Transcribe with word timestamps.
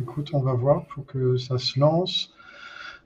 écoute, 0.00 0.30
on 0.32 0.40
va 0.40 0.54
voir, 0.54 0.84
il 0.88 0.92
faut 0.92 1.02
que 1.02 1.36
ça 1.36 1.58
se 1.58 1.78
lance. 1.78 2.32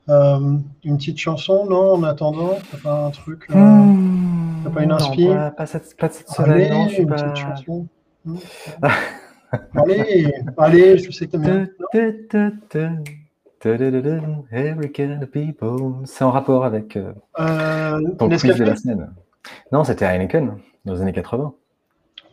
Euh, 0.08 0.56
une 0.84 0.96
petite 0.96 1.18
chanson, 1.18 1.66
non, 1.66 1.92
en 1.92 2.02
attendant 2.04 2.58
T'as 2.70 2.78
pas 2.78 3.04
un 3.06 3.10
truc 3.10 3.46
euh, 3.50 3.54
Mmh, 3.54 4.62
T'as 4.64 4.70
pas 4.70 4.82
une 4.82 4.88
non, 4.88 4.96
inspi 4.96 5.26
pas, 5.26 5.50
pas 5.50 5.66
cette, 5.66 5.96
pas 5.96 6.08
cette 6.08 6.28
Allez, 6.38 6.64
semaine, 6.66 6.72
non, 6.72 6.88
je 6.88 6.92
suis 6.94 7.02
une 7.02 7.08
pas... 7.08 7.22
petite 7.22 7.36
chanson. 7.36 7.86
Hmm. 8.24 8.36
allez, 9.74 10.32
allez, 10.58 10.98
je 10.98 11.10
sais 11.10 11.26
que 11.26 11.32
t'aimes 11.32 11.42
bien. 11.42 11.66
C'est 16.04 16.24
en 16.24 16.30
rapport 16.30 16.64
avec 16.64 16.96
euh, 16.96 17.12
Euh, 17.38 18.00
ton 18.18 18.28
quiz 18.28 18.42
de 18.56 18.64
la 18.64 18.76
semaine. 18.76 19.10
Non, 19.72 19.84
c'était 19.84 20.06
Heineken, 20.06 20.56
dans 20.84 20.94
les 20.94 21.00
années 21.02 21.12
80. 21.12 21.52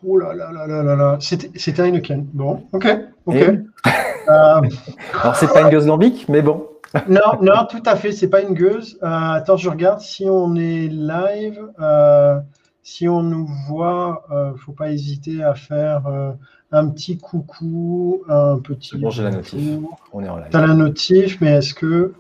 Oh 0.06 0.18
là 0.18 0.34
là 0.34 0.52
là 0.52 0.68
là 0.68 0.84
là 0.84 0.96
là. 0.96 1.18
C'était 1.20 1.82
Heineken. 1.82 2.28
Bon, 2.34 2.64
ok, 2.72 2.88
ok. 3.26 3.36
Et. 3.36 3.44
Euh, 3.44 3.58
Alors, 4.28 5.36
c'est 5.36 5.52
pas 5.52 5.62
une 5.62 5.70
gueuse 5.70 5.88
lambique, 5.88 6.28
mais 6.30 6.42
bon. 6.42 6.68
non, 7.08 7.20
non, 7.42 7.66
tout 7.70 7.84
à 7.86 7.96
fait, 7.96 8.12
c'est 8.12 8.30
pas 8.30 8.42
une 8.42 8.54
gueuse. 8.54 8.98
Euh, 9.04 9.08
attends, 9.08 9.58
je 9.58 9.70
regarde 9.70 10.00
si 10.00 10.26
on 10.30 10.56
est 10.56 10.88
live. 10.88 11.60
euh, 11.80 12.40
si 12.84 13.10
on 13.10 13.22
nous 13.22 13.46
voit, 13.68 14.24
euh, 14.32 14.54
faut 14.56 14.72
pas 14.72 14.92
hésiter 14.92 15.44
à 15.44 15.56
faire 15.56 16.08
euh, 16.08 16.32
un 16.72 16.88
petit 16.88 17.18
coucou, 17.18 18.22
un 18.30 18.60
petit. 18.60 18.98
Bon, 18.98 19.10
j'ai 19.10 19.24
la 19.24 19.32
notif. 19.32 19.60
On 20.14 20.24
est 20.24 20.30
en 20.30 20.38
live. 20.38 20.48
T'as 20.52 20.66
la 20.66 20.74
notif, 20.74 21.42
mais 21.42 21.52
est-ce 21.58 21.74
que 21.74 22.14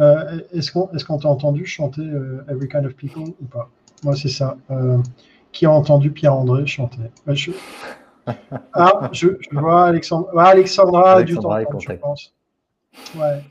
euh, 0.00 0.40
est-ce 0.52 0.72
qu'on 0.72 0.88
qu'on 1.06 1.18
t'a 1.18 1.28
entendu 1.28 1.66
chanter 1.66 2.02
euh, 2.02 2.44
Every 2.48 2.66
Kind 2.68 2.84
of 2.86 2.94
People 2.96 3.22
ou 3.40 3.44
pas? 3.46 3.68
Moi, 4.02 4.16
c'est 4.16 4.28
ça. 4.28 4.56
Euh, 4.72 4.98
qui 5.52 5.66
a 5.66 5.70
entendu 5.70 6.10
Pierre-André 6.10 6.66
chanter? 6.66 6.98
Ouais, 7.26 7.36
je- 7.36 7.52
Ah, 8.72 9.10
je, 9.12 9.28
je 9.40 9.58
vois 9.58 9.86
Alexandra. 9.86 10.30
Ah, 10.36 10.48
Alexandra 10.48 11.12
Alexandra 11.12 11.62
est 11.62 11.64
t'entendre, 11.64 11.82
je 11.82 11.92
pense. 11.92 12.34
Ouais. 13.16 13.42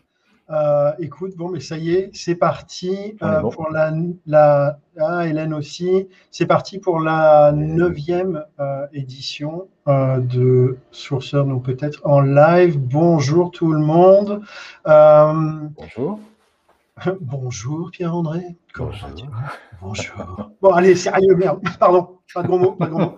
Euh, 0.50 0.94
écoute, 1.00 1.36
bon, 1.36 1.50
mais 1.50 1.60
ça 1.60 1.78
y 1.78 1.92
est, 1.94 2.10
c'est 2.14 2.36
parti 2.36 3.18
euh, 3.22 3.42
bon. 3.42 3.50
pour 3.50 3.70
la, 3.70 3.92
la 4.26 4.80
ah, 4.98 5.28
Hélène 5.28 5.54
aussi. 5.54 6.08
C'est 6.32 6.46
parti 6.46 6.80
pour 6.80 7.02
la 7.02 7.52
neuvième 7.52 8.46
euh, 8.60 8.88
édition 8.94 9.68
de 9.88 10.78
Sourceurs, 10.92 11.46
donc 11.46 11.64
peut-être 11.64 12.02
en 12.06 12.22
live. 12.22 12.78
Bonjour 12.78 13.52
tout 13.52 13.72
le 13.72 13.80
monde. 13.80 14.42
Bonjour. 14.86 16.20
bonjour 17.22 17.92
Pierre-André. 17.92 18.58
Bonjour. 18.78 19.10
Bonjour. 19.82 20.52
Bon, 20.62 20.72
allez, 20.72 20.96
sérieux, 20.96 21.36
merde. 21.36 21.62
Pardon, 21.80 22.20
pas 22.34 22.42
de 22.42 22.48
gros 22.48 22.58
mots, 22.58 22.72
pas 22.72 22.86
de 22.86 22.92
gros 22.92 23.00
mots. 23.00 23.16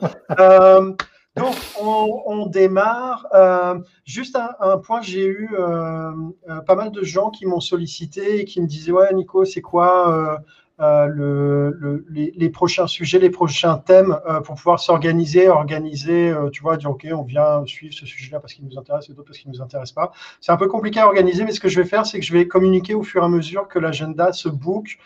Donc, 1.39 1.55
on, 1.81 2.45
démarre. 2.47 3.27
Euh, 3.33 3.79
juste 4.05 4.35
un, 4.35 4.49
un 4.59 4.77
point, 4.77 5.01
j'ai 5.01 5.25
eu 5.25 5.49
euh, 5.57 6.11
euh, 6.49 6.61
pas 6.61 6.75
mal 6.75 6.91
de 6.91 7.03
gens 7.03 7.29
qui 7.29 7.45
m'ont 7.45 7.59
sollicité 7.59 8.41
et 8.41 8.45
qui 8.45 8.61
me 8.61 8.67
disaient 8.67 8.91
Ouais, 8.91 9.13
Nico, 9.13 9.45
c'est 9.45 9.61
quoi 9.61 10.41
le, 10.79 11.71
le- 11.79 12.05
les, 12.09 12.49
prochains 12.49 12.87
sujets, 12.87 13.19
les 13.19 13.29
prochains 13.29 13.77
thèmes 13.77 14.17
pour 14.45 14.55
pouvoir 14.55 14.79
s'organiser, 14.79 15.49
organiser, 15.49 16.33
tu 16.53 16.61
vois, 16.61 16.77
dire 16.77 16.89
OK, 16.91 17.05
on 17.11 17.23
vient 17.23 17.65
suivre 17.65 17.93
ce 17.93 18.05
sujet-là 18.05 18.39
parce 18.39 18.53
qu'il 18.53 18.65
nous 18.65 18.77
intéresse 18.77 19.09
et 19.09 19.13
d'autres 19.13 19.27
parce 19.27 19.39
qu'il 19.39 19.51
ne 19.51 19.57
nous 19.57 19.61
intéresse 19.61 19.91
pas. 19.91 20.11
C'est 20.41 20.51
un 20.51 20.57
peu 20.57 20.67
compliqué 20.67 20.99
à 20.99 21.07
organiser, 21.07 21.43
mais 21.43 21.51
ce 21.51 21.59
que 21.59 21.69
je 21.69 21.81
vais 21.81 21.87
faire, 21.87 22.05
c'est 22.05 22.19
que 22.19 22.25
je 22.25 22.33
vais 22.33 22.47
communiquer 22.47 22.93
au 22.95 23.03
fur 23.03 23.21
et 23.23 23.25
à 23.25 23.29
mesure 23.29 23.67
que 23.67 23.79
l'agenda 23.79 24.31
se 24.33 24.49
book 24.49 24.97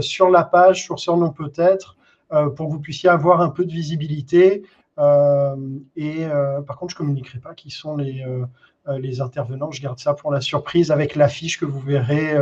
sur 0.00 0.30
la 0.30 0.44
page, 0.44 0.82
sur 0.84 0.98
ce 1.00 1.10
nom 1.10 1.30
peut-être, 1.30 1.96
pour 2.30 2.68
que 2.68 2.72
vous 2.72 2.80
puissiez 2.80 3.08
avoir 3.08 3.40
un 3.40 3.48
peu 3.50 3.64
de 3.64 3.72
visibilité. 3.72 4.62
Euh, 4.98 5.56
et 5.96 6.26
euh, 6.26 6.60
par 6.62 6.76
contre, 6.76 6.92
je 6.92 6.96
ne 6.96 7.06
communiquerai 7.06 7.38
pas 7.38 7.54
qui 7.54 7.70
sont 7.70 7.96
les, 7.96 8.24
euh, 8.24 8.98
les 8.98 9.20
intervenants. 9.20 9.70
Je 9.70 9.80
garde 9.80 9.98
ça 9.98 10.14
pour 10.14 10.32
la 10.32 10.40
surprise 10.40 10.90
avec 10.90 11.14
l'affiche 11.14 11.58
que 11.58 11.64
vous 11.64 11.80
verrez 11.80 12.36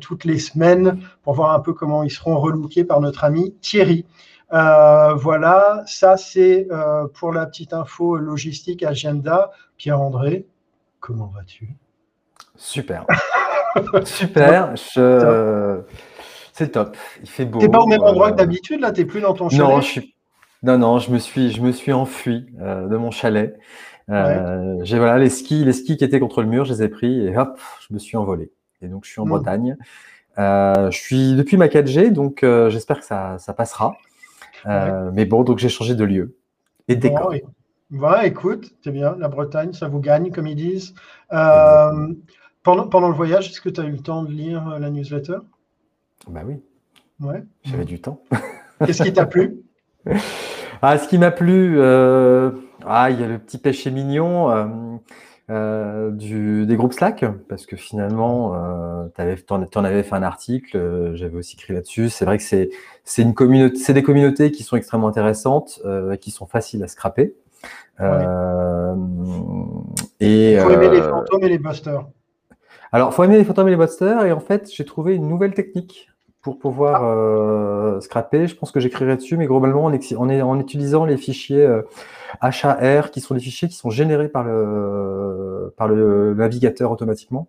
toutes 0.00 0.24
les 0.24 0.38
semaines 0.38 1.00
pour 1.22 1.34
voir 1.34 1.52
un 1.52 1.60
peu 1.60 1.72
comment 1.72 2.02
ils 2.02 2.10
seront 2.10 2.38
relookés 2.38 2.84
par 2.84 3.00
notre 3.00 3.24
ami 3.24 3.54
Thierry. 3.60 4.06
Euh, 4.52 5.14
voilà, 5.14 5.82
ça 5.86 6.16
c'est 6.16 6.68
euh, 6.70 7.08
pour 7.08 7.32
la 7.32 7.46
petite 7.46 7.72
info 7.72 8.16
logistique 8.16 8.82
agenda. 8.82 9.50
Pierre-André, 9.76 10.46
comment 11.00 11.26
vas-tu? 11.26 11.76
Super. 12.56 13.04
Super. 14.04 14.76
Je... 14.76 15.80
C'est 16.52 16.70
top. 16.70 16.96
Il 17.20 17.28
fait 17.28 17.46
beau. 17.46 17.58
T'es 17.58 17.68
pas 17.68 17.80
au 17.80 17.86
même 17.86 18.02
endroit 18.02 18.30
que 18.30 18.36
d'habitude 18.36 18.80
là, 18.80 18.92
t'es 18.92 19.04
plus 19.04 19.20
dans 19.20 19.34
ton 19.34 19.48
chalet? 19.48 19.66
Non, 19.66 19.80
je 19.80 19.86
suis. 19.86 20.13
Non, 20.64 20.78
non, 20.78 20.98
je 20.98 21.10
me 21.10 21.18
suis, 21.18 21.50
je 21.50 21.60
me 21.60 21.72
suis 21.72 21.92
enfui 21.92 22.46
euh, 22.58 22.88
de 22.88 22.96
mon 22.96 23.10
chalet. 23.10 23.58
Euh, 24.08 24.78
J'ai 24.82 24.96
voilà 24.98 25.18
les 25.18 25.28
skis, 25.28 25.62
les 25.64 25.74
skis 25.74 25.96
qui 25.98 26.04
étaient 26.04 26.18
contre 26.20 26.40
le 26.40 26.48
mur, 26.48 26.64
je 26.64 26.72
les 26.72 26.82
ai 26.82 26.88
pris 26.88 27.26
et 27.26 27.36
hop, 27.36 27.58
je 27.86 27.92
me 27.92 27.98
suis 27.98 28.16
envolé. 28.16 28.50
Et 28.80 28.88
donc 28.88 29.04
je 29.04 29.10
suis 29.10 29.20
en 29.20 29.26
Mm. 29.26 29.28
Bretagne. 29.28 29.76
Euh, 30.38 30.90
je 30.90 30.98
suis 30.98 31.34
depuis 31.36 31.58
ma 31.58 31.68
4G, 31.68 32.10
donc 32.12 32.40
j'espère 32.70 32.98
que 32.98 33.04
ça, 33.04 33.36
ça 33.38 33.52
passera. 33.52 33.96
Mais 34.66 35.26
bon, 35.26 35.42
donc 35.44 35.58
j'ai 35.58 35.68
changé 35.68 35.94
de 35.94 36.04
lieu 36.04 36.36
et 36.88 36.96
de 36.96 37.00
décor. 37.00 37.34
Ouais, 37.90 38.26
écoute, 38.28 38.72
c'est 38.82 38.90
bien, 38.90 39.14
la 39.18 39.28
Bretagne, 39.28 39.74
ça 39.74 39.86
vous 39.88 40.00
gagne, 40.00 40.30
comme 40.32 40.46
ils 40.46 40.56
disent. 40.56 40.94
Pendant, 41.30 42.88
pendant 42.88 43.08
le 43.08 43.14
voyage, 43.14 43.50
est-ce 43.50 43.60
que 43.60 43.68
tu 43.68 43.82
as 43.82 43.84
eu 43.84 43.90
le 43.90 43.98
temps 43.98 44.22
de 44.22 44.30
lire 44.32 44.78
la 44.80 44.88
newsletter? 44.88 45.36
Bah 46.26 46.40
oui, 46.46 46.56
Ouais. 47.20 47.42
j'avais 47.64 47.84
du 47.84 48.00
temps. 48.00 48.22
Qu'est-ce 48.86 49.02
qui 49.02 49.12
t'a 49.12 49.26
plu? 49.26 49.58
Ah, 50.86 50.98
ce 50.98 51.08
qui 51.08 51.16
m'a 51.16 51.30
plu, 51.30 51.76
euh, 51.78 52.50
ah, 52.86 53.10
il 53.10 53.18
y 53.18 53.24
a 53.24 53.26
le 53.26 53.38
petit 53.38 53.56
péché 53.56 53.90
mignon 53.90 54.50
euh, 54.50 54.66
euh, 55.50 56.10
du, 56.10 56.66
des 56.66 56.76
groupes 56.76 56.92
Slack, 56.92 57.24
parce 57.48 57.64
que 57.64 57.74
finalement, 57.74 58.54
euh, 58.54 59.08
t'avais- 59.16 59.36
t'en, 59.36 59.64
t'en 59.64 59.82
avais 59.82 60.02
fait 60.02 60.14
un 60.14 60.22
article, 60.22 60.76
euh, 60.76 61.16
j'avais 61.16 61.36
aussi 61.38 61.56
écrit 61.56 61.72
là-dessus. 61.72 62.10
C'est 62.10 62.26
vrai 62.26 62.36
que 62.36 62.44
c'est, 62.44 62.68
c'est 63.02 63.22
une 63.22 63.32
communauté, 63.32 63.76
c'est 63.76 63.94
des 63.94 64.02
communautés 64.02 64.50
qui 64.50 64.62
sont 64.62 64.76
extrêmement 64.76 65.08
intéressantes, 65.08 65.80
euh, 65.86 66.16
qui 66.16 66.30
sont 66.30 66.46
faciles 66.46 66.82
à 66.84 66.86
scraper. 66.88 67.34
Euh, 68.00 68.94
et 70.20 70.52
Il 70.52 70.60
faut 70.60 70.70
aimer 70.70 70.90
les 70.90 71.00
fantômes 71.00 71.44
et 71.44 71.48
les 71.48 71.58
busters. 71.58 72.04
alors, 72.92 73.14
faut 73.14 73.24
aimer 73.24 73.38
les 73.38 73.44
fantômes 73.44 73.68
et 73.68 73.70
les 73.70 73.76
busters. 73.78 74.26
Et 74.26 74.32
en 74.32 74.40
fait, 74.40 74.70
j'ai 74.70 74.84
trouvé 74.84 75.14
une 75.14 75.28
nouvelle 75.28 75.54
technique 75.54 76.10
pour 76.44 76.58
pouvoir 76.60 77.02
Ah. 77.02 77.08
euh, 77.16 78.00
scraper. 78.00 78.46
Je 78.46 78.54
pense 78.54 78.70
que 78.70 78.78
j'écrirai 78.78 79.16
dessus, 79.16 79.36
mais 79.36 79.46
globalement, 79.46 79.84
en, 79.86 79.92
ex- 79.92 80.12
en, 80.16 80.28
en 80.30 80.60
utilisant 80.60 81.04
les 81.06 81.16
fichiers 81.16 81.64
euh, 81.66 81.82
HAR, 82.40 83.10
qui 83.10 83.20
sont 83.20 83.34
des 83.34 83.40
fichiers 83.40 83.66
qui 83.68 83.74
sont 83.74 83.90
générés 83.90 84.28
par 84.28 84.44
le, 84.44 85.74
par 85.76 85.88
le 85.88 86.34
navigateur 86.34 86.92
automatiquement. 86.92 87.48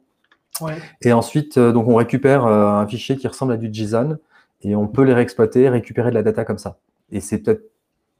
Ouais. 0.61 0.73
Et 1.01 1.11
ensuite, 1.11 1.57
euh, 1.57 1.72
donc, 1.73 1.88
on 1.88 1.95
récupère 1.95 2.45
euh, 2.47 2.66
un 2.67 2.88
fichier 2.88 3.17
qui 3.17 3.28
ressemble 3.28 3.51
à 3.53 3.57
du 3.57 3.69
JSON 3.72 4.17
et 4.61 4.75
on 4.75 4.88
peut 4.88 5.03
les 5.03 5.13
réexploiter, 5.13 5.67
récupérer 5.69 6.09
de 6.09 6.16
la 6.16 6.23
data 6.23 6.45
comme 6.45 6.57
ça. 6.57 6.77
Et 7.12 7.19
c'est 7.19 7.39
peut-être 7.39 7.63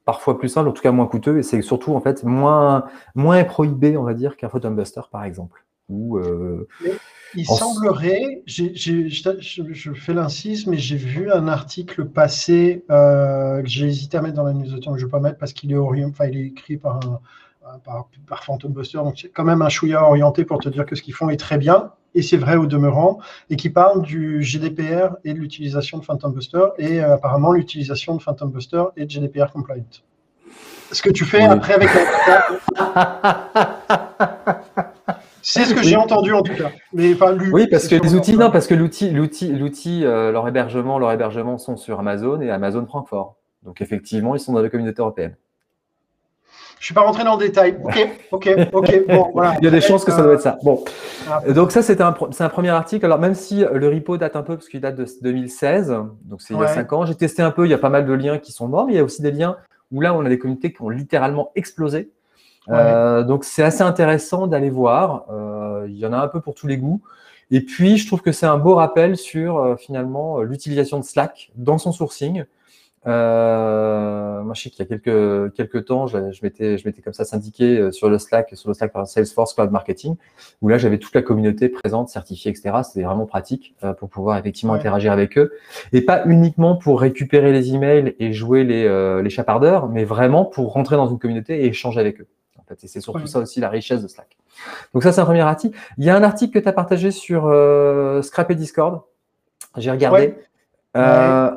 parfois 0.04 0.38
plus 0.38 0.50
simple, 0.50 0.68
en 0.70 0.74
tout 0.74 0.84
cas 0.84 0.92
moins 0.92 1.08
coûteux, 1.08 1.38
et 1.40 1.44
c'est 1.44 1.62
surtout 1.64 1.94
en 1.96 2.02
fait 2.02 2.24
moins, 2.24 2.86
moins 3.16 3.44
prohibé, 3.46 3.98
on 3.98 4.04
va 4.04 4.14
dire, 4.14 4.36
qu'un 4.38 4.50
Photon 4.50 4.72
Buster, 4.72 5.02
par 5.12 5.24
exemple. 5.24 5.64
Ou 5.90 6.18
euh, 6.18 6.68
Il 7.36 7.46
En- 7.50 7.56
semblerait, 7.56 8.42
je, 8.46 8.66
je- 8.76 9.08
je 9.74 9.94
fais 9.94 10.14
l'incise, 10.14 10.68
mais 10.68 10.78
j'ai 10.78 10.96
vu 10.96 11.32
un 11.32 11.48
article 11.48 12.06
passé 12.06 12.84
euh, 12.90 13.62
que 13.62 13.68
j'ai 13.68 13.88
hésité 13.88 14.18
à 14.18 14.22
mettre 14.22 14.36
dans 14.36 14.44
la 14.44 14.54
newsletter, 14.54 14.90
mais 14.92 14.98
je 15.00 15.04
ne 15.04 15.08
vais 15.08 15.12
pas 15.12 15.20
mettre 15.20 15.38
parce 15.38 15.52
qu'il 15.54 15.72
est, 15.72 15.78
enfin, 15.78 16.26
il 16.28 16.38
est 16.38 16.46
écrit 16.48 16.78
par, 16.78 16.96
un, 17.06 17.20
un- 17.68 17.80
par, 17.80 18.08
par 18.28 18.44
Phantom 18.44 18.72
Buster, 18.72 19.00
donc 19.00 19.16
c'est 19.22 19.30
quand 19.30 19.44
même 19.44 19.62
un 19.62 19.70
chouïa 19.70 20.04
orienté 20.04 20.46
pour 20.46 20.60
te 20.60 20.70
dire 20.70 20.86
que 20.86 20.96
ce 20.96 21.02
qu'ils 21.02 21.14
font 21.14 21.30
est 21.30 21.38
très 21.38 21.58
bien, 21.58 21.92
et 22.14 22.22
c'est 22.22 22.38
vrai 22.38 22.56
au 22.56 22.66
demeurant, 22.68 23.20
et 23.50 23.58
qui 23.58 23.70
parle 23.70 24.02
du 24.02 24.42
GDPR 24.42 25.16
et 25.26 25.34
de 25.34 25.40
l'utilisation 25.40 25.98
de 25.98 26.06
Phantom 26.06 26.32
Buster, 26.32 26.68
et 26.78 27.02
euh, 27.04 27.16
apparemment 27.16 27.52
l'utilisation 27.52 28.16
de 28.16 28.22
Phantom 28.22 28.50
Buster 28.50 28.84
est 28.96 29.10
GDPR 29.12 29.52
compliant. 29.52 29.84
Ce 30.92 31.02
que 31.02 31.10
tu 31.10 31.26
fais 31.26 31.40
Oui. 31.40 31.46
après 31.46 31.74
avec 31.74 31.90
la... 32.78 33.50
C'est 35.48 35.66
ce 35.66 35.76
que 35.76 35.84
j'ai 35.84 35.96
entendu 35.96 36.34
en 36.34 36.42
tout 36.42 36.56
cas. 36.56 36.72
Mais, 36.92 37.14
enfin. 37.14 37.38
Oui, 37.54 37.68
parce 37.68 37.88
que 37.88 37.96
les 37.96 38.16
outils, 38.16 38.36
non, 38.36 38.50
parce 38.50 38.66
que 38.66 38.74
l'outil, 38.74 39.12
l'outil, 39.12 39.54
l'outil, 39.54 40.04
euh, 40.04 40.32
leur 40.32 40.48
hébergement, 40.48 40.98
leur 40.98 41.12
hébergement 41.12 41.60
sont 41.60 41.78
sur 41.78 42.00
Amazon 42.00 42.42
et 42.42 42.50
Amazon 42.50 42.84
Francfort. 42.88 43.36
Donc 43.62 43.80
effectivement, 43.80 44.34
ils 44.36 44.40
sont 44.40 44.54
dans 44.54 44.62
la 44.62 44.70
communauté 44.70 45.02
européenne. 45.02 45.36
Je 46.80 46.86
suis 46.86 46.96
pas 46.96 47.02
rentré 47.02 47.24
dans 47.24 47.38
le 47.38 47.46
détail. 47.46 47.78
Ok, 47.84 48.10
ok, 48.32 48.50
ok. 48.74 49.08
Bon, 49.08 49.30
voilà. 49.34 49.56
Il 49.60 49.66
y 49.66 49.68
a 49.68 49.72
des 49.72 49.82
chances 49.82 50.04
que 50.04 50.12
ça 50.12 50.24
doit 50.24 50.34
être 50.34 50.42
ça. 50.42 50.58
Bon, 50.64 50.84
donc 51.50 51.72
ça 51.72 51.80
un, 51.80 52.16
c'est 52.32 52.44
un 52.44 52.50
premier 52.50 52.70
article. 52.70 53.06
Alors 53.06 53.20
même 53.20 53.36
si 53.36 53.64
le 53.72 53.88
repo 53.88 54.18
date 54.18 54.36
un 54.36 54.42
peu 54.42 54.56
parce 54.56 54.68
qu'il 54.68 54.82
date 54.82 54.96
de 54.96 55.06
2016, 55.22 55.96
donc 56.24 56.42
c'est 56.42 56.56
il 56.56 56.58
y 56.58 56.60
a 56.60 56.66
Ouais. 56.66 56.74
5 56.74 56.92
ans. 56.94 57.06
J'ai 57.06 57.16
testé 57.16 57.44
un 57.44 57.52
peu. 57.52 57.66
Il 57.66 57.70
y 57.70 57.76
a 57.76 57.78
pas 57.78 57.90
mal 57.90 58.08
de 58.08 58.14
liens 58.14 58.40
qui 58.40 58.52
sont 58.52 58.68
morts, 58.68 58.88
mais 58.88 58.94
il 58.94 58.96
y 58.96 59.00
a 59.00 59.04
aussi 59.04 59.22
des 59.22 59.32
liens 59.32 59.58
où 59.92 60.02
là 60.02 60.16
on 60.16 60.26
a 60.26 60.30
des 60.30 60.40
communautés 60.40 60.74
qui 60.74 60.82
ont 60.82 60.90
littéralement 60.90 61.52
explosé. 61.56 62.10
Ouais. 62.68 62.76
Euh, 62.78 63.24
donc 63.24 63.44
c'est 63.44 63.64
assez 63.64 63.84
intéressant 63.84 64.48
d'aller 64.48 64.70
voir. 64.70 65.26
Euh, 65.30 65.86
il 65.88 65.98
y 65.98 66.06
en 66.06 66.14
a 66.14 66.18
un 66.18 66.28
peu 66.28 66.42
pour 66.42 66.56
tous 66.56 66.68
les 66.68 66.78
goûts. 66.78 67.02
Et 67.52 67.62
puis 67.62 67.98
je 67.98 68.08
trouve 68.08 68.22
que 68.22 68.32
c'est 68.32 68.48
un 68.48 68.58
beau 68.58 68.76
rappel 68.76 69.18
sur 69.18 69.58
euh, 69.58 69.76
finalement 69.76 70.42
l'utilisation 70.42 71.00
de 71.00 71.04
Slack 71.04 71.52
dans 71.56 71.78
son 71.78 71.92
sourcing. 71.92 72.46
Euh, 73.08 74.42
moi, 74.42 74.54
je 74.56 74.64
sais 74.64 74.70
qu'il 74.70 74.80
y 74.80 74.82
a 74.84 74.86
quelques, 74.86 75.54
quelques 75.54 75.86
temps, 75.86 76.08
je, 76.08 76.32
je 76.32 76.40
m'étais, 76.42 76.78
je 76.78 76.88
m'étais 76.88 77.02
comme 77.02 77.14
ça 77.14 77.24
syndiqué 77.24 77.92
sur 77.92 78.10
le 78.10 78.18
Slack, 78.18 78.52
sur 78.54 78.70
le 78.70 78.74
Slack 78.74 78.92
par 78.92 79.08
Salesforce 79.08 79.54
Cloud 79.54 79.72
Marketing, 79.72 80.16
où 80.62 80.70
là, 80.70 80.78
j'avais 80.78 80.98
toute 80.98 81.14
la 81.14 81.22
communauté 81.22 81.70
présente, 81.70 82.10
certifiée, 82.10 82.52
etc. 82.52 82.78
C'était 82.84 83.06
vraiment 83.06 83.26
pratique 83.26 83.76
euh, 83.84 83.94
pour 83.94 84.10
pouvoir 84.10 84.38
effectivement 84.38 84.74
interagir 84.74 85.12
avec 85.12 85.38
eux. 85.38 85.54
Et 85.94 86.02
pas 86.02 86.26
uniquement 86.26 86.76
pour 86.76 87.00
récupérer 87.00 87.52
les 87.52 87.74
emails 87.74 88.16
et 88.20 88.34
jouer 88.34 88.64
les, 88.64 88.86
euh, 88.86 89.22
les 89.22 89.30
chapardeurs, 89.30 89.88
mais 89.88 90.04
vraiment 90.04 90.46
pour 90.46 90.74
rentrer 90.74 90.96
dans 90.96 91.08
une 91.08 91.20
communauté 91.20 91.64
et 91.64 91.68
échanger 91.68 92.00
avec 92.00 92.22
eux. 92.22 92.28
Fait, 92.68 92.84
et 92.84 92.88
c'est 92.88 93.02
surtout 93.02 93.28
ça 93.28 93.40
aussi 93.40 93.60
la 93.60 93.70
richesse 93.70 94.02
de 94.02 94.08
Slack. 94.08 94.38
Donc 94.94 95.04
ça, 95.04 95.12
c'est 95.12 95.22
un 95.22 95.26
premier 95.26 95.42
article. 95.42 95.78
Il 95.98 96.06
y 96.06 96.10
a 96.10 96.16
un 96.16 96.24
article 96.24 96.54
que 96.54 96.60
tu 96.60 96.68
as 96.68 96.74
partagé 96.74 97.12
sur 97.12 97.46
euh, 97.46 98.22
Scrap 98.22 98.50
et 98.52 98.56
Discord. 98.56 99.02
J'ai 99.78 99.92
regardé. 99.92 100.36
Euh, 100.98 101.52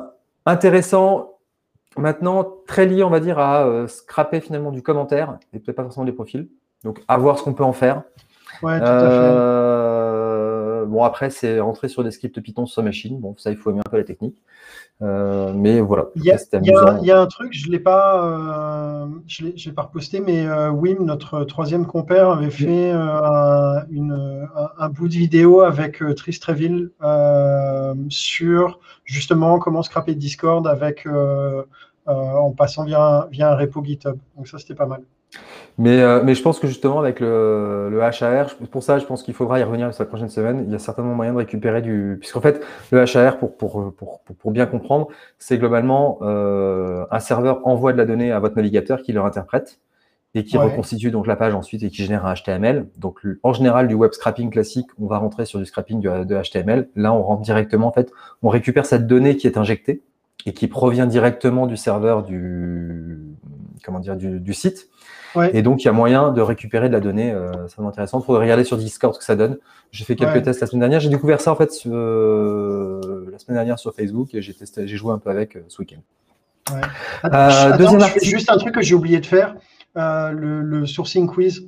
intéressant, 0.45 1.39
Maintenant, 1.97 2.47
très 2.67 2.85
lié, 2.85 3.03
on 3.03 3.09
va 3.09 3.19
dire, 3.19 3.39
à 3.39 3.65
euh, 3.65 3.87
scraper 3.87 4.39
finalement 4.41 4.71
du 4.71 4.81
commentaire 4.81 5.37
et 5.53 5.59
peut-être 5.59 5.75
pas 5.75 5.83
forcément 5.83 6.05
des 6.05 6.11
profils. 6.11 6.47
Donc, 6.83 7.01
à 7.07 7.17
voir 7.17 7.37
ce 7.37 7.43
qu'on 7.43 7.53
peut 7.53 7.63
en 7.63 7.73
faire. 7.73 8.03
Ouais, 8.61 8.79
tout 8.79 8.85
à 8.85 9.09
fait. 9.09 9.29
Euh, 10.99 11.01
bon, 11.01 11.03
après, 11.03 11.29
c'est 11.29 11.59
rentrer 11.59 11.87
sur 11.87 12.03
des 12.03 12.11
scripts 12.11 12.39
Python 12.41 12.65
sur 12.65 12.83
machine. 12.83 13.19
Bon, 13.19 13.35
ça, 13.37 13.51
il 13.51 13.57
faut 13.57 13.71
aimer 13.71 13.81
un 13.85 13.89
peu 13.89 13.97
la 13.97 14.03
technique. 14.03 14.35
Euh, 15.01 15.53
mais 15.53 15.79
voilà. 15.79 16.07
Il 16.15 16.23
y, 16.23 16.31
a, 16.31 16.37
il, 16.53 16.65
y 16.65 16.71
a, 16.71 16.97
il 16.99 17.05
y, 17.05 17.11
a, 17.11 17.19
un 17.19 17.27
truc, 17.27 17.53
je 17.53 17.67
ne 17.67 17.71
l'ai 17.71 17.79
pas, 17.79 18.25
euh, 18.25 19.07
je 19.27 19.45
l'ai 19.45 19.71
pas 19.71 19.83
reposté, 19.83 20.19
mais 20.19 20.45
euh, 20.45 20.69
Wim, 20.71 21.05
notre 21.05 21.45
troisième 21.45 21.85
compère, 21.85 22.29
avait 22.29 22.49
fait 22.49 22.91
un, 22.91 23.85
une, 23.89 24.47
un, 24.77 24.89
bout 24.89 25.07
de 25.07 25.13
vidéo 25.13 25.61
avec 25.61 26.03
Tris 26.15 26.37
Treville 26.39 26.91
sur 28.09 28.79
justement 29.05 29.59
comment 29.59 29.83
scraper 29.83 30.15
Discord 30.15 30.67
avec, 30.67 31.07
en 32.05 32.51
passant 32.51 32.83
via, 32.83 33.27
via 33.31 33.51
un 33.51 33.55
repo 33.55 33.83
GitHub. 33.83 34.17
Donc 34.35 34.47
ça, 34.47 34.57
c'était 34.59 34.75
pas 34.75 34.85
mal. 34.85 35.01
Mais, 35.79 36.01
euh, 36.01 36.21
mais 36.25 36.35
je 36.35 36.41
pense 36.41 36.59
que 36.59 36.67
justement, 36.67 36.99
avec 36.99 37.21
le, 37.21 37.87
le 37.89 38.01
HAR, 38.01 38.53
pour 38.69 38.83
ça, 38.83 38.99
je 38.99 39.05
pense 39.05 39.23
qu'il 39.23 39.33
faudra 39.33 39.61
y 39.61 39.63
revenir 39.63 39.93
sur 39.93 40.03
la 40.03 40.09
prochaine 40.09 40.27
semaine. 40.27 40.65
Il 40.67 40.73
y 40.73 40.75
a 40.75 40.79
certainement 40.79 41.15
moyen 41.15 41.31
de 41.31 41.37
récupérer 41.37 41.81
du. 41.81 42.17
Puisqu'en 42.19 42.41
fait, 42.41 42.61
le 42.91 43.05
HAR, 43.15 43.37
pour, 43.37 43.55
pour, 43.55 43.93
pour, 43.93 44.19
pour 44.19 44.51
bien 44.51 44.65
comprendre, 44.65 45.07
c'est 45.37 45.57
globalement 45.57 46.19
euh, 46.21 47.05
un 47.11 47.19
serveur 47.21 47.65
envoie 47.65 47.93
de 47.93 47.97
la 47.97 48.03
donnée 48.03 48.33
à 48.33 48.39
votre 48.39 48.57
navigateur 48.57 49.01
qui 49.01 49.13
le 49.13 49.21
interprète 49.21 49.79
et 50.35 50.43
qui 50.43 50.57
ouais. 50.57 50.65
reconstitue 50.65 51.11
donc 51.11 51.27
la 51.27 51.37
page 51.37 51.55
ensuite 51.55 51.81
et 51.81 51.89
qui 51.89 52.03
génère 52.03 52.25
un 52.25 52.33
HTML. 52.33 52.85
Donc, 52.97 53.21
en 53.41 53.53
général, 53.53 53.87
du 53.87 53.93
web 53.93 54.11
scrapping 54.11 54.49
classique, 54.49 54.87
on 54.99 55.07
va 55.07 55.17
rentrer 55.17 55.45
sur 55.45 55.59
du 55.59 55.65
scrapping 55.65 56.01
de 56.01 56.41
HTML. 56.41 56.89
Là, 56.97 57.13
on 57.13 57.23
rentre 57.23 57.41
directement, 57.41 57.87
en 57.87 57.93
fait, 57.93 58.11
on 58.43 58.49
récupère 58.49 58.85
cette 58.85 59.07
donnée 59.07 59.37
qui 59.37 59.47
est 59.47 59.57
injectée 59.57 60.01
et 60.45 60.51
qui 60.51 60.67
provient 60.67 61.05
directement 61.05 61.67
du 61.67 61.77
serveur 61.77 62.23
du, 62.23 63.17
comment 63.83 63.99
dire, 63.99 64.17
du, 64.17 64.41
du 64.41 64.53
site. 64.53 64.89
Ouais. 65.35 65.55
Et 65.55 65.61
donc, 65.61 65.83
il 65.83 65.85
y 65.85 65.89
a 65.89 65.91
moyen 65.91 66.31
de 66.31 66.41
récupérer 66.41 66.87
de 66.87 66.93
la 66.93 66.99
donnée. 66.99 67.31
Euh, 67.31 67.51
c'est 67.67 67.81
intéressant. 67.81 68.19
Il 68.19 68.25
faudrait 68.25 68.43
regarder 68.43 68.63
sur 68.63 68.77
Discord 68.77 69.13
ce 69.13 69.19
que 69.19 69.25
ça 69.25 69.35
donne. 69.35 69.57
J'ai 69.91 70.05
fait 70.05 70.15
quelques 70.15 70.35
ouais. 70.35 70.41
tests 70.41 70.61
la 70.61 70.67
semaine 70.67 70.81
dernière. 70.81 70.99
J'ai 70.99 71.09
découvert 71.09 71.41
ça 71.41 71.51
en 71.51 71.55
fait 71.55 71.71
euh, 71.87 73.29
la 73.31 73.39
semaine 73.39 73.57
dernière 73.57 73.79
sur 73.79 73.93
Facebook 73.93 74.33
et 74.33 74.41
j'ai 74.41 74.53
testé, 74.53 74.87
j'ai 74.87 74.97
joué 74.97 75.13
un 75.13 75.17
peu 75.17 75.29
avec 75.29 75.55
euh, 75.55 75.61
ce 75.67 75.81
week-end. 75.81 76.73
Ouais. 76.73 76.81
Attends, 77.23 77.77
deuxième 77.77 78.01
article. 78.01 78.25
Juste 78.25 78.51
un 78.51 78.57
truc 78.57 78.75
que 78.75 78.81
j'ai 78.81 78.93
oublié 78.93 79.19
de 79.19 79.25
faire, 79.25 79.55
le, 79.95 80.61
le, 80.61 80.85
sourcing 80.85 81.27
quiz 81.27 81.67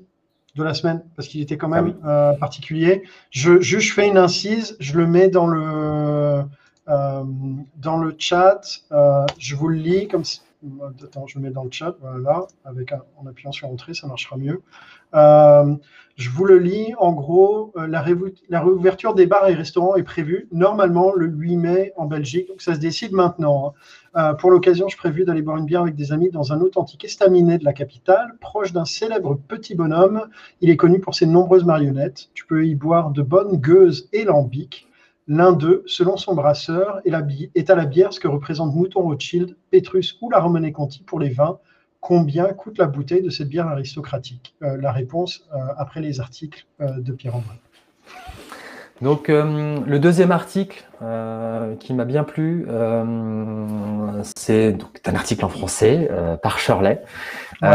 de 0.56 0.64
la 0.64 0.74
semaine 0.74 1.02
parce 1.16 1.28
qu'il 1.28 1.42
était 1.42 1.58
quand 1.58 1.70
même 1.70 1.96
ah 2.04 2.32
oui. 2.34 2.40
particulier. 2.40 3.04
Je, 3.32 3.60
je, 3.62 3.80
je, 3.80 3.94
fais 3.94 4.08
une 4.08 4.18
incise, 4.18 4.78
je 4.80 4.98
le 4.98 5.08
mets 5.08 5.30
dans 5.30 5.48
le 5.48 6.44
dans 6.88 7.98
le 7.98 8.16
chat. 8.20 8.62
je 9.40 9.56
vous 9.56 9.68
le 9.68 9.78
lis 9.78 10.08
comme 10.08 10.24
si 10.24 10.42
Attends, 11.04 11.26
je 11.26 11.40
le 11.40 11.44
mets 11.44 11.50
dans 11.50 11.64
le 11.64 11.72
chat, 11.72 11.96
voilà, 12.02 12.46
avec 12.66 12.94
en 13.18 13.26
appuyant 13.26 13.52
sur 13.52 13.68
Entrée, 13.68 13.96
ça 13.96 14.06
marchera 14.06 14.38
mieux. 14.38 14.62
Euh, 15.16 15.76
je 16.18 16.30
vous 16.30 16.46
le 16.46 16.60
lis. 16.60 16.94
En 17.00 17.14
gros, 17.14 17.74
euh, 17.78 17.88
la, 17.88 18.02
réouverture 18.02 19.16
des 19.16 19.26
bars 19.26 19.48
et 19.50 19.56
restaurants 19.56 19.96
est 19.96 20.04
prévue 20.04 20.48
normalement 20.52 21.14
le 21.14 21.26
8 21.28 21.58
mai 21.58 21.94
en 21.98 22.06
Belgique, 22.06 22.48
donc 22.48 22.62
ça 22.62 22.76
se 22.76 22.80
décide 22.80 23.14
maintenant. 23.14 23.74
Hein. 24.16 24.30
Euh, 24.32 24.34
pour 24.36 24.52
l'occasion, 24.52 24.88
je 24.88 24.98
prévu 24.98 25.26
d'aller 25.26 25.42
boire 25.42 25.58
une 25.58 25.66
bière 25.66 25.82
avec 25.82 25.96
des 25.96 26.12
amis 26.12 26.30
dans 26.30 26.54
un 26.54 26.62
authentique 26.62 27.06
estaminet 27.06 27.58
de 27.58 27.66
la 27.66 27.74
capitale, 27.74 28.38
proche 28.40 28.72
d'un 28.72 28.86
célèbre 28.86 29.40
petit 29.48 29.74
bonhomme. 29.74 30.28
Il 30.60 30.70
est 30.70 30.78
connu 30.78 31.00
pour 31.00 31.16
ses 31.16 31.26
nombreuses 31.26 31.66
marionnettes. 31.66 32.30
Tu 32.36 32.46
peux 32.46 32.68
y 32.68 32.76
boire 32.76 33.10
de 33.10 33.24
bonnes 33.24 33.58
gueuses 33.58 34.10
et 34.14 34.26
lambics. 34.26 34.88
L'un 35.34 35.54
d'eux, 35.54 35.84
selon 35.86 36.18
son 36.18 36.36
brasseur, 36.36 37.00
est 37.06 37.70
à 37.70 37.76
la 37.76 37.86
bière 37.86 38.12
ce 38.12 38.20
que 38.20 38.28
représente 38.28 38.76
Mouton 38.76 39.04
Rothschild, 39.04 39.56
Petrus 39.72 40.18
ou 40.20 40.30
la 40.30 40.40
Romanée 40.40 40.74
Conti 40.74 41.04
pour 41.04 41.22
les 41.22 41.30
vins. 41.30 41.58
Combien 42.02 42.48
coûte 42.48 42.78
la 42.78 42.88
bouteille 42.88 43.22
de 43.22 43.30
cette 43.30 43.48
bière 43.48 43.68
aristocratique? 43.68 44.56
Euh, 44.62 44.76
La 44.82 44.92
réponse 44.92 45.48
euh, 45.54 45.58
après 45.78 46.02
les 46.02 46.20
articles 46.20 46.66
euh, 46.82 47.00
de 47.00 47.14
Pierre-André. 47.14 47.56
Donc, 49.02 49.30
euh, 49.30 49.80
le 49.86 50.00
deuxième 50.00 50.34
article 50.34 50.86
qui 51.80 51.94
m'a 51.94 52.04
bien 52.04 52.26
plu, 52.26 52.68
c'est 54.36 54.76
un 55.06 55.16
article 55.16 55.46
en 55.46 55.50
français 55.50 56.12
par 56.44 56.60
Shirley. 56.60 57.02
Ouais. 57.62 57.70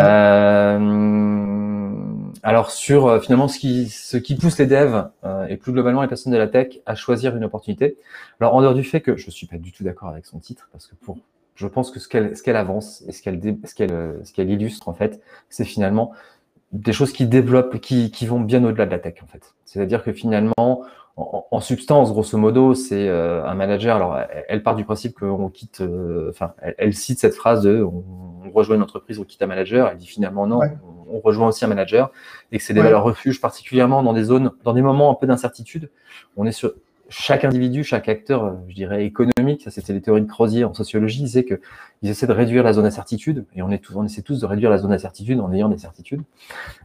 Alors, 2.47 2.71
sur 2.71 3.21
finalement 3.23 3.49
ce 3.49 3.59
qui, 3.59 3.89
ce 3.89 4.17
qui 4.17 4.37
pousse 4.37 4.57
les 4.59 4.67
devs 4.67 5.09
et 5.49 5.57
plus 5.57 5.73
globalement 5.73 6.03
les 6.03 6.09
personnes 6.09 6.33
de 6.33 6.39
la 6.39 6.47
tech 6.47 6.79
à 6.87 6.95
choisir 6.95 7.37
une 7.37 7.45
opportunité. 7.45 7.97
Alors, 8.41 8.55
en 8.55 8.63
dehors 8.63 8.75
du 8.75 8.85
fait 8.85 9.01
que 9.01 9.17
je 9.17 9.31
suis 9.31 9.49
pas 9.49 9.57
du 9.57 9.73
tout 9.73 9.83
d'accord 9.83 10.11
avec 10.11 10.27
son 10.27 10.39
titre, 10.39 10.69
parce 10.71 10.87
que 10.87 10.95
pour, 10.95 11.19
je 11.57 11.67
pense 11.67 11.91
que 11.91 11.99
ce 11.99 12.07
qu'elle 12.07 12.37
ce 12.37 12.45
qu'elle 12.45 12.57
avance 12.57 13.03
et 13.09 13.13
ce 13.13 13.21
qu'elle 13.21 13.41
ce 13.65 13.75
qu'elle 13.75 14.21
ce 14.23 14.33
qu'elle 14.33 14.49
illustre, 14.49 14.89
en 14.89 14.95
fait, 14.95 15.21
c'est 15.49 15.65
finalement 15.65 16.13
des 16.73 16.93
choses 16.93 17.13
qui 17.13 17.27
développent, 17.27 17.81
qui, 17.81 18.11
qui 18.11 18.27
vont 18.27 18.41
bien 18.41 18.63
au-delà 18.65 18.87
de 18.87 18.91
la 18.91 18.99
tech, 18.99 19.15
en 19.23 19.27
fait. 19.27 19.55
C'est-à-dire 19.65 20.05
que 20.05 20.13
finalement, 20.13 20.85
en, 21.17 21.61
substance, 21.61 22.13
grosso 22.13 22.37
modo, 22.37 22.75
c'est 22.75 23.09
euh, 23.09 23.45
un 23.47 23.55
manager. 23.55 23.97
Alors, 23.97 24.19
elle, 24.19 24.45
elle, 24.49 24.63
part 24.63 24.77
du 24.77 24.85
principe 24.85 25.19
qu'on 25.19 25.49
quitte, 25.49 25.81
euh, 25.81 26.29
enfin, 26.31 26.53
elle, 26.61 26.75
elle, 26.79 26.95
cite 26.95 27.19
cette 27.19 27.35
phrase 27.35 27.63
de 27.63 27.83
on, 27.83 28.03
on, 28.47 28.51
rejoint 28.51 28.77
une 28.77 28.83
entreprise, 28.83 29.19
on 29.19 29.25
quitte 29.25 29.43
un 29.43 29.47
manager. 29.47 29.89
Elle 29.89 29.99
dit 29.99 30.07
finalement 30.07 30.47
non, 30.47 30.59
ouais. 30.59 30.73
on, 31.09 31.17
on, 31.17 31.21
rejoint 31.21 31.49
aussi 31.49 31.65
un 31.65 31.69
manager 31.69 32.11
et 32.53 32.59
que 32.59 32.65
c'est 32.65 32.75
des 32.75 32.81
ouais. 32.81 32.87
valeurs 32.87 33.05
refuges, 33.05 33.41
particulièrement 33.41 34.03
dans 34.03 34.13
des 34.13 34.25
zones, 34.25 34.53
dans 34.65 34.73
des 34.73 34.83
moments 34.83 35.11
un 35.11 35.15
peu 35.15 35.27
d'incertitude. 35.27 35.91
On 36.37 36.47
est 36.47 36.53
sur 36.53 36.73
chaque 37.09 37.45
individu, 37.45 37.85
chaque 37.85 38.09
acteur, 38.09 38.57
je 38.69 38.75
dirais 38.75 39.05
économique, 39.05 39.63
ça 39.63 39.71
c'était 39.71 39.93
les 39.93 40.01
théories 40.01 40.23
de 40.23 40.27
Crozier 40.27 40.65
en 40.65 40.75
sociologie, 40.75 41.23
disait 41.23 41.45
que 41.45 41.61
ils 42.03 42.11
essaient 42.11 42.27
de 42.27 42.33
réduire 42.33 42.65
la 42.65 42.73
zone 42.73 42.85
d'incertitude 42.85 43.45
et 43.55 43.63
on 43.63 43.71
est 43.71 43.79
tous, 43.79 43.95
on 43.97 44.05
essaie 44.05 44.23
tous 44.23 44.41
de 44.41 44.47
réduire 44.47 44.71
la 44.71 44.79
zone 44.79 44.91
d'incertitude 44.91 45.41
en 45.41 45.53
ayant 45.53 45.69
des 45.69 45.79
certitudes. 45.79 46.23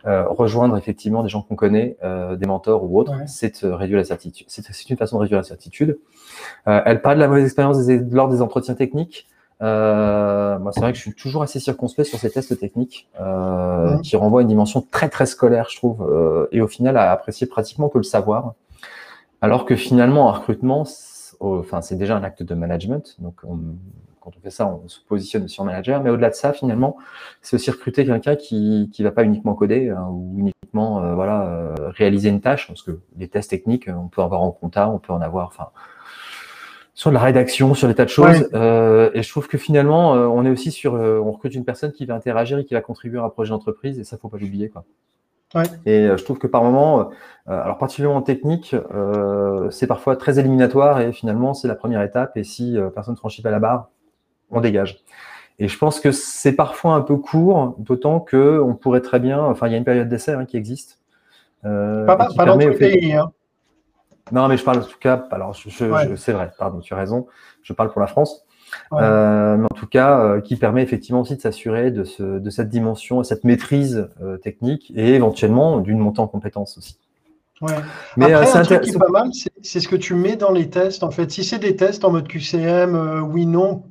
Euh, 0.05 0.25
rejoindre 0.27 0.77
effectivement 0.77 1.23
des 1.23 1.29
gens 1.29 1.41
qu'on 1.41 1.55
connaît, 1.55 1.97
euh, 2.03 2.35
des 2.35 2.45
mentors 2.45 2.83
ou 2.83 2.99
autres, 2.99 3.17
ouais. 3.17 3.27
c'est 3.27 3.63
de 3.63 3.71
réduire 3.71 3.97
la 3.97 4.03
certitude. 4.03 4.45
C'est 4.47 4.89
une 4.89 4.97
façon 4.97 5.17
de 5.17 5.23
réduire 5.23 5.39
la 5.39 5.43
certitude. 5.43 5.97
Euh, 6.67 6.81
elle 6.85 7.01
parle 7.01 7.15
de 7.15 7.21
la 7.21 7.27
mauvaise 7.27 7.45
expérience 7.45 7.83
des, 7.85 7.99
lors 7.99 8.29
des 8.29 8.41
entretiens 8.41 8.75
techniques. 8.75 9.27
Euh, 9.61 10.57
moi, 10.59 10.71
c'est 10.71 10.81
vrai 10.81 10.91
que 10.91 10.97
je 10.97 11.03
suis 11.03 11.13
toujours 11.13 11.43
assez 11.43 11.59
circonspect 11.59 12.09
sur 12.09 12.19
ces 12.19 12.31
tests 12.31 12.57
techniques 12.59 13.07
euh, 13.19 13.95
ouais. 13.95 14.01
qui 14.01 14.15
renvoient 14.15 14.41
à 14.41 14.43
une 14.43 14.47
dimension 14.47 14.81
très 14.81 15.09
très 15.09 15.25
scolaire, 15.25 15.67
je 15.69 15.77
trouve, 15.77 16.01
euh, 16.01 16.47
et 16.51 16.61
au 16.61 16.67
final 16.67 16.97
à 16.97 17.11
apprécier 17.11 17.47
pratiquement 17.47 17.89
que 17.89 17.97
le 17.97 18.03
savoir. 18.03 18.53
Alors 19.41 19.65
que 19.65 19.75
finalement, 19.75 20.29
un 20.29 20.33
recrutement, 20.33 20.85
enfin, 21.39 21.81
c'est 21.81 21.95
déjà 21.95 22.15
un 22.15 22.23
acte 22.23 22.43
de 22.43 22.55
management. 22.55 23.15
Donc, 23.19 23.41
on, 23.43 23.59
quand 24.19 24.31
on 24.37 24.39
fait 24.41 24.51
ça, 24.51 24.67
on 24.67 24.87
se 24.87 24.99
positionne 25.07 25.47
sur 25.47 25.63
manager. 25.63 26.01
Mais 26.03 26.09
au-delà 26.09 26.29
de 26.29 26.35
ça, 26.35 26.53
finalement, 26.53 26.97
c'est 27.41 27.55
aussi 27.55 27.71
recruter 27.71 28.05
quelqu'un 28.05 28.35
qui 28.35 28.91
ne 28.97 29.03
va 29.03 29.11
pas 29.11 29.23
uniquement 29.23 29.55
coder 29.55 29.89
hein, 29.89 30.07
ou 30.11 30.35
uniquement 30.37 31.03
euh, 31.03 31.15
voilà, 31.15 31.73
réaliser 31.89 32.29
une 32.29 32.41
tâche. 32.41 32.67
Parce 32.67 32.83
que 32.83 32.99
les 33.17 33.27
tests 33.27 33.49
techniques, 33.49 33.89
on 33.89 34.07
peut 34.07 34.21
en 34.21 34.25
avoir 34.25 34.41
en 34.41 34.51
compta, 34.51 34.89
on 34.89 34.99
peut 34.99 35.13
en 35.13 35.21
avoir 35.21 35.47
enfin, 35.47 35.69
sur 37.01 37.09
la 37.09 37.19
rédaction, 37.19 37.73
sur 37.73 37.87
des 37.87 37.95
tas 37.95 38.05
de 38.05 38.11
choses. 38.11 38.41
Ouais. 38.41 38.47
Euh, 38.53 39.09
et 39.15 39.23
je 39.23 39.29
trouve 39.31 39.47
que 39.47 39.57
finalement, 39.57 40.13
euh, 40.13 40.27
on 40.27 40.45
est 40.45 40.51
aussi 40.51 40.69
sur, 40.69 40.93
euh, 40.93 41.19
on 41.19 41.31
recrute 41.31 41.55
une 41.55 41.65
personne 41.65 41.91
qui 41.91 42.05
va 42.05 42.13
interagir 42.13 42.59
et 42.59 42.63
qui 42.63 42.75
va 42.75 42.81
contribuer 42.81 43.17
à 43.17 43.23
un 43.23 43.29
projet 43.29 43.49
d'entreprise. 43.49 43.97
Et 43.97 44.03
ça, 44.03 44.19
faut 44.19 44.29
pas 44.29 44.37
l'oublier. 44.37 44.69
quoi. 44.69 44.83
Ouais. 45.55 45.63
Et 45.87 46.09
je 46.15 46.23
trouve 46.23 46.37
que 46.37 46.45
par 46.45 46.63
moment, 46.63 47.09
alors 47.47 47.79
particulièrement 47.79 48.19
en 48.19 48.21
technique, 48.21 48.75
c'est 49.71 49.87
parfois 49.87 50.15
très 50.15 50.37
éliminatoire 50.37 51.01
et 51.01 51.11
finalement 51.11 51.55
c'est 51.55 51.67
la 51.67 51.75
première 51.75 52.03
étape. 52.03 52.37
Et 52.37 52.43
si 52.43 52.77
personne 52.93 53.15
ne 53.15 53.17
franchit 53.17 53.41
pas 53.41 53.51
la 53.51 53.59
barre, 53.59 53.89
on 54.51 54.61
dégage. 54.61 55.03
Et 55.59 55.67
je 55.67 55.77
pense 55.77 55.99
que 55.99 56.11
c'est 56.11 56.53
parfois 56.53 56.93
un 56.93 57.01
peu 57.01 57.17
court, 57.17 57.75
d'autant 57.79 58.19
que 58.21 58.61
on 58.63 58.75
pourrait 58.75 59.01
très 59.01 59.19
bien, 59.19 59.41
enfin 59.41 59.67
il 59.67 59.71
y 59.71 59.75
a 59.75 59.77
une 59.77 59.83
période 59.83 60.07
d'essai 60.07 60.33
hein, 60.33 60.45
qui 60.45 60.55
existe. 60.55 60.99
pas 61.63 62.05
pas 62.05 62.45
dans 62.45 62.53
tous 62.57 62.69
les 62.69 62.75
pays. 62.75 63.13
Hein. 63.13 63.31
Non, 64.31 64.47
mais 64.47 64.57
je 64.57 64.63
parle 64.63 64.79
en 64.79 64.85
tout 64.85 64.99
cas, 64.99 65.27
alors 65.31 65.53
je, 65.53 65.69
je, 65.69 65.85
ouais. 65.85 66.15
c'est 66.17 66.33
vrai, 66.33 66.51
pardon, 66.57 66.79
tu 66.79 66.93
as 66.93 66.97
raison, 66.97 67.27
je 67.63 67.73
parle 67.73 67.91
pour 67.91 68.01
la 68.01 68.07
France. 68.07 68.45
Ouais. 68.91 68.99
Euh, 69.01 69.57
mais 69.57 69.65
en 69.65 69.75
tout 69.75 69.87
cas, 69.87 70.19
euh, 70.19 70.41
qui 70.41 70.55
permet 70.55 70.81
effectivement 70.83 71.21
aussi 71.21 71.35
de 71.35 71.41
s'assurer 71.41 71.91
de, 71.91 72.03
ce, 72.03 72.23
de, 72.23 72.49
cette 72.49 72.69
dimension, 72.69 73.23
cette 73.23 73.43
maîtrise 73.43 74.09
euh, 74.21 74.37
technique 74.37 74.91
et 74.95 75.13
éventuellement 75.13 75.79
d'une 75.79 75.99
montée 75.99 76.19
en 76.19 76.27
compétences 76.27 76.77
aussi. 76.77 76.97
Ouais. 77.61 77.73
Mais 78.17 78.33
Après, 78.33 78.57
un 78.57 78.63
truc 78.63 78.81
qui 78.81 78.89
est 78.89 78.97
pas 78.97 79.09
mal, 79.09 79.29
c'est 79.61 79.79
ce 79.79 79.87
que 79.87 79.95
tu 79.95 80.15
mets 80.15 80.35
dans 80.35 80.51
les 80.51 80.69
tests. 80.69 81.03
En 81.03 81.11
fait, 81.11 81.29
si 81.31 81.43
c'est 81.43 81.59
des 81.59 81.75
tests 81.75 82.03
en 82.03 82.11
mode 82.11 82.27
QCM, 82.27 83.23
oui, 83.31 83.45
non, 83.45 83.83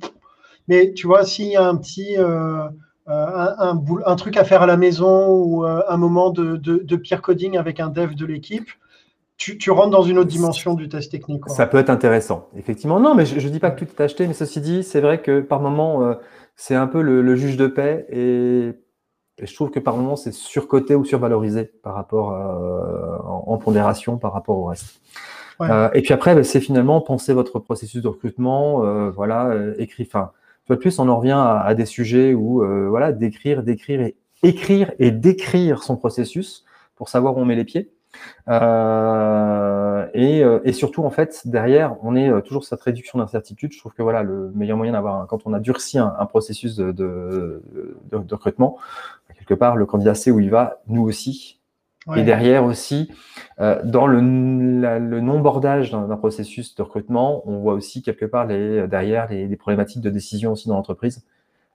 Mais 0.67 0.91
tu 0.93 1.07
vois, 1.07 1.23
s'il 1.23 1.47
y 1.47 1.55
a 1.55 1.65
un 1.65 1.77
petit 1.77 2.17
un, 2.17 2.71
un, 3.07 4.15
truc 4.17 4.35
à 4.35 4.43
faire 4.43 4.61
à 4.61 4.65
la 4.65 4.75
maison 4.75 5.29
ou 5.29 5.63
un 5.63 5.97
moment 5.97 6.31
de, 6.31 6.57
de, 6.57 6.79
de 6.83 6.95
peer 6.97 7.21
coding 7.21 7.57
avec 7.57 7.79
un 7.79 7.87
dev 7.87 8.13
de 8.13 8.25
l'équipe, 8.25 8.69
tu, 9.41 9.71
rentres 9.71 9.89
dans 9.89 10.03
une 10.03 10.17
autre 10.17 10.29
dimension 10.29 10.73
du 10.73 10.87
test 10.87 11.11
technique. 11.11 11.43
Ça 11.47 11.65
peut 11.65 11.77
être 11.77 11.89
intéressant, 11.89 12.47
effectivement. 12.55 12.99
Non, 12.99 13.15
mais 13.15 13.25
je 13.25 13.45
ne 13.45 13.51
dis 13.51 13.59
pas 13.59 13.71
que 13.71 13.83
tout 13.83 13.91
est 13.91 14.01
acheté, 14.01 14.27
mais 14.27 14.33
ceci 14.33 14.61
dit, 14.61 14.83
c'est 14.83 15.01
vrai 15.01 15.21
que 15.21 15.41
par 15.41 15.61
moment, 15.61 16.03
euh, 16.03 16.13
c'est 16.55 16.75
un 16.75 16.87
peu 16.87 17.01
le, 17.01 17.35
juge 17.35 17.57
de 17.57 17.67
paix 17.67 18.05
et, 18.09 18.73
je 19.41 19.55
trouve 19.55 19.71
que 19.71 19.79
par 19.79 19.95
moment, 19.95 20.15
c'est 20.15 20.33
surcoté 20.33 20.93
ou 20.93 21.03
survalorisé 21.03 21.71
par 21.81 21.95
rapport 21.95 22.33
euh, 22.33 23.17
en, 23.23 23.57
pondération 23.57 24.17
par 24.17 24.33
rapport 24.33 24.57
au 24.57 24.65
reste. 24.65 25.01
Euh, 25.61 25.89
et 25.93 26.01
puis 26.01 26.13
après, 26.13 26.35
bah, 26.35 26.43
c'est 26.43 26.59
finalement 26.59 27.01
penser 27.01 27.33
votre 27.33 27.57
processus 27.57 28.03
de 28.03 28.07
recrutement, 28.07 29.09
voilà, 29.09 29.55
écrit. 29.79 30.03
Enfin, 30.07 30.31
de 30.69 30.75
plus, 30.75 30.99
on 30.99 31.09
en 31.09 31.17
revient 31.17 31.31
à, 31.31 31.59
à 31.59 31.73
des 31.73 31.87
sujets 31.87 32.35
où, 32.35 32.63
voilà, 32.89 33.11
d'écrire, 33.11 33.63
d'écrire 33.63 34.01
et 34.01 34.15
écrire 34.43 34.91
et 34.99 35.09
décrire 35.09 35.81
son 35.81 35.97
processus 35.97 36.65
pour 36.95 37.09
savoir 37.09 37.35
où 37.35 37.41
on 37.41 37.45
met 37.45 37.55
les 37.55 37.65
pieds. 37.65 37.91
Euh, 38.49 40.07
et, 40.13 40.43
euh, 40.43 40.59
et, 40.63 40.73
surtout, 40.73 41.03
en 41.03 41.09
fait, 41.09 41.41
derrière, 41.45 41.95
on 42.03 42.15
est 42.15 42.29
euh, 42.29 42.41
toujours 42.41 42.63
cette 42.63 42.81
réduction 42.81 43.19
d'incertitude. 43.19 43.71
Je 43.73 43.79
trouve 43.79 43.93
que 43.93 44.01
voilà, 44.01 44.23
le 44.23 44.51
meilleur 44.55 44.77
moyen 44.77 44.93
d'avoir, 44.93 45.27
quand 45.27 45.39
on 45.45 45.53
a 45.53 45.59
durci 45.59 45.97
un, 45.97 46.13
un 46.17 46.25
processus 46.25 46.75
de, 46.75 46.91
de, 46.91 47.61
de, 48.11 48.33
recrutement, 48.35 48.77
quelque 49.37 49.53
part, 49.53 49.75
le 49.75 49.85
candidat 49.85 50.15
sait 50.15 50.31
où 50.31 50.39
il 50.39 50.49
va, 50.49 50.81
nous 50.87 51.03
aussi. 51.03 51.59
Et 52.15 52.23
derrière 52.23 52.65
aussi, 52.65 53.11
euh, 53.59 53.79
dans 53.83 54.07
le, 54.07 54.19
le 54.19 55.21
non-bordage 55.21 55.91
d'un 55.91 56.17
processus 56.17 56.73
de 56.73 56.81
recrutement, 56.81 57.43
on 57.47 57.59
voit 57.59 57.75
aussi 57.75 58.01
quelque 58.01 58.25
part 58.25 58.47
les, 58.47 58.87
derrière 58.87 59.29
les, 59.29 59.47
les 59.47 59.55
problématiques 59.55 60.01
de 60.01 60.09
décision 60.09 60.51
aussi 60.51 60.67
dans 60.67 60.73
l'entreprise 60.73 61.23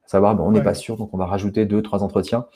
savoir 0.06 0.34
bon, 0.34 0.44
on 0.44 0.52
n'est 0.52 0.62
pas 0.62 0.74
sûr, 0.74 0.96
donc 0.96 1.10
on 1.12 1.18
va 1.18 1.26
rajouter 1.26 1.66
deux, 1.66 1.82
trois 1.82 2.02
entretiens. 2.02 2.46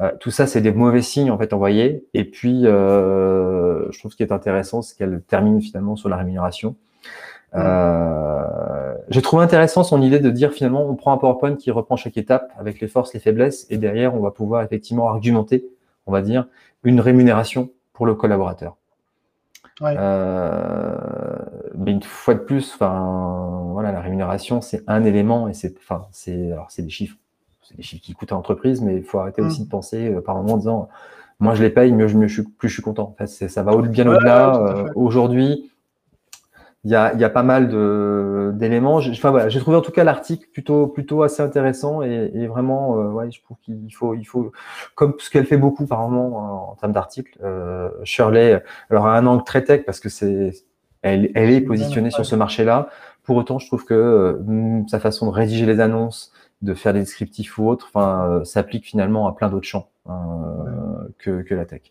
Euh, 0.00 0.10
tout 0.20 0.30
ça, 0.30 0.46
c'est 0.46 0.60
des 0.60 0.72
mauvais 0.72 1.02
signes 1.02 1.30
en 1.30 1.38
fait 1.38 1.52
envoyés. 1.52 2.06
Et 2.14 2.24
puis, 2.24 2.66
euh, 2.66 3.90
je 3.90 3.98
trouve 3.98 4.12
ce 4.12 4.16
qui 4.16 4.22
est 4.22 4.32
intéressant, 4.32 4.82
c'est 4.82 4.96
qu'elle 4.96 5.22
termine 5.22 5.60
finalement 5.60 5.96
sur 5.96 6.08
la 6.08 6.16
rémunération. 6.16 6.76
Euh, 7.54 8.94
J'ai 9.08 9.22
trouvé 9.22 9.42
intéressant 9.42 9.82
son 9.82 10.00
idée 10.02 10.20
de 10.20 10.30
dire 10.30 10.52
finalement, 10.52 10.88
on 10.88 10.94
prend 10.94 11.12
un 11.12 11.18
PowerPoint 11.18 11.56
qui 11.56 11.70
reprend 11.70 11.96
chaque 11.96 12.16
étape 12.16 12.52
avec 12.58 12.80
les 12.80 12.86
forces, 12.86 13.12
les 13.12 13.20
faiblesses, 13.20 13.66
et 13.70 13.76
derrière, 13.76 14.14
on 14.14 14.20
va 14.20 14.30
pouvoir 14.30 14.62
effectivement 14.62 15.08
argumenter, 15.08 15.66
on 16.06 16.12
va 16.12 16.22
dire, 16.22 16.46
une 16.84 17.00
rémunération 17.00 17.70
pour 17.92 18.06
le 18.06 18.14
collaborateur. 18.14 18.76
Euh, 19.82 20.94
mais 21.76 21.92
une 21.92 22.02
fois 22.02 22.34
de 22.34 22.40
plus, 22.40 22.72
enfin, 22.74 23.68
voilà, 23.72 23.92
la 23.92 24.00
rémunération, 24.00 24.60
c'est 24.60 24.82
un 24.86 25.04
élément 25.04 25.48
et 25.48 25.54
c'est, 25.54 25.74
enfin, 25.78 26.06
c'est, 26.12 26.52
alors 26.52 26.70
c'est 26.70 26.82
des 26.82 26.90
chiffres, 26.90 27.16
c'est 27.62 27.76
des 27.76 27.82
chiffres 27.82 28.02
qui 28.02 28.12
coûtent 28.12 28.32
à 28.32 28.34
l'entreprise, 28.34 28.82
mais 28.82 28.96
il 28.96 29.04
faut 29.04 29.18
arrêter 29.18 29.42
aussi 29.42 29.62
mm. 29.62 29.64
de 29.64 29.70
penser 29.70 30.12
euh, 30.12 30.20
par 30.20 30.36
moment 30.36 30.54
en 30.54 30.58
disant, 30.58 30.88
moi 31.38 31.54
je 31.54 31.62
les 31.62 31.70
paye, 31.70 31.92
mieux, 31.92 32.06
mieux 32.12 32.28
je 32.28 32.42
suis, 32.42 32.42
plus 32.42 32.68
je 32.68 32.74
suis 32.74 32.82
content. 32.82 33.04
En 33.04 33.14
fait, 33.16 33.26
ça 33.26 33.62
va 33.62 33.74
bien 33.76 34.06
au-delà. 34.06 34.56
Euh, 34.56 34.88
aujourd'hui, 34.94 35.69
il 36.84 36.90
y 36.90 36.94
a, 36.94 37.14
y 37.14 37.24
a, 37.24 37.30
pas 37.30 37.42
mal 37.42 37.68
d'éléments. 38.56 38.96
Enfin 38.96 39.30
voilà, 39.30 39.48
j'ai 39.48 39.60
trouvé 39.60 39.76
en 39.76 39.82
tout 39.82 39.92
cas 39.92 40.04
l'article 40.04 40.48
plutôt 40.50 40.86
plutôt 40.86 41.22
assez 41.22 41.42
intéressant 41.42 42.02
et, 42.02 42.30
et 42.34 42.46
vraiment, 42.46 42.98
euh, 42.98 43.10
ouais, 43.10 43.30
je 43.30 43.42
trouve 43.42 43.58
qu'il 43.62 43.94
faut 43.94 44.14
il 44.14 44.24
faut 44.24 44.52
comme 44.94 45.14
ce 45.18 45.28
qu'elle 45.28 45.46
fait 45.46 45.58
beaucoup 45.58 45.86
par 45.86 46.08
moment 46.08 46.70
en, 46.70 46.74
termes 46.76 46.92
d'articles. 46.92 47.38
Euh, 47.42 47.90
Shirley, 48.04 48.62
alors 48.88 49.06
a 49.06 49.16
un 49.16 49.26
angle 49.26 49.44
très 49.44 49.62
tech 49.62 49.84
parce 49.84 50.00
que 50.00 50.08
c'est 50.08 50.52
elle, 51.02 51.30
elle 51.34 51.50
est 51.50 51.60
positionnée 51.60 52.10
sur 52.10 52.24
ce 52.24 52.34
marché-là. 52.34 52.88
Pour 53.24 53.36
autant, 53.36 53.58
je 53.58 53.66
trouve 53.66 53.84
que 53.84 53.94
euh, 53.94 54.82
sa 54.88 55.00
façon 55.00 55.26
de 55.26 55.32
rédiger 55.32 55.66
les 55.66 55.80
annonces, 55.80 56.32
de 56.62 56.74
faire 56.74 56.92
des 56.92 57.00
descriptifs 57.00 57.58
ou 57.58 57.68
autres, 57.68 57.90
enfin, 57.92 58.28
euh, 58.28 58.44
s'applique 58.44 58.84
finalement 58.84 59.26
à 59.26 59.32
plein 59.32 59.48
d'autres 59.48 59.66
champs 59.66 59.90
hein, 60.06 60.54
que, 61.18 61.42
que 61.42 61.54
la 61.54 61.64
tech. 61.64 61.82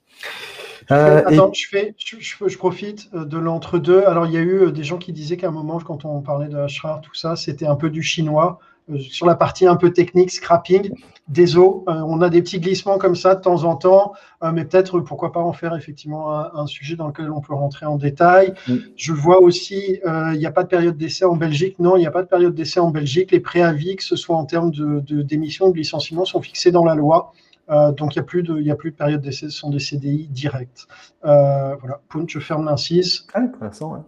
Euh, 0.91 1.23
attends, 1.25 1.51
je, 1.53 1.67
fais, 1.67 1.95
je, 1.97 2.57
profite 2.57 3.09
euh, 3.13 3.25
de 3.25 3.37
l'entre-deux. 3.37 4.03
Alors, 4.05 4.25
il 4.25 4.33
y 4.33 4.37
a 4.37 4.41
eu 4.41 4.71
des 4.71 4.83
gens 4.83 4.97
qui 4.97 5.13
disaient 5.13 5.37
qu'à 5.37 5.47
un 5.47 5.51
moment, 5.51 5.79
quand 5.79 6.05
on 6.05 6.21
parlait 6.21 6.47
de 6.47 6.57
Ashrar, 6.57 7.01
tout 7.01 7.13
ça, 7.13 7.35
c'était 7.35 7.67
un 7.67 7.75
peu 7.75 7.89
du 7.89 8.01
chinois. 8.01 8.59
Sur 8.97 9.25
la 9.25 9.35
partie 9.35 9.67
un 9.67 9.75
peu 9.75 9.91
technique, 9.91 10.31
scrapping, 10.31 10.91
des 11.27 11.57
eaux. 11.57 11.83
on 11.87 12.21
a 12.21 12.29
des 12.29 12.41
petits 12.41 12.59
glissements 12.59 12.97
comme 12.97 13.15
ça 13.15 13.35
de 13.35 13.41
temps 13.41 13.63
en 13.63 13.75
temps, 13.75 14.13
mais 14.53 14.65
peut-être 14.65 14.99
pourquoi 14.99 15.31
pas 15.31 15.41
en 15.41 15.53
faire 15.53 15.75
effectivement 15.75 16.31
un, 16.55 16.65
sujet 16.65 16.95
dans 16.95 17.07
lequel 17.07 17.31
on 17.31 17.39
peut 17.39 17.53
rentrer 17.53 17.85
en 17.85 17.97
détail. 17.97 18.53
Mm. 18.67 18.75
Je 18.95 19.13
vois 19.13 19.39
aussi, 19.39 19.99
il 20.05 20.39
n'y 20.39 20.47
a 20.47 20.51
pas 20.51 20.63
de 20.63 20.69
période 20.69 20.97
d'essai 20.97 21.25
en 21.25 21.35
Belgique. 21.35 21.77
Non, 21.77 21.97
il 21.97 21.99
n'y 21.99 22.07
a 22.07 22.11
pas 22.11 22.23
de 22.23 22.27
période 22.27 22.55
d'essai 22.55 22.79
en 22.79 22.89
Belgique. 22.89 23.31
Les 23.31 23.39
préavis, 23.39 23.95
que 23.95 24.03
ce 24.03 24.15
soit 24.15 24.35
en 24.35 24.45
termes 24.45 24.71
de, 24.71 25.21
d'émission 25.21 25.67
ou 25.67 25.71
de 25.71 25.77
licenciement, 25.77 26.25
sont 26.25 26.41
fixés 26.41 26.71
dans 26.71 26.83
la 26.83 26.95
loi. 26.95 27.31
Euh, 27.69 27.91
donc, 27.91 28.15
il 28.15 28.19
n'y 28.19 28.21
a, 28.21 28.25
plus 28.25 28.43
de, 28.43 28.71
a 28.71 28.75
plus 28.75 28.91
de 28.91 28.95
période 28.95 29.21
d'essai, 29.21 29.49
ce 29.49 29.57
sont 29.57 29.69
des 29.69 29.79
CDI 29.79 30.27
directs. 30.27 30.87
Euh, 31.25 31.75
voilà, 31.75 32.01
Poun, 32.09 32.27
je 32.27 32.39
ferme 32.39 32.65
l'incise. 32.65 33.27
Ah, 33.33 33.41
intéressant, 33.41 33.93
ouais. 33.93 33.99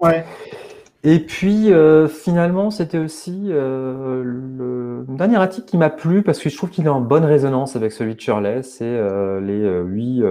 ouais. 0.00 0.24
Et 1.06 1.18
puis, 1.20 1.70
euh, 1.70 2.08
finalement, 2.08 2.70
c'était 2.70 2.98
aussi 2.98 3.48
le 3.48 5.04
dernier 5.08 5.36
article 5.36 5.66
qui 5.66 5.76
m'a 5.76 5.90
plu 5.90 6.22
parce 6.22 6.38
que 6.38 6.48
je 6.48 6.56
trouve 6.56 6.70
qu'il 6.70 6.86
est 6.86 6.90
en 6.90 7.02
bonne 7.02 7.24
résonance 7.24 7.76
avec 7.76 7.92
celui 7.92 8.14
de 8.14 8.20
Shirley. 8.20 8.62
C'est 8.62 8.98
les 9.40 9.68
huit, 9.84 10.22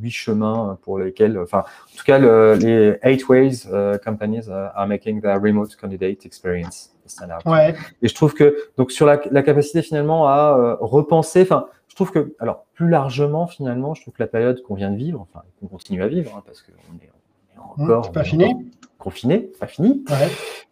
huit 0.00 0.10
chemins 0.10 0.78
pour 0.82 0.98
lesquels, 0.98 1.38
enfin, 1.38 1.60
en 1.60 1.96
tout 1.96 2.04
cas, 2.04 2.18
les 2.56 2.98
eight 3.02 3.28
ways 3.28 3.66
companies 4.04 4.48
are 4.50 4.86
making 4.88 5.20
their 5.22 5.40
remote 5.40 5.76
candidate 5.76 6.26
experience. 6.26 6.92
Ouais. 7.46 7.74
Et 8.02 8.08
je 8.08 8.14
trouve 8.14 8.34
que, 8.34 8.56
donc, 8.76 8.92
sur 8.92 9.06
la, 9.06 9.20
la 9.30 9.42
capacité 9.42 9.82
finalement 9.82 10.26
à 10.26 10.76
repenser, 10.80 11.42
enfin, 11.42 11.66
je 11.88 11.94
trouve 11.96 12.12
que, 12.12 12.34
alors 12.38 12.66
plus 12.74 12.88
largement 12.88 13.46
finalement, 13.46 13.94
je 13.94 14.02
trouve 14.02 14.14
que 14.14 14.22
la 14.22 14.28
période 14.28 14.62
qu'on 14.62 14.74
vient 14.74 14.90
de 14.90 14.96
vivre, 14.96 15.20
enfin 15.20 15.44
qu'on 15.58 15.66
continue 15.66 16.02
à 16.02 16.08
vivre, 16.08 16.32
hein, 16.36 16.42
parce 16.46 16.62
qu'on 16.62 16.72
est, 17.04 17.10
on 17.68 17.82
est, 17.82 17.84
mmh, 17.84 17.90
encore 17.90 18.12
pas 18.12 18.24
fini. 18.24 18.54
Confiné, 19.00 19.50
pas 19.58 19.66
fini, 19.66 20.04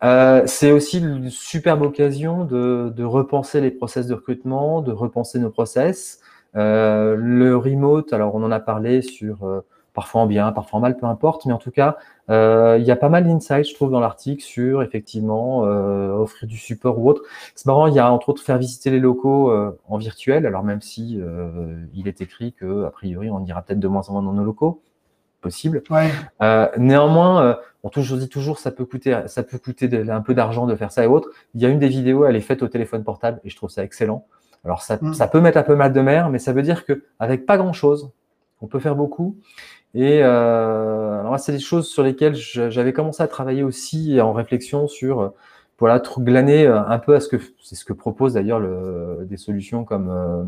euh, 0.05 0.43
c'est 0.47 0.71
aussi 0.71 0.99
une 0.99 1.31
superbe 1.31 1.83
occasion 1.83 2.45
de, 2.45 2.93
de, 2.95 3.05
repenser 3.05 3.61
les 3.61 3.71
process 3.71 4.07
de 4.07 4.15
recrutement, 4.15 4.83
de 4.83 4.93
repenser 4.93 5.39
nos 5.39 5.51
process. 5.51 6.21
Euh, 6.57 7.17
le 7.17 7.57
remote, 7.57 8.13
alors 8.13 8.35
on 8.35 8.43
en 8.43 8.51
a 8.51 8.61
parlé 8.61 9.03
sur 9.03 9.45
euh, 9.45 9.61
parfois 9.99 10.21
en 10.21 10.27
bien, 10.27 10.53
parfois 10.53 10.79
en 10.79 10.81
mal, 10.81 10.97
peu 10.97 11.07
importe, 11.07 11.45
mais 11.45 11.53
en 11.53 11.59
tout 11.59 11.73
cas, 11.73 11.97
euh, 12.31 12.77
il 12.79 12.87
y 12.87 12.91
a 12.93 12.97
pas 12.97 13.09
mal 13.09 13.27
d'insights, 13.27 13.69
je 13.69 13.75
trouve, 13.75 13.91
dans 13.91 13.99
l'article 13.99 14.45
sur 14.45 14.81
effectivement 14.83 15.65
euh, 15.65 16.13
offrir 16.13 16.49
du 16.49 16.57
support 16.57 17.01
ou 17.01 17.09
autre. 17.11 17.23
C'est 17.57 17.67
marrant, 17.67 17.89
il 17.89 17.95
y 17.95 17.99
a 17.99 18.13
entre 18.13 18.29
autres 18.29 18.43
faire 18.43 18.59
visiter 18.59 18.91
les 18.91 19.01
locaux 19.01 19.51
euh, 19.51 19.77
en 19.89 19.99
virtuel, 19.99 20.47
alors 20.47 20.63
même 20.63 20.83
si 20.83 21.21
il 21.95 22.07
est 22.07 22.21
écrit 22.21 22.53
que 22.53 22.85
a 22.85 22.91
priori 22.91 23.29
on 23.29 23.45
ira 23.45 23.63
peut-être 23.63 23.81
de 23.81 23.89
moins 23.89 24.09
en 24.09 24.13
moins 24.13 24.23
dans 24.23 24.33
nos 24.33 24.45
locaux, 24.45 24.83
possible. 25.41 25.83
Ouais. 25.91 26.11
néanmoins, 26.77 27.59
on 27.83 27.89
toujours 27.91 28.19
dit 28.19 28.29
toujours 28.29 28.59
ça 28.59 28.71
peut 28.71 28.85
coûter, 28.85 29.23
ça 29.27 29.43
peut 29.43 29.59
coûter 29.59 29.89
un 30.11 30.21
peu 30.21 30.35
d'argent 30.35 30.67
de 30.67 30.75
faire 30.75 30.93
ça 30.93 31.05
et 31.05 31.07
autres. 31.07 31.31
Il 31.55 31.63
y 31.63 31.67
a 31.67 31.69
une 31.69 31.79
des 31.79 31.89
vidéos, 31.89 32.25
elle 32.25 32.37
est 32.37 32.41
faite 32.41 32.63
au 32.63 32.69
téléphone 32.69 33.05
portable 33.05 33.41
et 33.45 33.51
je 33.51 33.57
trouve 33.57 33.71
ça 33.71 33.85
excellent. 33.85 34.27
Alors 34.65 34.83
ça, 34.83 34.99
mm. 35.01 35.15
ça 35.15 35.29
peut 35.29 35.41
mettre 35.41 35.59
un 35.59 35.63
peu 35.63 35.77
mal 35.77 35.93
de 35.93 36.01
mer, 36.01 36.31
mais 36.31 36.39
ça 36.39 36.53
veut 36.53 36.63
dire 36.63 36.85
que 36.85 37.05
avec 37.19 37.47
pas 37.47 37.57
grand 37.57 37.73
chose, 37.73 38.11
on 38.61 38.67
peut 38.67 38.81
faire 38.81 38.97
beaucoup. 38.97 39.37
Et 39.95 40.21
euh, 40.23 41.21
alors 41.21 41.39
c'est 41.41 41.53
des 41.53 41.59
choses 41.59 41.89
sur 41.89 42.03
lesquelles 42.03 42.35
j'avais 42.35 42.93
commencé 42.93 43.23
à 43.23 43.29
travailler 43.29 43.63
aussi 43.63 44.21
en 44.21 44.33
réflexion 44.33 44.87
sur 44.87 45.21
euh, 45.21 45.29
voilà 45.79 46.03
glaner 46.19 46.67
euh, 46.67 46.81
un 46.81 46.99
peu 46.99 47.15
à 47.15 47.21
ce 47.21 47.29
que 47.29 47.37
c'est 47.63 47.77
ce 47.77 47.85
que 47.85 47.93
propose 47.93 48.35
d'ailleurs 48.35 48.59
le, 48.59 49.27
des 49.29 49.37
solutions 49.37 49.85
comme 49.85 50.11
euh, 50.11 50.43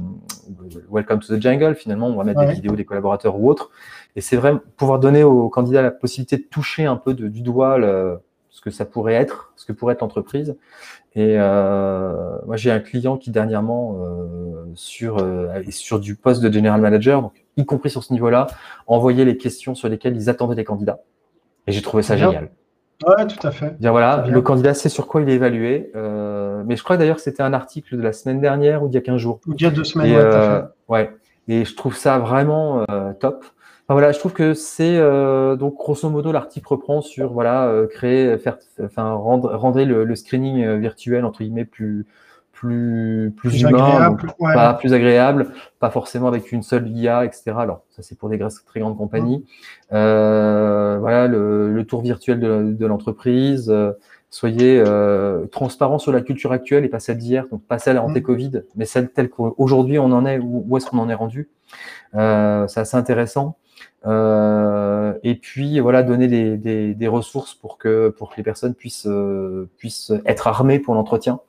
Welcome 0.91 1.21
to 1.21 1.37
the 1.37 1.41
Jungle. 1.41 1.75
Finalement, 1.75 2.09
on 2.09 2.17
va 2.17 2.25
mettre 2.25 2.41
des 2.41 2.53
vidéos 2.53 2.75
des 2.75 2.85
collaborateurs 2.85 3.39
ou 3.39 3.49
autres. 3.49 3.71
Et 4.17 4.21
c'est 4.21 4.37
vrai 4.37 4.55
pouvoir 4.77 4.99
donner 4.99 5.23
aux 5.23 5.49
candidats 5.49 5.83
la 5.83 5.93
possibilité 5.93 6.37
de 6.37 6.43
toucher 6.43 6.85
un 6.85 6.97
peu 6.97 7.15
de, 7.15 7.29
du 7.29 7.43
doigt 7.43 7.79
le, 7.79 8.19
ce 8.51 8.61
que 8.61 8.71
ça 8.71 8.85
pourrait 8.85 9.15
être, 9.15 9.53
ce 9.57 9.65
que 9.65 9.73
pourrait 9.73 9.95
être 9.95 10.01
l'entreprise. 10.01 10.57
Et 11.15 11.37
euh, 11.39 12.39
moi, 12.47 12.57
j'ai 12.57 12.71
un 12.71 12.81
client 12.81 13.17
qui 13.17 13.31
dernièrement 13.31 13.99
euh, 14.01 14.65
sur 14.75 15.19
euh, 15.19 15.63
sur 15.71 15.99
du 15.99 16.15
poste 16.15 16.43
de 16.43 16.53
general 16.53 16.81
manager, 16.81 17.23
donc 17.23 17.45
y 17.57 17.65
compris 17.65 17.91
sur 17.91 18.05
ce 18.05 18.13
niveau-là, 18.13 18.49
envoyait 18.87 19.25
les 19.25 19.37
questions 19.37 19.75
sur 19.75 19.89
lesquelles 19.89 20.17
ils 20.17 20.29
attendaient 20.29 20.55
des 20.55 20.65
candidats. 20.65 21.01
Et 21.67 21.73
j'ai 21.73 21.83
trouvé 21.83 22.03
ça 22.03 22.17
génial. 22.17 22.51
Ouais, 23.07 23.27
tout 23.27 23.47
à 23.47 23.51
fait. 23.51 23.79
Dire 23.81 23.93
voilà, 23.93 24.27
le 24.29 24.43
candidat 24.43 24.75
sait 24.75 24.89
sur 24.89 25.07
quoi 25.07 25.23
il 25.23 25.29
est 25.29 25.35
évalué. 25.35 25.91
Euh, 25.97 26.63
mais 26.67 26.77
je 26.77 26.85
crois 26.85 26.97
d'ailleurs 26.97 27.17
que 27.17 27.23
c'était 27.23 27.43
un 27.43 27.53
article 27.53 27.97
de 27.97 28.03
la 28.03 28.13
semaine 28.13 28.41
dernière 28.41 28.83
ou 28.83 28.89
d'il 28.89 28.95
y 28.95 28.99
a 28.99 29.03
15 29.03 29.17
jours. 29.17 29.41
Ou 29.47 29.55
d'il 29.55 29.65
y 29.65 29.67
a 29.67 29.71
deux 29.71 29.85
semaines. 29.85 30.13
Et, 30.13 30.17
ouais, 30.17 30.63
ouais, 30.89 31.17
Et 31.49 31.65
je 31.65 31.75
trouve 31.75 31.97
ça 31.97 32.19
vraiment 32.19 32.85
top 33.21 33.45
voilà, 33.93 34.13
je 34.13 34.19
trouve 34.21 34.33
que 34.33 34.55
c'est 34.55 34.99
euh, 34.99 35.57
donc 35.57 35.75
grosso 35.75 36.09
modo 36.09 36.31
l'article 36.31 36.69
reprend 36.69 37.01
sur 37.01 37.33
voilà 37.33 37.67
euh, 37.67 37.89
créer, 37.89 38.39
faire, 38.39 38.59
enfin 38.85 39.13
rendre, 39.13 39.53
rendre 39.57 39.83
le, 39.83 40.15
screening 40.15 40.65
euh, 40.65 40.77
virtuel 40.77 41.25
entre 41.25 41.43
guillemets 41.43 41.65
plus 41.65 42.07
plus 42.61 43.33
plus, 43.39 43.63
humain, 43.63 43.79
agréable, 43.79 44.35
pas 44.39 44.75
plus 44.75 44.93
agréable, 44.93 45.47
pas 45.79 45.89
forcément 45.89 46.29
avec 46.29 46.53
une 46.53 46.63
seule 46.63 46.89
IA, 46.91 47.25
etc. 47.25 47.53
Alors 47.57 47.85
ça 47.89 48.03
c'est 48.03 48.19
pour 48.19 48.29
des 48.29 48.39
très 48.67 48.81
grandes 48.81 48.99
compagnies. 48.99 49.47
voilà 49.91 51.27
le, 51.27 51.83
tour 51.89 52.03
virtuel 52.03 52.39
de, 52.39 52.75
de 52.79 52.87
l'entreprise. 52.87 53.75
soyez 54.29 54.85
transparents 55.51 55.99
sur 55.99 56.13
la 56.13 56.21
culture 56.21 56.53
actuelle 56.53 56.85
et 56.85 56.91
pas 56.91 57.01
celle 57.01 57.17
d'hier, 57.17 57.47
donc 57.51 57.63
pas 57.63 57.79
celle 57.79 57.99
anté-Covid, 57.99 58.51
mm. 58.51 58.63
mais 58.77 58.85
celle 58.85 59.09
telle 59.09 59.31
qu'aujourd'hui 59.31 59.99
on 59.99 60.13
en 60.13 60.27
est, 60.27 60.39
où, 60.39 60.67
où 60.69 60.77
est-ce 60.77 60.87
qu'on 60.87 60.99
en 60.99 61.09
est 61.09 61.15
rendu. 61.15 61.49
c'est 62.13 62.19
assez 62.81 62.97
intéressant. 62.97 63.57
et 64.05 65.35
puis 65.41 65.81
voilà, 65.81 66.03
donner 66.03 66.29
des, 66.29 66.93
des, 66.95 67.09
ressources 67.09 67.55
pour 67.55 67.79
que, 67.79 68.11
pour 68.11 68.29
que 68.29 68.37
les 68.37 68.43
personnes 68.43 68.75
puissent, 68.75 69.09
puissent 69.79 70.13
être 70.27 70.47
armées 70.47 70.79
pour 70.79 70.95
l'entretien. 70.95 71.41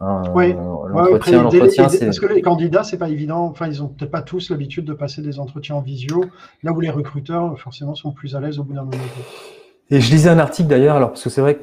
Hein, 0.00 0.22
oui, 0.32 0.54
l'entretien, 0.54 1.88
c'est... 1.88 2.04
Parce 2.04 2.20
que 2.20 2.26
les 2.26 2.40
candidats, 2.40 2.84
c'est 2.84 2.98
pas 2.98 3.08
évident. 3.08 3.46
Enfin, 3.46 3.66
ils 3.66 3.82
ont 3.82 3.88
peut-être 3.88 4.12
pas 4.12 4.22
tous 4.22 4.50
l'habitude 4.50 4.84
de 4.84 4.92
passer 4.92 5.22
des 5.22 5.40
entretiens 5.40 5.74
en 5.76 5.80
visio, 5.80 6.24
là 6.62 6.72
où 6.72 6.80
les 6.80 6.90
recruteurs, 6.90 7.58
forcément, 7.58 7.94
sont 7.94 8.12
plus 8.12 8.36
à 8.36 8.40
l'aise 8.40 8.58
au 8.58 8.64
bout 8.64 8.74
d'un 8.74 8.84
moment. 8.84 8.96
Et 9.90 10.00
je 10.00 10.10
lisais 10.10 10.28
un 10.28 10.38
article 10.38 10.68
d'ailleurs, 10.68 10.96
alors 10.96 11.10
parce 11.10 11.24
que 11.24 11.30
c'est 11.30 11.40
vrai 11.40 11.56
que 11.56 11.62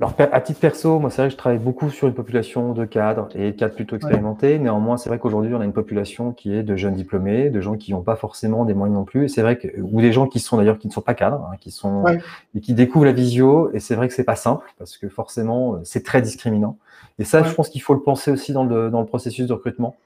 alors, 0.00 0.14
à 0.32 0.40
titre 0.40 0.60
perso, 0.60 1.00
moi, 1.00 1.10
c'est 1.10 1.22
vrai 1.22 1.28
que 1.28 1.32
je 1.32 1.36
travaille 1.36 1.58
beaucoup 1.58 1.90
sur 1.90 2.06
une 2.06 2.14
population 2.14 2.72
de 2.72 2.84
cadres 2.84 3.28
et 3.34 3.50
de 3.50 3.56
cadres 3.56 3.74
plutôt 3.74 3.96
expérimentés. 3.96 4.60
Néanmoins, 4.60 4.96
c'est 4.96 5.08
vrai 5.08 5.18
qu'aujourd'hui, 5.18 5.52
on 5.54 5.60
a 5.60 5.64
une 5.64 5.72
population 5.72 6.30
qui 6.32 6.54
est 6.54 6.62
de 6.62 6.76
jeunes 6.76 6.94
diplômés, 6.94 7.50
de 7.50 7.60
gens 7.60 7.76
qui 7.76 7.90
n'ont 7.90 8.02
pas 8.02 8.14
forcément 8.14 8.64
des 8.64 8.74
moyens 8.74 8.96
non 8.96 9.04
plus. 9.04 9.24
Et 9.24 9.28
c'est 9.28 9.42
vrai 9.42 9.58
que, 9.58 9.66
ou 9.80 10.00
des 10.00 10.12
gens 10.12 10.28
qui 10.28 10.38
sont 10.38 10.56
d'ailleurs 10.56 10.78
qui 10.78 10.86
ne 10.86 10.92
sont 10.92 11.00
pas 11.00 11.14
cadres, 11.14 11.48
hein, 11.52 11.56
qui 11.60 11.72
sont 11.72 12.04
et 12.54 12.60
qui 12.60 12.74
découvrent 12.74 13.06
la 13.06 13.12
visio. 13.12 13.72
Et 13.72 13.80
c'est 13.80 13.96
vrai 13.96 14.06
que 14.06 14.14
c'est 14.14 14.22
pas 14.22 14.36
simple 14.36 14.66
parce 14.78 14.96
que 14.98 15.08
forcément, 15.08 15.80
c'est 15.82 16.04
très 16.04 16.22
discriminant. 16.22 16.78
Et 17.18 17.24
ça, 17.24 17.42
je 17.42 17.52
pense 17.52 17.68
qu'il 17.68 17.82
faut 17.82 17.94
le 17.94 18.02
penser 18.02 18.30
aussi 18.30 18.52
dans 18.52 18.64
le, 18.64 18.90
dans 18.90 19.00
le 19.00 19.06
processus 19.06 19.48
de 19.48 19.52
recrutement. 19.52 19.96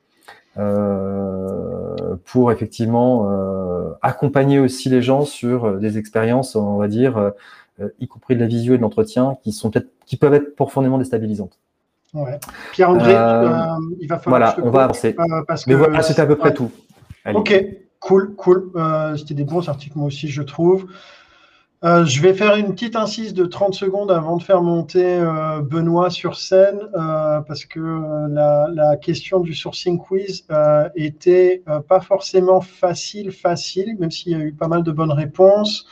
Euh, 0.59 2.17
pour 2.27 2.53
effectivement 2.53 3.27
euh, 3.31 3.93
accompagner 4.03 4.59
aussi 4.59 4.91
les 4.91 5.01
gens 5.01 5.25
sur 5.25 5.79
des 5.79 5.97
expériences, 5.97 6.57
on 6.57 6.77
va 6.77 6.89
dire, 6.89 7.17
euh, 7.17 7.31
y 7.99 8.07
compris 8.07 8.35
de 8.35 8.41
la 8.41 8.47
visio 8.47 8.75
et 8.75 8.77
de 8.77 8.83
l'entretien, 8.83 9.37
qui 9.43 9.53
sont 9.53 9.71
qui 10.07 10.17
peuvent 10.17 10.35
être 10.35 10.55
profondément 10.57 10.99
déstabilisantes. 10.99 11.59
Ouais. 12.15 12.39
Pierre-André, 12.73 13.15
euh, 13.15 13.49
euh, 13.49 13.77
il 14.01 14.09
va 14.09 14.19
falloir. 14.19 14.55
Voilà, 14.55 14.67
on 14.67 14.71
va 14.71 14.85
avancer. 14.85 15.17
parce 15.47 15.67
Mais 15.67 15.75
voilà, 15.75 16.03
c'était 16.03 16.23
à 16.23 16.27
peu 16.27 16.37
près 16.37 16.53
tout. 16.53 16.71
Ok, 17.33 17.55
cool, 18.01 18.35
cool. 18.35 18.73
c'était 19.17 19.35
des 19.35 19.45
bons 19.45 19.69
articles, 19.69 19.97
moi 19.97 20.07
aussi, 20.07 20.29
je 20.29 20.43
trouve. 20.43 20.87
je 21.83 22.21
vais 22.21 22.35
faire 22.35 22.57
une 22.57 22.73
petite 22.75 22.97
incise 22.97 23.33
de 23.33 23.47
30 23.47 23.73
secondes 23.73 24.11
avant 24.11 24.37
de 24.37 24.43
faire 24.43 24.61
monter 24.61 25.21
Benoît 25.63 26.11
sur 26.11 26.37
scène, 26.37 26.81
parce 26.93 27.65
que 27.65 27.81
la, 28.29 28.69
la, 28.71 28.97
question 28.97 29.41
du 29.41 29.55
sourcing 29.55 29.99
quiz 29.99 30.47
était 30.95 31.63
pas 31.89 32.01
forcément 32.01 32.61
facile, 32.61 33.33
facile, 33.33 33.97
même 33.99 34.11
s'il 34.11 34.33
y 34.33 34.35
a 34.35 34.45
eu 34.45 34.53
pas 34.53 34.69
mal 34.69 34.83
de 34.83 34.93
bonnes 34.93 35.13
réponses. 35.13 35.87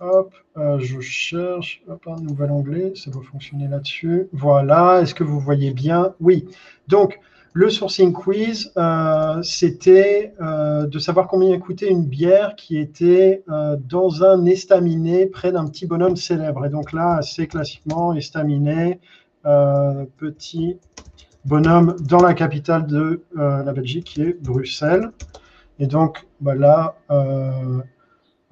Hop, 0.00 0.34
euh, 0.56 0.78
je 0.78 1.00
cherche 1.00 1.82
un 2.06 2.20
nouvel 2.20 2.50
onglet, 2.50 2.92
ça 2.94 3.10
doit 3.10 3.22
fonctionner 3.22 3.68
là-dessus. 3.68 4.28
Voilà, 4.32 5.00
est-ce 5.00 5.14
que 5.14 5.24
vous 5.24 5.40
voyez 5.40 5.72
bien? 5.72 6.14
Oui. 6.20 6.46
Donc, 6.88 7.20
le 7.52 7.70
sourcing 7.70 8.12
quiz, 8.12 8.72
euh, 8.76 9.42
c'était 9.42 10.34
euh, 10.40 10.86
de 10.86 10.98
savoir 10.98 11.26
combien 11.26 11.58
coûtait 11.58 11.88
une 11.88 12.04
bière 12.04 12.54
qui 12.54 12.78
était 12.78 13.44
dans 13.88 14.24
un 14.24 14.44
estaminet 14.44 15.26
près 15.26 15.52
d'un 15.52 15.66
petit 15.66 15.86
bonhomme 15.86 16.16
célèbre. 16.16 16.66
Et 16.66 16.68
donc 16.68 16.92
là, 16.92 17.14
assez 17.14 17.46
classiquement, 17.46 18.12
estaminet, 18.12 19.00
petit 19.42 20.76
bonhomme 21.46 21.96
dans 22.00 22.20
la 22.20 22.34
capitale 22.34 22.86
de 22.86 23.22
la 23.34 23.72
Belgique, 23.72 24.04
qui 24.04 24.22
est 24.22 24.42
Bruxelles. 24.42 25.10
Et 25.78 25.86
donc, 25.86 26.26
voilà. 26.40 26.96
Bah 27.08 27.84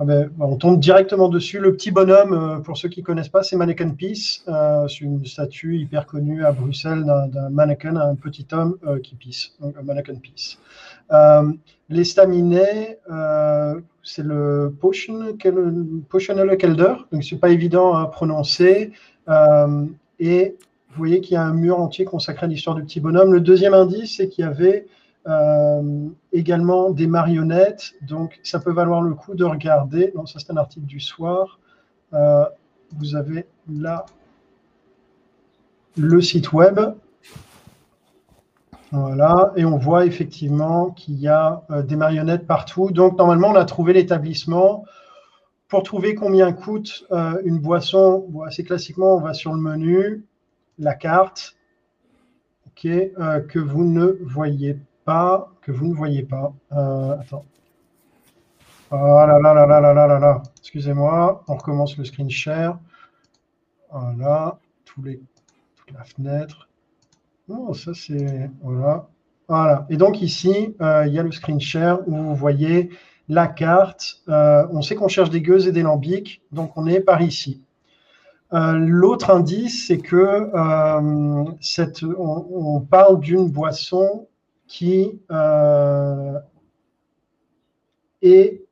ah 0.00 0.04
on 0.40 0.56
tombe 0.56 0.80
directement 0.80 1.28
dessus. 1.28 1.60
Le 1.60 1.72
petit 1.72 1.92
bonhomme, 1.92 2.32
euh, 2.32 2.58
pour 2.58 2.76
ceux 2.76 2.88
qui 2.88 3.00
ne 3.00 3.06
connaissent 3.06 3.28
pas, 3.28 3.44
c'est 3.44 3.54
Mannequin 3.54 3.90
Peace. 3.90 4.42
Euh, 4.48 4.88
c'est 4.88 5.02
une 5.02 5.24
statue 5.24 5.78
hyper 5.78 6.06
connue 6.06 6.44
à 6.44 6.50
Bruxelles 6.50 7.04
d'un 7.04 7.48
mannequin, 7.50 7.94
un 7.94 8.16
petit 8.16 8.46
homme 8.50 8.76
euh, 8.84 8.98
qui 8.98 9.14
pisse. 9.14 9.54
Donc, 9.60 9.80
Mannequin 9.84 10.16
Peace. 10.16 10.58
les 11.88 12.04
staminets, 12.04 12.98
c'est 14.02 14.24
le 14.24 14.74
Potion, 14.80 15.36
Potion 16.08 16.56
Kelder. 16.56 16.94
Donc, 17.12 17.22
ce 17.22 17.34
n'est 17.34 17.40
pas 17.40 17.50
évident 17.50 17.94
à 17.94 18.08
prononcer. 18.08 18.90
et 20.18 20.57
vous 20.90 20.98
voyez 20.98 21.20
qu'il 21.20 21.35
y 21.35 21.37
a 21.37 21.42
un 21.42 21.54
mur 21.54 21.78
entier 21.80 22.04
consacré 22.04 22.46
à 22.46 22.48
l'histoire 22.48 22.74
du 22.74 22.83
petit 22.83 23.00
bonhomme. 23.00 23.33
Le 23.33 23.40
deuxième 23.40 23.74
indice, 23.74 24.16
c'est 24.16 24.28
qu'il 24.28 24.44
y 24.44 24.48
avait 24.48 24.87
euh, 25.26 26.08
également 26.32 26.90
des 26.90 27.06
marionnettes, 27.06 27.94
donc 28.02 28.38
ça 28.42 28.58
peut 28.58 28.72
valoir 28.72 29.00
le 29.00 29.14
coup 29.14 29.34
de 29.34 29.44
regarder. 29.44 30.12
Non, 30.14 30.26
ça 30.26 30.38
c'est 30.38 30.52
un 30.52 30.56
article 30.58 30.84
du 30.84 31.00
soir. 31.00 31.58
Euh, 32.12 32.44
vous 32.92 33.16
avez 33.16 33.46
là 33.72 34.04
le 35.96 36.20
site 36.20 36.52
web. 36.52 36.78
Voilà, 38.92 39.52
et 39.56 39.64
on 39.64 39.78
voit 39.78 40.04
effectivement 40.04 40.90
qu'il 40.90 41.18
y 41.18 41.26
a 41.26 41.62
euh, 41.70 41.82
des 41.82 41.96
marionnettes 41.96 42.46
partout. 42.46 42.90
Donc 42.90 43.16
normalement, 43.16 43.48
on 43.48 43.56
a 43.56 43.64
trouvé 43.64 43.94
l'établissement. 43.94 44.84
Pour 45.68 45.82
trouver 45.82 46.14
combien 46.14 46.52
coûte 46.52 47.04
une 47.44 47.58
boisson, 47.58 48.28
assez 48.46 48.62
classiquement, 48.62 49.16
on 49.16 49.20
va 49.20 49.32
sur 49.32 49.52
le 49.52 49.60
menu, 49.60 50.24
la 50.78 50.94
carte, 50.94 51.56
que 52.76 53.58
vous 53.58 53.82
ne 53.82 54.18
voyez 54.22 54.74
pas 54.74 54.93
que 55.07 55.73
vous 55.73 55.88
ne 55.88 55.95
voyez 55.95 56.23
pas. 56.23 56.53
Euh, 56.73 57.19
attends. 57.19 57.45
Oh 58.90 58.97
là 58.97 59.38
là 59.40 59.55
là 59.55 59.67
là 59.67 59.81
là 59.81 60.07
là 60.07 60.19
là. 60.19 60.43
Excusez-moi, 60.59 61.43
on 61.49 61.57
recommence 61.57 61.97
le 61.99 62.05
screen 62.05 62.31
share. 62.31 62.79
Voilà, 63.90 64.59
tous 64.85 65.03
les, 65.03 65.21
toute 65.77 65.93
la 65.93 66.05
fenêtre. 66.05 66.69
Non, 67.49 67.73
ça 67.75 67.93
c'est. 67.95 68.51
Voilà. 68.62 69.09
Et 69.90 69.97
donc 69.97 70.23
ici, 70.23 70.75
euh, 70.81 71.05
il 71.07 71.12
y 71.12 71.19
a 71.19 71.23
le 71.23 71.33
screen 71.33 71.61
share 71.61 72.07
où 72.09 72.17
vous 72.17 72.35
voyez 72.35 72.90
la 73.29 73.47
carte. 73.47 74.23
Euh, 74.29 74.67
on 74.71 74.81
sait 74.81 74.95
qu'on 74.95 75.09
cherche 75.09 75.31
des 75.31 75.43
gueuses 75.43 75.69
et 75.69 75.73
des 75.73 75.83
lambics, 75.83 76.43
donc 76.51 76.77
on 76.77 76.87
est 76.87 77.01
par 77.01 77.21
ici. 77.21 77.62
L'autre 78.53 79.31
indice, 79.31 79.88
c'est 79.88 79.99
que 79.99 80.49
on, 82.17 82.81
parle 82.81 83.19
d'une 83.19 83.51
boisson 83.51 84.29
qui 84.66 85.20
euh, 85.31 86.38
est 88.22 88.64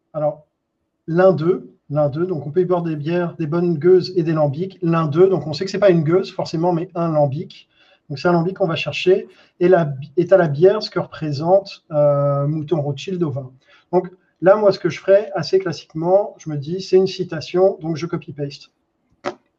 l'un 1.07 1.33
d'eux, 1.33 1.75
l'un 1.91 2.09
d'eux, 2.09 2.27
donc 2.27 2.47
on 2.47 2.51
peut 2.51 2.61
y 2.61 2.65
boire 2.65 2.83
des 2.83 2.97
bières, 2.97 3.37
des 3.37 3.47
bonnes 3.47 3.77
gueuses 3.77 4.13
et 4.17 4.23
des 4.23 4.33
lambics, 4.33 4.79
l'un 4.83 5.07
d'eux, 5.07 5.29
donc 5.29 5.47
on 5.47 5.53
sait 5.53 5.65
que 5.65 5.71
c'est 5.71 5.79
pas 5.79 5.91
une 5.91 6.05
gueuse 6.05 6.33
forcément, 6.33 6.73
mais 6.73 6.89
un 6.95 7.11
lambic. 7.11 7.69
Donc 8.09 8.19
c'est 8.19 8.29
un 8.29 8.33
lambic 8.33 8.57
qu'on 8.57 8.67
va 8.67 8.77
chercher, 8.77 9.29
et 9.61 9.71
est 10.17 10.33
à 10.33 10.37
la 10.37 10.49
bière 10.49 10.83
ce 10.83 10.91
que 10.91 10.99
représente 10.99 11.85
euh, 11.91 12.47
Mouton 12.47 12.81
Rothschild 12.81 13.23
au 13.23 13.31
vin. 13.31 13.53
Donc 13.93 14.11
là, 14.41 14.57
moi, 14.57 14.73
ce 14.73 14.79
que 14.79 14.91
je 14.91 14.99
ferais 14.99 15.31
assez 15.35 15.59
classiquement, 15.59 16.35
je 16.39 16.51
me 16.51 16.57
dis, 16.57 16.83
c'est 16.83 16.97
une 16.97 17.07
citation, 17.07 17.79
donc 17.81 17.97
je 17.97 18.07
copy-paste 18.07 18.71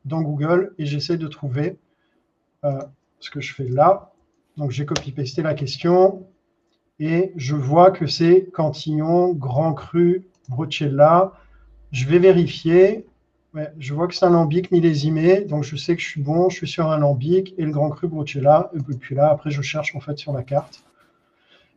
dans 0.05 0.21
Google 0.21 0.73
et 0.77 0.85
j'essaie 0.85 1.17
de 1.17 1.27
trouver 1.27 1.79
euh, 2.65 2.79
ce 3.19 3.29
que 3.29 3.41
je 3.41 3.53
fais 3.53 3.67
là. 3.67 4.12
Donc, 4.57 4.71
j'ai 4.71 4.85
copy-pasté 4.85 5.41
la 5.41 5.53
question 5.53 6.27
et 6.99 7.33
je 7.35 7.55
vois 7.55 7.91
que 7.91 8.07
c'est 8.07 8.49
Cantillon, 8.53 9.33
Grand 9.33 9.73
Cru, 9.73 10.27
Brucella. 10.47 11.33
Je 11.91 12.05
vais 12.05 12.19
vérifier. 12.19 13.05
je 13.77 13.93
vois 13.93 14.07
que 14.07 14.15
c'est 14.15 14.25
un 14.25 14.31
lambic 14.31 14.71
millésimé, 14.71 15.41
donc 15.41 15.63
je 15.63 15.75
sais 15.75 15.95
que 15.95 16.01
je 16.01 16.07
suis 16.07 16.21
bon, 16.21 16.49
je 16.49 16.57
suis 16.57 16.67
sur 16.67 16.89
un 16.89 16.97
lambic 16.97 17.53
et 17.57 17.65
le 17.65 17.71
Grand 17.71 17.89
Cru 17.89 18.07
Brucella. 18.07 18.71
Et 18.73 18.95
puis 18.95 19.15
là, 19.15 19.29
après, 19.29 19.51
je 19.51 19.61
cherche 19.61 19.95
en 19.95 19.99
fait 19.99 20.17
sur 20.17 20.33
la 20.33 20.43
carte. 20.43 20.83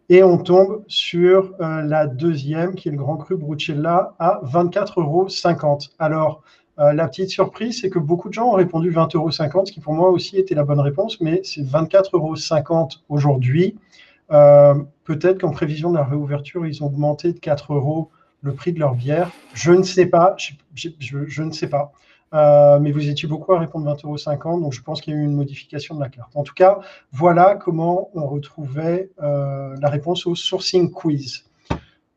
Et 0.09 0.23
on 0.23 0.39
tombe 0.39 0.85
sur 0.87 1.55
euh, 1.61 1.83
la 1.83 2.07
deuxième, 2.07 2.77
qui 2.77 2.89
est 2.89 2.93
le 2.93 2.97
Grand 2.97 3.17
Cru 3.17 3.37
Brucella, 3.37 4.15
à 4.19 4.41
24,50 4.45 5.01
euros. 5.01 5.79
Alors, 5.99 6.45
euh, 6.79 6.93
la 6.93 7.09
petite 7.09 7.31
surprise, 7.31 7.81
c'est 7.81 7.91
que 7.91 7.99
beaucoup 7.99 8.29
de 8.29 8.35
gens 8.35 8.49
ont 8.49 8.55
répondu 8.55 8.91
20,50 8.91 9.17
euros, 9.17 9.31
ce 9.31 9.73
qui 9.73 9.81
pour 9.81 9.95
moi 9.95 10.11
aussi 10.11 10.37
était 10.37 10.55
la 10.55 10.65
bonne 10.65 10.81
réponse, 10.81 11.21
mais 11.21 11.41
c'est 11.43 11.63
24,50 11.63 12.11
euros 12.15 12.89
aujourd'hui. 13.09 13.77
Euh, 14.31 14.75
peut-être 15.05 15.41
qu'en 15.41 15.53
prévision 15.53 15.91
de 15.91 15.97
la 15.97 16.05
réouverture, 16.05 16.67
ils 16.67 16.83
ont 16.83 16.87
augmenté 16.87 17.33
de 17.33 17.39
4 17.39 17.73
euros 17.73 18.11
le 18.43 18.53
prix 18.53 18.73
de 18.73 18.79
leur 18.79 18.95
bière. 18.95 19.31
Je 19.55 19.73
ne 19.73 19.83
sais 19.83 20.07
pas. 20.07 20.37
Je, 20.75 21.43
ne 21.43 21.51
sais 21.51 21.69
pas. 21.69 21.93
Euh, 22.35 22.79
mais 22.79 22.93
vous 22.93 23.09
étiez 23.09 23.29
beaucoup 23.29 23.55
à 23.55 23.59
répondre 23.59 23.91
20,50 23.97 24.47
euros, 24.47 24.61
donc 24.61 24.73
je 24.75 24.83
pense 24.83 25.01
qu'il 25.01 25.15
y 25.15 25.17
a 25.17 25.21
eu 25.21 25.25
une 25.25 25.35
modification 25.35 25.95
de 25.95 26.01
la 26.01 26.11
carte. 26.11 26.37
En 26.37 26.43
tout 26.43 26.55
cas, 26.55 26.81
voilà 27.11 27.55
comment 27.55 28.11
on 28.15 28.27
retrouvait 28.27 29.11
la 29.19 29.89
réponse 29.89 30.27
au 30.27 30.35
sourcing 30.35 30.91
quiz. 30.91 31.46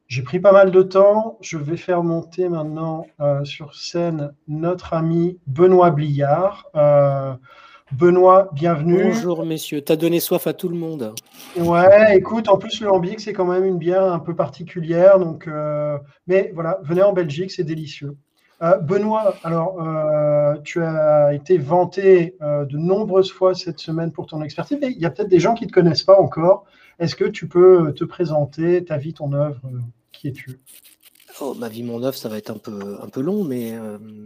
J'ai 0.09 0.23
pris 0.23 0.39
pas 0.39 0.51
mal 0.51 0.71
de 0.71 0.81
temps. 0.81 1.37
Je 1.39 1.59
vais 1.59 1.77
faire 1.77 2.01
monter 2.01 2.49
maintenant 2.49 3.05
euh, 3.19 3.45
sur 3.45 3.75
scène 3.75 4.33
notre 4.47 4.93
ami 4.95 5.37
Benoît 5.45 5.91
Bliard. 5.91 6.65
Euh, 6.75 7.35
Benoît, 7.91 8.49
bienvenue. 8.53 9.03
Bonjour 9.03 9.45
messieurs, 9.45 9.83
tu 9.83 9.91
as 9.91 9.95
donné 9.95 10.19
soif 10.19 10.47
à 10.47 10.53
tout 10.53 10.67
le 10.67 10.75
monde. 10.75 11.13
Ouais, 11.55 12.17
écoute, 12.17 12.49
en 12.49 12.57
plus 12.57 12.81
le 12.81 12.87
lambic, 12.87 13.19
c'est 13.19 13.33
quand 13.33 13.45
même 13.45 13.63
une 13.65 13.77
bière 13.77 14.01
un 14.01 14.17
peu 14.17 14.35
particulière. 14.35 15.19
Donc, 15.19 15.47
euh, 15.47 15.99
mais 16.25 16.51
voilà, 16.55 16.79
venez 16.81 17.03
en 17.03 17.13
Belgique, 17.13 17.51
c'est 17.51 17.63
délicieux. 17.63 18.17
Benoît, 18.81 19.35
alors, 19.43 19.77
tu 20.65 20.81
as 20.81 21.33
été 21.33 21.57
vanté 21.57 22.35
de 22.41 22.77
nombreuses 22.77 23.31
fois 23.31 23.53
cette 23.53 23.79
semaine 23.79 24.11
pour 24.11 24.25
ton 24.25 24.41
expertise, 24.41 24.79
mais 24.81 24.91
il 24.91 24.97
y 24.97 25.05
a 25.05 25.11
peut-être 25.11 25.29
des 25.29 25.39
gens 25.39 25.53
qui 25.53 25.63
ne 25.63 25.69
te 25.69 25.73
connaissent 25.73 26.03
pas 26.03 26.19
encore. 26.19 26.65
Est-ce 26.97 27.15
que 27.15 27.23
tu 27.23 27.47
peux 27.47 27.93
te 27.93 28.03
présenter, 28.03 28.83
ta 28.83 28.97
vie, 28.97 29.13
ton 29.13 29.31
œuvre? 29.31 29.61
Qui 30.19 30.27
es-tu? 30.27 30.59
Oh, 31.39 31.53
Ma 31.53 31.69
vie, 31.69 31.83
mon 31.83 32.03
œuvre, 32.03 32.17
ça 32.17 32.27
va 32.27 32.37
être 32.37 32.49
un 32.49 32.57
peu, 32.57 32.97
un 33.01 33.07
peu 33.07 33.21
long, 33.21 33.45
mais 33.45 33.73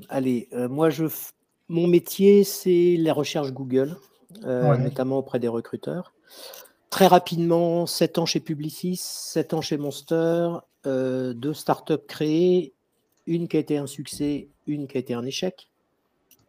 allez, 0.10 0.49
moi, 0.51 0.89
je, 0.89 1.06
mon 1.67 1.86
métier, 1.86 2.43
c'est 2.43 2.95
la 2.97 3.13
recherche 3.13 3.51
Google, 3.51 3.95
notamment 4.41 5.19
auprès 5.19 5.38
des 5.38 5.47
recruteurs. 5.47 6.12
Très 6.89 7.06
rapidement, 7.06 7.86
7 7.86 8.17
ans 8.17 8.25
chez 8.25 8.39
Publicis, 8.39 8.97
7 8.97 9.53
ans 9.53 9.62
chez 9.62 9.77
Monster, 9.77 10.49
deux 10.84 11.53
startups 11.53 12.08
créées 12.08 12.73
une 13.27 13.47
qui 13.47 13.58
a 13.58 13.60
été 13.60 13.77
un 13.77 13.86
succès, 13.86 14.47
une 14.65 14.88
qui 14.88 14.97
a 14.97 14.99
été 14.99 15.13
un 15.13 15.25
échec. 15.25 15.69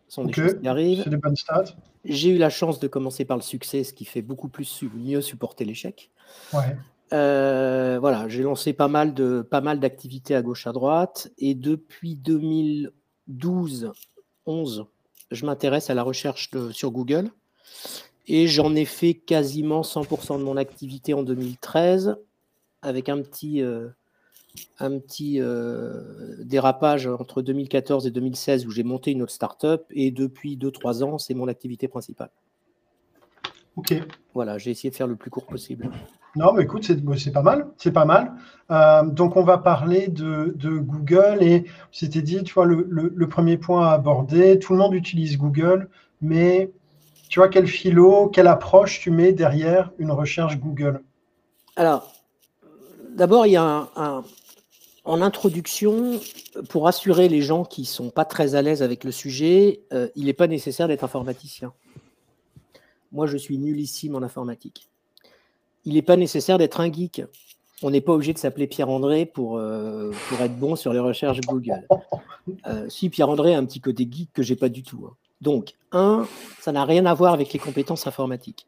Ce 0.09 0.14
sont 0.14 0.24
des 0.24 0.33
choses 0.33 0.59
qui 0.59 0.66
arrivent. 0.66 1.02
C'est 1.04 1.11
des 1.11 1.18
bonnes 1.18 1.37
stats. 1.37 1.64
J'ai 2.07 2.30
eu 2.30 2.38
la 2.38 2.48
chance 2.48 2.80
de 2.80 2.88
commencer 2.88 3.26
par 3.26 3.37
le 3.37 3.42
succès, 3.42 3.85
ce 3.85 3.92
qui 3.92 4.07
fait 4.07 4.22
beaucoup 4.22 4.48
plus 4.48 4.83
mieux 4.94 5.20
supporter 5.20 5.66
l'échec. 5.66 6.11
Ouais. 6.54 6.76
Euh, 7.12 7.99
voilà, 8.01 8.29
j'ai 8.29 8.43
lancé 8.43 8.73
pas 8.73 8.88
mal 8.88 9.14
de 9.14 9.43
pas 9.43 9.61
mal 9.61 9.79
d'activités 9.79 10.35
à 10.35 10.43
gauche 10.43 10.67
à 10.67 10.73
droite 10.73 11.31
et 11.38 11.55
depuis 11.55 12.17
2012 12.17 13.93
11 14.47 14.87
je 15.31 15.47
m'intéresse 15.47 15.90
à 15.90 15.95
la 15.95 16.03
recherche 16.03 16.51
sur 16.73 16.90
Google 16.90 17.31
et 18.27 18.49
j'en 18.49 18.75
ai 18.75 18.87
fait 18.87 19.14
quasiment 19.14 19.83
100% 19.83 20.38
de 20.38 20.45
mon 20.45 20.57
activité 20.57 21.12
en 21.12 21.23
2013 21.23 22.17
avec 22.83 23.09
un 23.09 23.21
petit 23.21 23.62
euh, 23.62 23.88
un 24.79 24.99
petit 24.99 25.40
euh, 25.40 26.37
dérapage 26.38 27.07
entre 27.07 27.43
2014 27.43 28.07
et 28.07 28.11
2016 28.11 28.67
où 28.67 28.71
j'ai 28.71 28.83
monté 28.83 29.11
une 29.11 29.23
autre 29.23 29.33
startup 29.33 29.83
et 29.90 30.11
depuis 30.11 30.57
2-3 30.57 31.03
ans, 31.03 31.19
c'est 31.19 31.35
mon 31.35 31.49
activité 31.49 31.88
principale. 31.88 32.31
Ok. 33.77 33.95
Voilà, 34.35 34.59
j'ai 34.59 34.71
essayé 34.71 34.90
de 34.90 34.95
faire 34.95 35.07
le 35.07 35.17
plus 35.17 35.31
court 35.31 35.47
possible. 35.47 35.90
Non, 36.37 36.53
mais 36.53 36.64
écoute, 36.64 36.85
c'est 36.85 37.33
pas 37.33 37.42
mal, 37.42 37.68
c'est 37.77 37.92
pas 37.92 38.05
mal. 38.05 38.33
Euh, 38.70 39.05
donc, 39.05 39.37
on 39.37 39.44
va 39.44 39.59
parler 39.59 40.09
de, 40.09 40.53
Google 40.79 41.38
et 41.42 41.64
c'était 41.92 42.23
dit, 42.23 42.42
tu 42.42 42.55
vois, 42.55 42.66
le, 42.66 43.29
premier 43.29 43.57
point 43.57 43.88
à 43.88 43.92
aborder, 43.92 44.59
tout 44.59 44.73
le 44.73 44.79
monde 44.79 44.94
utilise 44.94 45.38
Google, 45.38 45.88
mais 46.20 46.73
tu 47.29 47.38
vois, 47.38 47.49
quel 47.49 47.66
philo, 47.66 48.29
quelle 48.29 48.49
approche 48.49 49.01
tu 49.01 49.11
mets 49.11 49.33
derrière 49.33 49.92
une 49.99 50.11
recherche 50.11 50.59
Google? 50.59 51.03
Alors, 51.77 52.12
d'abord, 53.14 53.47
il 53.47 53.53
y 53.53 53.57
a 53.57 53.88
un, 53.94 54.25
en 55.05 55.20
introduction, 55.20 56.20
pour 56.68 56.88
assurer 56.88 57.29
les 57.29 57.42
gens 57.42 57.64
qui 57.64 57.83
ne 57.83 57.87
sont 57.87 58.11
pas 58.11 58.25
très 58.25 58.55
à 58.55 58.62
l'aise 58.62 58.83
avec 58.83 59.05
le 59.05 59.12
sujet, 59.12 59.83
euh, 59.92 60.09
il 60.16 60.27
n'est 60.27 60.33
pas 60.33 60.47
nécessaire 60.47 60.88
d'être 60.88 61.05
informaticien. 61.05 61.73
Moi, 63.12 63.27
je 63.27 63.37
suis 63.37 63.59
nullissime 63.59 64.16
en 64.16 64.23
informatique. 64.23 64.88
Il 65.85 65.94
n'est 65.94 66.03
pas 66.03 66.16
nécessaire 66.16 66.59
d'être 66.59 66.81
un 66.81 66.92
geek. 66.92 67.23
On 67.83 67.90
n'est 67.90 68.01
pas 68.01 68.12
obligé 68.12 68.33
de 68.33 68.38
s'appeler 68.38 68.66
Pierre-André 68.66 69.27
pour, 69.27 69.59
euh, 69.59 70.12
pour 70.29 70.40
être 70.40 70.57
bon 70.57 70.77
sur 70.77 70.92
les 70.92 71.01
recherches 71.01 71.40
Google. 71.42 71.87
Euh, 72.66 72.88
si 72.88 73.11
Pierre-André 73.11 73.55
a 73.55 73.59
un 73.59 73.64
petit 73.64 73.81
côté 73.81 74.09
geek 74.11 74.33
que 74.33 74.42
j'ai 74.42 74.57
pas 74.57 74.68
du 74.68 74.83
tout. 74.83 75.07
Hein. 75.07 75.14
Donc, 75.40 75.75
un, 75.92 76.27
ça 76.61 76.73
n'a 76.73 76.85
rien 76.85 77.05
à 77.05 77.12
voir 77.12 77.35
avec 77.35 77.53
les 77.53 77.59
compétences 77.59 78.07
informatiques. 78.07 78.66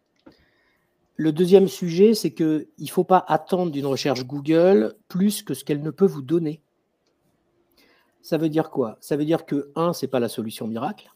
Le 1.16 1.32
deuxième 1.32 1.68
sujet, 1.68 2.12
c'est 2.12 2.32
qu'il 2.32 2.66
ne 2.78 2.86
faut 2.88 3.04
pas 3.04 3.24
attendre 3.26 3.70
d'une 3.70 3.86
recherche 3.86 4.26
Google 4.26 4.94
plus 5.08 5.42
que 5.42 5.54
ce 5.54 5.64
qu'elle 5.64 5.82
ne 5.82 5.90
peut 5.90 6.04
vous 6.06 6.20
donner. 6.20 6.60
Ça 8.20 8.36
veut 8.36 8.50
dire 8.50 8.70
quoi? 8.70 8.98
Ça 9.00 9.16
veut 9.16 9.24
dire 9.24 9.46
que, 9.46 9.70
un, 9.76 9.94
ce 9.94 10.04
n'est 10.04 10.10
pas 10.10 10.20
la 10.20 10.28
solution 10.28 10.66
miracle. 10.66 11.10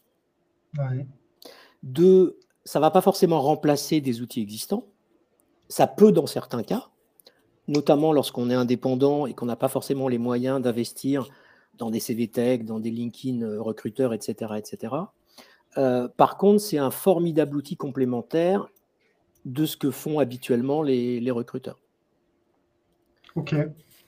Deux, 1.83 2.39
ça 2.65 2.79
ne 2.79 2.81
va 2.81 2.89
pas 2.89 3.01
forcément 3.01 3.41
remplacer 3.41 4.01
des 4.01 4.21
outils 4.21 4.41
existants. 4.41 4.85
Ça 5.71 5.87
peut 5.87 6.11
dans 6.11 6.27
certains 6.27 6.63
cas, 6.63 6.89
notamment 7.69 8.11
lorsqu'on 8.11 8.49
est 8.49 8.53
indépendant 8.53 9.25
et 9.25 9.33
qu'on 9.33 9.45
n'a 9.45 9.55
pas 9.55 9.69
forcément 9.69 10.09
les 10.09 10.17
moyens 10.17 10.61
d'investir 10.61 11.29
dans 11.77 11.89
des 11.89 12.01
CVTech, 12.01 12.65
dans 12.65 12.81
des 12.81 12.91
LinkedIn 12.91 13.41
euh, 13.41 13.61
recruteurs, 13.61 14.13
etc. 14.13 14.55
etc. 14.57 14.95
Euh, 15.77 16.09
par 16.09 16.37
contre, 16.37 16.59
c'est 16.59 16.77
un 16.77 16.91
formidable 16.91 17.55
outil 17.55 17.77
complémentaire 17.77 18.67
de 19.45 19.65
ce 19.65 19.77
que 19.77 19.91
font 19.91 20.19
habituellement 20.19 20.83
les, 20.83 21.31
recruteurs. 21.31 21.79
Ok. 23.37 23.55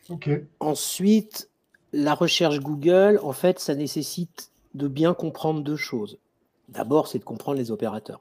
ok. 0.10 0.32
Ensuite, 0.60 1.50
la 1.94 2.14
recherche 2.14 2.60
Google, 2.60 3.22
en 3.24 3.32
fait, 3.32 3.60
ça 3.60 3.74
nécessite 3.74 4.52
de 4.74 4.90
bien 4.90 5.14
comprendre 5.14 5.62
deux 5.62 5.78
choses. 5.78 6.20
D'abord, 6.68 7.08
c'est 7.08 7.20
de 7.20 7.24
comprendre 7.24 7.58
les 7.58 7.72
opérateurs. 7.72 8.20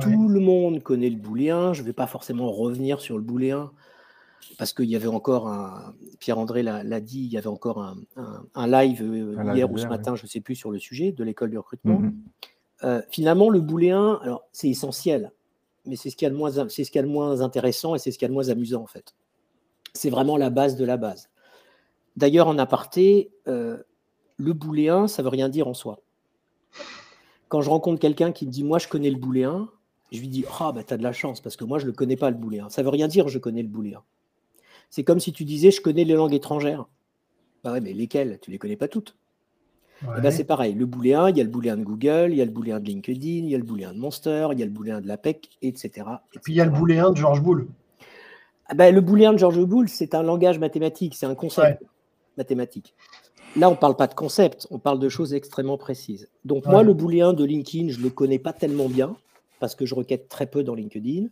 Tout 0.00 0.28
le 0.28 0.40
monde 0.40 0.82
connaît 0.82 1.10
le 1.10 1.16
booléen. 1.16 1.72
Je 1.72 1.82
ne 1.82 1.86
vais 1.86 1.92
pas 1.92 2.06
forcément 2.06 2.50
revenir 2.50 3.00
sur 3.00 3.16
le 3.16 3.22
booléen 3.22 3.70
parce 4.58 4.72
qu'il 4.72 4.86
y 4.86 4.96
avait 4.96 5.06
encore 5.06 5.48
un. 5.48 5.94
Pierre-André 6.18 6.62
l'a 6.62 7.00
dit, 7.00 7.20
il 7.20 7.32
y 7.32 7.38
avait 7.38 7.48
encore 7.48 7.94
un, 8.16 8.66
live 8.66 9.02
euh, 9.02 9.54
hier 9.54 9.70
ou 9.70 9.78
ce 9.78 9.86
matin, 9.86 10.14
je 10.14 10.22
ne 10.24 10.28
sais 10.28 10.40
plus, 10.40 10.54
sur 10.54 10.70
le 10.70 10.78
sujet 10.78 11.12
de 11.12 11.24
l'école 11.24 11.50
du 11.50 11.58
recrutement. 11.58 12.00
Mm-hmm. 12.00 12.12
Euh, 12.84 13.02
finalement, 13.10 13.50
le 13.50 13.60
booléen, 13.60 14.18
alors 14.22 14.44
c'est 14.52 14.68
essentiel 14.68 15.30
mais 15.86 15.96
c'est 15.96 16.10
ce 16.10 16.16
qu'il 16.16 16.26
y 16.26 16.30
a 16.30 16.30
de 16.30 16.36
moins, 16.36 16.50
c'est 16.68 16.84
ce 16.84 16.90
qu'il 16.90 16.98
y 16.98 17.04
a 17.04 17.06
de 17.06 17.12
moins 17.12 17.40
intéressant 17.40 17.94
et 17.94 17.98
c'est 17.98 18.10
ce 18.10 18.18
qu'il 18.18 18.26
y 18.26 18.26
a 18.26 18.28
de 18.28 18.34
moins 18.34 18.48
amusant 18.48 18.82
en 18.82 18.86
fait. 18.86 19.14
C'est 19.94 20.10
vraiment 20.10 20.36
la 20.36 20.50
base 20.50 20.76
de 20.76 20.84
la 20.84 20.96
base. 20.96 21.28
D'ailleurs, 22.16 22.48
en 22.48 22.58
aparté, 22.58 23.30
euh, 23.48 23.78
le 24.36 24.52
booléen, 24.52 25.08
ça 25.08 25.22
veut 25.22 25.28
rien 25.28 25.48
dire 25.48 25.68
en 25.68 25.74
soi. 25.74 26.00
Quand 27.48 27.60
je 27.60 27.70
rencontre 27.70 28.00
quelqu'un 28.00 28.32
qui 28.32 28.46
me 28.46 28.50
dit 28.50 28.64
moi 28.64 28.78
je 28.78 28.88
connais 28.88 29.10
le 29.10 29.18
booléen, 29.18 29.68
je 30.12 30.20
lui 30.20 30.28
dis 30.28 30.44
ah 30.60 30.72
bah 30.72 30.82
t'as 30.84 30.96
de 30.96 31.02
la 31.02 31.12
chance 31.12 31.40
parce 31.40 31.56
que 31.56 31.64
moi 31.64 31.78
je 31.78 31.84
ne 31.84 31.90
le 31.90 31.96
connais 31.96 32.16
pas 32.16 32.30
le 32.30 32.36
booléen. 32.36 32.68
Ça 32.68 32.82
veut 32.82 32.90
rien 32.90 33.08
dire 33.08 33.28
je 33.28 33.38
connais 33.38 33.62
le 33.62 33.68
booléen. 33.68 34.02
C'est 34.90 35.04
comme 35.04 35.20
si 35.20 35.32
tu 35.32 35.44
disais 35.44 35.70
je 35.70 35.80
connais 35.80 36.04
les 36.04 36.14
langues 36.14 36.34
étrangères. 36.34 36.86
Bah 37.64 37.72
ouais, 37.72 37.80
mais 37.80 37.92
lesquelles? 37.92 38.38
Tu 38.42 38.50
les 38.50 38.58
connais 38.58 38.76
pas 38.76 38.88
toutes. 38.88 39.16
Eh 40.18 40.20
ben, 40.20 40.30
c'est 40.32 40.44
pareil. 40.44 40.74
Le 40.74 40.84
booléen, 40.84 41.28
il 41.28 41.36
y 41.36 41.40
a 41.40 41.44
le 41.44 41.50
booléen 41.50 41.76
de 41.76 41.84
Google, 41.84 42.28
il 42.30 42.36
y 42.36 42.42
a 42.42 42.44
le 42.44 42.50
booléen 42.50 42.80
de 42.80 42.86
LinkedIn, 42.86 43.44
il 43.44 43.48
y 43.48 43.54
a 43.54 43.58
le 43.58 43.64
booléen 43.64 43.92
de 43.92 43.98
Monster, 43.98 44.48
il 44.50 44.58
y 44.58 44.62
a 44.62 44.66
le 44.66 44.72
booléen 44.72 45.00
de 45.00 45.06
l'APEC, 45.06 45.48
etc., 45.62 46.06
Et 46.34 46.38
puis 46.40 46.54
il 46.54 46.56
y 46.56 46.60
a 46.60 46.64
le 46.64 46.72
booléen 46.72 47.10
de 47.10 47.16
George 47.16 47.40
Bull. 47.40 47.68
Ah 48.66 48.74
ben, 48.74 48.92
le 48.92 49.00
booléen 49.00 49.32
de 49.32 49.38
George 49.38 49.60
Bull, 49.60 49.88
c'est 49.88 50.14
un 50.14 50.22
langage 50.22 50.58
mathématique, 50.58 51.14
c'est 51.14 51.26
un 51.26 51.34
concept 51.34 51.84
mathématique. 52.36 52.94
Là, 53.54 53.68
on 53.68 53.72
ne 53.72 53.76
parle 53.76 53.96
pas 53.96 54.06
de 54.06 54.14
concept, 54.14 54.66
on 54.70 54.78
parle 54.78 54.98
de 54.98 55.08
choses 55.08 55.34
extrêmement 55.34 55.76
précises. 55.76 56.28
Donc, 56.44 56.66
moi, 56.66 56.82
le 56.82 56.94
booléen 56.94 57.32
de 57.32 57.44
LinkedIn, 57.44 57.90
je 57.90 57.98
ne 57.98 58.04
le 58.04 58.10
connais 58.10 58.38
pas 58.38 58.52
tellement 58.52 58.88
bien 58.88 59.14
parce 59.62 59.76
que 59.76 59.86
je 59.86 59.94
requête 59.94 60.28
très 60.28 60.48
peu 60.48 60.64
dans 60.64 60.74
LinkedIn. 60.74 61.28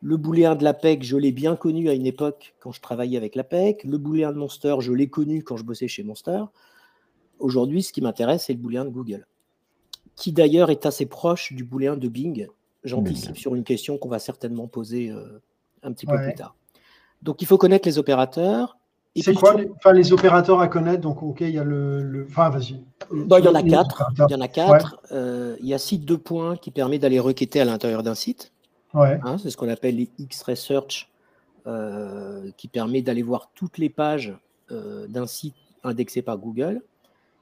Le 0.00 0.16
booléen 0.16 0.54
de 0.54 0.62
l'APEC, 0.62 1.02
je 1.02 1.16
l'ai 1.16 1.32
bien 1.32 1.56
connu 1.56 1.88
à 1.88 1.94
une 1.94 2.06
époque 2.06 2.54
quand 2.60 2.70
je 2.70 2.80
travaillais 2.80 3.16
avec 3.16 3.34
l'APEC. 3.34 3.82
Le 3.82 3.98
booléen 3.98 4.30
de 4.30 4.38
Monster, 4.38 4.76
je 4.78 4.92
l'ai 4.92 5.08
connu 5.08 5.42
quand 5.42 5.56
je 5.56 5.64
bossais 5.64 5.88
chez 5.88 6.04
Monster. 6.04 6.44
Aujourd'hui, 7.40 7.82
ce 7.82 7.92
qui 7.92 8.02
m'intéresse, 8.02 8.44
c'est 8.44 8.52
le 8.52 8.60
booléen 8.60 8.84
de 8.84 8.90
Google, 8.90 9.26
qui 10.14 10.30
d'ailleurs 10.30 10.70
est 10.70 10.86
assez 10.86 11.06
proche 11.06 11.52
du 11.54 11.64
booléen 11.64 11.96
de 11.96 12.06
Bing. 12.06 12.46
J'anticipe 12.84 13.36
sur 13.36 13.56
une 13.56 13.64
question 13.64 13.98
qu'on 13.98 14.08
va 14.08 14.20
certainement 14.20 14.68
poser 14.68 15.10
euh, 15.10 15.42
un 15.82 15.92
petit 15.92 16.06
peu 16.06 16.16
plus 16.22 16.34
tard. 16.34 16.54
Donc, 17.22 17.42
il 17.42 17.46
faut 17.46 17.58
connaître 17.58 17.88
les 17.88 17.98
opérateurs. 17.98 18.78
C'est 19.22 19.34
quoi 19.34 19.54
les, 19.54 19.68
les 19.94 20.12
opérateurs 20.12 20.60
à 20.60 20.68
connaître? 20.68 21.00
Donc, 21.00 21.22
OK, 21.22 21.40
il 21.40 21.50
y 21.50 21.58
a 21.58 21.64
le. 21.64 22.26
Enfin, 22.28 22.50
vas-y. 22.50 22.82
il 23.12 23.44
y 23.44 23.48
en 23.48 23.54
a 23.54 23.62
quatre. 23.62 24.10
Il 24.16 24.30
y 24.30 24.34
en 24.34 24.40
a 24.40 24.48
quatre. 24.48 25.00
Euh, 25.12 25.56
il 25.60 25.66
y 25.66 25.74
a 25.74 25.78
site 25.78 26.04
de 26.04 26.16
points 26.16 26.56
qui 26.56 26.70
permet 26.70 26.98
d'aller 26.98 27.20
requêter 27.20 27.60
à 27.60 27.64
l'intérieur 27.64 28.02
d'un 28.02 28.14
site. 28.14 28.52
Ouais. 28.94 29.18
Hein, 29.22 29.36
c'est 29.38 29.50
ce 29.50 29.56
qu'on 29.56 29.68
appelle 29.68 29.96
les 29.96 30.10
X-Research, 30.18 31.08
euh, 31.66 32.50
qui 32.56 32.68
permet 32.68 33.02
d'aller 33.02 33.22
voir 33.22 33.50
toutes 33.54 33.78
les 33.78 33.88
pages 33.88 34.34
d'un 34.68 35.28
site 35.28 35.54
indexé 35.84 36.22
par 36.22 36.38
Google. 36.38 36.82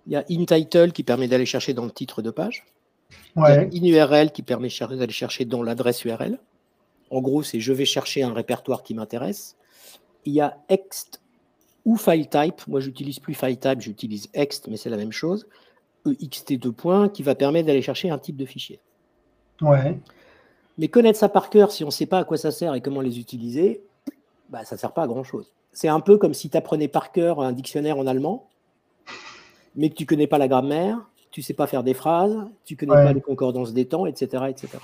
Il 0.07 0.13
y 0.13 0.17
a 0.17 0.25
InTitle 0.31 0.93
qui 0.93 1.03
permet 1.03 1.29
d'aller 1.29 1.47
chercher 1.47 1.73
dans 1.73 1.87
le 1.87 1.91
titre 1.91 2.21
de 2.21 2.31
page. 2.31 2.67
Il 3.37 3.43
y 3.43 3.47
a 3.47 3.63
InURL 3.63 4.31
qui 4.31 4.43
permet 4.43 4.69
d'aller 4.69 5.13
chercher 5.13 5.45
dans 5.45 5.63
l'adresse 5.63 6.05
URL. 6.05 6.39
En 7.11 7.21
gros, 7.21 7.43
c'est 7.43 7.61
je 7.61 7.73
vais 7.73 7.85
chercher 7.85 8.23
un 8.23 8.33
répertoire 8.33 8.83
qui 8.83 8.95
m'intéresse. 8.95 9.57
Il 10.25 10.33
y 10.33 10.41
a 10.41 10.59
ext 10.69 11.21
ou 11.85 11.97
FileType. 11.97 12.67
Moi, 12.67 12.81
j'utilise 12.81 13.19
plus 13.19 13.35
FileType, 13.35 13.81
j'utilise 13.81 14.29
ext, 14.35 14.69
mais 14.69 14.77
c'est 14.77 14.91
la 14.91 14.97
même 14.97 15.13
chose. 15.13 15.47
EXT2 16.07 16.73
points 16.73 17.09
qui 17.09 17.23
va 17.23 17.35
permettre 17.35 17.67
d'aller 17.67 17.83
chercher 17.83 18.11
un 18.11 18.19
type 18.19 18.37
de 18.37 18.45
fichier. 18.45 18.81
Ouais. 19.61 19.99
Mais 20.77 20.89
connaître 20.89 21.19
ça 21.19 21.29
par 21.29 21.51
cœur, 21.51 21.71
si 21.71 21.85
on 21.85 21.89
ne 21.89 21.93
sait 21.93 22.07
pas 22.07 22.19
à 22.19 22.25
quoi 22.25 22.37
ça 22.37 22.51
sert 22.51 22.75
et 22.75 22.81
comment 22.81 23.01
les 23.01 23.19
utiliser, 23.19 23.83
bah, 24.51 24.65
ça 24.65 24.75
ne 24.77 24.81
sert 24.81 24.93
pas 24.93 25.03
à 25.03 25.07
grand-chose. 25.07 25.53
C'est 25.73 25.89
un 25.89 26.01
peu 26.01 26.19
comme 26.19 26.35
si 26.35 26.51
tu 26.51 26.57
apprenais 26.57 26.89
par 26.89 27.13
cœur 27.13 27.41
un 27.41 27.53
dictionnaire 27.53 27.99
en 27.99 28.07
allemand 28.07 28.49
mais 29.77 29.91
que 29.91 29.95
tu 29.95 30.07
connais 30.07 30.27
pas 30.27 30.39
la 30.39 30.49
grammaire, 30.49 30.99
tu 31.31 31.43
sais 31.43 31.55
pas 31.55 31.67
faire 31.67 31.83
des 31.83 31.95
phrases, 31.95 32.37
tu 32.65 32.77
connais 32.77 32.93
pas 32.93 33.13
les 33.13 33.21
concordances 33.21 33.73
des 33.73 33.87
temps, 33.87 34.07
etc., 34.07 34.45
etc. 34.49 34.79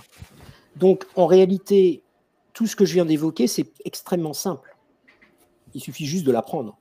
Donc, 0.76 1.06
en 1.16 1.26
réalité, 1.26 2.02
tout 2.52 2.66
ce 2.66 2.74
que 2.74 2.84
je 2.84 2.94
viens 2.94 3.04
d'évoquer, 3.04 3.46
c'est 3.46 3.66
extrêmement 3.84 4.32
simple. 4.32 4.76
Il 5.74 5.80
suffit 5.80 6.06
juste 6.06 6.26
de 6.26 6.32
l'apprendre. 6.32 6.76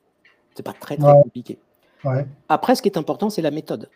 C'est 0.56 0.64
pas 0.64 0.74
très, 0.74 0.98
très 0.98 1.14
compliqué. 1.14 1.58
Après, 2.48 2.76
ce 2.76 2.82
qui 2.82 2.90
est 2.90 2.98
important, 2.98 3.30
c'est 3.30 3.42
la 3.42 3.52
méthode. 3.52 3.90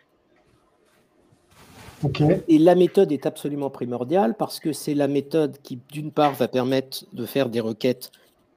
Et 2.48 2.58
la 2.58 2.74
méthode 2.74 3.12
est 3.12 3.26
absolument 3.26 3.70
primordiale 3.70 4.34
parce 4.36 4.60
que 4.60 4.72
c'est 4.72 4.94
la 4.94 5.08
méthode 5.08 5.58
qui, 5.62 5.78
d'une 5.90 6.10
part, 6.10 6.34
va 6.34 6.48
permettre 6.48 7.06
de 7.12 7.24
faire 7.24 7.48
des 7.48 7.60
requêtes 7.60 8.10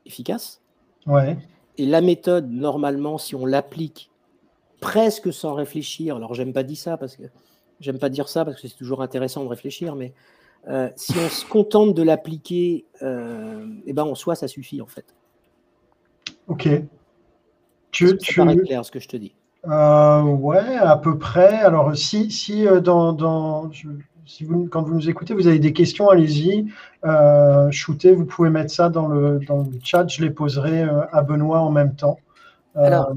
efficaces. 0.06 0.62
Ouais. 1.06 1.38
Et 1.78 1.86
la 1.86 2.02
méthode, 2.02 2.52
normalement, 2.52 3.18
si 3.18 3.36
on 3.36 3.46
l'applique 3.46 4.10
presque 4.80 5.32
sans 5.32 5.54
réfléchir, 5.54 6.18
alors 6.18 6.34
j'aime 6.34 6.54
pas 6.54 6.64
dire 6.64 6.78
ça 6.78 6.98
parce 6.98 7.16
que 7.16 7.24
j'aime 7.80 8.00
pas 8.00 8.10
dire 8.10 8.28
ça 8.28 8.46
parce 8.46 8.62
que 8.62 8.68
c'est 8.68 8.76
toujours 8.76 9.02
intéressant 9.02 9.44
de 9.44 9.50
réfléchir, 9.50 9.96
mais 9.96 10.14
euh, 10.68 10.90
si 10.96 11.14
on 11.18 11.30
se 11.30 11.46
contente 11.46 11.94
de 11.94 12.04
l'appliquer, 12.04 12.86
euh, 13.02 13.66
eh 13.86 13.94
ben 13.94 14.04
en 14.04 14.16
soi, 14.16 14.36
ça 14.36 14.48
suffit 14.48 14.82
en 14.82 14.88
fait. 14.88 15.06
Ok. 16.48 16.70
Tu, 17.98 18.16
tu... 18.18 18.36
paraît 18.36 18.56
clair 18.58 18.86
ce 18.86 18.92
que 18.92 19.00
je 19.00 19.08
te 19.08 19.18
dis? 19.18 19.34
Euh, 19.66 20.22
ouais, 20.22 20.76
à 20.76 20.98
peu 20.98 21.18
près. 21.18 21.62
Alors, 21.62 21.96
si, 21.98 22.30
si, 22.30 22.68
euh, 22.68 22.80
dans, 22.80 23.12
dans 23.12 23.72
si 23.72 24.44
vous, 24.44 24.68
quand 24.68 24.84
vous 24.84 24.94
nous 24.94 25.10
écoutez, 25.10 25.34
vous 25.34 25.48
avez 25.48 25.58
des 25.58 25.74
questions, 25.74 26.08
allez-y. 26.08 26.68
Euh, 27.06 27.72
shootez, 27.72 28.14
vous 28.14 28.26
pouvez 28.26 28.52
mettre 28.52 28.72
ça 28.72 28.90
dans 28.90 29.08
le, 29.08 29.40
dans 29.48 29.64
le 29.64 29.80
chat. 29.84 30.08
Je 30.08 30.22
les 30.22 30.30
poserai 30.30 30.84
à 31.12 31.24
Benoît 31.24 31.60
en 31.60 31.72
même 31.72 31.96
temps. 31.96 32.20
Alors, 32.76 33.12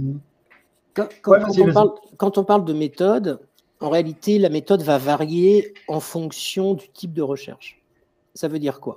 quand, 0.94 1.08
on 1.22 1.72
parle, 1.74 1.90
quand, 2.16 2.38
on 2.38 2.44
parle, 2.44 2.64
de 2.64 2.72
méthode, 2.72 3.38
en 3.80 3.90
réalité, 3.90 4.38
la 4.38 4.48
méthode 4.48 4.80
va 4.80 4.96
varier 4.96 5.74
en 5.88 6.00
fonction 6.00 6.72
du 6.72 6.88
type 6.88 7.12
de 7.12 7.22
recherche. 7.22 7.82
Ça 8.34 8.48
veut 8.48 8.58
dire 8.58 8.80
quoi? 8.80 8.96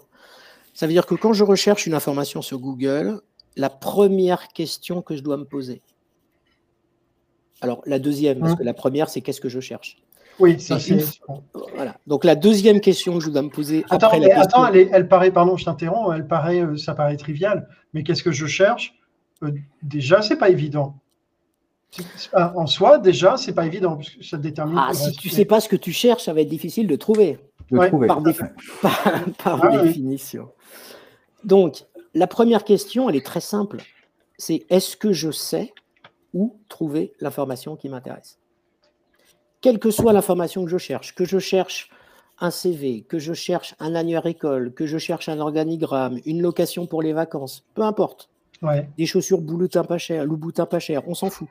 Ça 0.73 0.87
veut 0.87 0.93
dire 0.93 1.05
que 1.05 1.15
quand 1.15 1.33
je 1.33 1.43
recherche 1.43 1.87
une 1.87 1.93
information 1.93 2.41
sur 2.41 2.59
Google, 2.59 3.19
la 3.55 3.69
première 3.69 4.47
question 4.49 5.01
que 5.01 5.15
je 5.15 5.21
dois 5.21 5.37
me 5.37 5.45
poser, 5.45 5.81
alors, 7.63 7.81
la 7.85 7.97
deuxième, 7.97 8.39
parce 8.39 8.51
hein? 8.51 8.55
que 8.57 8.63
la 8.63 8.73
première, 8.73 9.07
c'est 9.07 9.21
qu'est-ce 9.21 9.39
que 9.39 9.47
je 9.47 9.61
cherche? 9.61 9.95
Oui, 10.37 10.59
ça 10.59 10.79
c'est. 10.79 10.99
Voilà. 11.75 11.95
Donc, 12.07 12.25
la 12.25 12.35
deuxième 12.35 12.81
question 12.81 13.17
que 13.17 13.23
je 13.23 13.29
dois 13.29 13.41
me 13.41 13.49
poser. 13.49 13.85
Attends, 13.89 14.07
après 14.07 14.19
la 14.19 14.41
attends 14.41 14.67
elle, 14.67 15.07
paraît, 15.07 15.31
pardon, 15.31 15.55
je 15.55 15.63
t'interromps, 15.63 16.13
elle 16.13 16.27
paraît, 16.27 16.59
euh, 16.59 16.75
ça 16.75 16.93
paraît 16.93 17.15
trivial, 17.15 17.69
mais 17.93 18.03
qu'est-ce 18.03 18.21
que 18.21 18.33
je 18.33 18.47
cherche? 18.47 18.95
Euh, 19.43 19.51
Déjà, 19.81 20.21
c'est 20.21 20.35
pas 20.35 20.49
évident. 20.49 20.95
En 22.33 22.67
soi, 22.67 22.97
déjà, 22.97 23.37
c'est 23.37 23.53
pas 23.53 23.65
évident, 23.65 23.95
parce 23.95 24.09
que 24.09 24.23
ça 24.23 24.37
détermine. 24.37 24.77
Ah, 24.77 24.93
si 24.93 25.13
tu 25.13 25.29
sais 25.29 25.45
pas 25.45 25.61
ce 25.61 25.69
que 25.69 25.77
tu 25.77 25.93
cherches, 25.93 26.23
ça 26.23 26.33
va 26.33 26.41
être 26.41 26.49
difficile 26.49 26.87
de 26.87 26.95
trouver. 26.97 27.39
De 27.71 27.87
trouver. 27.87 28.07
Par, 28.07 28.21
par, 29.43 29.63
ah 29.63 29.77
définition. 29.77 30.49
Donc, 31.45 31.85
la 32.13 32.27
première 32.27 32.63
question, 32.63 33.09
elle 33.09 33.15
est 33.15 33.25
très 33.25 33.41
simple. 33.41 33.81
C'est 34.37 34.65
est-ce 34.69 34.97
que 34.97 35.13
je 35.13 35.31
sais 35.31 35.73
où 36.33 36.59
trouver 36.69 37.13
l'information 37.19 37.75
qui 37.75 37.89
m'intéresse? 37.89 38.39
Quelle 39.61 39.79
que 39.79 39.91
soit 39.91 40.13
l'information 40.13 40.65
que 40.65 40.69
je 40.69 40.77
cherche, 40.77 41.15
que 41.15 41.25
je 41.25 41.39
cherche 41.39 41.89
un 42.39 42.51
CV, 42.51 43.01
que 43.03 43.19
je 43.19 43.33
cherche 43.33 43.75
un 43.79 43.95
annuaire 43.95 44.25
école, 44.25 44.73
que 44.73 44.85
je 44.85 44.97
cherche 44.97 45.29
un 45.29 45.39
organigramme, 45.39 46.19
une 46.25 46.41
location 46.41 46.85
pour 46.85 47.01
les 47.01 47.13
vacances, 47.13 47.63
peu 47.73 47.83
importe. 47.83 48.29
Des 48.97 49.05
chaussures 49.05 49.41
bouloutin 49.41 49.83
pas 49.83 49.97
cher, 49.97 50.25
Louboutin 50.25 50.65
pas 50.65 50.79
cher, 50.79 51.01
on 51.07 51.13
s'en 51.13 51.29
fout. 51.29 51.49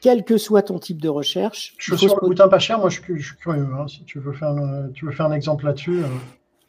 Quel 0.00 0.24
que 0.24 0.38
soit 0.38 0.62
ton 0.62 0.78
type 0.78 1.00
de 1.00 1.08
recherche. 1.10 1.74
Chaussures 1.76 2.18
Louboutin 2.22 2.48
pas 2.48 2.58
cher, 2.58 2.78
moi 2.78 2.88
je, 2.88 3.00
suis 3.00 3.36
curieux. 3.36 3.68
Hein, 3.78 3.86
si 3.88 4.04
tu 4.04 4.18
veux 4.18 4.32
faire, 4.32 4.54
tu 4.94 5.04
veux 5.04 5.12
faire 5.12 5.26
un 5.26 5.32
exemple 5.32 5.66
là-dessus. 5.66 6.02
Euh. 6.02 6.08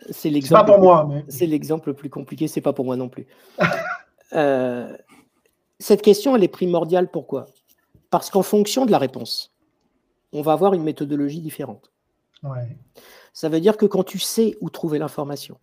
C'est 0.10 0.30
l'exemple. 0.30 0.66
pas 0.66 0.74
pour 0.74 0.82
moi. 0.82 1.08
Mais... 1.10 1.24
C'est 1.28 1.46
l'exemple 1.46 1.90
le 1.90 1.96
plus 1.96 2.10
compliqué, 2.10 2.48
c'est 2.48 2.62
pas 2.62 2.74
pour 2.74 2.86
moi 2.86 2.96
non 2.96 3.10
plus. 3.10 3.28
euh, 4.34 4.96
cette 5.80 6.02
question, 6.02 6.36
elle 6.36 6.44
est 6.44 6.48
primordiale. 6.48 7.10
Pourquoi? 7.10 7.48
Parce 8.10 8.30
qu'en 8.30 8.44
fonction 8.44 8.86
de 8.86 8.92
la 8.92 8.98
réponse, 8.98 9.54
on 10.34 10.42
va 10.42 10.54
avoir 10.54 10.74
une 10.74 10.84
méthodologie 10.84 11.42
différente. 11.42 11.92
Ça 13.34 13.50
veut 13.50 13.62
dire 13.62 13.78
que 13.78 13.86
quand 13.86 14.04
tu 14.04 14.18
sais 14.20 14.58
où 14.62 14.70
trouver 14.70 14.98
l'information, 14.98 15.58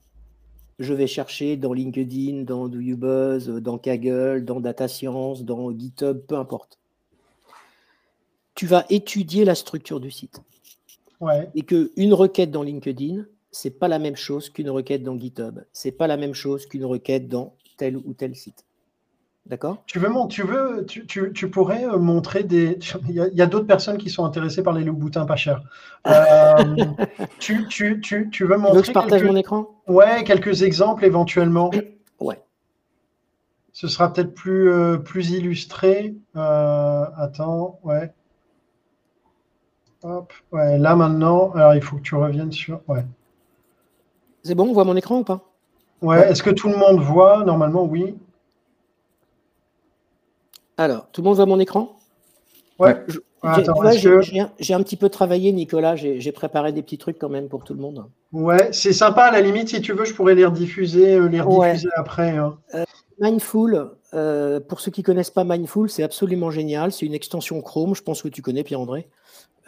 je 0.78 0.94
vais 0.94 1.08
chercher 1.08 1.56
dans 1.56 1.72
LinkedIn, 1.72 2.42
dans 2.42 2.68
Do 2.68 2.78
You 2.78 2.96
Buzz, 2.96 3.48
dans 3.48 3.78
Kaggle, 3.78 4.44
dans 4.44 4.60
Data 4.60 4.86
Science, 4.86 5.42
dans 5.42 5.76
GitHub, 5.76 6.18
peu 6.20 6.36
importe. 6.36 6.78
Tu 8.54 8.66
vas 8.66 8.84
étudier 8.88 9.44
la 9.44 9.54
structure 9.54 10.00
du 10.00 10.10
site. 10.10 10.40
Et 11.54 11.62
qu'une 11.62 12.14
requête 12.14 12.52
dans 12.52 12.62
LinkedIn, 12.62 13.24
c'est 13.50 13.78
pas 13.78 13.88
la 13.88 13.98
même 13.98 14.16
chose 14.16 14.50
qu'une 14.50 14.70
requête 14.70 15.02
dans 15.02 15.18
GitHub. 15.18 15.60
C'est 15.72 15.92
pas 15.92 16.06
la 16.06 16.16
même 16.16 16.34
chose 16.34 16.66
qu'une 16.66 16.84
requête 16.84 17.28
dans 17.28 17.54
tel 17.76 17.96
ou 17.96 18.12
tel 18.12 18.34
site. 18.34 18.64
D'accord? 19.46 19.82
Tu 19.86 19.98
veux, 19.98 20.10
tu, 20.28 20.42
veux 20.42 20.84
tu, 20.84 21.32
tu, 21.32 21.50
pourrais 21.50 21.86
euh, 21.86 21.96
montrer 21.96 22.42
des. 22.42 22.78
Il 23.08 23.14
y 23.14 23.40
a, 23.40 23.46
d'autres 23.46 23.66
personnes 23.66 23.96
qui 23.96 24.10
sont 24.10 24.26
intéressées 24.26 24.62
par 24.62 24.74
les 24.74 24.84
loups 24.84 24.96
boutins 24.96 25.24
pas 25.24 25.36
chers. 25.36 25.62
Euh, 26.06 26.76
tu, 27.38 27.66
tu, 27.68 27.98
tu, 28.02 28.44
veux 28.44 28.58
montrer. 28.58 28.82
je 28.84 28.92
partage 28.92 29.24
mon 29.24 29.36
écran? 29.36 29.70
Ouais, 29.86 30.22
quelques 30.24 30.62
exemples 30.62 31.04
éventuellement. 31.04 31.70
Ouais. 32.20 32.42
Ce 33.72 33.86
sera 33.86 34.12
peut-être 34.12 34.34
plus, 34.34 34.72
euh, 34.72 34.96
plus 34.96 35.30
illustré. 35.30 36.16
attends, 36.34 37.78
ouais. 37.84 38.12
Hop, 40.02 40.32
ouais, 40.50 40.78
là 40.78 40.96
maintenant, 40.96 41.52
alors 41.52 41.76
il 41.76 41.80
faut 41.80 41.94
que 41.94 42.02
tu 42.02 42.16
reviennes 42.16 42.50
sur. 42.50 42.80
Ouais. 42.88 43.04
C'est 44.48 44.54
bon, 44.54 44.70
on 44.70 44.72
voit 44.72 44.84
mon 44.84 44.96
écran 44.96 45.18
ou 45.18 45.24
pas? 45.24 45.42
Ouais, 46.00 46.30
est-ce 46.30 46.42
que 46.42 46.48
tout 46.48 46.70
le 46.70 46.76
monde 46.76 47.00
voit? 47.00 47.44
Normalement, 47.44 47.84
oui. 47.84 48.16
Alors, 50.78 51.06
tout 51.12 51.20
le 51.20 51.26
monde 51.26 51.36
voit 51.36 51.44
mon 51.44 51.60
écran? 51.60 51.94
Ouais. 52.78 52.96
J'ai 54.58 54.72
un 54.72 54.82
petit 54.82 54.96
peu 54.96 55.10
travaillé, 55.10 55.52
Nicolas. 55.52 55.96
J'ai 55.96 56.32
préparé 56.32 56.72
des 56.72 56.80
petits 56.80 56.96
trucs 56.96 57.18
quand 57.18 57.28
même 57.28 57.48
pour 57.48 57.62
tout 57.62 57.74
le 57.74 57.80
monde. 57.80 58.06
Ouais, 58.32 58.72
c'est 58.72 58.94
sympa. 58.94 59.24
À 59.24 59.32
la 59.32 59.42
limite, 59.42 59.68
si 59.68 59.82
tu 59.82 59.92
veux, 59.92 60.06
je 60.06 60.14
pourrais 60.14 60.34
les 60.34 60.46
rediffuser, 60.46 61.16
euh, 61.16 61.28
les 61.28 61.42
rediffuser 61.42 61.90
après. 61.94 62.38
Hein. 62.38 62.56
Euh, 62.74 62.84
Mindful, 63.20 63.90
euh, 64.14 64.60
pour 64.60 64.80
ceux 64.80 64.90
qui 64.90 65.02
ne 65.02 65.04
connaissent 65.04 65.28
pas 65.30 65.44
Mindful, 65.44 65.90
c'est 65.90 66.04
absolument 66.04 66.50
génial. 66.50 66.90
C'est 66.90 67.04
une 67.04 67.12
extension 67.12 67.60
Chrome. 67.60 67.94
Je 67.94 68.02
pense 68.02 68.22
que 68.22 68.28
tu 68.28 68.40
connais, 68.40 68.64
Pierre-André. 68.64 69.10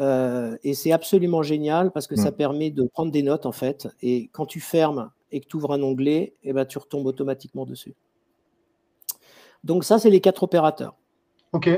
Et 0.01 0.75
c'est 0.75 0.93
absolument 0.93 1.43
génial 1.43 1.91
parce 1.93 2.07
que 2.07 2.17
ça 2.17 2.31
mm. 2.31 2.35
permet 2.37 2.71
de 2.71 2.85
prendre 2.85 3.13
des 3.13 3.23
notes, 3.23 3.47
en 3.47 3.53
fait. 3.53 3.89
Et 4.03 4.29
quand 4.33 4.47
tu 4.47 4.61
fermes 4.61 5.11
et 5.31 5.41
que 5.41 5.47
tu 5.47 5.57
ouvres 5.57 5.73
un 5.73 5.83
onglet, 5.83 6.35
eh 6.43 6.53
ben, 6.53 6.65
tu 6.65 6.79
retombes 6.79 7.07
automatiquement 7.07 7.67
dessus. 7.67 7.95
Donc 9.65 9.85
ça, 9.85 9.99
c'est 9.99 10.11
les 10.11 10.21
quatre 10.21 10.43
opérateurs. 10.43 10.95
OK. 11.53 11.69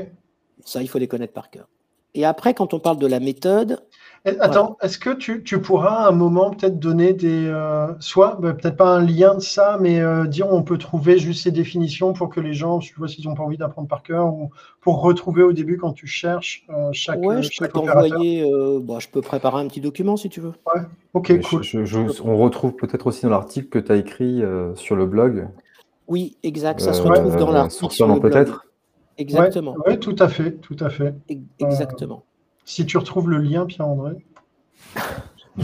Ça, 0.63 0.81
il 0.81 0.87
faut 0.87 0.99
les 0.99 1.07
connaître 1.07 1.33
par 1.33 1.49
cœur. 1.49 1.67
Et 2.13 2.25
après, 2.25 2.53
quand 2.53 2.73
on 2.73 2.79
parle 2.79 2.97
de 2.97 3.07
la 3.07 3.19
méthode. 3.19 3.83
Eh, 4.25 4.37
attends, 4.39 4.77
est-ce 4.81 4.97
que 4.97 5.09
tu, 5.09 5.43
tu, 5.43 5.59
pourras 5.59 6.05
à 6.05 6.07
un 6.07 6.11
moment 6.13 6.51
peut-être 6.51 6.79
donner 6.79 7.11
des. 7.11 7.45
Euh, 7.45 7.87
soit, 7.99 8.37
bah, 8.39 8.53
peut-être 8.53 8.77
pas 8.77 8.87
un 8.87 9.01
lien 9.03 9.35
de 9.35 9.41
ça, 9.41 9.77
mais 9.81 9.99
euh, 9.99 10.25
dire 10.25 10.47
on 10.49 10.63
peut 10.63 10.77
trouver 10.77 11.17
juste 11.17 11.43
ces 11.43 11.51
définitions 11.51 12.13
pour 12.13 12.29
que 12.29 12.39
les 12.39 12.53
gens, 12.53 12.79
tu 12.79 12.93
vois, 12.95 13.09
s'ils 13.09 13.27
n'ont 13.27 13.35
pas 13.35 13.43
envie 13.43 13.57
d'apprendre 13.57 13.89
par 13.89 14.01
cœur, 14.01 14.27
ou 14.27 14.51
pour 14.79 15.01
retrouver 15.01 15.43
au 15.43 15.51
début 15.51 15.77
quand 15.77 15.91
tu 15.91 16.07
cherches 16.07 16.65
euh, 16.69 16.89
chaque. 16.93 17.19
Ouais, 17.19 17.43
je 17.43 17.49
peux 17.59 17.67
t'envoyer. 17.67 18.49
Bon, 18.81 18.97
je 19.01 19.09
peux 19.09 19.21
préparer 19.21 19.61
un 19.61 19.67
petit 19.67 19.81
document 19.81 20.15
si 20.15 20.29
tu 20.29 20.39
veux. 20.39 20.53
Ouais, 20.73 20.81
ok, 21.13 21.41
cool. 21.41 21.61
on 22.23 22.37
retrouve 22.37 22.77
peut-être 22.77 23.07
aussi 23.07 23.23
dans 23.23 23.31
l'article 23.31 23.67
que 23.67 23.79
tu 23.79 23.91
as 23.91 23.97
écrit 23.97 24.41
sur 24.75 24.95
le 24.95 25.05
blog. 25.05 25.49
Oui, 26.07 26.37
exact. 26.43 26.79
Ça 26.79 26.93
se 26.93 27.01
retrouve 27.01 27.35
dans 27.35 27.51
l'article. 27.51 28.19
peut-être 28.21 28.65
Exactement. 29.17 29.75
Oui, 29.85 29.99
tout 29.99 30.15
à 30.19 30.29
fait, 30.29 30.53
tout 30.53 30.77
à 30.79 30.89
fait. 30.89 31.13
Exactement. 31.59 32.23
Si 32.65 32.85
tu 32.85 32.97
retrouves 32.97 33.29
le 33.29 33.37
lien, 33.39 33.65
Pierre-André. 33.65 34.13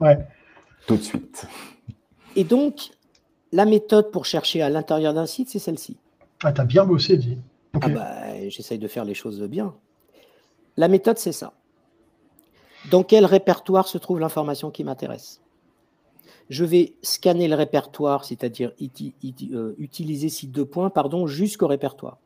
ouais. 0.00 0.18
Tout 0.86 0.96
de 0.96 1.02
suite. 1.02 1.46
Et 2.36 2.44
donc, 2.44 2.90
la 3.52 3.64
méthode 3.64 4.10
pour 4.10 4.24
chercher 4.24 4.62
à 4.62 4.70
l'intérieur 4.70 5.14
d'un 5.14 5.26
site, 5.26 5.48
c'est 5.48 5.58
celle-ci. 5.58 5.96
Ah, 6.42 6.52
t'as 6.52 6.64
bien 6.64 6.84
bossé, 6.84 7.16
dit. 7.16 7.38
Ah 7.80 7.88
bah, 7.88 8.48
j'essaye 8.48 8.78
de 8.78 8.88
faire 8.88 9.04
les 9.04 9.14
choses 9.14 9.40
bien. 9.42 9.74
La 10.76 10.88
méthode, 10.88 11.18
c'est 11.18 11.32
ça. 11.32 11.52
Dans 12.90 13.02
quel 13.02 13.26
répertoire 13.26 13.88
se 13.88 13.98
trouve 13.98 14.20
l'information 14.20 14.70
qui 14.70 14.84
m'intéresse? 14.84 15.40
Je 16.48 16.64
vais 16.64 16.94
scanner 17.02 17.46
le 17.46 17.54
répertoire, 17.54 18.24
c'est-à-dire 18.24 18.72
euh, 18.82 19.74
utiliser 19.78 20.28
site 20.28 20.50
de 20.50 20.62
points, 20.62 20.90
pardon, 20.90 21.26
jusqu'au 21.26 21.66
répertoire. 21.68 22.18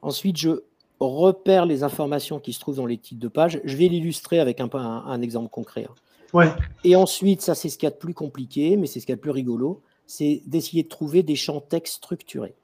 Ensuite, 0.00 0.36
je 0.36 0.62
repère 1.00 1.66
les 1.66 1.82
informations 1.82 2.40
qui 2.40 2.52
se 2.52 2.60
trouvent 2.60 2.76
dans 2.76 2.86
les 2.86 2.98
titres 2.98 3.20
de 3.20 3.28
page. 3.28 3.60
Je 3.64 3.76
vais 3.76 3.88
l'illustrer 3.88 4.40
avec 4.40 4.60
un, 4.60 4.68
un, 4.72 5.22
exemple 5.22 5.48
concret. 5.50 5.86
Hein. 5.88 5.94
Ouais. 6.34 6.48
Et 6.84 6.96
ensuite, 6.96 7.40
ça 7.40 7.54
c'est 7.54 7.68
ce 7.68 7.78
qu'il 7.78 7.86
y 7.86 7.92
a 7.92 7.94
de 7.94 7.98
plus 7.98 8.14
compliqué, 8.14 8.76
mais 8.76 8.86
c'est 8.86 9.00
ce 9.00 9.06
qu'il 9.06 9.12
y 9.12 9.14
a 9.14 9.16
de 9.16 9.20
plus 9.20 9.30
rigolo, 9.30 9.82
c'est 10.06 10.42
d'essayer 10.46 10.82
de 10.82 10.88
trouver 10.88 11.22
des 11.22 11.36
champs 11.36 11.60
texte 11.60 11.96
structurés. 11.96 12.54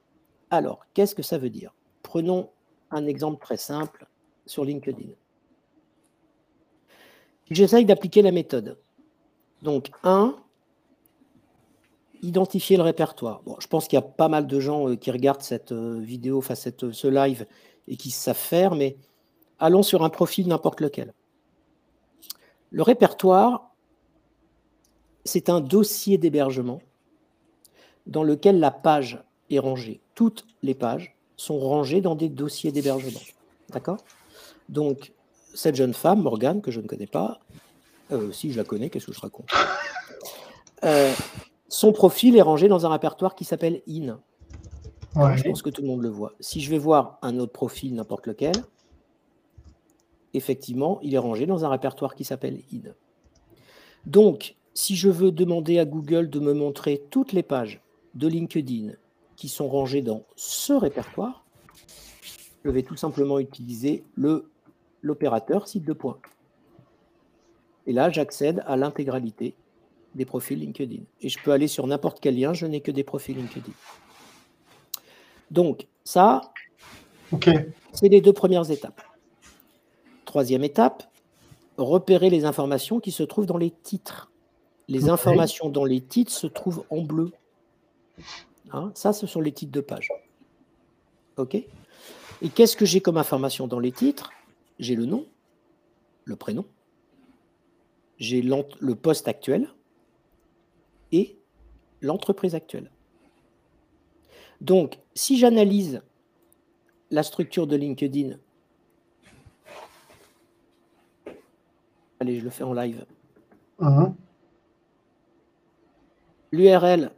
Alors, 0.49 0.85
qu'est-ce 0.93 1.15
que 1.15 1.23
ça 1.23 1.37
veut 1.37 1.49
dire? 1.49 1.73
Prenons 2.03 2.49
un 2.91 3.05
exemple 3.07 3.43
très 3.43 3.57
simple 3.57 4.07
sur 4.45 4.65
LinkedIn. 4.65 5.09
J'essaye 7.49 7.85
d'appliquer 7.85 8.21
la 8.21 8.31
méthode. 8.31 8.77
Donc, 9.61 9.89
1, 10.03 10.35
identifier 12.21 12.77
le 12.77 12.83
répertoire. 12.83 13.41
Bon, 13.45 13.55
je 13.59 13.67
pense 13.67 13.87
qu'il 13.87 13.97
y 13.97 13.99
a 13.99 14.05
pas 14.05 14.27
mal 14.27 14.47
de 14.47 14.59
gens 14.59 14.89
euh, 14.89 14.95
qui 14.95 15.11
regardent 15.11 15.41
cette 15.41 15.71
euh, 15.71 15.99
vidéo, 15.99 16.39
enfin 16.39 16.55
cette, 16.55 16.91
ce 16.91 17.07
live, 17.07 17.45
et 17.87 17.97
qui 17.97 18.11
savent 18.11 18.35
faire, 18.35 18.75
mais 18.75 18.97
allons 19.59 19.83
sur 19.83 20.03
un 20.03 20.09
profil 20.09 20.47
n'importe 20.47 20.81
lequel. 20.81 21.13
Le 22.71 22.83
répertoire, 22.83 23.71
c'est 25.23 25.49
un 25.49 25.61
dossier 25.61 26.17
d'hébergement 26.17 26.81
dans 28.05 28.23
lequel 28.23 28.59
la 28.59 28.71
page 28.71 29.23
est 29.49 29.59
rangée. 29.59 30.01
Toutes 30.13 30.45
les 30.61 30.75
pages 30.75 31.15
sont 31.37 31.59
rangées 31.59 32.01
dans 32.01 32.15
des 32.15 32.29
dossiers 32.29 32.71
d'hébergement. 32.71 33.19
D'accord? 33.69 33.97
Donc, 34.69 35.13
cette 35.53 35.75
jeune 35.75 35.93
femme, 35.93 36.21
Morgane, 36.21 36.61
que 36.61 36.71
je 36.71 36.79
ne 36.81 36.87
connais 36.87 37.07
pas, 37.07 37.39
euh, 38.11 38.31
si 38.31 38.51
je 38.51 38.57
la 38.57 38.63
connais, 38.63 38.89
qu'est-ce 38.89 39.07
que 39.07 39.13
je 39.13 39.19
raconte? 39.19 39.49
Euh, 40.83 41.13
Son 41.67 41.91
profil 41.91 42.37
est 42.37 42.41
rangé 42.41 42.67
dans 42.67 42.85
un 42.85 42.89
répertoire 42.89 43.35
qui 43.35 43.43
s'appelle 43.43 43.81
IN. 43.87 44.19
Je 45.15 45.43
pense 45.43 45.61
que 45.61 45.69
tout 45.69 45.81
le 45.81 45.87
monde 45.87 46.01
le 46.01 46.09
voit. 46.09 46.33
Si 46.39 46.59
je 46.59 46.69
vais 46.69 46.77
voir 46.77 47.19
un 47.21 47.39
autre 47.39 47.53
profil, 47.53 47.95
n'importe 47.95 48.27
lequel, 48.27 48.55
effectivement, 50.33 50.99
il 51.01 51.13
est 51.13 51.19
rangé 51.19 51.45
dans 51.45 51.63
un 51.63 51.69
répertoire 51.69 52.15
qui 52.15 52.25
s'appelle 52.25 52.59
IN. 52.73 52.93
Donc, 54.05 54.55
si 54.73 54.95
je 54.97 55.09
veux 55.09 55.31
demander 55.31 55.79
à 55.79 55.85
Google 55.85 56.29
de 56.29 56.39
me 56.39 56.53
montrer 56.53 57.01
toutes 57.09 57.31
les 57.31 57.43
pages 57.43 57.81
de 58.13 58.27
LinkedIn 58.27 58.91
qui 59.37 59.47
sont 59.47 59.69
rangées 59.69 60.01
dans 60.01 60.23
ce 60.35 60.73
répertoire, 60.73 61.45
je 62.65 62.69
vais 62.69 62.83
tout 62.83 62.97
simplement 62.97 63.39
utiliser 63.39 64.03
l'opérateur 65.01 65.67
site 65.67 65.85
de 65.85 65.93
points. 65.93 66.17
Et 67.87 67.93
là, 67.93 68.09
j'accède 68.09 68.63
à 68.65 68.75
l'intégralité 68.75 69.55
des 70.15 70.25
profils 70.25 70.59
LinkedIn. 70.59 71.03
Et 71.21 71.29
je 71.29 71.39
peux 71.41 71.51
aller 71.51 71.67
sur 71.67 71.87
n'importe 71.87 72.19
quel 72.19 72.37
lien, 72.37 72.53
je 72.53 72.65
n'ai 72.65 72.81
que 72.81 72.91
des 72.91 73.03
profils 73.03 73.35
LinkedIn. 73.35 73.71
Donc, 75.51 75.87
ça, 76.03 76.41
c'est 77.93 78.09
les 78.09 78.21
deux 78.21 78.33
premières 78.33 78.69
étapes. 78.71 79.01
Troisième 80.25 80.63
étape, 80.63 81.03
repérer 81.77 82.29
les 82.29 82.45
informations 82.45 82.99
qui 82.99 83.11
se 83.11 83.23
trouvent 83.23 83.45
dans 83.45 83.57
les 83.57 83.71
titres. 83.71 84.31
Les 84.87 85.09
informations 85.09 85.69
dans 85.69 85.85
les 85.85 86.01
titres 86.01 86.31
se 86.31 86.47
trouvent 86.47 86.85
en 86.89 87.01
bleu. 87.01 87.31
Hein, 88.71 88.91
ça, 88.93 89.13
ce 89.13 89.27
sont 89.27 89.41
les 89.41 89.51
titres 89.51 89.71
de 89.71 89.81
page. 89.81 90.09
OK 91.37 91.55
Et 91.55 92.49
qu'est-ce 92.53 92.77
que 92.77 92.85
j'ai 92.85 93.01
comme 93.01 93.17
information 93.17 93.67
dans 93.67 93.79
les 93.79 93.91
titres? 93.91 94.31
J'ai 94.79 94.95
le 94.95 95.05
nom, 95.05 95.25
le 96.25 96.35
prénom, 96.35 96.65
j'ai 98.17 98.41
le 98.41 98.93
poste 98.93 99.27
actuel 99.27 99.69
et 101.11 101.37
l'entreprise 102.01 102.55
actuelle. 102.55 102.91
Donc, 104.61 104.99
si 105.13 105.37
j'analyse 105.37 106.01
la 107.11 107.23
structure 107.23 107.67
de 107.67 107.75
LinkedIn, 107.75 108.37
allez, 112.19 112.39
je 112.39 112.43
le 112.43 112.49
fais 112.49 112.63
en 112.63 112.73
live. 112.73 113.05
Uh-huh. 113.79 114.13
L'URL, 116.51 117.11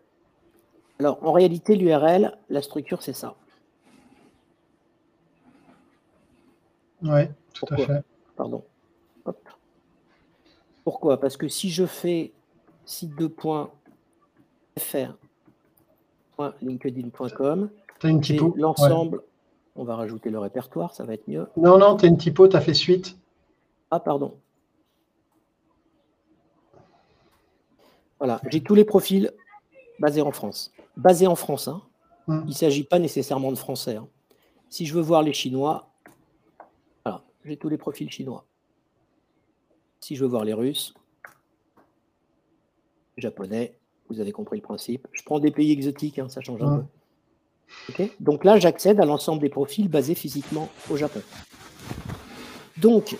alors 0.99 1.23
en 1.23 1.31
réalité, 1.31 1.75
l'URL, 1.75 2.37
la 2.49 2.61
structure, 2.61 3.03
c'est 3.03 3.13
ça. 3.13 3.35
Oui, 7.03 7.21
tout 7.53 7.65
à 7.69 7.77
fait. 7.77 8.03
Pardon. 8.35 8.63
Pourquoi? 10.83 11.19
Parce 11.19 11.37
que 11.37 11.47
si 11.47 11.69
je 11.69 11.85
fais 11.85 12.31
site 12.85 13.15
de 13.15 13.27
points 16.37 16.51
fr.linkedin.com, 16.51 17.69
l'ensemble, 18.55 19.23
on 19.75 19.83
va 19.83 19.95
rajouter 19.95 20.29
le 20.29 20.39
répertoire, 20.39 20.93
ça 20.93 21.03
va 21.03 21.13
être 21.13 21.27
mieux. 21.27 21.47
Non, 21.57 21.77
non, 21.77 21.97
tu 21.97 22.05
as 22.05 22.07
une 22.07 22.17
typo, 22.17 22.47
tu 22.47 22.55
as 22.55 22.61
fait 22.61 22.73
suite. 22.73 23.17
Ah, 23.91 23.99
pardon. 23.99 24.37
Voilà, 28.19 28.41
j'ai 28.49 28.61
tous 28.61 28.75
les 28.75 28.85
profils 28.85 29.31
basés 29.99 30.21
en 30.21 30.31
France. 30.31 30.71
Basés 30.95 31.27
en 31.27 31.35
France, 31.35 31.67
hein. 31.67 31.81
hum. 32.27 32.41
il 32.45 32.49
ne 32.49 32.55
s'agit 32.55 32.83
pas 32.83 32.99
nécessairement 32.99 33.51
de 33.51 33.57
français. 33.57 33.95
Hein. 33.95 34.07
Si 34.69 34.85
je 34.85 34.93
veux 34.93 35.01
voir 35.01 35.21
les 35.21 35.33
Chinois, 35.33 35.89
voilà, 37.05 37.23
j'ai 37.45 37.57
tous 37.57 37.69
les 37.69 37.77
profils 37.77 38.09
chinois. 38.11 38.45
Si 39.99 40.15
je 40.15 40.23
veux 40.23 40.29
voir 40.29 40.43
les 40.43 40.53
Russes, 40.53 40.93
japonais, 43.17 43.77
vous 44.09 44.19
avez 44.19 44.31
compris 44.31 44.57
le 44.57 44.63
principe. 44.63 45.07
Je 45.11 45.23
prends 45.23 45.39
des 45.39 45.51
pays 45.51 45.71
exotiques, 45.71 46.19
hein, 46.19 46.29
ça 46.29 46.41
change 46.41 46.61
un 46.61 46.77
peu. 46.77 48.07
Donc 48.19 48.43
là, 48.43 48.57
j'accède 48.59 48.99
à 48.99 49.05
l'ensemble 49.05 49.41
des 49.41 49.49
profils 49.49 49.89
basés 49.89 50.15
physiquement 50.15 50.69
au 50.89 50.97
Japon. 50.97 51.21
Donc, 52.77 53.17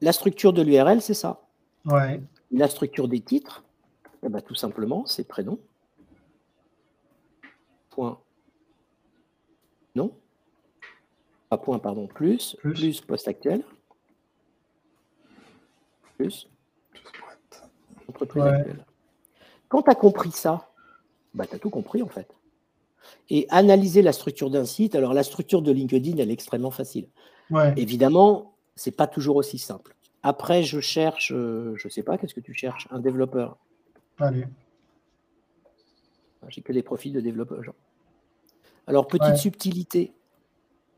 la 0.00 0.12
structure 0.12 0.52
de 0.52 0.62
l'URL, 0.62 1.00
c'est 1.00 1.14
ça. 1.14 1.42
Ouais. 1.84 2.20
La 2.50 2.68
structure 2.68 3.08
des 3.08 3.20
titres, 3.20 3.64
eh 4.22 4.28
ben, 4.28 4.40
tout 4.40 4.54
simplement, 4.54 5.06
c'est 5.06 5.26
prénom. 5.26 5.58
Point. 7.90 8.18
Non. 9.94 10.12
Pas 11.48 11.58
point, 11.58 11.78
pardon, 11.78 12.06
plus, 12.06 12.56
plus, 12.60 13.00
poste 13.00 13.28
actuel. 13.28 13.64
Plus. 16.16 16.48
Entreprise 18.08 18.42
actuelle. 18.42 18.84
Quand 19.68 19.82
tu 19.82 19.90
as 19.90 19.94
compris 19.94 20.30
ça, 20.30 20.70
bah, 21.34 21.46
tu 21.46 21.54
as 21.54 21.58
tout 21.58 21.70
compris 21.70 22.02
en 22.02 22.08
fait. 22.08 22.34
Et 23.30 23.46
analyser 23.50 24.02
la 24.02 24.12
structure 24.12 24.50
d'un 24.50 24.64
site, 24.64 24.94
alors 24.94 25.14
la 25.14 25.22
structure 25.22 25.62
de 25.62 25.70
LinkedIn, 25.72 26.16
elle 26.18 26.30
est 26.30 26.34
extrêmement 26.34 26.70
facile. 26.70 27.08
Évidemment, 27.76 28.54
c'est 28.76 28.90
pas 28.90 29.06
toujours 29.06 29.36
aussi 29.36 29.58
simple. 29.58 29.94
Après, 30.22 30.62
je 30.62 30.80
cherche, 30.80 31.32
euh, 31.32 31.74
je 31.76 31.88
sais 31.88 32.02
pas, 32.02 32.18
qu'est-ce 32.18 32.34
que 32.34 32.40
tu 32.40 32.52
cherches 32.52 32.88
Un 32.90 32.98
développeur? 32.98 33.56
Allez. 34.18 34.46
J'ai 36.48 36.60
que 36.60 36.72
des 36.72 36.82
profils 36.82 37.12
de 37.12 37.20
développeurs. 37.20 37.62
Alors, 38.86 39.06
petite 39.06 39.36
subtilité, 39.36 40.12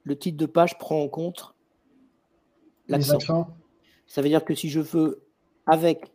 le 0.05 0.17
titre 0.17 0.37
de 0.37 0.47
page 0.47 0.79
prend 0.79 1.03
en 1.03 1.09
compte 1.09 1.55
l'accent. 2.89 3.19
Ça 4.07 4.23
veut 4.23 4.29
dire 4.29 4.45
que 4.45 4.55
si 4.55 4.69
je 4.69 4.81
veux 4.81 5.23
avec 5.67 6.11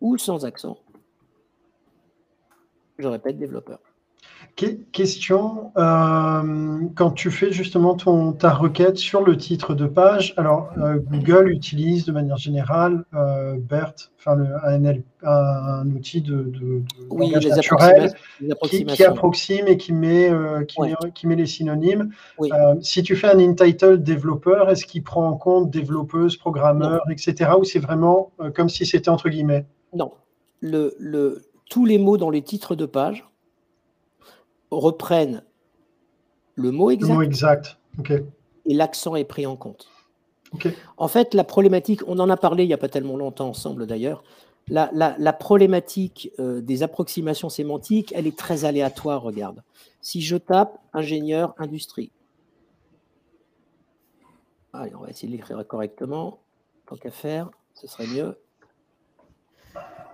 ou 0.00 0.16
sans 0.18 0.44
accent, 0.44 0.78
je 2.98 3.08
répète 3.08 3.38
développeur. 3.38 3.80
Question, 4.92 5.72
euh, 5.78 6.80
quand 6.94 7.12
tu 7.12 7.30
fais 7.30 7.50
justement 7.50 7.94
ton, 7.94 8.32
ta 8.32 8.50
requête 8.50 8.98
sur 8.98 9.24
le 9.24 9.38
titre 9.38 9.74
de 9.74 9.86
page, 9.86 10.34
alors 10.36 10.70
euh, 10.76 10.98
Google 11.10 11.50
utilise 11.50 12.04
de 12.04 12.12
manière 12.12 12.36
générale 12.36 13.04
euh, 13.14 13.56
BERT, 13.58 14.10
enfin 14.18 14.36
un, 14.64 15.90
outil 15.90 16.20
de, 16.20 16.42
de, 16.42 16.82
naturel 17.48 18.12
qui, 18.64 19.04
approxime 19.04 19.66
et 19.66 19.78
qui 19.78 19.94
met, 19.94 20.30
qui, 21.14 21.26
met, 21.26 21.36
les 21.36 21.46
synonymes. 21.46 22.10
si 22.82 23.02
tu 23.02 23.16
fais 23.16 23.28
un 23.28 23.40
entitled 23.40 24.02
développeur, 24.02 24.68
est-ce 24.68 24.84
qu'il 24.84 25.02
prend 25.02 25.26
en 25.26 25.36
compte 25.36 25.70
développeuse, 25.70 26.36
programmeur, 26.36 27.00
etc. 27.10 27.52
ou 27.58 27.64
c'est 27.64 27.78
vraiment 27.78 28.30
comme 28.54 28.68
si 28.68 28.84
c'était 28.84 29.08
entre 29.08 29.30
guillemets? 29.30 29.64
Non. 29.94 30.12
Le, 30.60 30.94
le, 30.98 31.42
tous 31.68 31.84
les 31.84 31.98
mots 31.98 32.16
dans 32.16 32.30
les 32.30 32.42
titres 32.42 32.74
de 32.74 32.86
page 32.86 33.28
reprennent 34.70 35.42
le 36.54 36.70
mot 36.70 36.90
exact. 36.90 37.78
exact. 37.98 38.24
Et 38.66 38.74
l'accent 38.74 39.16
est 39.16 39.24
pris 39.24 39.46
en 39.46 39.56
compte. 39.56 39.88
En 40.96 41.08
fait, 41.08 41.34
la 41.34 41.44
problématique, 41.44 42.02
on 42.06 42.18
en 42.18 42.28
a 42.28 42.36
parlé 42.36 42.64
il 42.64 42.66
n'y 42.66 42.74
a 42.74 42.78
pas 42.78 42.88
tellement 42.88 43.16
longtemps 43.16 43.48
ensemble 43.48 43.86
d'ailleurs, 43.86 44.22
la, 44.68 45.32
problématique 45.32 46.30
euh, 46.38 46.60
des 46.60 46.82
approximations 46.82 47.48
sémantiques, 47.48 48.12
elle 48.14 48.26
est 48.26 48.36
très 48.36 48.64
aléatoire, 48.64 49.22
regarde. 49.22 49.62
Si 50.00 50.20
je 50.20 50.36
tape 50.36 50.78
ingénieur 50.92 51.54
industrie, 51.58 52.12
allez, 54.72 54.94
on 54.94 55.00
va 55.00 55.10
essayer 55.10 55.28
de 55.28 55.32
l'écrire 55.32 55.66
correctement, 55.66 56.40
tant 56.86 56.96
qu'à 56.96 57.10
faire, 57.10 57.50
ce 57.74 57.86
serait 57.86 58.06
mieux. 58.06 58.36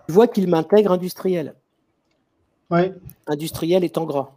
Je 0.09 0.13
vois 0.13 0.29
qu'il 0.29 0.49
m'intègre 0.49 0.93
industriel. 0.93 1.55
Oui. 2.71 2.93
Industriel 3.27 3.85
est 3.85 3.99
en 3.99 4.05
gras. 4.05 4.33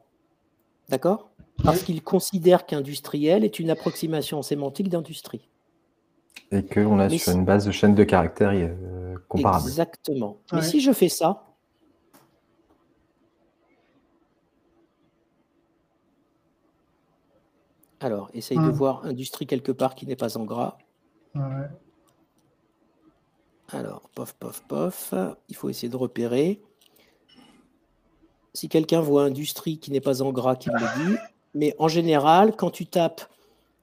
D'accord? 0.89 1.29
Parce 1.63 1.83
qu'il 1.83 2.01
considère 2.03 2.65
qu'industriel 2.65 3.43
est 3.43 3.59
une 3.59 3.69
approximation 3.69 4.41
sémantique 4.41 4.89
d'industrie. 4.89 5.47
Et 6.51 6.63
qu'on 6.63 6.99
a 6.99 7.09
sur 7.09 7.33
une 7.33 7.45
base 7.45 7.65
de 7.65 7.71
chaîne 7.71 7.95
de 7.95 8.03
caractères 8.03 8.51
euh, 8.53 9.15
comparable. 9.27 9.67
Exactement. 9.67 10.37
Mais 10.53 10.61
si 10.61 10.79
je 10.79 10.91
fais 10.91 11.09
ça, 11.09 11.49
Alors, 18.01 18.29
essaye 18.33 18.57
de 18.57 18.69
voir 18.69 19.05
industrie 19.05 19.45
quelque 19.45 19.71
part 19.71 19.93
qui 19.93 20.05
n'est 20.05 20.15
pas 20.15 20.37
en 20.37 20.45
gras. 20.45 20.77
Alors, 23.71 24.09
pof, 24.15 24.33
pof, 24.33 24.63
pof. 24.67 25.13
Il 25.47 25.55
faut 25.55 25.69
essayer 25.69 25.89
de 25.89 25.97
repérer. 25.97 26.61
Si 28.53 28.67
quelqu'un 28.67 29.01
voit 29.01 29.23
industrie 29.23 29.77
qui 29.77 29.91
n'est 29.91 30.01
pas 30.01 30.21
en 30.21 30.31
gras, 30.31 30.55
qu'il 30.55 30.71
me 30.73 30.79
dit. 30.79 31.17
Mais 31.53 31.75
en 31.79 31.87
général, 31.87 32.55
quand 32.55 32.71
tu 32.71 32.85
tapes 32.85 33.21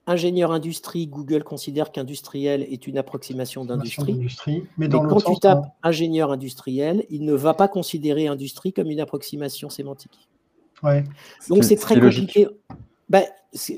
ingénieur 0.07 0.53
industrie, 0.53 1.07
Google 1.07 1.43
considère 1.45 1.91
qu'industriel 1.93 2.63
est 2.63 2.87
une 2.87 2.99
approximation 2.99 3.65
d'industrie. 3.65 4.29
Mais, 4.77 4.89
quand 4.89 5.21
tu 5.21 5.39
tapes 5.39 5.67
ingénieur 5.83 6.31
industriel, 6.31 7.05
il 7.11 7.25
ne 7.25 7.35
va 7.35 7.55
pas 7.55 7.69
considérer 7.69 8.29
industrie 8.29 8.73
comme 8.73 8.91
une 8.91 9.01
approximation 9.01 9.69
sémantique. 9.69 10.29
Ouais. 10.83 11.05
Donc 11.49 11.65
c'est 11.65 11.77
très 11.77 11.99
compliqué. 11.99 12.49
Ben, 13.09 13.25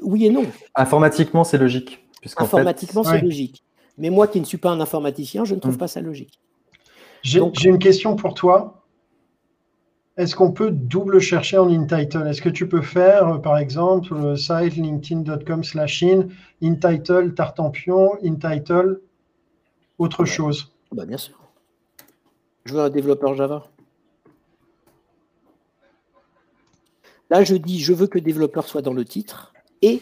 oui 0.03 0.27
et 0.27 0.31
non. 0.31 0.45
Informatiquement, 0.75 1.45
c'est 1.45 1.59
logique. 1.59 2.07
Informatiquement, 2.37 3.05
c'est 3.05 3.21
logique. 3.21 3.63
Mais 3.99 4.11
moi 4.11 4.29
qui 4.29 4.41
ne 4.41 4.45
suis 4.45 4.59
pas 4.59 4.71
un 4.71 4.81
informaticien, 4.81 5.45
je 5.45 5.55
ne 5.55 5.61
trouve 5.61 5.75
hmm. 5.75 5.79
pas 5.79 5.89
ça 5.89 6.01
logique. 6.01 6.41
J'ai 7.23 7.41
une 7.41 7.79
question 7.79 8.17
pour 8.17 8.35
toi. 8.35 8.85
Est-ce 10.17 10.35
qu'on 10.35 10.51
peut 10.51 10.73
double 10.73 11.21
chercher 11.21 11.59
en 11.59 11.69
InTitle? 11.69 12.27
Est-ce 12.27 12.43
que 12.43 12.49
tu 12.49 12.69
peux 12.69 12.83
faire, 12.83 13.29
euh, 13.29 13.39
par 13.39 13.57
exemple, 13.57 14.15
le 14.15 14.37
site 14.37 14.77
linkedin.com 14.77 15.63
slash 15.63 16.03
in, 16.03 16.27
InTitle 16.61 17.35
Tartampion, 17.35 18.19
InTitle 18.25 19.01
autre 19.99 20.25
chose? 20.25 20.73
Bah 20.91 21.07
Bien 21.07 21.19
sûr. 21.19 21.39
Je 22.65 22.75
veux 22.75 22.81
un 22.81 22.91
développeur 22.91 23.35
Java. 23.35 23.69
Là, 27.31 27.45
je 27.45 27.55
dis, 27.55 27.81
je 27.81 27.93
veux 27.93 28.09
que 28.09 28.19
développeur 28.19 28.67
soit 28.67 28.83
dans 28.83 28.93
le 28.93 29.05
titre 29.05 29.53
et, 29.83 30.01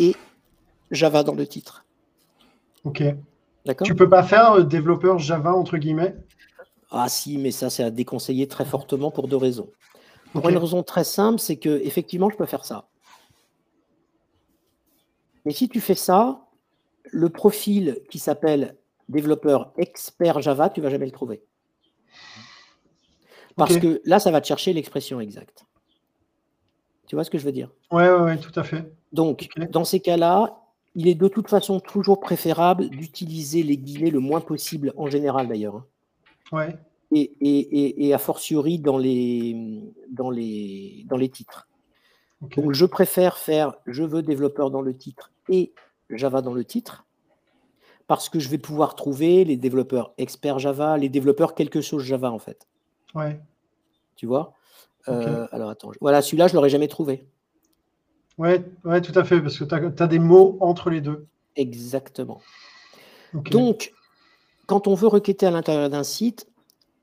et 0.00 0.16
Java 0.90 1.22
dans 1.22 1.34
le 1.34 1.46
titre. 1.46 1.81
Ok. 2.84 3.02
D'accord. 3.64 3.86
Tu 3.86 3.94
peux 3.94 4.08
pas 4.08 4.22
faire 4.22 4.52
euh, 4.52 4.62
développeur 4.62 5.18
Java 5.18 5.52
entre 5.52 5.78
guillemets? 5.78 6.16
Ah 6.90 7.08
si, 7.08 7.38
mais 7.38 7.50
ça 7.52 7.70
c'est 7.70 7.84
à 7.84 7.90
déconseiller 7.90 8.48
très 8.48 8.64
fortement 8.64 9.10
pour 9.10 9.28
deux 9.28 9.36
raisons. 9.36 9.70
Pour 10.32 10.48
une 10.48 10.56
raison 10.56 10.82
très 10.82 11.04
simple, 11.04 11.38
c'est 11.38 11.56
que 11.56 11.80
effectivement 11.84 12.30
je 12.30 12.36
peux 12.36 12.46
faire 12.46 12.64
ça. 12.64 12.88
Mais 15.44 15.52
si 15.52 15.68
tu 15.68 15.80
fais 15.80 15.94
ça, 15.94 16.46
le 17.10 17.28
profil 17.28 18.00
qui 18.10 18.18
s'appelle 18.18 18.76
développeur 19.08 19.72
expert 19.76 20.40
Java, 20.40 20.70
tu 20.70 20.80
vas 20.80 20.90
jamais 20.90 21.06
le 21.06 21.12
trouver. 21.12 21.42
Parce 23.56 23.76
que 23.76 24.00
là, 24.04 24.18
ça 24.18 24.30
va 24.30 24.40
te 24.40 24.46
chercher 24.46 24.72
l'expression 24.72 25.20
exacte. 25.20 25.66
Tu 27.06 27.16
vois 27.16 27.24
ce 27.24 27.30
que 27.30 27.38
je 27.38 27.44
veux 27.44 27.52
dire? 27.52 27.70
Oui, 27.90 28.02
ouais, 28.04 28.20
ouais, 28.20 28.38
tout 28.38 28.58
à 28.58 28.62
fait. 28.62 28.90
Donc, 29.12 29.48
dans 29.70 29.84
ces 29.84 30.00
cas-là, 30.00 30.61
il 30.94 31.08
est 31.08 31.14
de 31.14 31.28
toute 31.28 31.48
façon 31.48 31.80
toujours 31.80 32.20
préférable 32.20 32.88
d'utiliser 32.88 33.62
les 33.62 33.76
guillemets 33.76 34.10
le 34.10 34.20
moins 34.20 34.40
possible, 34.40 34.92
en 34.96 35.06
général 35.06 35.48
d'ailleurs. 35.48 35.76
Hein. 35.76 35.86
Ouais. 36.52 36.76
Et, 37.14 37.32
et, 37.40 38.06
et, 38.06 38.14
a 38.14 38.18
fortiori 38.18 38.78
dans 38.78 38.96
les, 38.96 39.82
dans 40.10 40.30
les, 40.30 41.04
dans 41.06 41.18
les 41.18 41.28
titres. 41.28 41.68
Donc 42.56 42.72
je 42.72 42.86
préfère 42.86 43.36
faire 43.36 43.74
je 43.86 44.02
veux 44.02 44.22
développeur 44.22 44.70
dans 44.70 44.80
le 44.80 44.96
titre 44.96 45.30
et 45.48 45.72
Java 46.10 46.42
dans 46.42 46.54
le 46.54 46.64
titre 46.64 47.04
parce 48.06 48.28
que 48.28 48.40
je 48.40 48.48
vais 48.48 48.58
pouvoir 48.58 48.94
trouver 48.94 49.44
les 49.44 49.56
développeurs 49.56 50.12
experts 50.18 50.58
Java, 50.58 50.98
les 50.98 51.08
développeurs 51.08 51.54
quelque 51.54 51.80
chose 51.80 52.02
Java 52.02 52.32
en 52.32 52.38
fait. 52.38 52.66
Ouais. 53.14 53.40
Tu 54.16 54.26
vois? 54.26 54.54
Euh, 55.08 55.46
Alors 55.52 55.70
attends, 55.70 55.92
voilà, 56.00 56.22
celui-là 56.22 56.48
je 56.48 56.54
l'aurais 56.54 56.70
jamais 56.70 56.88
trouvé. 56.88 57.26
Oui, 58.42 58.50
ouais, 58.84 59.00
tout 59.00 59.16
à 59.16 59.22
fait, 59.22 59.40
parce 59.40 59.56
que 59.56 59.62
tu 59.62 60.02
as, 60.02 60.06
des 60.08 60.18
mots 60.18 60.56
entre 60.58 60.90
les 60.90 61.00
deux. 61.00 61.28
Exactement. 61.54 62.40
Donc, 63.32 63.92
quand 64.66 64.88
on 64.88 64.94
veut 64.94 65.06
requêter 65.06 65.46
à 65.46 65.52
l'intérieur 65.52 65.88
d'un 65.88 66.02
site, 66.02 66.48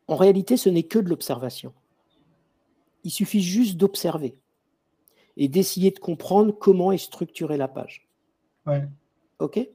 en 0.10 0.18
réalité, 0.18 0.58
ce 0.58 0.68
n'est 0.68 0.84
que 0.84 1.00
de 1.00 1.08
l'observation. 1.08 1.74
Il 3.06 3.12
suffit 3.12 3.42
juste 3.42 3.78
d'observer 3.78 4.36
et 5.38 5.48
d'essayer 5.48 5.92
de 5.92 6.00
comprendre 6.00 6.52
comment 6.52 6.92
est 6.92 6.98
structurée 6.98 7.56
la 7.56 7.70
page. 7.70 8.10
Ouais. 8.66 8.86
OK? 9.40 9.66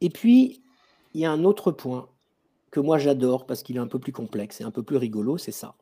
Et 0.00 0.10
puis, 0.10 0.62
il 1.12 1.22
y 1.22 1.24
a 1.24 1.32
un 1.32 1.42
autre 1.42 1.72
point 1.72 2.08
que 2.70 2.78
moi 2.78 2.98
j'adore 2.98 3.46
parce 3.46 3.64
qu'il 3.64 3.74
est 3.74 3.80
un 3.80 3.88
peu 3.88 3.98
plus 3.98 4.12
complexe 4.12 4.60
et 4.60 4.64
un 4.64 4.70
peu 4.70 4.84
plus 4.84 4.96
rigolo, 4.96 5.38
c'est 5.38 5.50
ça. 5.50 5.74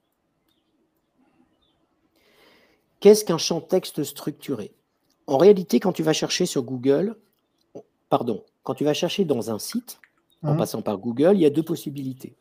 Qu'est-ce 3.05 3.27
qu'un 3.27 3.37
champ 3.37 3.61
texte 3.61 4.03
structuré? 4.03 4.73
En 5.27 5.37
réalité, 5.37 5.79
quand 5.79 5.93
tu 5.93 6.03
vas 6.03 6.15
chercher 6.15 6.47
sur 6.47 6.63
Google, 6.63 7.19
pardon, 8.09 8.47
quand 8.63 8.73
tu 8.73 8.83
vas 8.83 8.95
chercher 8.95 9.27
dans 9.27 9.51
un 9.51 9.59
site, 9.59 10.01
en 10.43 10.55
mmh. 10.55 10.57
passant 10.57 10.81
par 10.81 10.97
Google, 10.97 11.33
il 11.35 11.43
y 11.43 11.45
a 11.45 11.51
deux 11.51 11.63
possibilités. 11.63 12.35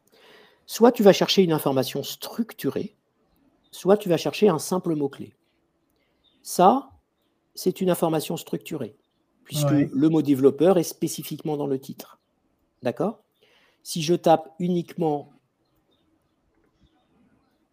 Soit 0.66 0.93
tu 0.93 1.03
vas 1.03 1.11
chercher 1.11 1.43
une 1.43 1.51
information 1.51 2.01
structurée, 2.01 2.95
soit 3.72 3.97
tu 3.97 4.07
vas 4.07 4.16
chercher 4.16 4.47
un 4.47 4.57
simple 4.57 4.95
mot-clé. 4.95 5.36
Ça, 6.43 6.91
c'est 7.55 7.82
une 7.82 7.89
information 7.89 8.38
structurée, 8.38 8.95
puisque 9.43 9.70
le 9.70 10.07
mot 10.07 10.22
développeur 10.22 10.78
est 10.78 10.84
spécifiquement 10.84 11.57
dans 11.57 11.68
le 11.68 11.78
titre. 11.78 12.22
D'accord? 12.84 13.22
Si 13.84 14.01
je 14.01 14.14
tape 14.14 14.47
uniquement 14.59 15.34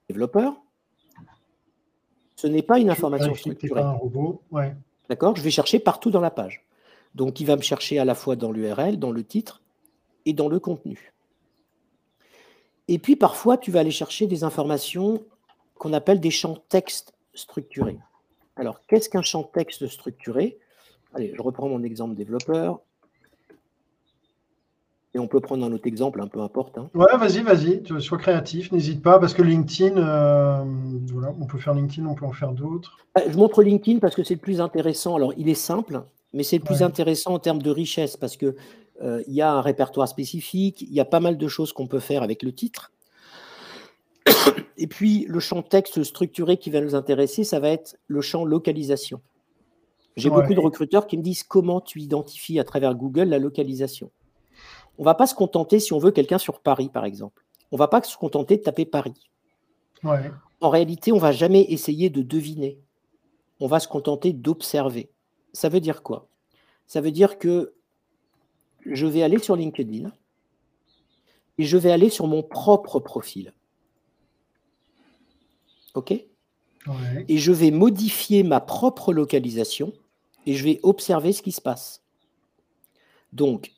développeur, 0.09 0.61
ce 2.41 2.47
n'est 2.47 2.62
pas 2.62 2.78
une 2.78 2.88
information 2.88 3.34
structurée. 3.34 3.82
un 3.82 3.93
robot. 3.93 4.41
D'accord? 5.09 5.36
Je 5.36 5.43
vais 5.43 5.51
chercher 5.51 5.78
partout 5.78 6.11
dans 6.11 6.20
la 6.20 6.30
page. 6.30 6.64
Donc, 7.14 7.38
il 7.41 7.47
va 7.47 7.57
me 7.57 7.62
chercher 7.62 7.99
à 7.99 8.05
la 8.05 8.14
fois 8.14 8.34
dans 8.34 8.51
l'URL, 8.51 8.99
dans 8.99 9.11
le 9.11 9.24
titre 9.24 9.62
et 10.24 10.32
dans 10.32 10.49
le 10.49 10.59
contenu. 10.59 11.12
Et 12.88 12.99
puis, 12.99 13.16
parfois, 13.16 13.59
tu 13.59 13.70
vas 13.70 13.80
aller 13.80 13.91
chercher 13.91 14.26
des 14.26 14.43
informations 14.43 15.22
qu'on 15.76 15.93
appelle 15.93 16.18
des 16.20 16.30
champs 16.30 16.57
texte 16.68 17.12
structurés. 17.34 17.99
Alors, 18.57 18.86
qu'est-ce 18.86 19.11
qu'un 19.11 19.22
champ 19.22 19.43
texte 19.43 19.86
structuré? 19.88 20.59
Allez, 21.12 21.34
je 21.36 21.43
reprends 21.43 21.68
mon 21.68 21.82
exemple 21.82 22.14
développeur. 22.14 22.80
Et 25.13 25.19
on 25.19 25.27
peut 25.27 25.41
prendre 25.41 25.65
un 25.65 25.73
autre 25.73 25.89
exemple, 25.89 26.21
un 26.21 26.29
peu 26.29 26.41
importe. 26.41 26.79
Hein. 26.79 26.89
Ouais, 26.95 27.17
vas-y, 27.19 27.43
vas-y, 27.43 27.83
sois 28.01 28.19
créatif, 28.19 28.71
n'hésite 28.71 29.03
pas, 29.03 29.19
parce 29.19 29.35
que 29.35 29.43
LinkedIn, 29.43 29.97
euh, 29.97 30.65
voilà, 31.13 31.35
on 31.41 31.47
peut 31.47 31.59
faire 31.59 31.75
LinkedIn, 31.75 32.07
on 32.07 32.15
peut 32.15 32.27
en 32.27 32.33
faire 32.33 32.53
d'autres. 32.53 32.97
Euh, 33.19 33.23
je 33.29 33.37
montre 33.37 33.63
LinkedIn 33.63 33.99
parce 33.99 34.15
que 34.15 34.23
c'est 34.23 34.35
le 34.35 34.41
plus 34.41 34.61
intéressant. 34.61 35.17
Alors, 35.17 35.33
il 35.37 35.49
est 35.49 35.55
simple, 35.55 36.03
mais 36.33 36.45
c'est 36.45 36.59
le 36.59 36.65
plus 36.65 36.83
intéressant 36.83 37.35
en 37.35 37.39
termes 37.41 37.61
de 37.61 37.71
richesse, 37.71 38.17
parce 38.17 38.37
qu'il 38.37 38.55
euh, 39.03 39.23
y 39.27 39.43
a 39.43 39.53
un 39.53 39.61
répertoire 39.61 40.07
spécifique, 40.07 40.83
il 40.83 40.95
y 40.95 41.01
a 41.01 41.05
pas 41.05 41.21
mal 41.21 41.37
de 41.39 41.49
choses 41.49 41.73
qu'on 41.73 41.89
peut 41.89 41.99
faire 41.99 42.23
avec 42.23 42.45
le 42.45 42.53
titre. 42.53 42.93
Et 44.77 44.87
puis, 44.87 45.27
le 45.29 45.41
champ 45.41 45.63
texte 45.63 46.05
structuré 46.05 46.57
qui 46.57 46.71
va 46.71 46.81
nous 46.81 46.95
intéresser, 46.95 47.43
ça 47.43 47.59
va 47.59 47.71
être 47.71 47.97
le 48.07 48.21
champ 48.21 48.45
localisation. 48.45 49.21
J'ai 50.17 50.31
beaucoup 50.31 50.55
de 50.55 50.61
recruteurs 50.61 51.07
qui 51.07 51.17
me 51.17 51.23
disent 51.23 51.43
comment 51.43 51.81
tu 51.81 52.01
identifies 52.01 52.61
à 52.61 52.65
travers 52.65 52.95
Google 52.95 53.25
la 53.25 53.39
localisation. 53.39 54.11
On 55.01 55.03
va 55.03 55.14
pas 55.14 55.26
se 55.26 55.34
contenter, 55.34 55.80
si 55.80 55.94
on 55.94 55.98
veut 55.98 56.11
quelqu'un 56.11 56.36
sur 56.36 56.61
Paris, 56.61 56.90
par 56.90 57.07
exemple, 57.07 57.42
on 57.72 57.78
va 57.78 57.88
pas 57.88 58.03
se 58.03 58.18
contenter 58.18 58.59
de 58.59 58.62
taper 58.62 58.84
Paris. 58.84 59.30
En 60.61 60.68
réalité, 60.68 61.11
on 61.11 61.16
va 61.18 61.32
jamais 61.32 61.62
essayer 61.62 62.11
de 62.11 62.20
deviner. 62.20 62.78
On 63.61 63.66
va 63.66 63.80
se 63.80 63.88
contenter 63.88 64.34
d'observer. 64.34 65.11
Ça 65.55 65.70
veut 65.70 65.80
dire 65.80 66.03
quoi? 66.03 66.28
Ça 66.86 67.01
veut 67.01 67.12
dire 67.12 67.38
que 67.38 67.72
je 68.84 69.07
vais 69.07 69.22
aller 69.22 69.38
sur 69.38 69.57
LinkedIn 69.57 70.12
et 71.57 71.64
je 71.64 71.78
vais 71.78 71.92
aller 71.92 72.11
sur 72.11 72.26
mon 72.26 72.42
propre 72.42 73.01
profil. 73.01 73.55
OK? 75.94 76.11
Et 76.11 77.38
je 77.38 77.53
vais 77.53 77.70
modifier 77.70 78.42
ma 78.42 78.61
propre 78.61 79.14
localisation 79.14 79.94
et 80.44 80.53
je 80.53 80.64
vais 80.64 80.78
observer 80.82 81.32
ce 81.32 81.40
qui 81.40 81.53
se 81.53 81.62
passe. 81.62 82.03
Donc, 83.32 83.72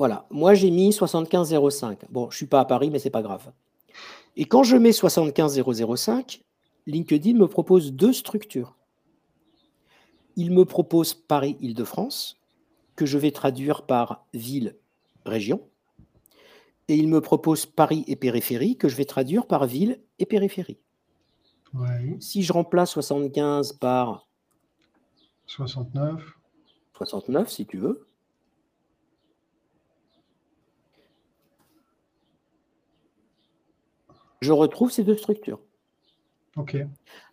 Voilà, 0.00 0.24
moi 0.30 0.54
j'ai 0.54 0.70
mis 0.70 0.94
75005. 0.94 2.06
Bon, 2.08 2.30
je 2.30 2.34
ne 2.34 2.36
suis 2.38 2.46
pas 2.46 2.60
à 2.60 2.64
Paris, 2.64 2.88
mais 2.88 2.98
ce 2.98 3.04
n'est 3.04 3.10
pas 3.10 3.20
grave. 3.20 3.52
Et 4.34 4.46
quand 4.46 4.62
je 4.62 4.78
mets 4.78 4.92
75005, 4.92 6.42
LinkedIn 6.86 7.34
me 7.34 7.46
propose 7.46 7.92
deux 7.92 8.14
structures. 8.14 8.78
Il 10.36 10.52
me 10.52 10.64
propose 10.64 11.12
Paris-Île-de-France, 11.12 12.38
que 12.96 13.04
je 13.04 13.18
vais 13.18 13.30
traduire 13.30 13.82
par 13.82 14.24
ville-région. 14.32 15.68
Et 16.88 16.94
il 16.94 17.06
me 17.06 17.20
propose 17.20 17.66
Paris 17.66 18.02
et 18.06 18.16
périphérie, 18.16 18.78
que 18.78 18.88
je 18.88 18.96
vais 18.96 19.04
traduire 19.04 19.46
par 19.46 19.66
ville 19.66 20.00
et 20.18 20.24
périphérie. 20.24 20.78
Si 22.20 22.42
je 22.42 22.54
remplace 22.54 22.92
75 22.92 23.74
par 23.74 24.26
69. 25.44 26.22
69, 26.94 27.50
si 27.50 27.66
tu 27.66 27.76
veux. 27.76 28.06
Je 34.40 34.52
retrouve 34.52 34.90
ces 34.90 35.04
deux 35.04 35.16
structures. 35.16 35.60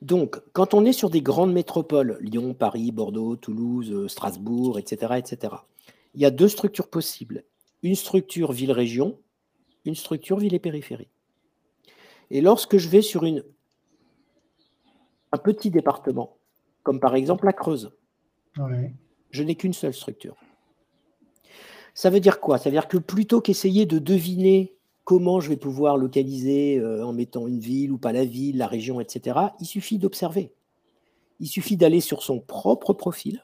Donc, 0.01 0.39
quand 0.53 0.73
on 0.73 0.85
est 0.85 0.93
sur 0.93 1.09
des 1.09 1.21
grandes 1.21 1.51
métropoles, 1.51 2.17
Lyon, 2.21 2.53
Paris, 2.53 2.91
Bordeaux, 2.91 3.35
Toulouse, 3.35 3.91
euh, 3.91 4.07
Strasbourg, 4.07 4.79
etc., 4.79 5.15
etc., 5.17 5.53
il 6.13 6.21
y 6.21 6.25
a 6.25 6.31
deux 6.31 6.47
structures 6.47 6.89
possibles. 6.89 7.43
Une 7.83 7.95
structure 7.95 8.51
ville-région, 8.51 9.19
une 9.85 9.95
structure 9.95 10.37
ville 10.37 10.53
et 10.53 10.59
périphérie. 10.59 11.09
Et 12.29 12.41
lorsque 12.41 12.77
je 12.77 12.89
vais 12.89 13.01
sur 13.01 13.23
une 13.23 13.43
un 15.33 15.37
petit 15.37 15.69
département, 15.69 16.37
comme 16.83 16.99
par 16.99 17.15
exemple 17.15 17.45
la 17.45 17.53
Creuse, 17.53 17.91
je 19.29 19.43
n'ai 19.43 19.55
qu'une 19.55 19.73
seule 19.73 19.93
structure. 19.93 20.35
Ça 21.93 22.09
veut 22.09 22.19
dire 22.19 22.39
quoi? 22.39 22.57
Ça 22.57 22.69
veut 22.69 22.75
dire 22.75 22.87
que 22.87 22.97
plutôt 22.97 23.41
qu'essayer 23.41 23.85
de 23.85 23.99
deviner 23.99 24.76
comment 25.07 25.39
je 25.39 25.47
vais 25.47 25.55
pouvoir 25.55 25.95
localiser 25.95 26.79
euh, 26.79 27.05
en 27.05 27.13
mettant 27.13 27.47
une 27.47 27.61
ville 27.61 27.93
ou 27.93 27.97
pas 27.97 28.11
la 28.11 28.25
ville, 28.25 28.57
la 28.57 28.67
région, 28.67 28.99
etc., 28.99 29.39
il 29.61 29.65
suffit 29.65 29.99
d'observer. 29.99 30.51
Il 31.39 31.47
suffit 31.47 31.77
d'aller 31.77 32.01
sur 32.01 32.23
son 32.23 32.41
propre 32.41 32.91
profil, 32.91 33.41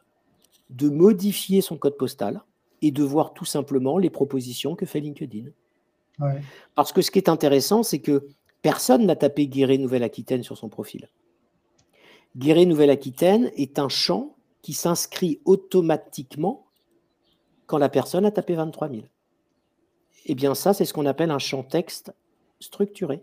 de 0.69 0.89
modifier 0.89 1.61
son 1.61 1.77
code 1.77 1.95
postal 1.95 2.43
et 2.81 2.91
de 2.91 3.01
voir 3.01 3.33
tout 3.33 3.45
simplement 3.45 3.97
les 3.97 4.09
propositions 4.09 4.75
que 4.75 4.85
fait 4.85 4.99
LinkedIn. 4.99 5.51
Parce 6.75 6.91
que 6.91 7.01
ce 7.01 7.11
qui 7.11 7.19
est 7.19 7.29
intéressant, 7.29 7.81
c'est 7.81 7.99
que 7.99 8.27
personne 8.61 9.05
n'a 9.05 9.15
tapé 9.15 9.47
Guéret 9.47 9.77
Nouvelle-Aquitaine 9.77 10.43
sur 10.43 10.57
son 10.57 10.67
profil. 10.67 11.07
Guéret 12.35 12.65
Nouvelle-Aquitaine 12.65 13.51
est 13.55 13.79
un 13.79 13.87
champ 13.87 14.35
qui 14.63 14.73
s'inscrit 14.73 15.39
automatiquement 15.45 16.65
quand 17.67 17.77
la 17.77 17.87
personne 17.87 18.25
a 18.25 18.31
tapé 18.31 18.53
23 18.53 18.89
000. 18.89 19.03
Eh 20.25 20.35
bien, 20.35 20.55
ça, 20.55 20.73
c'est 20.73 20.85
ce 20.85 20.93
qu'on 20.93 21.05
appelle 21.05 21.31
un 21.31 21.39
champ 21.39 21.63
texte 21.63 22.13
structuré. 22.59 23.21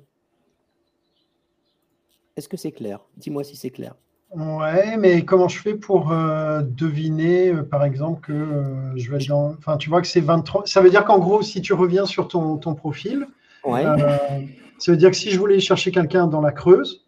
Est-ce 2.37 2.49
que 2.49 2.57
c'est 2.57 2.73
clair? 2.73 3.01
Dis-moi 3.17 3.45
si 3.45 3.57
c'est 3.57 3.71
clair. 3.71 3.95
Ouais, 4.35 4.97
mais 4.97 5.25
comment 5.25 5.49
je 5.49 5.59
fais 5.59 5.75
pour 5.75 6.13
euh, 6.13 6.63
deviner, 6.63 7.49
euh, 7.49 7.63
par 7.65 7.85
exemple, 7.85 8.21
que 8.21 8.33
euh, 8.33 8.97
je 8.97 9.11
vais 9.11 9.19
dans. 9.27 9.55
Enfin, 9.59 9.77
tu 9.77 9.91
vois 9.91 10.01
que 10.01 10.07
c'est 10.07 10.21
23. 10.21 10.67
Ça 10.67 10.81
veut 10.81 10.91
dire 10.91 11.05
qu'en 11.05 11.19
gros, 11.19 11.43
si 11.43 11.61
tu 11.61 11.73
reviens 11.73 12.07
sur 12.07 12.29
ton, 12.29 12.57
ton 12.57 12.75
profil, 12.75 13.27
ça 13.65 14.93
veut 14.93 14.97
dire 14.97 15.11
que 15.11 15.17
si 15.17 15.31
je 15.31 15.39
voulais 15.39 15.59
chercher 15.59 15.91
quelqu'un 15.91 16.29
dans 16.29 16.41
la 16.41 16.53
Creuse. 16.53 17.05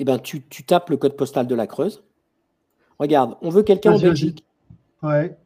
Eh 0.00 0.04
bien, 0.04 0.18
tu, 0.18 0.42
tu, 0.42 0.64
tapes 0.64 0.90
le 0.90 0.96
code 0.96 1.16
postal 1.16 1.46
de 1.46 1.54
la 1.54 1.68
Creuse. 1.68 2.02
Regarde, 2.98 3.36
on 3.40 3.50
veut 3.50 3.62
quelqu'un 3.62 3.92
en 3.92 3.98
Belgique. 3.98 4.44
Ouais. 5.04 5.36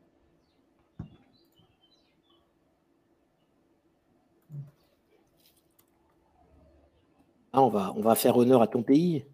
Ah, 7.52 7.62
on, 7.62 7.68
va, 7.68 7.92
on 7.96 8.00
va 8.00 8.14
faire 8.14 8.36
honneur 8.36 8.62
à 8.62 8.66
ton 8.66 8.82
pays. 8.82 9.24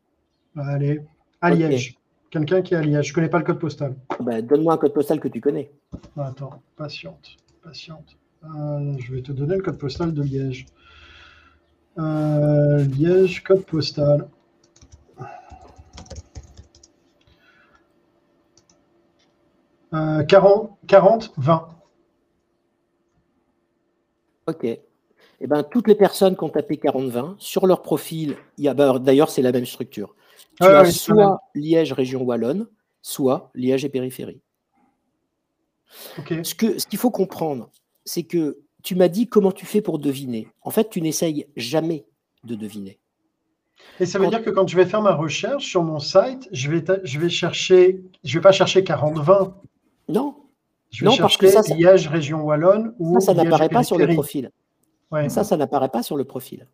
Allez, 0.57 1.03
à 1.41 1.51
Liège. 1.51 1.99
Quelqu'un 2.31 2.63
qui 2.63 2.75
est 2.75 2.77
à 2.77 2.81
Liège. 2.83 3.07
Je 3.07 3.13
ne 3.13 3.15
connais 3.15 3.29
pas 3.29 3.39
le 3.39 3.45
code 3.45 3.59
postal. 3.59 3.97
Bah, 4.21 4.41
donne-moi 4.41 4.75
un 4.75 4.77
code 4.79 4.93
postal 4.95 5.21
que 5.21 5.29
tu 5.29 5.41
connais. 5.41 5.71
Attends, 6.17 6.63
patiente, 6.77 7.37
patiente. 7.63 8.17
Euh, 8.45 8.95
je 8.99 9.15
vais 9.15 9.23
te 9.23 9.33
donner 9.33 9.57
le 9.57 9.63
code 9.63 9.79
postal 9.79 10.13
de 10.13 10.23
Liège. 10.23 10.67
Euh, 11.99 12.85
Liège, 12.85 13.43
code 13.43 13.65
postal. 13.65 14.29
Euh, 19.93 20.25
40, 20.25 20.77
40, 20.87 21.33
20. 21.37 21.69
Ok. 24.47 24.67
Eh 25.41 25.47
ben, 25.47 25.63
toutes 25.63 25.89
les 25.89 25.95
personnes 25.95 26.37
qui 26.37 26.45
ont 26.45 26.49
tapé 26.49 26.77
40-20, 26.77 27.35
sur 27.39 27.67
leur 27.67 27.83
profil, 27.83 28.37
il 28.59 28.65
y 28.65 28.69
a, 28.69 28.75
bah, 28.75 28.99
d'ailleurs, 28.99 29.31
c'est 29.31 29.43
la 29.43 29.53
même 29.53 29.67
structure. 29.67 30.15
Tu 30.61 30.67
as 30.67 30.85
soit 30.91 31.41
Liège, 31.55 31.93
région 31.93 32.23
Wallonne, 32.23 32.69
soit 33.03 33.51
Liège 33.55 33.85
et 33.85 33.89
périphérie. 33.89 34.41
Ce 35.87 36.55
qu'il 36.55 36.81
ce 36.81 36.87
qu'il 36.87 36.99
faut 36.99 37.11
comprendre, 37.11 37.71
c'est 38.05 38.25
que 38.25 38.59
tu 38.83 38.95
m'as 38.95 39.09
dit 39.09 39.29
comment 39.29 39.53
tu 39.53 39.67
fais 39.67 39.81
pour 39.81 39.99
deviner. 39.99 40.49
En 40.63 40.71
fait, 40.71 40.91
tu 40.91 41.01
n'essayes 41.01 41.47
jamais 41.57 42.07
de 42.45 42.55
deviner. 42.55 42.99
Et 44.01 44.07
ça 44.07 44.19
veut 44.19 44.29
dire 44.29 44.43
que 44.43 44.51
quand 44.51 44.67
je 44.69 44.77
vais 44.77 44.87
faire 44.87 45.03
ma 45.03 45.15
recherche 45.15 45.65
sur 45.65 45.83
mon 45.83 45.99
site, 45.99 46.49
je 46.53 46.71
vais, 46.71 46.85
je 47.05 47.19
vais 47.19 47.29
chercher, 47.29 48.03
je 48.23 48.39
vais 48.39 48.43
pas 48.43 48.53
chercher 48.53 48.83
40-20. 48.83 49.53
Non. 50.09 50.35
Je 50.91 51.05
vais 51.05 51.11
chercher 51.11 51.23
parce 51.23 51.37
que 51.37 51.49
ça, 51.49 51.75
Liège, 51.75 52.09
région 52.09 52.43
Wallonne 52.43 52.95
ou 52.99 53.21
ça, 53.21 53.27
ça 53.27 53.35
n'apparaît 53.35 53.69
pas 53.69 53.83
sur 53.83 53.99
le 53.99 54.07
profil. 54.15 54.51
Ça, 55.29 55.45
ça 55.45 55.57
n'apparaît 55.57 55.89
pas 55.89 56.03
sur 56.03 56.17
le 56.17 56.25
profil. 56.25 56.67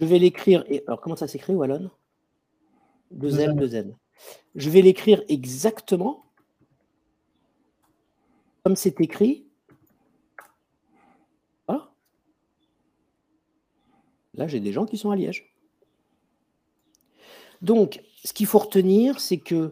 Je 0.00 0.06
vais 0.06 0.18
l'écrire. 0.18 0.64
Alors, 0.86 1.00
comment 1.00 1.16
ça 1.16 1.28
s'écrit, 1.28 1.54
Wallon 1.54 1.90
Deux 3.10 3.38
L, 3.40 3.54
deux 3.54 3.74
N. 3.74 3.96
Je 4.54 4.70
vais 4.70 4.82
l'écrire 4.82 5.22
exactement 5.28 6.24
comme 8.62 8.76
c'est 8.76 9.00
écrit. 9.00 9.46
Voilà. 11.66 11.90
Là, 14.34 14.46
j'ai 14.46 14.60
des 14.60 14.72
gens 14.72 14.86
qui 14.86 14.98
sont 14.98 15.10
à 15.10 15.16
Liège. 15.16 15.54
Donc, 17.62 18.02
ce 18.24 18.32
qu'il 18.32 18.46
faut 18.46 18.58
retenir, 18.58 19.20
c'est 19.20 19.38
que 19.38 19.70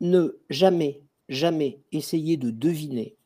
ne 0.00 0.38
jamais, 0.48 1.02
jamais 1.30 1.80
essayer 1.92 2.36
de 2.36 2.50
deviner 2.50 3.16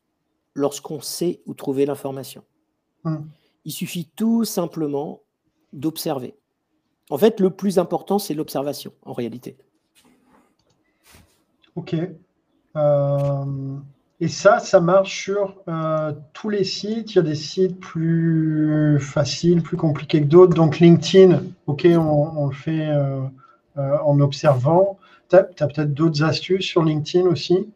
lorsqu'on 0.53 1.01
sait 1.01 1.41
où 1.45 1.53
trouver 1.53 1.85
l'information. 1.85 2.43
Hum. 3.03 3.27
Il 3.65 3.73
suffit 3.73 4.09
tout 4.15 4.45
simplement 4.45 5.23
d'observer. 5.73 6.35
En 7.09 7.17
fait, 7.17 7.39
le 7.39 7.49
plus 7.49 7.77
important, 7.77 8.19
c'est 8.19 8.33
l'observation, 8.33 8.93
en 9.03 9.13
réalité. 9.13 9.57
Ok. 11.75 11.95
Euh, 12.75 13.75
et 14.19 14.27
ça, 14.27 14.59
ça 14.59 14.79
marche 14.79 15.23
sur 15.23 15.61
euh, 15.67 16.13
tous 16.33 16.49
les 16.49 16.63
sites. 16.63 17.13
Il 17.13 17.15
y 17.15 17.19
a 17.19 17.23
des 17.23 17.35
sites 17.35 17.79
plus 17.79 18.99
faciles, 18.99 19.61
plus 19.61 19.77
compliqués 19.77 20.21
que 20.21 20.27
d'autres. 20.27 20.55
Donc 20.55 20.79
LinkedIn, 20.79 21.43
ok, 21.67 21.87
on, 21.97 22.47
le 22.47 22.55
fait 22.55 22.87
euh, 22.87 23.27
en 23.75 24.19
observant. 24.19 24.97
Tu 25.29 25.35
as, 25.35 25.43
peut-être 25.43 25.93
d'autres 25.93 26.23
astuces 26.23 26.65
sur 26.65 26.83
LinkedIn 26.83 27.27
aussi? 27.27 27.67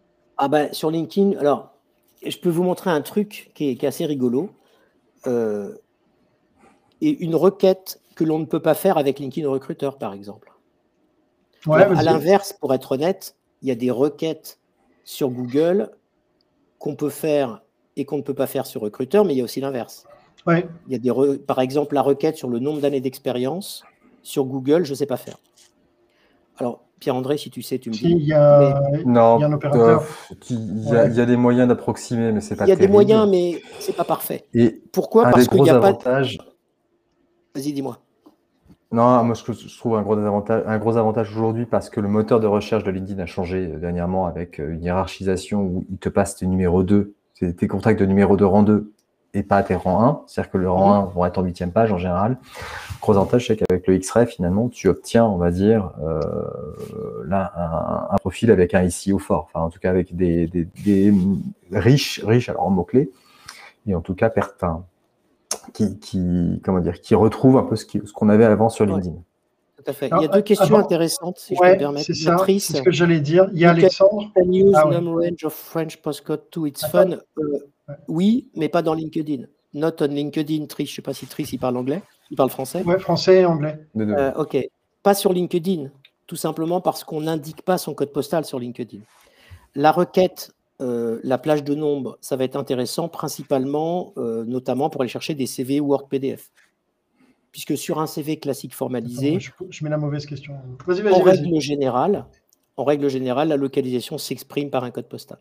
Ah 0.41 0.47
ben, 0.47 0.73
sur 0.73 0.89
LinkedIn, 0.89 1.37
alors, 1.37 1.73
je 2.25 2.37
peux 2.37 2.49
vous 2.49 2.63
montrer 2.63 2.89
un 2.89 3.01
truc 3.01 3.51
qui 3.55 3.69
est 3.69 3.83
assez 3.83 4.05
rigolo 4.05 4.49
et 5.25 7.23
une 7.23 7.35
requête 7.35 8.01
que 8.15 8.23
l'on 8.23 8.39
ne 8.39 8.45
peut 8.45 8.61
pas 8.61 8.73
faire 8.73 8.97
avec 8.97 9.19
LinkedIn 9.19 9.47
Recruiter, 9.49 9.89
par 9.99 10.13
exemple. 10.13 10.51
à 11.69 12.03
l'inverse, 12.03 12.53
pour 12.53 12.73
être 12.73 12.93
honnête, 12.93 13.35
il 13.61 13.67
y 13.67 13.71
a 13.71 13.75
des 13.75 13.91
requêtes 13.91 14.59
sur 15.03 15.29
Google 15.29 15.91
qu'on 16.77 16.95
peut 16.95 17.09
faire 17.09 17.61
et 17.97 18.05
qu'on 18.05 18.17
ne 18.17 18.21
peut 18.21 18.33
pas 18.33 18.47
faire 18.47 18.65
sur 18.65 18.79
Recruiter, 18.81 19.21
mais 19.25 19.33
il 19.33 19.37
y 19.37 19.41
a 19.41 19.43
aussi 19.43 19.59
l'inverse. 19.59 20.05
Ouais. 20.47 20.65
Il 20.87 20.93
y 20.93 20.95
a 20.95 20.99
des 20.99 21.37
par 21.39 21.59
exemple, 21.59 21.95
la 21.95 22.01
requête 22.01 22.37
sur 22.37 22.47
le 22.47 22.59
nombre 22.59 22.79
d'années 22.79 23.01
d'expérience 23.01 23.83
sur 24.23 24.45
Google, 24.45 24.85
je 24.85 24.91
ne 24.91 24.95
sais 24.95 25.05
pas 25.05 25.17
faire. 25.17 25.37
Alors, 26.57 26.81
Pierre-André, 26.99 27.37
si 27.37 27.49
tu 27.49 27.61
sais, 27.61 27.79
tu 27.79 27.89
me 27.89 27.95
dis. 27.95 28.11
Il 28.11 28.25
y 28.25 28.33
a, 28.33 28.81
non, 29.05 29.41
un 29.41 29.53
opérateur. 29.53 30.03
il, 30.49 30.89
y 30.89 30.95
a, 30.95 31.25
des 31.25 31.37
moyens 31.37 31.67
d'approximer, 31.67 32.31
mais 32.31 32.41
c'est 32.41 32.55
pas. 32.55 32.65
Il 32.65 32.69
y 32.69 32.73
a 32.73 32.75
des 32.75 32.87
moyens, 32.87 33.27
mais 33.29 33.61
c'est 33.79 33.95
pas 33.95 34.03
parfait. 34.03 34.45
Et 34.53 34.81
Pourquoi? 34.91 35.23
Parce 35.23 35.47
qu'il 35.47 35.61
n'y 35.61 35.69
a 35.69 35.79
pas. 35.79 35.97
Vas-y, 37.55 37.73
dis-moi. 37.73 37.99
Non, 38.91 39.23
moi 39.23 39.35
je, 39.35 39.77
trouve 39.77 39.97
un 39.97 40.01
gros 40.01 40.17
avantage, 40.17 40.63
un 40.65 40.79
gros 40.79 40.97
avantage 40.97 41.29
aujourd'hui 41.31 41.67
parce 41.67 41.91
que 41.91 41.99
le 41.99 42.07
moteur 42.07 42.39
de 42.39 42.47
recherche 42.47 42.83
de 42.83 42.89
LinkedIn 42.89 43.21
a 43.21 43.27
changé 43.27 43.71
euh, 43.71 43.77
dernièrement 43.77 44.25
avec 44.25 44.59
euh, 44.59 44.73
une 44.73 44.83
hiérarchisation 44.83 45.61
où 45.61 45.85
il 45.91 45.97
te 45.99 46.09
passe 46.09 46.37
tes 46.37 46.47
numéro 46.47 46.81
2, 46.81 47.13
tes 47.55 47.67
contacts 47.67 47.99
de 47.99 48.07
numéro 48.07 48.35
2 48.35 48.45
rang 48.45 48.63
2 48.63 48.91
et 49.35 49.43
pas 49.43 49.61
tes 49.61 49.75
rang 49.75 50.03
1. 50.03 50.21
C'est-à-dire 50.25 50.51
que 50.51 50.57
le 50.57 50.71
rang 50.71 50.93
1 50.93 51.05
vont 51.05 51.25
être 51.25 51.37
en 51.37 51.43
huitième 51.43 51.71
page 51.71 51.91
en 51.91 51.99
général. 51.99 52.39
Gros 53.01 53.13
avantage, 53.13 53.47
c'est 53.47 53.55
qu'avec 53.55 53.87
le 53.87 53.95
X-Ray, 53.95 54.27
finalement, 54.27 54.67
tu 54.67 54.89
obtiens, 54.89 55.25
on 55.25 55.37
va 55.37 55.51
dire, 55.51 55.91
euh, 56.03 56.19
là, 57.25 58.07
un, 58.11 58.17
profil 58.17 58.51
avec 58.51 58.73
un 58.73 58.83
ICO 58.83 59.19
fort. 59.19 59.49
Enfin, 59.49 59.65
en 59.65 59.69
tout 59.69 59.79
cas, 59.79 59.89
avec 59.89 60.15
des, 60.15 60.47
des, 60.47 61.13
riches, 61.71 62.21
riches, 62.25 62.49
alors 62.49 62.63
en 62.63 62.69
mots-clés. 62.71 63.09
Et 63.87 63.95
en 63.95 64.01
tout 64.01 64.15
cas, 64.15 64.29
pertin 64.29 64.83
qui, 65.73 65.97
qui, 65.99 66.61
comment 66.63 66.79
dire, 66.79 66.99
qui 66.99 67.15
retrouve 67.15 67.57
un 67.57 67.63
peu 67.63 67.75
ce 67.75 67.85
qu'on 67.85 68.29
avait 68.29 68.45
avant 68.45 68.69
sur 68.69 68.85
LinkedIn. 68.85 69.15
Tout 69.77 69.83
à 69.87 69.93
fait. 69.93 70.09
Il 70.17 70.21
y 70.21 70.25
a 70.25 70.27
deux 70.27 70.41
questions 70.41 70.77
intéressantes, 70.77 71.39
si 71.39 71.55
je 71.55 71.59
peux 71.61 71.69
me 71.69 71.77
permettre. 71.77 72.05
C'est 72.05 72.13
ça, 72.13 72.37
c'est 72.45 72.59
ce 72.59 72.81
que 72.81 72.91
j'allais 72.91 73.21
dire. 73.21 73.49
Il 73.53 73.59
y 73.59 73.65
a 73.65 73.71
Alexandre. 73.71 74.29
Can 74.35 74.51
use 74.51 74.73
ah, 74.75 74.83
range 74.83 75.43
of 75.45 75.53
French 75.53 75.97
postcode 76.01 76.49
to 76.51 76.65
its 76.65 76.85
fun. 76.91 77.11
Euh, 77.37 77.59
oui, 78.09 78.49
mais 78.55 78.67
pas 78.67 78.81
dans 78.81 78.93
LinkedIn. 78.93 79.43
Not 79.73 80.01
on 80.01 80.07
LinkedIn, 80.07 80.65
Trish. 80.65 80.89
Je 80.89 80.93
ne 80.93 80.95
sais 80.97 81.01
pas 81.01 81.13
si 81.13 81.27
Trish 81.27 81.53
il 81.53 81.59
parle 81.59 81.77
anglais. 81.77 82.01
Il 82.31 82.37
parle 82.37 82.49
français. 82.49 82.83
Oui, 82.85 82.99
français 82.99 83.41
et 83.41 83.45
anglais. 83.45 83.79
Euh, 83.97 84.33
ok. 84.35 84.57
Pas 85.03 85.13
sur 85.13 85.33
LinkedIn, 85.33 85.89
tout 86.27 86.35
simplement 86.35 86.81
parce 86.81 87.03
qu'on 87.03 87.21
n'indique 87.21 87.61
pas 87.63 87.77
son 87.77 87.93
code 87.93 88.11
postal 88.11 88.45
sur 88.45 88.59
LinkedIn. 88.59 88.99
La 89.75 89.91
requête 89.91 90.53
euh, 90.81 91.19
la 91.23 91.37
plage 91.37 91.63
de 91.63 91.75
nombre, 91.75 92.17
ça 92.21 92.37
va 92.37 92.45
être 92.45 92.55
intéressant, 92.55 93.09
principalement, 93.09 94.13
euh, 94.17 94.45
notamment 94.45 94.89
pour 94.89 95.01
aller 95.01 95.09
chercher 95.09 95.33
des 95.33 95.45
CV 95.45 95.81
Word 95.81 96.07
PDF. 96.07 96.51
Puisque 97.51 97.77
sur 97.77 97.99
un 97.99 98.07
CV 98.07 98.37
classique 98.37 98.73
formalisé, 98.73 99.39
je, 99.39 99.83
mets 99.83 99.89
la 99.89 99.97
mauvaise 99.97 100.25
question. 100.25 100.53
en, 100.53 101.21
règle 101.21 101.59
générale, 101.59 102.25
en 102.77 102.83
règle 102.85 103.09
générale, 103.09 103.49
la 103.49 103.57
localisation 103.57 104.17
s'exprime 104.17 104.69
par 104.69 104.83
un 104.83 104.91
code 104.91 105.09
postal. 105.09 105.39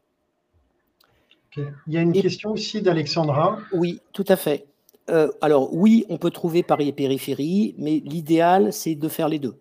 Il 1.56 1.92
y 1.92 1.98
a 1.98 2.00
une 2.00 2.12
question 2.12 2.52
aussi 2.52 2.82
d'Alexandra. 2.82 3.58
Oui, 3.72 4.00
tout 4.12 4.24
à 4.28 4.36
fait. 4.36 4.66
Euh, 5.10 5.30
alors 5.40 5.74
oui, 5.74 6.04
on 6.08 6.18
peut 6.18 6.30
trouver 6.30 6.62
Paris 6.62 6.88
et 6.88 6.92
périphérie, 6.92 7.74
mais 7.78 8.00
l'idéal, 8.04 8.72
c'est 8.72 8.94
de 8.94 9.08
faire 9.08 9.28
les 9.28 9.38
deux. 9.38 9.56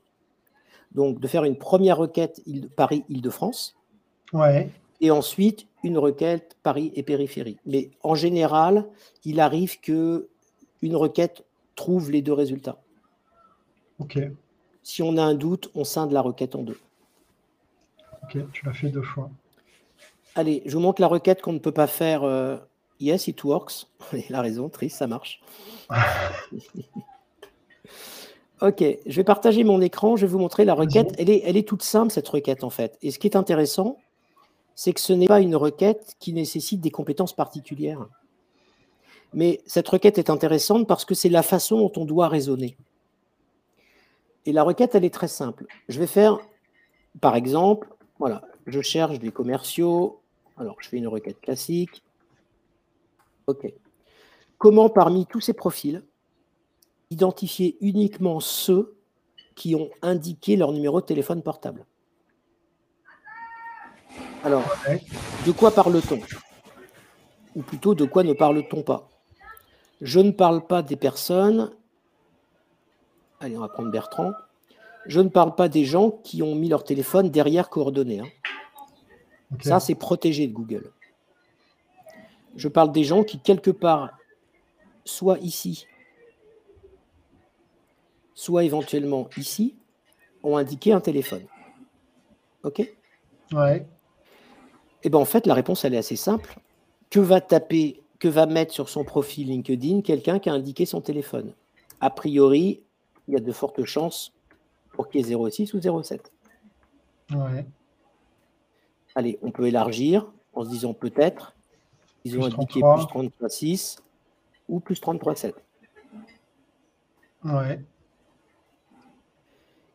Donc 0.93 1.20
de 1.20 1.28
faire 1.28 1.43
une 1.43 1.58
première 1.58 1.98
requête 1.98 2.41
Paris-Île-de-France. 2.76 3.76
Ouais. 4.34 4.70
Et 5.00 5.12
ensuite, 5.12 5.68
une 5.84 5.98
requête 5.98 6.58
Paris 6.64 6.91
et 6.95 7.04
périphérie. 7.04 7.58
Mais 7.66 7.91
en 8.04 8.16
général, 8.16 8.86
il 9.24 9.39
arrive 9.39 9.80
que 9.80 10.28
une 10.82 10.95
requête 10.95 11.43
trouve 11.76 12.12
les 12.12 12.22
deux 12.22 12.34
résultats. 12.34 12.78
Ok. 14.00 14.20
Si 14.84 15.02
on 15.04 15.18
a 15.18 15.24
un 15.24 15.36
doute, 15.36 15.70
on 15.76 15.84
scinde 15.84 16.12
la 16.12 16.22
requête 16.22 16.56
en 16.56 16.64
deux. 16.64 16.80
Ok, 18.24 18.38
tu 18.52 18.66
l'as 18.66 18.74
fait 18.74 18.89
deux 18.89 19.02
fois. 19.02 19.30
Allez, 20.36 20.62
je 20.66 20.74
vous 20.74 20.82
montre 20.82 21.02
la 21.02 21.08
requête 21.08 21.41
qu'on 21.41 21.54
ne 21.54 21.60
peut 21.60 21.72
pas 21.72 21.88
faire. 21.88 22.24
Euh, 22.24 22.58
yes, 23.00 23.28
it 23.28 23.43
works. 23.43 23.88
Il 24.14 24.34
a 24.36 24.41
raison, 24.41 24.70
triste, 24.70 24.98
ça 24.98 25.08
marche. 25.08 25.41
ok, 28.62 28.84
je 29.06 29.16
vais 29.16 29.24
partager 29.24 29.64
mon 29.64 29.82
écran. 29.82 30.16
Je 30.16 30.26
vais 30.26 30.32
vous 30.32 30.39
montrer 30.39 30.66
la 30.66 30.74
requête. 30.74 31.14
Elle 31.18 31.30
est, 31.30 31.41
elle 31.45 31.58
est 31.58 31.68
toute 31.68 31.84
simple, 31.84 32.12
cette 32.12 32.28
requête, 32.28 32.64
en 32.64 32.70
fait. 32.70 32.98
Et 33.02 33.12
ce 33.12 33.20
qui 33.20 33.28
est 33.28 33.36
intéressant, 33.36 33.98
c'est 34.76 34.93
que 34.93 35.02
ce 35.02 35.14
n'est 35.14 35.28
pas 35.28 35.41
une 35.41 35.56
requête 35.56 36.16
qui 36.20 36.34
nécessite 36.34 36.82
des 36.82 36.91
compétences 36.91 37.34
particulières. 37.34 38.08
Mais 39.34 39.62
cette 39.66 39.88
requête 39.88 40.18
est 40.18 40.30
intéressante 40.30 40.88
parce 40.88 41.04
que 41.04 41.16
c'est 41.16 41.30
la 41.30 41.43
façon 41.43 41.78
dont 41.80 41.91
on 41.98 42.06
doit 42.06 42.28
raisonner. 42.28 42.78
Et 44.45 44.54
la 44.54 44.64
requête, 44.64 44.95
elle 44.95 45.04
est 45.04 45.14
très 45.14 45.28
simple. 45.28 45.66
Je 45.89 46.00
vais 46.00 46.08
faire, 46.08 46.39
par 47.20 47.36
exemple, 47.36 47.89
voilà, 48.20 48.43
je 48.66 48.82
cherche 48.82 49.20
des 49.20 49.32
commerciaux. 49.32 50.22
Alors, 50.58 50.78
je 50.80 50.89
fais 50.89 50.98
une 50.98 51.08
requête 51.08 51.41
classique. 51.41 52.02
OK. 53.48 53.74
Comment, 54.58 54.89
parmi 54.89 55.26
tous 55.26 55.41
ces 55.41 55.54
profils, 55.54 56.04
identifier 57.10 57.78
uniquement 57.82 58.39
ceux 58.39 58.98
qui 59.56 59.76
ont 59.76 59.89
indiqué 60.02 60.56
leur 60.56 60.72
numéro 60.72 61.02
de 61.02 61.06
téléphone 61.06 61.41
portable? 61.41 61.86
Alors, 64.43 64.64
de 65.45 65.52
quoi 65.52 65.72
parle-t-on? 65.72 66.20
Ou 67.56 67.62
plutôt, 67.62 67.95
de 67.95 68.06
quoi 68.06 68.24
ne 68.24 68.34
parle-t-on 68.34 68.84
pas? 68.84 69.10
Je 70.02 70.20
ne 70.20 70.32
parle 70.32 70.66
pas 70.68 70.84
des 70.84 70.95
personnes 70.95 71.72
allez, 73.39 73.58
on 73.58 73.62
va 73.62 73.70
prendre 73.70 73.91
Bertrand. 73.91 74.32
Je 75.06 75.22
ne 75.22 75.30
parle 75.30 75.56
pas 75.56 75.70
des 75.70 75.86
gens 75.86 76.12
qui 76.12 76.43
ont 76.43 76.56
mis 76.56 76.70
leur 76.70 76.84
téléphone 76.84 77.30
derrière 77.30 77.70
coordonnées. 77.70 78.20
Hein. 78.20 78.28
Ça, 79.62 79.80
c'est 79.80 79.95
protégé 79.95 80.48
de 80.48 80.54
Google. 80.54 80.91
Je 82.58 82.68
parle 82.68 82.91
des 82.91 83.03
gens 83.03 83.24
qui, 83.24 83.39
quelque 83.39 83.72
part, 83.72 84.18
soit 85.05 85.38
ici, 85.39 85.88
soit 88.34 88.64
éventuellement 88.64 89.30
ici, 89.38 89.76
ont 90.43 90.58
indiqué 90.58 90.91
un 90.91 90.99
téléphone. 90.99 91.45
OK? 92.64 92.91
Ouais. 93.53 93.86
Eh 95.03 95.10
bien, 95.10 95.20
en 95.20 95.26
fait, 95.26 95.45
la 95.45 95.53
réponse, 95.53 95.86
elle 95.86 95.93
est 95.93 95.99
assez 95.99 96.16
simple. 96.16 96.60
Que 97.10 97.20
va 97.20 97.41
taper, 97.41 98.01
que 98.20 98.28
va 98.28 98.47
mettre 98.47 98.74
sur 98.74 98.89
son 98.89 99.03
profil 99.03 99.47
LinkedIn 99.47 100.01
quelqu'un 100.01 100.39
qui 100.39 100.49
a 100.49 100.53
indiqué 100.53 100.86
son 100.86 100.99
téléphone? 100.99 101.53
A 102.01 102.10
priori, 102.10 102.82
il 103.28 103.36
y 103.36 103.38
a 103.38 103.39
de 103.39 103.51
fortes 103.51 103.84
chances 103.86 104.34
pour 104.93 105.10
qu'il 105.10 105.26
y 105.26 105.32
ait 105.32 105.51
06 105.51 105.74
ou 105.76 106.03
07. 106.03 106.32
Ouais. 107.32 107.66
Allez, 109.16 109.38
on 109.41 109.51
peut 109.51 109.68
élargir 109.68 110.32
en 110.53 110.64
se 110.64 110.70
disant 110.70 110.93
peut-être 110.93 111.53
ils 112.28 112.39
ont 112.39 112.45
indiqué 112.45 112.80
plus 112.80 112.82
33,6 112.82 113.99
ou 114.69 114.80
plus 114.80 114.99
33,7. 115.01 115.53
Ouais. 117.45 117.80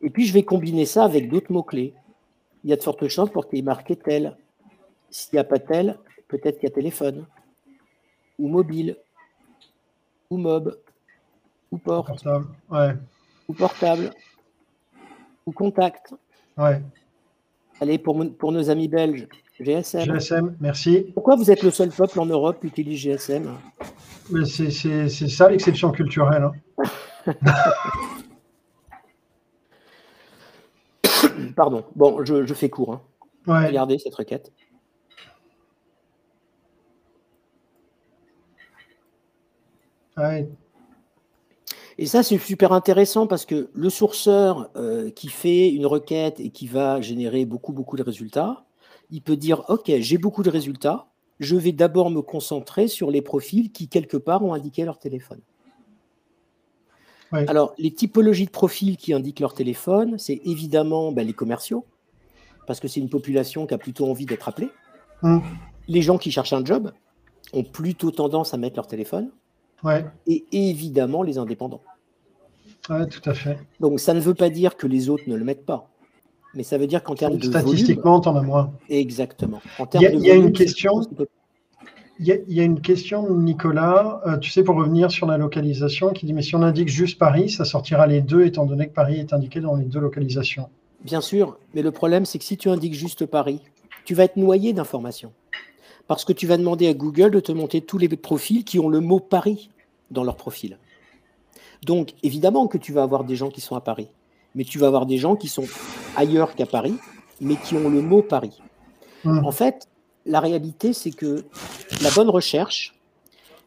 Et 0.01 0.09
puis 0.09 0.25
je 0.25 0.33
vais 0.33 0.43
combiner 0.43 0.85
ça 0.85 1.05
avec 1.05 1.29
d'autres 1.29 1.51
mots-clés. 1.51 1.93
Il 2.63 2.69
y 2.69 2.73
a 2.73 2.75
de 2.75 2.83
fortes 2.83 3.07
chances 3.07 3.29
pour 3.29 3.47
qu'il 3.47 3.57
y 3.57 3.59
ait 3.59 3.63
marqué 3.63 3.95
tel. 3.95 4.37
S'il 5.09 5.35
n'y 5.35 5.39
a 5.39 5.43
pas 5.43 5.59
tel, 5.59 5.99
peut-être 6.27 6.59
qu'il 6.59 6.69
y 6.69 6.71
a 6.71 6.75
téléphone, 6.75 7.25
ou 8.39 8.47
mobile, 8.47 8.97
ou 10.29 10.37
mob, 10.37 10.79
ou 11.71 11.77
porte. 11.77 12.25
Ouais 12.69 12.95
ou 13.47 13.53
portable, 13.53 14.11
ou 15.45 15.51
contact. 15.51 16.13
Ouais. 16.57 16.81
Allez, 17.79 17.97
pour, 17.97 18.23
pour 18.37 18.51
nos 18.51 18.69
amis 18.69 18.87
belges, 18.87 19.27
GSM. 19.59 20.05
GSM, 20.05 20.55
merci. 20.59 21.11
Pourquoi 21.13 21.35
vous 21.35 21.51
êtes 21.51 21.61
le 21.63 21.71
seul 21.71 21.89
peuple 21.89 22.19
en 22.19 22.25
Europe 22.25 22.59
qui 22.61 22.67
utilise 22.67 22.99
GSM 22.99 23.49
C'est 24.45 25.09
ça 25.09 25.49
l'exception 25.49 25.91
culturelle. 25.91 26.43
Hein. 26.43 26.53
Pardon, 31.55 31.83
bon, 31.95 32.25
je, 32.25 32.45
je 32.45 32.53
fais 32.53 32.69
court. 32.69 32.93
Hein. 32.93 33.01
Regardez 33.65 33.99
cette 33.99 34.15
requête. 34.15 34.51
Ouais. 40.17 40.49
Et 41.97 42.05
ça, 42.05 42.23
c'est 42.23 42.37
super 42.37 42.71
intéressant 42.71 43.27
parce 43.27 43.45
que 43.45 43.69
le 43.73 43.89
sourceur 43.89 44.69
euh, 44.75 45.11
qui 45.11 45.29
fait 45.29 45.69
une 45.69 45.85
requête 45.85 46.39
et 46.39 46.49
qui 46.49 46.67
va 46.67 47.01
générer 47.01 47.45
beaucoup, 47.45 47.71
beaucoup 47.71 47.97
de 47.97 48.03
résultats, 48.03 48.65
il 49.13 49.21
peut 49.21 49.37
dire, 49.37 49.63
OK, 49.69 49.91
j'ai 49.99 50.17
beaucoup 50.17 50.41
de 50.41 50.49
résultats, 50.49 51.05
je 51.39 51.55
vais 51.55 51.71
d'abord 51.71 52.09
me 52.09 52.21
concentrer 52.21 52.87
sur 52.87 53.11
les 53.11 53.21
profils 53.21 53.71
qui, 53.71 53.87
quelque 53.87 54.17
part, 54.17 54.43
ont 54.43 54.55
indiqué 54.55 54.83
leur 54.85 54.97
téléphone. 54.97 55.39
Alors, 57.31 57.73
les 57.77 57.91
typologies 57.91 58.45
de 58.45 58.51
profils 58.51 58.97
qui 58.97 59.13
indiquent 59.13 59.39
leur 59.39 59.53
téléphone, 59.53 60.17
c'est 60.17 60.41
évidemment 60.45 61.11
ben, 61.11 61.25
les 61.25 61.33
commerciaux, 61.33 61.85
parce 62.65 62.79
que 62.79 62.87
c'est 62.87 62.99
une 62.99 63.09
population 63.09 63.67
qui 63.67 63.73
a 63.75 63.77
plutôt 63.77 64.09
envie 64.09 64.25
d'être 64.25 64.49
appelée. 64.49 64.69
Hum. 65.21 65.41
Les 65.87 66.01
gens 66.01 66.17
qui 66.17 66.31
cherchent 66.31 66.53
un 66.53 66.65
job 66.65 66.91
ont 67.53 67.63
plutôt 67.63 68.09
tendance 68.09 68.53
à 68.53 68.57
mettre 68.57 68.77
leur 68.77 68.87
téléphone. 68.87 69.29
Et 70.27 70.45
évidemment 70.51 71.23
les 71.23 71.37
indépendants. 71.37 71.81
Oui, 72.89 73.07
tout 73.09 73.29
à 73.29 73.33
fait. 73.33 73.57
Donc 73.79 73.99
ça 73.99 74.13
ne 74.13 74.19
veut 74.19 74.33
pas 74.33 74.49
dire 74.49 74.75
que 74.77 74.87
les 74.87 75.09
autres 75.09 75.23
ne 75.27 75.35
le 75.35 75.43
mettent 75.43 75.65
pas, 75.65 75.89
mais 76.55 76.63
ça 76.63 76.77
veut 76.77 76.87
dire 76.87 77.03
qu'en 77.03 77.15
termes 77.15 77.37
de 77.37 77.45
statistiquement, 77.45 78.19
tu 78.19 78.29
en 78.29 78.35
as 78.35 78.41
moins. 78.41 78.73
Exactement. 78.89 79.61
il 79.95 80.01
y 80.01 80.31
a, 80.31 80.35
une 80.35 80.51
question. 80.51 81.01
Il 82.19 82.27
y, 82.47 82.59
a, 82.59 82.63
une 82.63 82.79
question 82.79 83.23
de 83.23 83.41
Nicolas, 83.41 84.21
euh, 84.27 84.37
tu 84.37 84.51
sais, 84.51 84.63
pour 84.63 84.75
revenir 84.75 85.11
sur 85.11 85.25
la 85.25 85.37
localisation, 85.37 86.11
qui 86.11 86.25
dit 86.25 86.33
Mais 86.33 86.43
si 86.43 86.55
on 86.55 86.61
indique 86.61 86.89
juste 86.89 87.17
Paris, 87.17 87.49
ça 87.49 87.65
sortira 87.65 88.05
les 88.05 88.21
deux, 88.21 88.45
étant 88.45 88.65
donné 88.65 88.87
que 88.87 88.93
Paris 88.93 89.19
est 89.19 89.33
indiqué 89.33 89.59
dans 89.59 89.75
les 89.75 89.85
deux 89.85 89.99
localisations. 89.99 90.69
Bien 91.03 91.21
sûr, 91.21 91.57
mais 91.73 91.81
le 91.81 91.91
problème, 91.91 92.25
c'est 92.25 92.37
que 92.37 92.45
si 92.45 92.55
tu 92.55 92.69
indiques 92.69 92.93
juste 92.93 93.25
Paris, 93.25 93.59
tu 94.05 94.13
vas 94.13 94.23
être 94.25 94.37
noyé 94.37 94.73
d'informations. 94.73 95.33
Parce 96.07 96.25
que 96.25 96.33
tu 96.33 96.47
vas 96.47 96.57
demander 96.57 96.87
à 96.87 96.93
Google 96.93 97.31
de 97.31 97.39
te 97.39 97.51
monter 97.51 97.81
tous 97.81 97.97
les 97.97 98.09
profils 98.09 98.63
qui 98.63 98.79
ont 98.79 98.89
le 98.89 98.99
mot 98.99 99.19
Paris 99.19 99.69
dans 100.11 100.23
leur 100.23 100.35
profil. 100.35 100.77
Donc, 101.83 102.13
évidemment 102.23 102.67
que 102.67 102.77
tu 102.77 102.93
vas 102.93 103.03
avoir 103.03 103.23
des 103.23 103.35
gens 103.35 103.49
qui 103.49 103.61
sont 103.61 103.75
à 103.75 103.81
Paris, 103.81 104.09
mais 104.55 104.63
tu 104.63 104.77
vas 104.79 104.87
avoir 104.87 105.05
des 105.05 105.17
gens 105.17 105.35
qui 105.35 105.47
sont 105.47 105.65
ailleurs 106.15 106.55
qu'à 106.55 106.65
Paris, 106.65 106.95
mais 107.41 107.55
qui 107.55 107.75
ont 107.75 107.89
le 107.89 108.01
mot 108.01 108.21
Paris. 108.21 108.61
En 109.25 109.51
fait, 109.51 109.87
la 110.25 110.39
réalité, 110.39 110.93
c'est 110.93 111.11
que 111.11 111.45
la 112.01 112.11
bonne 112.11 112.29
recherche, 112.29 112.95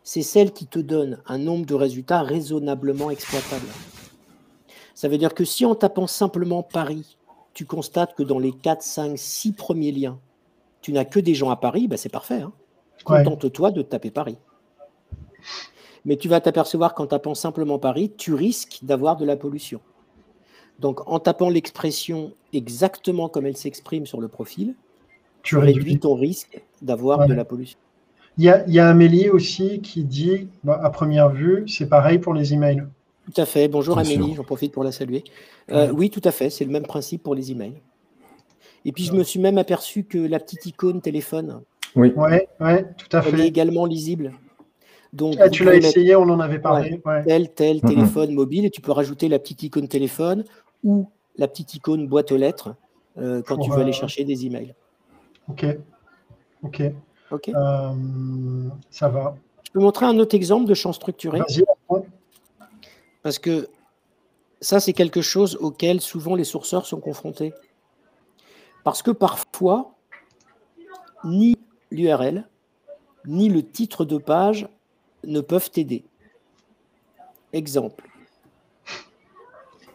c'est 0.03 0.23
celle 0.23 0.53
qui 0.53 0.67
te 0.67 0.79
donne 0.79 1.19
un 1.27 1.39
nombre 1.39 1.67
de 1.67 1.75
résultats 1.75 2.23
raisonnablement 2.23 3.11
exploitables. 3.11 3.67
Ça 4.95 5.09
veut 5.09 5.19
dire 5.19 5.35
que 5.35 5.45
si 5.45 5.65
en 5.65 5.75
tapant 5.75 6.07
simplement 6.07 6.63
Paris, 6.63 7.17
tu 7.55 7.65
constates 7.65 8.15
que 8.15 8.23
dans 8.23 8.39
les 8.39 8.53
4, 8.53 8.83
5, 8.83 9.19
6 9.19 9.53
premiers 9.53 9.93
liens, 9.93 10.19
tu 10.83 10.93
n'as 10.93 11.05
que 11.05 11.21
des 11.21 11.35
gens 11.35 11.51
à 11.51 11.57
Paris, 11.57 11.89
ben 11.89 11.97
c'est 11.97 12.11
parfait. 12.11 12.43
Hein. 12.43 12.53
Contente-toi 13.05 13.71
de 13.71 13.83
taper 13.83 14.11
Paris. 14.11 14.37
Mais 16.05 16.17
tu 16.17 16.29
vas 16.29 16.41
t'apercevoir 16.41 16.95
qu'en 16.95 17.07
tapant 17.07 17.35
simplement 17.35 17.79
Paris, 17.79 18.13
tu 18.17 18.35
risques 18.35 18.79
d'avoir 18.83 19.17
de 19.17 19.25
la 19.25 19.37
pollution. 19.37 19.81
Donc 20.79 21.01
en 21.09 21.19
tapant 21.19 21.49
l'expression 21.49 22.33
exactement 22.53 23.29
comme 23.29 23.47
elle 23.47 23.57
s'exprime 23.57 24.07
sur 24.07 24.21
le 24.21 24.29
profil, 24.29 24.75
tu, 25.43 25.57
réduis 25.57 25.99
ton 25.99 26.15
risque 26.15 26.61
d'avoir 26.83 27.27
de 27.27 27.35
la 27.35 27.45
pollution. 27.45 27.79
Il 28.39 28.45
y, 28.45 28.79
a, 28.79 28.89
Amélie 28.89 29.31
aussi 29.31 29.81
qui 29.81 30.05
dit, 30.05 30.49
bah, 30.63 30.79
à 30.83 30.91
première 30.91 31.31
vue, 31.31 31.65
c'est 31.67 31.89
pareil 31.89 32.19
pour 32.19 32.35
les 32.35 32.53
emails. 32.53 32.85
Tout 33.25 33.41
à 33.41 33.47
fait. 33.47 33.67
Bonjour 33.67 33.99
Amélie, 33.99 34.35
j'en 34.35 34.45
profite 34.45 34.73
pour 34.73 34.85
la 34.85 34.93
saluer. 34.93 35.25
Euh, 35.71 35.91
oui, 35.91 36.11
tout 36.11 36.21
à 36.23 36.31
fait, 36.31 36.51
c'est 36.51 36.65
le 36.65 36.71
même 36.71 36.87
principe 36.87 37.23
pour 37.23 37.35
les 37.35 37.51
emails. 37.51 37.81
Et 38.85 38.93
puis 38.93 39.05
je 39.05 39.15
me 39.15 39.25
suis 39.25 39.41
même 39.41 39.57
aperçu 39.57 40.05
que 40.05 40.19
la 40.19 40.39
petite 40.39 40.67
icône 40.67 41.01
téléphone, 41.01 41.63
oui, 41.97 42.13
ouais, 42.15 42.47
tout 42.99 43.17
à 43.17 43.23
fait. 43.23 43.31
Elle 43.33 43.41
est 43.41 43.49
également 43.49 43.87
lisible. 43.87 44.33
Donc, 45.13 45.37
ah, 45.41 45.49
tu 45.49 45.65
l'as 45.65 45.77
essayé, 45.77 46.15
on 46.15 46.25
en 46.25 46.41
avait 46.41 46.59
parlé. 46.59 47.01
Tel, 47.27 47.51
tel 47.51 47.81
téléphone 47.81 48.35
mobile, 48.35 48.67
et 48.67 48.71
tu 48.71 48.83
peux 48.83 48.93
rajouter 48.93 49.29
la 49.29 49.39
petite 49.39 49.63
icône 49.63 49.89
téléphone 49.89 50.45
ou 50.85 51.09
la 51.37 51.49
petite 51.49 51.75
icône 51.75 52.07
boîte 52.07 52.33
aux 52.33 52.37
lettres 52.37 52.75
euh, 53.19 53.43
quand 53.43 53.59
tu 53.59 53.71
veux 53.71 53.81
aller 53.81 53.93
chercher 53.93 54.25
des 54.25 54.47
emails. 54.47 54.75
Ok. 55.49 55.67
Ok. 56.63 56.83
Ok. 57.31 57.49
Euh, 57.49 58.69
ça 58.91 59.09
va. 59.09 59.37
Je 59.65 59.71
peux 59.73 59.81
montrer 59.81 60.07
un 60.07 60.19
autre 60.19 60.35
exemple 60.35 60.67
de 60.67 60.75
champ 60.75 60.93
structuré? 60.93 61.39
Vas-y. 61.41 61.65
Parce 63.23 63.39
que 63.39 63.69
ça, 64.61 64.81
c'est 64.81 64.93
quelque 64.93 65.21
chose 65.21 65.57
auquel 65.57 66.01
souvent 66.01 66.35
les 66.35 66.45
sourceurs 66.45 66.87
sont 66.87 67.01
confrontés. 67.01 67.53
Parce 68.85 69.03
que 69.03 69.11
parfois, 69.11 69.95
ni 71.25 71.57
l'URL, 71.91 72.49
ni 73.27 73.49
le 73.49 73.63
titre 73.63 74.05
de 74.05 74.17
page 74.19 74.69
ne 75.25 75.41
peuvent 75.41 75.71
t'aider. 75.71 76.05
Exemple. 77.53 78.09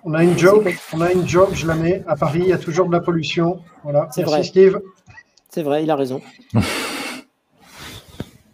On 0.03 0.13
a 0.13 0.23
une 0.23 0.37
joke, 0.37 0.67
on 0.93 1.01
a 1.01 1.11
une 1.11 1.27
joke, 1.27 1.53
je 1.53 1.67
la 1.67 1.75
mets. 1.75 2.03
À 2.07 2.15
Paris, 2.15 2.39
il 2.43 2.47
y 2.49 2.53
a 2.53 2.57
toujours 2.57 2.87
de 2.87 2.91
la 2.91 3.01
pollution. 3.01 3.61
Voilà. 3.83 4.01
Merci 4.01 4.23
vrai. 4.23 4.43
Steve. 4.43 4.81
C'est 5.49 5.63
vrai, 5.63 5.83
il 5.83 5.91
a 5.91 5.95
raison. 5.95 6.21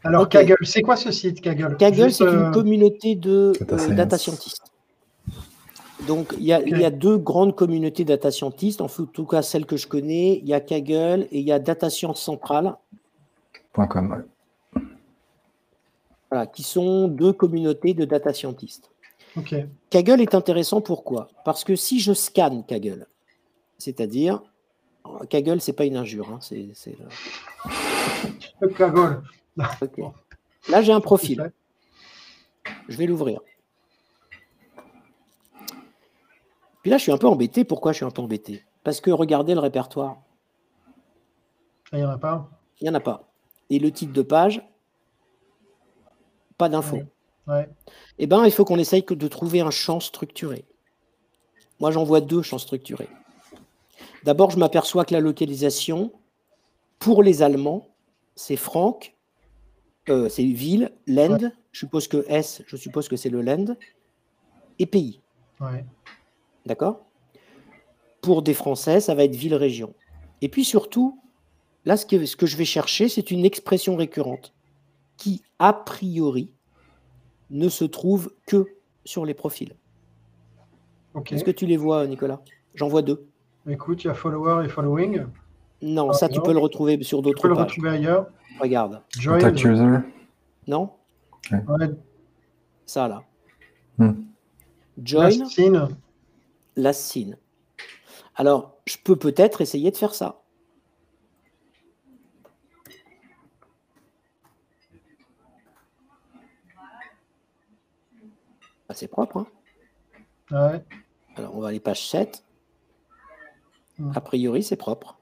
Alors. 0.03 0.27
Kaggle, 0.29 0.57
c'est 0.63 0.81
quoi 0.81 0.95
ce 0.95 1.11
site, 1.11 1.41
Kaggle? 1.41 1.77
Kaggle, 1.77 2.05
Juste, 2.05 2.17
c'est 2.17 2.23
euh, 2.25 2.47
une 2.47 2.51
communauté 2.51 3.15
de 3.15 3.53
Data 3.59 3.75
euh, 3.75 3.93
data 3.93 4.17
scientists. 4.17 4.63
Donc, 6.07 6.33
il 6.37 6.45
y, 6.45 6.53
a, 6.53 6.61
il 6.61 6.77
y 6.77 6.85
a 6.85 6.91
deux 6.91 7.17
grandes 7.17 7.55
communautés 7.55 8.05
data 8.05 8.31
scientists, 8.31 8.81
en 8.81 8.87
tout 8.87 9.25
cas 9.25 9.41
celles 9.41 9.65
que 9.65 9.77
je 9.77 9.87
connais. 9.87 10.37
Il 10.37 10.47
y 10.47 10.53
a 10.53 10.59
Kaggle 10.61 11.27
et 11.31 11.39
il 11.39 11.45
y 11.45 11.51
a 11.51 11.59
Data 11.59 11.89
Science 11.89 12.21
Central, 12.21 12.75
Point 13.77 13.87
.com, 13.87 14.11
ouais. 14.11 14.81
voilà, 16.31 16.47
qui 16.47 16.63
sont 16.63 17.07
deux 17.07 17.31
communautés 17.31 17.93
de 17.93 18.05
data 18.05 18.33
scientists. 18.33 18.89
Kaggle 19.89 20.21
est 20.21 20.35
intéressant 20.35 20.81
pourquoi? 20.81 21.29
Parce 21.45 21.63
que 21.63 21.75
si 21.75 21.99
je 21.99 22.13
scanne 22.13 22.65
Kaggle, 22.65 23.07
c'est-à-dire, 23.77 24.41
Kaggle, 25.29 25.61
c'est 25.61 25.73
pas 25.73 25.85
une 25.85 25.97
injure, 25.97 26.29
hein, 26.31 26.39
c'est, 26.41 26.67
Kaggle. 28.75 29.21
Là, 30.69 30.81
j'ai 30.81 30.91
un 30.91 30.99
profil. 30.99 31.51
Je 32.87 32.97
vais 32.97 33.05
l'ouvrir. 33.05 33.39
Puis 36.81 36.91
là, 36.91 36.97
je 36.97 37.03
suis 37.03 37.11
un 37.11 37.17
peu 37.17 37.27
embêté. 37.27 37.63
Pourquoi 37.63 37.91
je 37.91 37.97
suis 37.97 38.05
un 38.05 38.11
peu 38.11 38.21
embêté? 38.21 38.63
Parce 38.83 39.01
que 39.01 39.11
regardez 39.11 39.53
le 39.53 39.59
répertoire. 39.59 40.17
Ah, 41.91 41.97
Il 41.97 41.99
n'y 41.99 42.05
en 42.05 42.09
a 42.09 42.17
pas 42.17 42.49
Il 42.79 42.83
n'y 42.85 42.89
en 42.89 42.93
a 42.93 42.99
pas. 42.99 43.29
Et 43.69 43.79
le 43.79 43.91
titre 43.91 44.13
de 44.13 44.21
page, 44.21 44.61
pas 46.57 46.69
d'infos. 46.69 46.97
Ouais. 46.97 47.07
Eh 48.19 48.27
bien, 48.27 48.45
il 48.45 48.51
faut 48.51 48.65
qu'on 48.65 48.79
essaye 48.79 49.03
de 49.03 49.27
trouver 49.27 49.61
un 49.61 49.71
champ 49.71 49.99
structuré. 49.99 50.65
Moi, 51.79 51.91
j'en 51.91 52.03
vois 52.03 52.21
deux 52.21 52.41
champs 52.41 52.57
structurés. 52.57 53.09
D'abord, 54.23 54.51
je 54.51 54.57
m'aperçois 54.57 55.05
que 55.05 55.13
la 55.13 55.19
localisation, 55.19 56.11
pour 56.99 57.23
les 57.23 57.41
Allemands, 57.41 57.87
c'est 58.35 58.55
Franck, 58.55 59.15
euh, 60.09 60.29
c'est 60.29 60.43
ville, 60.43 60.91
Land, 61.05 61.51
je 61.71 61.79
suppose 61.79 62.07
que 62.07 62.25
S, 62.27 62.61
je 62.67 62.75
suppose 62.75 63.07
que 63.07 63.15
c'est 63.15 63.29
le 63.29 63.41
Land, 63.41 63.75
et 64.79 64.85
pays. 64.85 65.21
Ouais. 65.59 65.85
D'accord? 66.65 67.05
Pour 68.21 68.41
des 68.41 68.53
Français, 68.53 68.99
ça 68.99 69.15
va 69.15 69.23
être 69.23 69.35
ville-région. 69.35 69.93
Et 70.41 70.49
puis 70.49 70.65
surtout, 70.65 71.21
là, 71.85 71.97
ce 71.97 72.05
que, 72.05 72.25
ce 72.25 72.35
que 72.35 72.45
je 72.45 72.57
vais 72.57 72.65
chercher, 72.65 73.09
c'est 73.09 73.31
une 73.31 73.45
expression 73.45 73.95
récurrente 73.95 74.53
qui, 75.17 75.41
a 75.59 75.73
priori, 75.73 76.51
ne 77.49 77.69
se 77.69 77.85
trouve 77.85 78.33
que 78.45 78.65
sur 79.05 79.25
les 79.25 79.33
profils. 79.33 79.73
Est-ce 81.31 81.43
que 81.43 81.51
tu 81.51 81.65
les 81.65 81.77
vois, 81.77 82.05
Nicolas? 82.07 82.41
J'en 82.75 82.87
vois 82.87 83.01
deux. 83.01 83.25
Écoute, 83.67 84.03
il 84.03 84.07
y 84.07 84.09
a 84.09 84.13
follower 84.13 84.65
et 84.65 84.69
following. 84.69 85.25
Non, 85.81 86.09
Ah, 86.11 86.13
ça, 86.13 86.29
tu 86.29 86.37
non. 86.37 86.43
peux 86.43 86.53
le 86.53 86.59
retrouver 86.59 87.01
sur 87.03 87.19
Tu 87.19 87.23
peux 87.23 87.29
d'autres 87.29 87.47
le 87.47 87.55
pages. 87.55 87.63
retrouver 87.65 87.89
ailleurs. 87.89 88.27
Regarde. 88.59 89.01
Join. 89.17 89.39
Contact 89.39 89.63
user. 89.63 89.97
Non? 90.67 90.91
Ouais. 91.51 91.89
Ça, 92.85 93.07
là. 93.07 93.23
Hmm. 93.97 94.13
Join, 95.03 95.23
Last 95.29 95.45
scene. 95.47 95.87
la 96.75 96.93
scene. 96.93 97.37
Alors, 98.35 98.77
je 98.85 98.97
peux 99.03 99.15
peut-être 99.15 99.61
essayer 99.61 99.91
de 99.91 99.97
faire 99.97 100.13
ça. 100.13 100.41
Ah, 108.89 108.93
C'est 108.93 109.07
propre. 109.07 109.37
hein 109.37 109.47
Ouais. 110.71 110.83
Alors, 111.35 111.55
on 111.55 111.59
va 111.61 111.67
aller 111.69 111.79
page 111.79 112.07
7. 112.07 112.43
Hmm. 113.99 114.11
A 114.15 114.21
priori, 114.21 114.63
c'est 114.63 114.75
propre. 114.77 115.17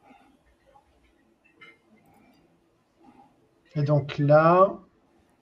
Et 3.76 3.84
donc 3.84 4.18
là, 4.18 4.78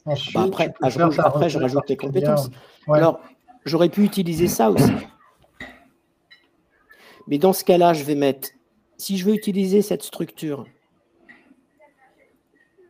ensuite, 0.06 0.34
Bah, 0.36 0.44
après, 0.44 0.74
ah, 0.82 0.90
je, 0.90 0.98
ta 0.98 1.24
après, 1.24 1.50
je 1.50 1.60
rajoute 1.60 1.88
les 1.90 1.96
particulière. 1.96 2.36
compétences. 2.36 2.50
Ouais. 2.88 2.98
Alors, 2.98 3.20
j'aurais 3.66 3.90
pu 3.90 4.04
utiliser 4.04 4.48
ça 4.48 4.72
aussi. 4.72 4.92
Mais 7.28 7.38
dans 7.38 7.54
ce 7.54 7.64
cas-là, 7.64 7.94
je 7.94 8.04
vais 8.04 8.16
mettre, 8.16 8.50
si 8.98 9.18
je 9.18 9.26
veux 9.26 9.34
utiliser 9.36 9.82
cette 9.82 10.04
structure, 10.04 10.66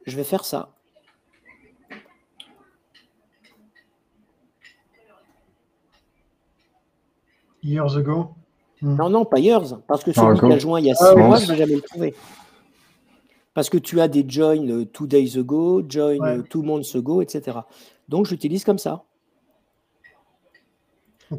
je 0.05 0.15
vais 0.15 0.23
faire 0.23 0.45
ça. 0.45 0.72
Years 7.63 7.95
ago? 7.97 8.35
Hmm. 8.81 8.95
Non, 8.97 9.09
non, 9.09 9.25
pas 9.25 9.39
Years, 9.39 9.75
parce 9.87 10.03
que 10.03 10.11
celui 10.11 10.39
qui 10.39 10.51
a 10.51 10.57
joint 10.59 10.79
il 10.79 10.87
y 10.87 10.91
a 10.91 10.95
Ah, 10.99 11.13
six 11.13 11.15
mois, 11.15 11.37
je 11.37 11.45
ne 11.45 11.51
vais 11.51 11.57
jamais 11.57 11.75
le 11.75 11.81
trouver. 11.81 12.15
Parce 13.53 13.69
que 13.69 13.77
tu 13.77 14.01
as 14.01 14.07
des 14.07 14.25
join 14.27 14.67
euh, 14.69 14.85
two 14.85 15.05
days 15.07 15.37
ago, 15.37 15.83
join 15.87 16.19
Ouais. 16.19 16.37
euh, 16.37 16.43
two 16.43 16.63
months 16.63 16.95
ago, 16.95 17.21
etc. 17.21 17.59
Donc, 18.09 18.25
j'utilise 18.25 18.63
comme 18.63 18.79
ça. 18.79 19.03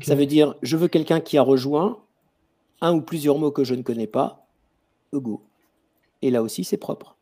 Ça 0.03 0.15
veut 0.15 0.27
dire, 0.27 0.55
je 0.63 0.77
veux 0.77 0.89
quelqu'un 0.89 1.21
qui 1.21 1.39
a 1.39 1.43
rejoint 1.43 1.99
un 2.81 2.95
ou 2.95 3.01
plusieurs 3.01 3.39
mots 3.39 3.53
que 3.53 3.65
je 3.65 3.75
ne 3.75 3.83
connais 3.83 4.07
pas, 4.07 4.47
ago. 5.13 5.43
Et 6.23 6.31
là 6.31 6.43
aussi, 6.43 6.65
c'est 6.65 6.77
propre. 6.77 7.17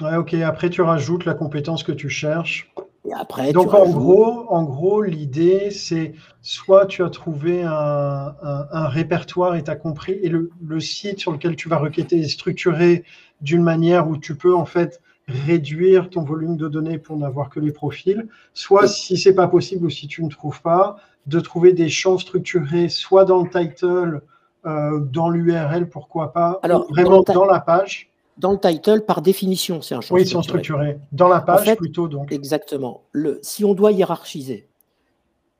Ouais, 0.00 0.16
ok. 0.16 0.34
Après, 0.34 0.70
tu 0.70 0.82
rajoutes 0.82 1.24
la 1.24 1.34
compétence 1.34 1.82
que 1.82 1.92
tu 1.92 2.08
cherches. 2.08 2.72
Et 3.04 3.12
après, 3.12 3.48
tu 3.48 3.52
Donc 3.54 3.74
en 3.74 3.80
rajoutes- 3.84 3.92
gros, 3.94 4.46
en 4.48 4.62
gros, 4.62 5.02
l'idée 5.02 5.70
c'est 5.72 6.14
soit 6.40 6.86
tu 6.86 7.02
as 7.02 7.10
trouvé 7.10 7.62
un, 7.64 7.70
un- 7.72 8.66
un 8.70 8.86
répertoire 8.88 9.56
et 9.56 9.64
tu 9.64 9.70
as 9.70 9.76
compris, 9.76 10.12
et 10.22 10.28
le, 10.28 10.50
le 10.64 10.78
site 10.80 11.18
sur 11.18 11.32
lequel 11.32 11.56
tu 11.56 11.68
vas 11.68 11.78
requêter 11.78 12.20
est 12.20 12.28
structuré 12.28 13.04
d'une 13.40 13.62
manière 13.62 14.08
où 14.08 14.16
tu 14.16 14.36
peux 14.36 14.54
en 14.54 14.64
fait 14.66 15.00
réduire 15.26 16.10
ton 16.10 16.22
volume 16.22 16.56
de 16.56 16.68
données 16.68 16.98
pour 16.98 17.16
n'avoir 17.16 17.48
que 17.50 17.58
les 17.60 17.72
profils, 17.72 18.28
soit 18.54 18.86
si 18.86 19.16
c'est 19.16 19.34
pas 19.34 19.48
possible 19.48 19.86
ou 19.86 19.90
si 19.90 20.06
tu 20.06 20.22
ne 20.22 20.28
trouves 20.28 20.62
pas, 20.62 20.96
de 21.26 21.40
trouver 21.40 21.72
des 21.72 21.88
champs 21.88 22.18
structurés 22.18 22.88
soit 22.88 23.24
dans 23.24 23.42
le 23.42 23.48
title, 23.50 24.22
euh, 24.66 25.00
dans 25.00 25.28
l'URL, 25.28 25.88
pourquoi 25.88 26.32
pas, 26.32 26.60
Alors, 26.62 26.86
vraiment 26.88 27.22
dans 27.22 27.46
la 27.46 27.58
page. 27.60 28.11
Dans 28.42 28.50
le 28.50 28.58
title, 28.58 29.02
par 29.02 29.22
définition, 29.22 29.80
c'est 29.82 29.94
un 29.94 30.00
champ 30.00 30.16
Oui, 30.16 30.22
ils 30.22 30.28
sont 30.28 30.42
structuré. 30.42 30.88
structurés. 30.90 31.08
Dans 31.12 31.28
la 31.28 31.40
page 31.40 31.64
fait, 31.64 31.76
plutôt 31.76 32.08
donc. 32.08 32.32
Exactement. 32.32 33.04
Le, 33.12 33.38
si 33.42 33.64
on 33.64 33.72
doit 33.72 33.92
hiérarchiser, 33.92 34.68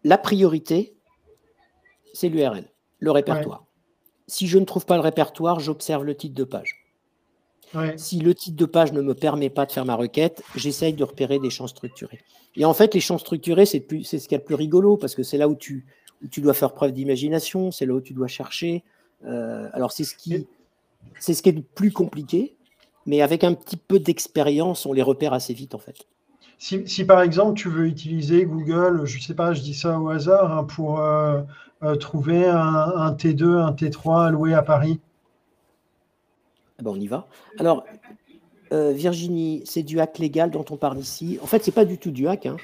la 0.02 0.18
priorité, 0.18 0.96
c'est 2.12 2.28
l'URL, 2.28 2.64
le 2.98 3.10
répertoire. 3.12 3.64
Si 4.26 4.48
je 4.48 4.58
ne 4.58 4.64
trouve 4.64 4.84
pas 4.84 4.96
le 4.96 5.00
répertoire, 5.02 5.60
j'observe 5.60 6.04
le 6.04 6.16
titre 6.16 6.34
de 6.34 6.42
page. 6.42 6.74
Ouais. 7.72 7.96
Si 7.96 8.18
le 8.18 8.34
titre 8.34 8.56
de 8.56 8.66
page 8.66 8.92
ne 8.92 9.00
me 9.00 9.14
permet 9.14 9.48
pas 9.48 9.64
de 9.64 9.70
faire 9.70 9.84
ma 9.84 9.94
requête, 9.94 10.42
j'essaye 10.56 10.92
de 10.92 11.04
repérer 11.04 11.38
des 11.38 11.50
champs 11.50 11.68
structurés. 11.68 12.18
Et 12.56 12.64
en 12.64 12.74
fait, 12.74 12.94
les 12.94 13.00
champs 13.00 13.16
structurés, 13.16 13.64
c'est 13.64 13.86
ce 13.88 14.08
qu'il 14.08 14.32
y 14.32 14.34
a 14.34 14.38
de 14.38 14.44
plus 14.44 14.56
rigolo, 14.56 14.96
parce 14.96 15.14
que 15.14 15.22
c'est 15.22 15.38
là 15.38 15.48
où 15.48 15.54
tu, 15.54 15.86
où 16.24 16.26
tu 16.26 16.40
dois 16.40 16.52
faire 16.52 16.74
preuve 16.74 16.92
d'imagination, 16.92 17.70
c'est 17.70 17.86
là 17.86 17.94
où 17.94 18.00
tu 18.00 18.12
dois 18.12 18.26
chercher. 18.26 18.82
Euh, 19.24 19.68
alors, 19.72 19.92
c'est 19.92 20.04
ce, 20.04 20.16
qui, 20.16 20.48
c'est 21.20 21.32
ce 21.32 21.42
qui 21.42 21.48
est 21.50 21.52
le 21.52 21.62
plus 21.62 21.92
compliqué, 21.92 22.56
mais 23.06 23.22
avec 23.22 23.44
un 23.44 23.54
petit 23.54 23.76
peu 23.76 23.98
d'expérience, 23.98 24.86
on 24.86 24.92
les 24.92 25.02
repère 25.02 25.32
assez 25.32 25.54
vite, 25.54 25.74
en 25.74 25.78
fait. 25.78 26.06
Si, 26.58 26.86
si, 26.86 27.04
par 27.04 27.22
exemple 27.22 27.54
tu 27.54 27.68
veux 27.68 27.86
utiliser 27.86 28.44
Google, 28.44 29.04
je 29.04 29.20
sais 29.20 29.34
pas, 29.34 29.52
je 29.52 29.62
dis 29.62 29.74
ça 29.74 29.98
au 29.98 30.10
hasard, 30.10 30.56
hein, 30.56 30.62
pour 30.62 31.00
euh, 31.00 31.42
euh, 31.82 31.96
trouver 31.96 32.46
un, 32.46 32.56
un 32.56 33.12
T2, 33.12 33.58
un 33.58 33.72
T3 33.72 34.26
alloué 34.28 34.54
à 34.54 34.62
Paris. 34.62 35.00
Ah 36.78 36.84
ben, 36.84 36.92
on 36.92 37.00
y 37.00 37.08
va. 37.08 37.26
Alors, 37.58 37.84
euh, 38.72 38.92
Virginie, 38.92 39.62
c'est 39.66 39.82
du 39.82 40.00
hack 40.00 40.18
légal 40.18 40.50
dont 40.50 40.64
on 40.70 40.76
parle 40.76 40.98
ici. 40.98 41.38
En 41.42 41.46
fait, 41.46 41.62
c'est 41.64 41.72
pas 41.72 41.84
du 41.84 41.98
tout 41.98 42.10
du 42.10 42.28
hack. 42.28 42.46
Hein. 42.46 42.56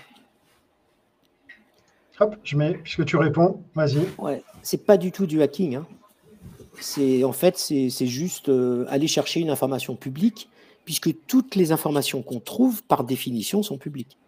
Hop, 2.20 2.36
je 2.42 2.56
mets, 2.56 2.74
puisque 2.74 3.04
tu 3.04 3.16
réponds, 3.16 3.62
vas-y. 3.74 4.06
Ouais, 4.18 4.42
c'est 4.62 4.86
pas 4.86 4.96
du 4.96 5.12
tout 5.12 5.26
du 5.26 5.42
hacking. 5.42 5.76
Hein. 5.76 5.86
C'est 6.80 7.24
en 7.24 7.32
fait, 7.32 7.56
c'est 7.56 8.06
juste 8.06 8.48
euh, 8.48 8.84
aller 8.88 9.06
chercher 9.06 9.40
une 9.40 9.50
information 9.50 9.96
publique, 9.96 10.48
puisque 10.84 11.14
toutes 11.26 11.54
les 11.54 11.72
informations 11.72 12.22
qu'on 12.22 12.40
trouve, 12.40 12.82
par 12.84 13.04
définition, 13.04 13.62
sont 13.62 13.78
publiques. 13.78 14.18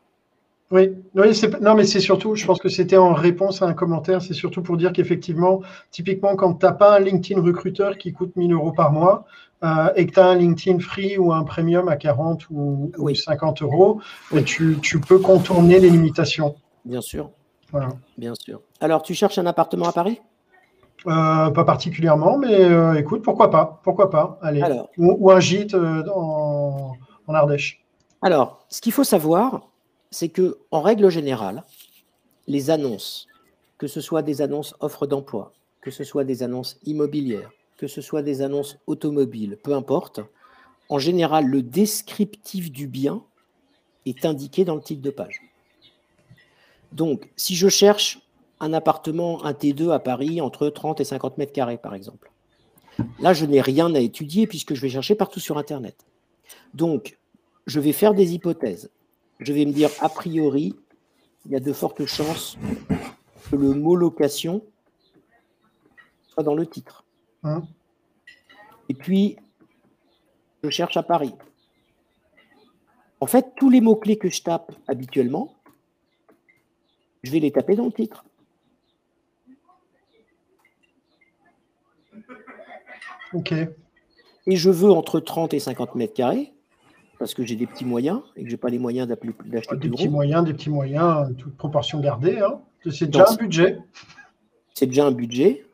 Oui, 0.71 0.93
oui 1.17 1.41
non, 1.61 1.75
mais 1.75 1.85
c'est 1.85 2.01
surtout, 2.01 2.37
je 2.37 2.47
pense 2.47 2.61
que 2.61 2.69
c'était 2.69 2.97
en 2.97 3.13
réponse 3.13 3.61
à 3.61 3.67
un 3.67 3.73
commentaire, 3.73 4.23
c'est 4.23 4.35
surtout 4.35 4.63
pour 4.63 4.77
dire 4.77 4.93
qu'effectivement, 4.93 5.63
typiquement, 5.91 6.37
quand 6.37 6.55
tu 6.55 6.67
n'as 6.67 6.73
pas 6.73 6.97
un 6.97 7.01
LinkedIn 7.01 7.41
recruteur 7.41 7.99
qui 7.99 8.13
coûte 8.13 8.37
1000 8.37 8.53
euros 8.53 8.71
par 8.71 8.93
mois 8.93 9.25
euh, 9.65 9.89
et 9.97 10.07
que 10.07 10.13
tu 10.13 10.21
as 10.21 10.27
un 10.27 10.37
LinkedIn 10.37 10.79
free 10.79 11.19
ou 11.19 11.33
un 11.33 11.43
premium 11.43 11.89
à 11.89 11.97
40 11.97 12.47
ou, 12.51 12.93
50 13.13 13.63
euros, 13.63 14.01
tu, 14.47 14.79
tu, 14.81 15.01
peux 15.01 15.19
contourner 15.19 15.81
les 15.81 15.91
limitations. 15.91 16.55
Bien 16.85 17.01
sûr. 17.01 17.31
Voilà. 17.73 17.89
Bien 18.17 18.35
sûr. 18.35 18.61
Alors, 18.81 19.03
tu 19.03 19.15
cherches 19.15 19.39
un 19.39 19.47
appartement 19.47 19.87
à 19.87 19.93
Paris? 19.93 20.21
Euh, 21.07 21.51
Pas 21.51 21.65
particulièrement, 21.65 22.39
mais 22.39 22.65
euh, 22.65 22.95
écoute, 22.95 23.23
pourquoi 23.23 23.51
pas 23.51 23.81
Pourquoi 23.83 24.11
pas 24.11 24.39
Allez. 24.43 24.63
ou, 24.99 25.31
un 25.31 25.41
gîte 25.41 25.75
en, 25.75 26.93
en 27.27 27.35
Ardèche. 27.35 27.85
Alors, 28.23 28.65
ce 28.69 28.81
qu'il 28.81 28.93
faut 28.93 29.05
savoir, 29.05 29.63
c'est 30.11 30.29
que, 30.29 30.59
en 30.71 30.83
règle 30.83 31.09
générale, 31.09 31.65
les 32.47 32.71
annonces, 32.71 33.27
que 33.79 33.87
ce 33.87 34.01
soit 34.01 34.23
des 34.23 34.43
annonces 34.43 34.75
offres 34.81 35.07
d'emploi, 35.07 35.53
que 35.81 35.91
ce 35.91 36.05
soit 36.05 36.25
des 36.25 36.43
annonces 36.43 36.79
immobilières, 36.85 37.51
que 37.79 37.87
ce 37.87 38.03
soit 38.03 38.23
des 38.23 38.43
annonces 38.43 38.77
automobiles, 38.87 39.57
peu 39.63 39.75
importe, 39.75 40.21
en 40.91 40.99
général, 40.99 41.47
le 41.47 41.63
descriptif 41.63 42.71
du 42.71 42.87
bien 42.89 43.23
est 44.05 44.25
indiqué 44.27 44.65
dans 44.65 44.75
le 44.75 44.83
titre 44.83 45.03
de 45.03 45.11
page. 45.11 45.41
Donc, 46.93 47.31
si 47.37 47.55
je 47.55 47.69
cherche 47.69 48.21
un 48.61 48.73
appartement, 48.73 49.45
un 49.45 49.53
T2 49.53 49.91
à 49.91 49.99
Paris, 49.99 50.41
entre 50.41 50.69
30 50.69 51.01
et 51.01 51.05
50 51.05 51.39
mètres 51.39 51.53
carrés, 51.53 51.79
par 51.79 51.95
exemple, 51.95 52.31
là, 53.19 53.33
je 53.33 53.47
n'ai 53.47 53.61
rien 53.61 53.95
à 53.95 54.01
étudier 54.01 54.47
puisque 54.47 54.75
je 54.75 54.81
vais 54.81 54.91
chercher 54.91 55.15
partout 55.15 55.41
sur 55.41 55.59
Internet. 55.59 56.07
Donc, 56.75 57.19
je 57.67 57.81
vais 57.81 57.93
faire 57.93 58.15
des 58.15 58.35
hypothèses 58.35 58.91
je 59.41 59.53
vais 59.53 59.65
me 59.65 59.73
dire, 59.73 59.91
a 60.01 60.09
priori, 60.09 60.75
il 61.47 61.53
y 61.53 61.57
a 61.57 61.61
de 61.61 61.73
fortes 61.73 62.05
chances 62.05 62.57
que 63.51 63.57
le 63.57 63.73
mot 63.75 63.97
location 63.97 64.63
soit 66.29 66.43
dans 66.43 66.55
le 66.55 66.67
titre. 66.67 67.05
Hein? 67.43 67.63
Et 68.89 68.95
puis, 68.95 69.37
je 70.63 70.69
cherche 70.69 70.97
à 70.97 71.03
Paris. 71.03 71.35
En 73.21 73.27
fait, 73.27 73.55
tous 73.57 73.71
les 73.71 73.81
mots-clés 73.81 74.19
que 74.19 74.29
je 74.29 74.43
tape 74.43 74.73
habituellement, 74.87 75.55
je 77.23 77.31
vais 77.31 77.41
les 77.41 77.51
taper 77.51 77.77
dans 77.77 77.87
le 77.87 77.93
titre. 77.93 78.25
OK. 83.33 83.53
Et 84.47 84.57
je 84.57 84.71
veux 84.71 84.91
entre 84.91 85.21
30 85.21 85.55
et 85.55 85.61
50 85.61 85.95
mètres 85.95 86.15
carrés 86.15 86.53
parce 87.19 87.35
que 87.35 87.45
j'ai 87.45 87.55
des 87.55 87.67
petits 87.67 87.85
moyens 87.85 88.23
et 88.35 88.43
que 88.43 88.49
je 88.49 88.55
n'ai 88.55 88.59
pas 88.59 88.71
les 88.71 88.79
moyens 88.79 89.07
d'acheter 89.07 89.69
ah, 89.71 89.77
Des 89.77 89.91
petits 89.91 90.09
moyens, 90.09 90.43
des 90.43 90.55
petits 90.55 90.71
moyens, 90.71 91.37
toute 91.37 91.57
proportion 91.57 92.01
gardée. 92.01 92.39
Hein. 92.39 92.61
C'est 92.91 93.07
déjà 93.07 93.27
un 93.29 93.37
budget. 93.37 93.79
C'est 94.75 94.87
déjà 94.87 95.07
un 95.07 95.11
budget. 95.11 95.67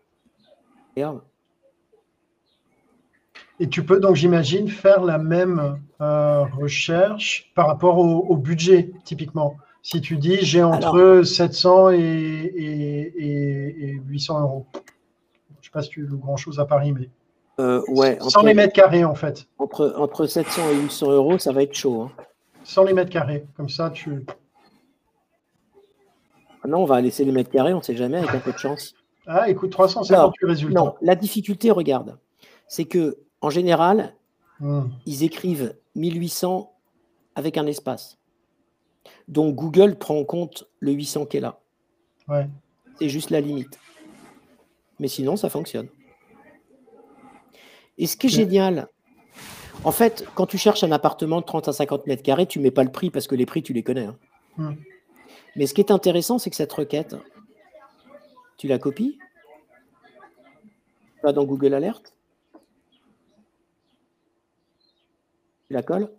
Et 3.60 3.68
tu 3.68 3.84
peux 3.84 4.00
donc, 4.00 4.16
j'imagine, 4.16 4.68
faire 4.68 5.04
la 5.04 5.18
même 5.18 5.78
euh, 6.00 6.44
recherche 6.44 7.52
par 7.54 7.68
rapport 7.68 7.98
au, 7.98 8.36
budget, 8.36 8.90
typiquement. 9.04 9.56
Si 9.82 10.00
tu 10.00 10.16
dis 10.16 10.38
j'ai 10.40 10.64
entre 10.64 11.22
700 11.22 11.90
et, 11.92 12.00
et, 13.16 14.00
800 14.04 14.40
euros. 14.40 14.66
Je 14.74 14.78
ne 14.78 15.62
sais 15.62 15.70
pas 15.70 15.82
si 15.82 15.90
tu 15.90 16.04
veux 16.04 16.16
grand-chose 16.16 16.58
à 16.58 16.64
Paris, 16.64 16.92
mais. 16.92 17.08
Euh, 17.58 17.82
ouais, 17.88 18.18
sans 18.20 18.42
les 18.42 18.54
mètres 18.54 18.74
carrés, 18.74 19.04
en 19.04 19.14
fait. 19.14 19.46
Entre, 19.58 19.94
entre 19.96 20.26
700 20.26 20.70
et 20.70 20.76
800 20.82 21.10
euros, 21.10 21.38
ça 21.38 21.52
va 21.52 21.62
être 21.62 21.74
chaud. 21.74 22.02
Hein. 22.02 22.12
Sans 22.64 22.84
les 22.84 22.92
mètres 22.92 23.10
carrés, 23.10 23.46
comme 23.56 23.68
ça, 23.68 23.90
tu. 23.90 24.26
Ah 26.62 26.68
non, 26.68 26.78
on 26.78 26.84
va 26.84 27.00
laisser 27.00 27.24
les 27.24 27.32
mètres 27.32 27.50
carrés, 27.50 27.72
on 27.72 27.78
ne 27.78 27.82
sait 27.82 27.96
jamais, 27.96 28.18
avec 28.18 28.30
un 28.30 28.40
peu 28.40 28.52
de 28.52 28.58
chance. 28.58 28.94
Ah, 29.26 29.48
écoute, 29.48 29.70
358 29.70 30.46
résultats. 30.46 30.80
Non, 30.80 30.94
la 31.00 31.14
difficulté, 31.14 31.70
regarde, 31.70 32.18
c'est 32.68 32.84
que 32.84 33.18
en 33.40 33.50
général, 33.50 34.14
hmm. 34.60 34.82
ils 35.06 35.24
écrivent 35.24 35.74
1800 35.94 36.72
avec 37.34 37.58
un 37.58 37.66
espace. 37.66 38.18
Donc 39.28 39.54
Google 39.54 39.96
prend 39.96 40.18
en 40.18 40.24
compte 40.24 40.66
le 40.80 40.92
800 40.92 41.26
qui 41.26 41.36
est 41.36 41.40
là. 41.40 41.60
Ouais. 42.28 42.48
C'est 42.98 43.08
juste 43.08 43.30
la 43.30 43.40
limite. 43.40 43.78
Mais 44.98 45.08
sinon, 45.08 45.36
ça 45.36 45.48
fonctionne. 45.48 45.88
Et 47.98 48.06
ce 48.06 48.16
qui 48.16 48.26
est 48.26 48.30
génial, 48.30 48.88
en 49.84 49.92
fait, 49.92 50.26
quand 50.34 50.46
tu 50.46 50.58
cherches 50.58 50.84
un 50.84 50.92
appartement 50.92 51.40
de 51.40 51.46
30 51.46 51.68
à 51.68 51.72
50 51.72 52.06
mètres 52.06 52.22
carrés, 52.22 52.46
tu 52.46 52.58
ne 52.58 52.64
mets 52.64 52.70
pas 52.70 52.84
le 52.84 52.90
prix 52.90 53.10
parce 53.10 53.26
que 53.26 53.34
les 53.34 53.46
prix, 53.46 53.62
tu 53.62 53.72
les 53.72 53.82
connais. 53.82 54.06
Hein. 54.06 54.16
Hmm. 54.56 54.74
Mais 55.54 55.66
ce 55.66 55.74
qui 55.74 55.80
est 55.80 55.90
intéressant, 55.90 56.38
c'est 56.38 56.50
que 56.50 56.56
cette 56.56 56.72
requête, 56.72 57.16
tu 58.58 58.68
la 58.68 58.78
copies, 58.78 59.18
tu 61.14 61.22
vas 61.22 61.32
dans 61.32 61.44
Google 61.44 61.74
Alert, 61.74 62.14
tu 65.68 65.72
la 65.72 65.82
colles, 65.82 66.10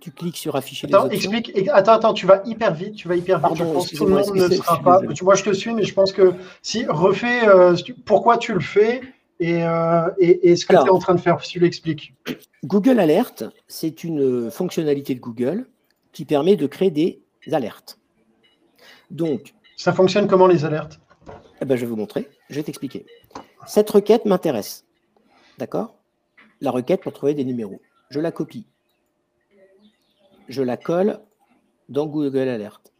tu 0.00 0.12
cliques 0.12 0.38
sur 0.38 0.56
afficher 0.56 0.86
attends, 0.86 1.06
les 1.08 1.16
options. 1.16 1.32
Explique, 1.32 1.68
attends, 1.68 1.92
attends, 1.92 2.14
tu 2.14 2.26
vas 2.26 2.42
hyper 2.46 2.72
vite, 2.72 2.94
tu 2.94 3.08
vas 3.08 3.16
hyper 3.16 3.38
vite. 3.38 3.58
je 3.58 3.64
pense 3.64 3.90
que 3.90 3.96
tout 3.96 4.06
le 4.06 4.14
monde 4.14 4.34
ne 4.34 4.48
sera 4.48 4.80
pas. 4.80 5.00
Moi, 5.22 5.34
je 5.34 5.44
te 5.44 5.52
suis, 5.52 5.74
mais 5.74 5.84
je 5.84 5.92
pense 5.92 6.12
que 6.12 6.32
si 6.62 6.86
refais 6.86 7.46
euh, 7.46 7.76
pourquoi 8.06 8.38
tu 8.38 8.54
le 8.54 8.60
fais? 8.60 9.02
Et, 9.40 9.64
euh, 9.64 10.10
et, 10.18 10.54
ce 10.54 10.66
que 10.66 10.76
tu 10.76 10.86
es 10.86 10.90
en 10.90 10.98
train 10.98 11.14
de 11.14 11.20
faire, 11.20 11.38
tu 11.38 11.58
l'expliques. 11.58 12.14
Google 12.62 13.00
Alert, 13.00 13.44
c'est 13.68 14.04
une 14.04 14.50
fonctionnalité 14.50 15.14
de 15.14 15.20
Google 15.20 15.66
qui 16.12 16.26
permet 16.26 16.56
de 16.56 16.66
créer 16.66 16.90
des 16.90 17.22
alertes. 17.50 17.98
Donc, 19.10 19.54
ça 19.76 19.94
fonctionne 19.94 20.28
comment 20.28 20.46
les 20.46 20.66
alertes? 20.66 21.00
eh 21.62 21.64
ben, 21.64 21.74
Je 21.76 21.80
vais 21.80 21.86
vous 21.86 21.96
montrer, 21.96 22.28
je 22.50 22.56
vais 22.56 22.62
t'expliquer. 22.62 23.06
Cette 23.66 23.88
requête 23.88 24.26
m'intéresse. 24.26 24.84
D'accord? 25.56 25.96
La 26.60 26.70
requête 26.70 27.00
pour 27.00 27.14
trouver 27.14 27.32
des 27.32 27.44
numéros. 27.44 27.80
Je 28.10 28.20
la 28.20 28.32
copie. 28.32 28.66
Je 30.48 30.62
la 30.62 30.76
colle 30.76 31.18
dans 31.88 32.06
Google 32.06 32.48
Alert. 32.48 32.92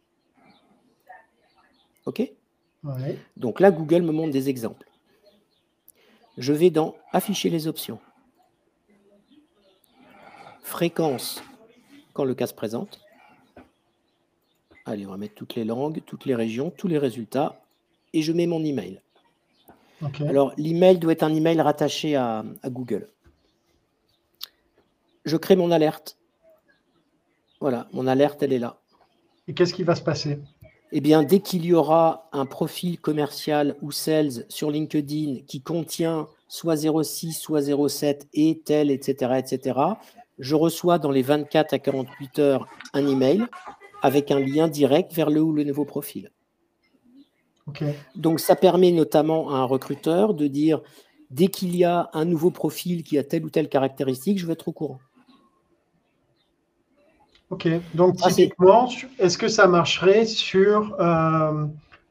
OK? 2.07 2.31
Donc 3.37 3.59
là, 3.59 3.69
Google 3.69 4.01
me 4.01 4.11
montre 4.11 4.31
des 4.31 4.49
exemples 4.49 4.90
je 6.41 6.53
vais 6.53 6.71
dans 6.71 6.95
Afficher 7.13 7.49
les 7.49 7.67
options. 7.67 7.99
Fréquence, 10.61 11.43
quand 12.13 12.23
le 12.23 12.33
cas 12.33 12.47
se 12.47 12.53
présente. 12.53 13.01
Allez, 14.85 15.05
on 15.05 15.11
va 15.11 15.17
mettre 15.17 15.35
toutes 15.35 15.55
les 15.55 15.65
langues, 15.65 16.01
toutes 16.05 16.25
les 16.25 16.35
régions, 16.35 16.71
tous 16.71 16.87
les 16.87 16.97
résultats. 16.97 17.61
Et 18.13 18.21
je 18.21 18.31
mets 18.31 18.47
mon 18.47 18.63
email. 18.63 19.01
Alors, 20.21 20.53
l'email 20.57 20.97
doit 20.97 21.11
être 21.13 21.23
un 21.23 21.33
email 21.33 21.61
rattaché 21.61 22.15
à, 22.15 22.43
à 22.63 22.69
Google. 22.69 23.07
Je 25.25 25.37
crée 25.37 25.55
mon 25.55 25.69
alerte. 25.69 26.17
Voilà, 27.59 27.87
mon 27.93 28.07
alerte, 28.07 28.41
elle 28.41 28.53
est 28.53 28.59
là. 28.59 28.79
Et 29.47 29.53
qu'est-ce 29.53 29.73
qui 29.73 29.83
va 29.83 29.93
se 29.93 30.01
passer? 30.01 30.39
Eh 30.91 31.01
bien, 31.01 31.23
dès 31.23 31.39
qu'il 31.39 31.65
y 31.65 31.73
aura 31.73 32.29
un 32.33 32.45
profil 32.45 32.99
commercial 32.99 33.75
ou 33.81 33.91
sales 33.91 34.45
sur 34.49 34.71
LinkedIn 34.71 35.41
qui 35.47 35.61
contient 35.61 36.27
soit 36.47 36.75
06, 37.03 37.33
soit 37.33 37.61
07 37.87 38.27
et 38.33 38.61
tel, 38.65 38.91
etc., 38.91 39.33
etc., 39.37 39.79
je 40.39 40.55
reçois 40.55 40.97
dans 40.97 41.11
les 41.11 41.21
24 41.21 41.73
à 41.73 41.79
48 41.79 42.39
heures 42.39 42.67
un 42.93 43.07
email 43.07 43.45
avec 44.01 44.31
un 44.31 44.39
lien 44.39 44.67
direct 44.67 45.13
vers 45.13 45.29
le 45.29 45.41
ou 45.41 45.53
le 45.53 45.63
nouveau 45.63 45.85
profil. 45.85 46.31
Donc, 48.15 48.39
ça 48.39 48.55
permet 48.55 48.91
notamment 48.91 49.51
à 49.51 49.57
un 49.59 49.63
recruteur 49.63 50.33
de 50.33 50.47
dire 50.47 50.81
dès 51.29 51.47
qu'il 51.47 51.75
y 51.75 51.83
a 51.85 52.09
un 52.13 52.25
nouveau 52.25 52.51
profil 52.51 53.03
qui 53.03 53.17
a 53.17 53.23
telle 53.23 53.45
ou 53.45 53.49
telle 53.49 53.69
caractéristique, 53.69 54.39
je 54.39 54.45
vais 54.45 54.53
être 54.53 54.67
au 54.67 54.73
courant. 54.73 54.99
Ok, 57.51 57.67
donc 57.93 58.15
typiquement, 58.15 58.89
est-ce 59.19 59.37
que 59.37 59.49
ça 59.49 59.67
marcherait 59.67 60.25
sur, 60.25 60.95
euh, 61.01 61.65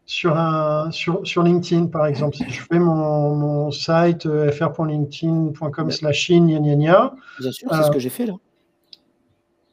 sur, 0.04 0.36
un, 0.36 0.90
sur, 0.90 1.26
sur, 1.26 1.42
LinkedIn, 1.42 1.86
par 1.86 2.06
exemple? 2.06 2.36
Si 2.36 2.44
je 2.50 2.60
fais 2.60 2.78
mon, 2.78 3.34
mon 3.34 3.70
site 3.70 4.26
euh, 4.26 4.52
fr.linkedin.com 4.52 5.90
slash 5.90 6.28
Bien 6.28 7.52
sûr, 7.52 7.68
c'est 7.70 7.82
ce 7.82 7.88
euh, 7.88 7.88
que 7.88 7.98
j'ai 7.98 8.10
fait 8.10 8.26
là. 8.26 8.34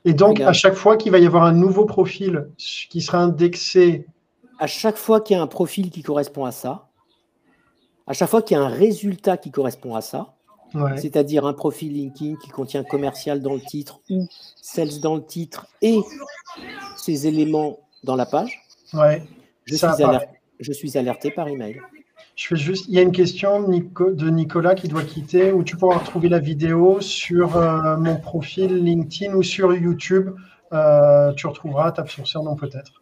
Et 0.06 0.14
donc, 0.14 0.40
à 0.40 0.54
chaque 0.54 0.76
fois 0.76 0.96
qu'il 0.96 1.12
va 1.12 1.20
y 1.20 1.26
avoir 1.26 1.44
un 1.44 1.52
nouveau 1.52 1.84
profil 1.86 2.48
qui 2.58 3.02
sera 3.02 3.18
indexé. 3.18 4.08
À 4.60 4.68
chaque 4.68 4.96
fois 4.96 5.20
qu'il 5.20 5.36
y 5.36 5.40
a 5.40 5.44
un 5.44 5.48
profil 5.48 5.90
qui 5.90 6.02
correspond 6.02 6.46
à 6.46 6.52
ça, 6.54 6.88
à 8.08 8.14
chaque 8.14 8.30
fois 8.30 8.42
qu'il 8.42 8.56
y 8.56 8.60
a 8.60 8.64
un 8.64 8.70
résultat 8.70 9.36
qui 9.36 9.52
correspond 9.52 9.96
à 9.96 10.02
ça, 10.02 10.37
c'est-à-dire 10.96 11.46
un 11.46 11.54
profil 11.54 11.94
LinkedIn 11.94 12.36
qui 12.36 12.50
contient 12.50 12.84
commercial 12.84 13.42
dans 13.42 13.54
le 13.54 13.62
titre 13.62 14.02
ou 14.10 14.28
sales 14.62 15.00
dans 15.02 15.16
le 15.16 15.24
titre 15.24 15.68
et 15.82 16.00
ces 16.98 17.28
éléments 17.28 17.80
dans 18.04 18.16
la 18.16 18.26
page. 18.26 18.62
Ouais, 18.94 19.24
je, 19.66 19.76
suis 19.76 19.86
alerté, 19.86 20.28
je 20.60 20.72
suis 20.72 20.98
alerté 20.98 21.32
par 21.32 21.48
email. 21.48 21.80
Je 22.36 22.48
fais 22.48 22.56
juste, 22.56 22.86
il 22.88 22.94
y 22.94 23.00
a 23.00 23.02
une 23.02 23.12
question 23.12 23.68
de 23.68 24.30
Nicolas 24.30 24.76
qui 24.76 24.88
doit 24.88 25.04
quitter 25.04 25.52
où 25.52 25.64
tu 25.64 25.76
pourras 25.76 25.98
retrouver 25.98 26.30
la 26.30 26.40
vidéo 26.40 27.02
sur 27.02 27.58
euh, 27.58 27.98
mon 27.98 28.18
profil 28.18 28.76
LinkedIn 28.84 29.34
ou 29.34 29.44
sur 29.44 29.74
YouTube? 29.74 30.36
tu 31.38 31.48
retrouveras 31.48 31.94
Tap 31.94 32.10
Sourceur 32.10 32.44
non 32.44 32.56
peut-être. 32.56 33.02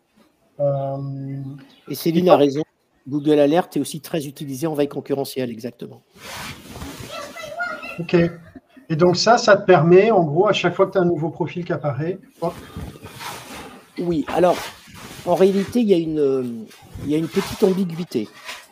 et 1.89 1.95
Céline 1.95 2.29
a 2.29 2.37
raison. 2.37 2.63
Google 3.07 3.39
Alert 3.39 3.75
est 3.75 3.79
aussi 3.79 4.01
très 4.01 4.25
utilisé 4.25 4.65
en 4.67 4.73
veille 4.73 4.87
concurrentielle, 4.87 5.51
exactement. 5.51 6.01
Ok. 7.99 8.15
Et 8.89 8.95
donc 8.95 9.17
ça, 9.17 9.37
ça 9.37 9.57
te 9.57 9.65
permet, 9.65 10.11
en 10.11 10.23
gros, 10.23 10.47
à 10.47 10.53
chaque 10.53 10.75
fois 10.75 10.87
que 10.87 10.91
tu 10.91 10.97
as 10.97 11.01
un 11.01 11.05
nouveau 11.05 11.29
profil 11.29 11.65
qui 11.65 11.73
apparaît. 11.73 12.19
Oui, 13.97 14.25
alors, 14.27 14.57
en 15.25 15.35
réalité, 15.35 15.79
il 15.79 15.87
y 15.87 15.93
a 15.93 15.97
une, 15.97 16.65
il 17.03 17.09
y 17.09 17.15
a 17.15 17.17
une 17.17 17.27
petite 17.27 17.63
ambiguïté. 17.63 18.27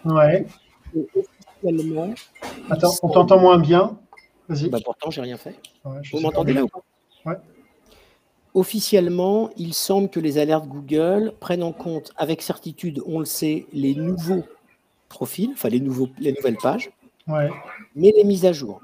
Ouais. 0.06 0.46
Attends, 2.70 2.94
on 3.02 3.10
t'entend 3.10 3.40
moins 3.40 3.58
bien. 3.58 3.98
Vas-y. 4.50 4.70
Bah 4.70 4.80
pourtant, 4.84 5.10
j'ai 5.10 5.22
rien 5.22 5.38
fait. 5.38 5.56
Vous 5.84 6.20
m'entendez 6.20 6.54
là? 6.54 6.64
Ou 6.64 6.68
pas 6.68 6.84
Ouais. 7.26 7.38
Officiellement, 8.54 9.50
il 9.58 9.74
semble 9.74 10.10
que 10.10 10.20
les 10.20 10.38
alertes 10.38 10.68
Google 10.68 11.34
prennent 11.40 11.64
en 11.64 11.72
compte 11.72 12.12
avec 12.18 12.42
certitude, 12.42 13.02
on 13.08 13.20
le 13.20 13.26
sait, 13.26 13.66
les 13.74 13.96
nouveaux 13.96 14.44
profils, 15.10 15.52
enfin 15.54 15.70
les, 15.70 15.80
nouveaux, 15.80 16.10
les 16.20 16.34
nouvelles 16.34 16.58
pages, 16.58 16.92
ouais. 17.28 17.50
mais 17.96 18.14
les 18.16 18.24
mises 18.24 18.46
à 18.46 18.52
jour. 18.52 18.82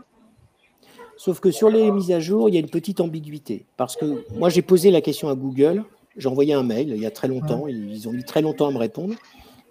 Sauf 1.19 1.41
que 1.41 1.51
sur 1.51 1.69
les 1.69 1.91
mises 1.91 2.11
à 2.11 2.21
jour, 2.21 2.47
il 2.47 2.55
y 2.55 2.57
a 2.57 2.61
une 2.61 2.69
petite 2.69 3.01
ambiguïté. 3.01 3.65
Parce 3.75 3.97
que 3.97 4.23
moi, 4.37 4.47
j'ai 4.47 4.61
posé 4.61 4.89
la 4.89 5.01
question 5.01 5.27
à 5.27 5.35
Google, 5.35 5.83
j'ai 6.15 6.29
envoyé 6.29 6.53
un 6.53 6.63
mail 6.63 6.93
il 6.95 7.01
y 7.01 7.05
a 7.05 7.11
très 7.11 7.27
longtemps, 7.27 7.67
ils 7.67 8.07
ont 8.07 8.13
mis 8.13 8.23
très 8.23 8.41
longtemps 8.41 8.69
à 8.69 8.71
me 8.71 8.77
répondre. 8.77 9.15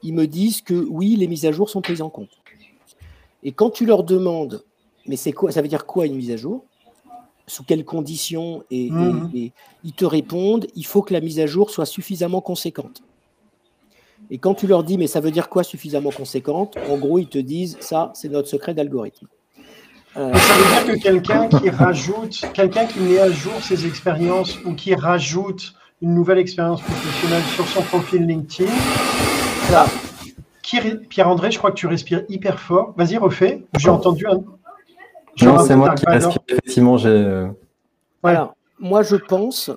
Ils 0.02 0.12
me 0.12 0.26
disent 0.26 0.60
que 0.60 0.74
oui, 0.74 1.16
les 1.16 1.26
mises 1.26 1.46
à 1.46 1.52
jour 1.52 1.70
sont 1.70 1.80
prises 1.80 2.02
en 2.02 2.10
compte. 2.10 2.28
Et 3.42 3.52
quand 3.52 3.70
tu 3.70 3.86
leur 3.86 4.04
demandes, 4.04 4.62
mais 5.06 5.16
c'est 5.16 5.32
quoi, 5.32 5.50
ça 5.50 5.62
veut 5.62 5.68
dire 5.68 5.86
quoi 5.86 6.04
une 6.04 6.16
mise 6.16 6.30
à 6.30 6.36
jour? 6.36 6.66
Sous 7.46 7.64
quelles 7.64 7.86
conditions? 7.86 8.62
Mhm. 8.70 9.30
et, 9.34 9.52
ils 9.84 9.94
te 9.94 10.04
répondent, 10.04 10.66
il 10.76 10.84
faut 10.84 11.00
que 11.00 11.14
la 11.14 11.22
mise 11.22 11.40
à 11.40 11.46
jour 11.46 11.70
soit 11.70 11.86
suffisamment 11.86 12.42
conséquente. 12.42 13.02
Et 14.30 14.36
quand 14.36 14.52
tu 14.52 14.66
leur 14.66 14.84
dis, 14.84 14.98
mais 14.98 15.06
ça 15.06 15.20
veut 15.20 15.30
dire 15.30 15.48
quoi 15.48 15.62
suffisamment 15.62 16.10
conséquente? 16.10 16.76
En 16.90 16.98
gros, 16.98 17.18
ils 17.18 17.28
te 17.28 17.38
disent, 17.38 17.78
ça, 17.80 18.12
c'est 18.14 18.28
notre 18.28 18.48
secret 18.48 18.74
d'algorithme. 18.74 19.28
Euh, 20.18 20.34
ça 20.34 20.54
veut 20.54 20.84
dire 20.84 20.94
que 20.94 21.00
quelqu'un 21.00 21.48
qui 21.48 21.70
rajoute, 21.70 22.44
quelqu'un 22.52 22.86
qui 22.86 22.98
met 23.00 23.18
à 23.20 23.30
jour 23.30 23.52
ses 23.62 23.86
expériences 23.86 24.58
ou 24.64 24.74
qui 24.74 24.94
rajoute 24.94 25.74
une 26.02 26.14
nouvelle 26.14 26.38
expérience 26.38 26.80
professionnelle 26.80 27.42
sur 27.54 27.66
son 27.68 27.82
profil 27.82 28.26
LinkedIn, 28.26 28.70
là, 29.70 29.86
Pierre-André, 31.08 31.50
je 31.50 31.58
crois 31.58 31.70
que 31.70 31.76
tu 31.76 31.86
respires 31.86 32.24
hyper 32.28 32.58
fort. 32.58 32.94
Vas-y, 32.96 33.16
refais. 33.16 33.64
J'ai 33.78 33.88
entendu 33.88 34.26
un. 34.26 34.42
Non, 35.44 35.58
c'est 35.60 35.76
moi 35.76 35.94
qui 35.94 36.04
respire. 36.06 36.42
Effectivement, 36.48 36.96
j'ai. 36.96 37.08
Euh, 37.08 37.48
voilà. 38.22 38.54
Moi, 38.80 39.02
je 39.02 39.16
pense 39.16 39.70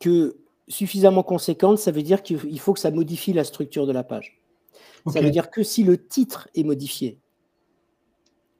que 0.00 0.36
suffisamment 0.68 1.22
conséquente, 1.22 1.78
ça 1.78 1.92
veut 1.92 2.02
dire 2.02 2.22
qu'il 2.22 2.60
faut 2.60 2.72
que 2.72 2.80
ça 2.80 2.90
modifie 2.90 3.32
la 3.32 3.44
structure 3.44 3.86
de 3.86 3.92
la 3.92 4.02
page. 4.02 4.40
Ça 5.06 5.20
veut 5.20 5.30
dire 5.30 5.50
que 5.50 5.62
si 5.62 5.82
le 5.82 5.98
titre 5.98 6.48
est 6.54 6.64
modifié, 6.64 7.18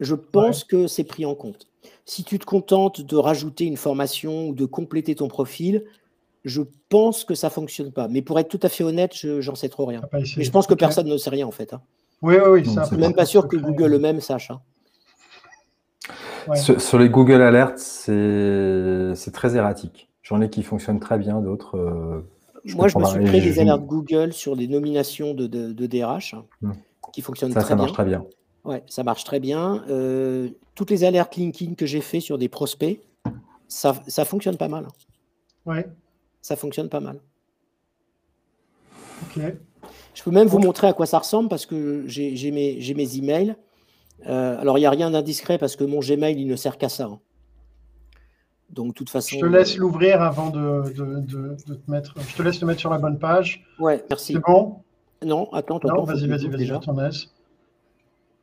je 0.00 0.14
pense 0.14 0.64
que 0.64 0.86
c'est 0.86 1.04
pris 1.04 1.24
en 1.24 1.34
compte. 1.34 1.66
Si 2.04 2.24
tu 2.24 2.38
te 2.38 2.44
contentes 2.44 3.00
de 3.00 3.16
rajouter 3.16 3.64
une 3.64 3.76
formation 3.76 4.48
ou 4.48 4.54
de 4.54 4.64
compléter 4.64 5.14
ton 5.14 5.28
profil, 5.28 5.84
je 6.44 6.62
pense 6.88 7.24
que 7.24 7.34
ça 7.34 7.50
fonctionne 7.50 7.92
pas. 7.92 8.08
Mais 8.08 8.22
pour 8.22 8.38
être 8.38 8.48
tout 8.48 8.60
à 8.62 8.68
fait 8.68 8.84
honnête, 8.84 9.12
je 9.14 9.40
j'en 9.40 9.54
sais 9.54 9.68
trop 9.68 9.86
rien. 9.86 10.02
Mais 10.12 10.24
je 10.24 10.50
pense 10.50 10.66
que 10.66 10.74
personne 10.74 11.08
ne 11.08 11.16
sait 11.16 11.30
rien 11.30 11.46
en 11.46 11.50
fait. 11.50 11.72
Hein. 11.72 11.80
Oui, 12.22 12.36
oui, 12.36 12.62
oui. 12.62 12.64
Je 12.64 12.86
suis 12.86 12.96
même 12.96 13.14
pas 13.14 13.26
sûr 13.26 13.48
que 13.48 13.56
Google 13.56 13.94
eux-mêmes 13.94 14.20
sache. 14.20 14.50
Hein. 14.50 14.60
Sur, 16.54 16.98
les 16.98 17.08
Google 17.08 17.40
Alerts, 17.40 17.78
c'est 17.78 19.32
très 19.32 19.56
erratique. 19.56 20.08
J'en 20.22 20.40
ai 20.40 20.50
qui 20.50 20.62
fonctionnent 20.62 21.00
très 21.00 21.18
bien, 21.18 21.40
d'autres. 21.40 21.76
Euh, 21.76 22.26
Moi, 22.74 22.88
je 22.88 22.98
me 22.98 23.04
suis 23.04 23.24
créé 23.24 23.40
des 23.40 23.58
alertes 23.60 23.84
Google 23.84 24.32
sur 24.32 24.56
des 24.56 24.68
nominations 24.68 25.34
de, 25.34 25.46
DRH 25.86 26.34
hein, 26.34 26.44
hmm. 26.62 26.72
qui 27.12 27.22
fonctionnent 27.22 27.50
très 27.50 27.60
bien. 27.60 27.68
Ça 27.68 27.76
marche 27.76 27.92
très 27.92 28.04
bien. 28.04 28.24
Ouais, 28.64 28.82
ça 28.86 29.04
marche 29.04 29.24
très 29.24 29.40
bien. 29.40 29.84
Euh, 29.88 30.48
toutes 30.74 30.90
les 30.90 31.04
alertes 31.04 31.36
LinkedIn 31.36 31.74
que 31.74 31.86
j'ai 31.86 32.00
fait 32.00 32.20
sur 32.20 32.38
des 32.38 32.48
prospects, 32.48 33.00
ça, 33.68 33.94
ça 34.06 34.24
fonctionne 34.24 34.56
pas 34.56 34.68
mal. 34.68 34.86
Ouais 35.66 35.86
ça 36.44 36.56
fonctionne 36.56 36.90
pas 36.90 37.00
mal. 37.00 37.20
Ok. 39.22 39.42
Je 40.12 40.22
peux 40.22 40.30
même 40.30 40.46
vous 40.46 40.58
montrer 40.58 40.86
à 40.86 40.92
quoi 40.92 41.06
ça 41.06 41.18
ressemble 41.18 41.48
parce 41.48 41.64
que 41.64 42.04
j'ai 42.06 42.50
mes, 42.50 42.78
mes, 42.94 43.16
emails. 43.16 43.56
Euh, 44.26 44.60
alors, 44.60 44.76
il 44.76 44.82
n'y 44.82 44.86
a 44.86 44.90
rien 44.90 45.10
d'indiscret 45.10 45.56
parce 45.56 45.74
que 45.74 45.84
mon 45.84 46.00
Gmail, 46.00 46.38
il 46.38 46.46
ne 46.46 46.54
sert 46.54 46.76
qu'à 46.76 46.90
ça. 46.90 47.04
Hein. 47.04 47.18
Donc, 48.68 48.88
de 48.88 48.92
toute 48.92 49.08
façon. 49.08 49.36
Je 49.36 49.40
te 49.40 49.46
laisse 49.46 49.78
l'ouvrir 49.78 50.20
avant 50.20 50.50
de, 50.50 50.82
te 50.92 51.90
mettre. 51.90 52.14
Je 52.20 52.36
te 52.36 52.42
laisse 52.42 52.60
le 52.60 52.66
mettre 52.66 52.80
sur 52.80 52.90
la 52.90 52.98
bonne 52.98 53.18
page. 53.18 53.64
Ouais, 53.78 54.04
merci. 54.10 54.34
C'est 54.34 54.40
bon? 54.40 54.80
Non, 55.24 55.50
attends, 55.54 55.80
Non, 55.82 56.04
vas-y, 56.04 56.26
vas-y, 56.28 56.48
vas-y, 56.48 56.70
à 56.70 56.78
ton 56.78 56.98
aise. 57.00 57.30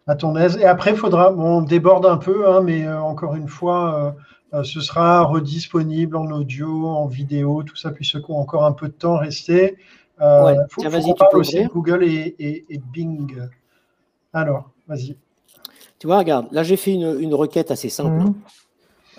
À 0.08 0.16
ton 0.16 0.36
aise. 0.36 0.58
Et 0.58 0.66
après, 0.66 0.92
il 0.92 0.98
faudra. 0.98 1.32
Bon, 1.32 1.58
on 1.58 1.62
déborde 1.62 2.06
un 2.06 2.18
peu, 2.18 2.50
hein, 2.50 2.62
mais 2.62 2.88
euh, 2.88 3.02
encore 3.02 3.36
une 3.36 3.48
fois. 3.48 3.96
Euh, 3.96 4.12
euh, 4.54 4.64
ce 4.64 4.82
sera 4.82 5.24
redisponible 5.24 6.18
en 6.18 6.30
audio, 6.32 6.88
en 6.88 7.08
vidéo, 7.08 7.64
tout 7.64 7.78
ça, 7.78 7.92
puis 7.92 8.06
ceux 8.06 8.20
qui 8.20 8.32
ont 8.32 8.40
encore 8.40 8.66
un 8.66 8.74
peu 8.74 8.88
de 8.88 8.94
temps 8.94 9.18
resté. 9.18 9.78
Euh, 10.20 10.56
faut, 10.70 10.84
faut 10.84 11.14
parle 11.14 11.38
aussi 11.38 11.64
Google 11.66 12.04
et, 12.04 12.82
Bing. 12.92 13.34
Alors, 14.34 14.70
vas-y. 14.88 15.16
Tu 16.00 16.08
vois, 16.08 16.18
regarde, 16.18 16.48
là 16.52 16.64
j'ai 16.64 16.78
fait 16.78 16.94
une, 16.94 17.34
requête 17.34 17.72
assez 17.72 17.90
simple. 17.90 18.26
Mhm. 18.26 18.34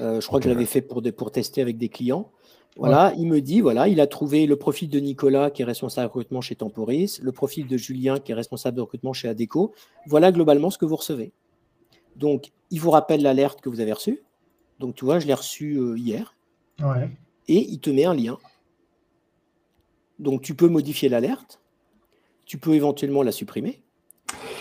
Euh, 0.00 0.20
je 0.20 0.26
crois 0.26 0.38
que 0.38 0.44
je 0.44 0.50
l'avais 0.50 0.66
fait 0.66 0.82
pour, 0.82 1.02
pour 1.16 1.30
tester 1.30 1.62
avec 1.62 1.78
des 1.78 1.88
clients. 1.88 2.28
Voilà, 2.76 3.12
il 3.18 3.26
me 3.26 3.40
dit, 3.40 3.60
voilà, 3.60 3.86
il 3.88 4.00
a 4.00 4.06
trouvé 4.06 4.46
le 4.46 4.56
profil 4.56 4.88
de 4.88 4.98
Nicolas 4.98 5.50
qui 5.50 5.60
est 5.62 5.64
responsable 5.64 6.06
de 6.06 6.08
recrutement 6.08 6.40
chez 6.40 6.56
Temporis, 6.56 7.20
le 7.22 7.30
profil 7.30 7.66
de 7.66 7.76
Julien 7.76 8.18
qui 8.18 8.32
est 8.32 8.34
responsable 8.34 8.76
de 8.76 8.80
recrutement 8.80 9.12
chez 9.12 9.28
Adeco. 9.28 9.74
Voilà 10.06 10.32
globalement 10.32 10.70
ce 10.70 10.78
que 10.78 10.86
vous 10.86 10.96
recevez. 10.96 11.32
Donc, 12.16 12.50
il 12.70 12.80
vous 12.80 12.90
rappelle 12.90 13.22
l'alerte 13.22 13.60
que 13.60 13.68
vous 13.68 13.80
avez 13.80 13.92
reçue. 13.92 14.22
Donc, 14.78 14.94
tu 14.94 15.04
vois, 15.04 15.18
je 15.18 15.26
l'ai 15.26 15.34
reçu 15.34 15.76
euh, 15.76 15.98
hier. 15.98 16.34
Et 17.48 17.68
il 17.70 17.78
te 17.78 17.90
met 17.90 18.04
un 18.04 18.14
lien. 18.14 18.38
Donc, 20.18 20.42
tu 20.42 20.54
peux 20.54 20.68
modifier 20.68 21.08
l'alerte. 21.08 21.60
Tu 22.46 22.58
peux 22.58 22.74
éventuellement 22.74 23.22
la 23.22 23.32
supprimer. 23.32 23.82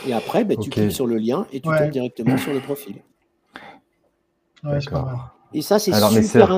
Et 0.06 0.14
après, 0.14 0.44
bah, 0.44 0.56
tu 0.56 0.70
cliques 0.70 0.92
sur 0.92 1.08
le 1.08 1.18
lien 1.18 1.48
et 1.52 1.62
tu 1.62 1.70
tombes 1.70 1.92
directement 1.92 2.38
sur 2.38 2.54
le 2.54 2.60
profil. 2.60 3.02
D'accord. 4.64 5.30
Et 5.54 5.62
ça, 5.62 5.80
c'est 5.80 5.92
super. 5.92 6.12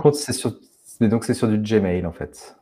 Mais, 0.04 0.14
c'est 0.14 0.34
sur... 0.34 0.54
donc, 1.02 1.24
c'est 1.24 1.34
sur 1.34 1.48
du 1.48 1.58
Gmail, 1.58 2.06
en 2.06 2.12
fait. 2.12 2.56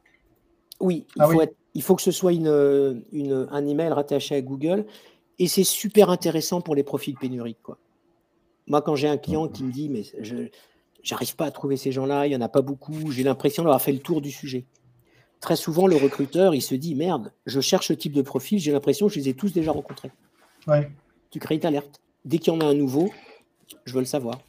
Oui, 0.79 1.05
il, 1.15 1.21
ah 1.21 1.27
faut, 1.27 1.41
il 1.73 1.81
faut 1.81 1.95
que 1.95 2.01
ce 2.01 2.11
soit 2.11 2.33
une, 2.33 3.03
une, 3.11 3.47
un 3.51 3.67
email 3.67 3.89
rattaché 3.89 4.35
à 4.35 4.41
Google. 4.41 4.85
Et 5.39 5.47
c'est 5.47 5.63
super 5.63 6.09
intéressant 6.09 6.61
pour 6.61 6.75
les 6.75 6.83
profils 6.83 7.15
pénuriques. 7.15 7.61
Quoi. 7.63 7.77
Moi, 8.67 8.81
quand 8.81 8.95
j'ai 8.95 9.07
un 9.07 9.17
client 9.17 9.47
qui 9.47 9.63
me 9.63 9.71
dit, 9.71 9.89
mais 9.89 10.03
je, 10.19 10.49
j'arrive 11.03 11.35
pas 11.35 11.45
à 11.45 11.51
trouver 11.51 11.77
ces 11.77 11.91
gens-là, 11.91 12.27
il 12.27 12.29
n'y 12.29 12.35
en 12.35 12.41
a 12.41 12.49
pas 12.49 12.61
beaucoup, 12.61 13.11
j'ai 13.11 13.23
l'impression 13.23 13.63
d'avoir 13.63 13.81
fait 13.81 13.91
le 13.91 13.99
tour 13.99 14.21
du 14.21 14.31
sujet. 14.31 14.65
Très 15.39 15.55
souvent, 15.55 15.87
le 15.87 15.95
recruteur, 15.95 16.53
il 16.53 16.61
se 16.61 16.75
dit, 16.75 16.93
merde, 16.93 17.33
je 17.47 17.59
cherche 17.59 17.87
ce 17.87 17.93
type 17.93 18.13
de 18.13 18.21
profil, 18.21 18.59
j'ai 18.59 18.71
l'impression 18.71 19.07
que 19.07 19.13
je 19.13 19.19
les 19.19 19.29
ai 19.29 19.33
tous 19.33 19.51
déjà 19.51 19.71
rencontrés. 19.71 20.11
Tu 21.31 21.39
crées 21.39 21.55
une 21.55 21.65
alerte. 21.65 21.99
Dès 22.23 22.37
qu'il 22.37 22.53
y 22.53 22.55
en 22.55 22.59
a 22.59 22.65
un 22.65 22.75
nouveau, 22.75 23.11
je 23.85 23.93
veux 23.93 23.99
le 23.99 24.05
savoir. 24.05 24.39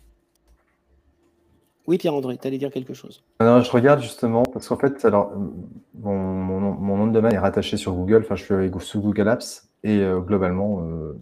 Oui, 1.87 1.99
Pierre-André, 1.99 2.39
tu 2.39 2.47
allais 2.47 2.59
dire 2.59 2.70
quelque 2.70 2.95
chose. 2.95 3.24
Non, 3.41 3.61
je 3.61 3.70
regarde 3.70 4.01
justement, 4.01 4.45
parce 4.45 4.68
qu'en 4.68 4.76
fait, 4.76 5.05
alors, 5.05 5.33
mon, 5.95 6.97
nom 6.97 7.07
de 7.07 7.12
domaine 7.12 7.35
est 7.35 7.39
rattaché 7.39 7.76
sur 7.76 7.93
Google, 7.93 8.22
enfin, 8.24 8.37
je 8.37 8.45
suis 8.45 8.87
sous 8.87 9.01
Google 9.01 9.28
Apps, 9.28 9.68
et 9.83 9.99
euh, 9.99 10.20
globalement, 10.20 10.80
euh, 10.85 11.18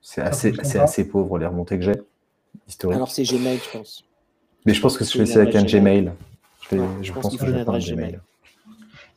c'est 0.00 0.20
assez, 0.20 0.54
assez 0.78 1.08
pauvre 1.08 1.38
les 1.38 1.46
remontées 1.46 1.78
que 1.78 1.84
j'ai. 1.84 2.00
Alors 2.84 3.10
c'est 3.10 3.24
Gmail, 3.24 3.58
je 3.58 3.78
pense. 3.78 4.04
Mais 4.64 4.74
je 4.74 4.80
pense 4.80 4.96
que 4.96 5.04
je 5.04 5.24
fais 5.24 5.38
avec 5.38 5.54
un 5.54 5.64
Gmail. 5.64 6.12
Je, 6.70 7.12
pense, 7.12 7.36
que, 7.36 7.46
je 7.46 7.52
vais 7.52 7.64
Gmail. 7.64 8.20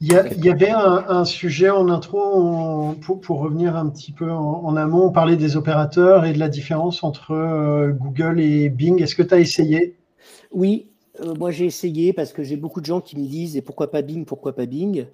Il 0.02 0.14
y, 0.14 0.50
avait 0.50 0.70
un, 0.72 1.26
sujet 1.26 1.70
en 1.70 1.90
intro, 1.90 2.96
pour, 3.02 3.40
revenir 3.40 3.76
un 3.76 3.90
petit 3.90 4.12
peu 4.14 4.32
en, 4.32 4.76
amont, 4.78 5.08
on 5.08 5.12
parlait 5.12 5.36
des 5.36 5.58
opérateurs 5.58 6.26
et 6.26 6.34
de 6.34 6.40
la 6.40 6.48
différence 6.48 7.04
entre 7.04 7.34
euh, 7.34 7.92
Google 7.92 8.40
et 8.40 8.70
Bing. 8.70 9.02
Est-ce 9.02 9.16
que 9.16 9.24
tu 9.24 9.34
as 9.34 9.40
essayé 9.40 9.96
Oui, 10.52 10.88
euh, 11.22 11.34
moi 11.36 11.52
j'ai 11.52 11.66
essayé 11.66 12.14
parce 12.14 12.34
que 12.34 12.44
j'ai 12.44 12.58
beaucoup 12.58 12.82
de 12.82 12.86
gens 12.86 13.02
qui 13.02 13.18
me 13.18 13.26
disent 13.26 13.58
et 13.58 13.62
pourquoi 13.62 13.92
pas 13.92 14.02
Bing, 14.02 14.26
pourquoi 14.26 14.54
pas 14.54 14.66
Bing? 14.66 15.06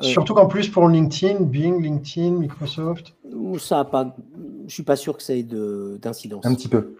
Euh, 0.00 0.04
Surtout 0.04 0.34
qu'en 0.34 0.46
plus 0.46 0.68
pour 0.68 0.88
LinkedIn, 0.88 1.40
Bing, 1.40 1.82
LinkedIn, 1.82 2.32
Microsoft. 2.32 3.14
Ça 3.58 3.80
a 3.80 3.84
pas, 3.84 4.16
je 4.66 4.72
suis 4.72 4.82
pas 4.82 4.96
sûr 4.96 5.16
que 5.16 5.22
ça 5.22 5.34
ait 5.34 5.42
d'incidence. 5.42 6.44
Un 6.44 6.54
petit 6.54 6.68
peu 6.68 6.96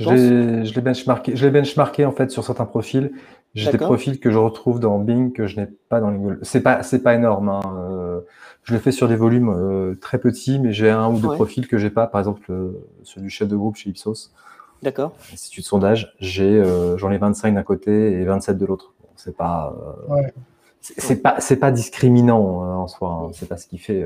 je 0.00 0.74
l'ai 0.74 0.80
benchmarké, 0.80 1.36
je 1.36 1.48
benchmarké 1.48 2.04
en 2.04 2.12
fait 2.12 2.30
sur 2.30 2.44
certains 2.44 2.64
profils. 2.64 3.12
J'ai 3.54 3.70
des 3.70 3.78
profils 3.78 4.18
que 4.18 4.30
je 4.30 4.38
retrouve 4.38 4.80
dans 4.80 4.98
Bing 4.98 5.32
que 5.32 5.46
je 5.46 5.60
n'ai 5.60 5.66
pas 5.66 6.00
dans 6.00 6.10
Google. 6.10 6.38
C'est 6.42 6.62
pas 6.62 6.82
c'est 6.82 7.02
pas 7.02 7.14
énorme. 7.14 7.50
Hein. 7.50 7.60
Euh, 7.76 8.20
je 8.62 8.72
le 8.72 8.80
fais 8.80 8.92
sur 8.92 9.08
des 9.08 9.16
volumes 9.16 9.50
euh, 9.50 9.94
très 10.00 10.18
petits, 10.18 10.58
mais 10.58 10.72
j'ai 10.72 10.88
un 10.88 11.10
ou 11.12 11.18
deux 11.18 11.28
profils 11.28 11.68
que 11.68 11.76
j'ai 11.76 11.90
pas. 11.90 12.06
Par 12.06 12.20
exemple, 12.20 12.50
euh, 12.50 12.72
celui 13.02 13.24
du 13.24 13.30
chef 13.30 13.48
de 13.48 13.56
groupe 13.56 13.76
chez 13.76 13.90
Ipsos. 13.90 14.32
D'accord. 14.82 15.14
Institut 15.32 15.60
de 15.60 15.66
sondage, 15.66 16.14
j'ai 16.18 16.62
j'en 16.96 17.10
ai 17.10 17.18
25 17.18 17.54
d'un 17.54 17.62
côté 17.62 18.12
et 18.12 18.24
27 18.24 18.58
de 18.58 18.66
l'autre. 18.66 18.94
c'est 19.16 19.36
pas, 19.36 19.74
c'est 20.80 21.22
pas, 21.22 21.36
c'est 21.40 21.56
pas 21.56 21.70
discriminant 21.70 22.40
en 22.82 22.88
soi. 22.88 23.08
Hein. 23.10 23.30
C'est 23.32 23.48
pas 23.48 23.56
ce 23.56 23.66
qui 23.66 23.78
fait. 23.78 24.04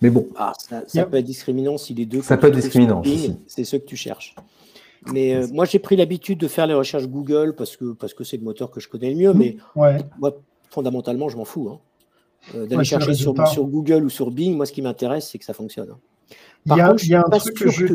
Mais 0.00 0.10
bon. 0.10 0.28
Ah, 0.36 0.52
ça, 0.86 1.04
peut 1.04 1.18
être 1.18 1.24
discriminant 1.24 1.76
si 1.76 1.94
les 1.94 2.06
deux. 2.06 2.22
Ça 2.22 2.36
peut 2.36 2.48
être 2.48 2.54
discriminant. 2.54 3.02
C'est 3.46 3.64
ce 3.64 3.76
que 3.76 3.84
tu 3.84 3.96
cherches. 3.96 4.34
Mais 5.12 5.34
euh, 5.34 5.46
moi, 5.52 5.64
j'ai 5.64 5.78
pris 5.78 5.96
l'habitude 5.96 6.38
de 6.38 6.48
faire 6.48 6.66
les 6.66 6.74
recherches 6.74 7.06
Google 7.06 7.54
parce 7.56 7.76
que 7.76 7.92
parce 7.92 8.12
que 8.12 8.22
c'est 8.22 8.36
le 8.36 8.42
moteur 8.42 8.70
que 8.70 8.80
je 8.80 8.88
connais 8.88 9.10
le 9.10 9.16
mieux. 9.16 9.32
Mais 9.32 9.56
moi, 9.74 10.36
fondamentalement, 10.70 11.28
je 11.28 11.36
m'en 11.36 11.44
fous. 11.44 11.70
Hein. 11.70 11.80
Euh, 12.54 12.66
d'aller 12.66 12.84
chercher 12.84 13.12
sur, 13.14 13.34
sur, 13.48 13.64
Google 13.64 14.04
ou 14.04 14.08
sur 14.08 14.30
Bing, 14.30 14.56
moi, 14.56 14.64
ce 14.64 14.72
qui 14.72 14.80
m'intéresse, 14.80 15.28
c'est 15.28 15.38
que 15.38 15.44
ça 15.44 15.52
fonctionne. 15.52 15.94
il 16.64 16.74
y 16.74 16.80
a, 16.80 16.94
il 17.02 17.08
y 17.08 17.14
a 17.14 17.20
un 17.20 17.38
truc 17.38 17.54
que, 17.54 17.68
je, 17.68 17.86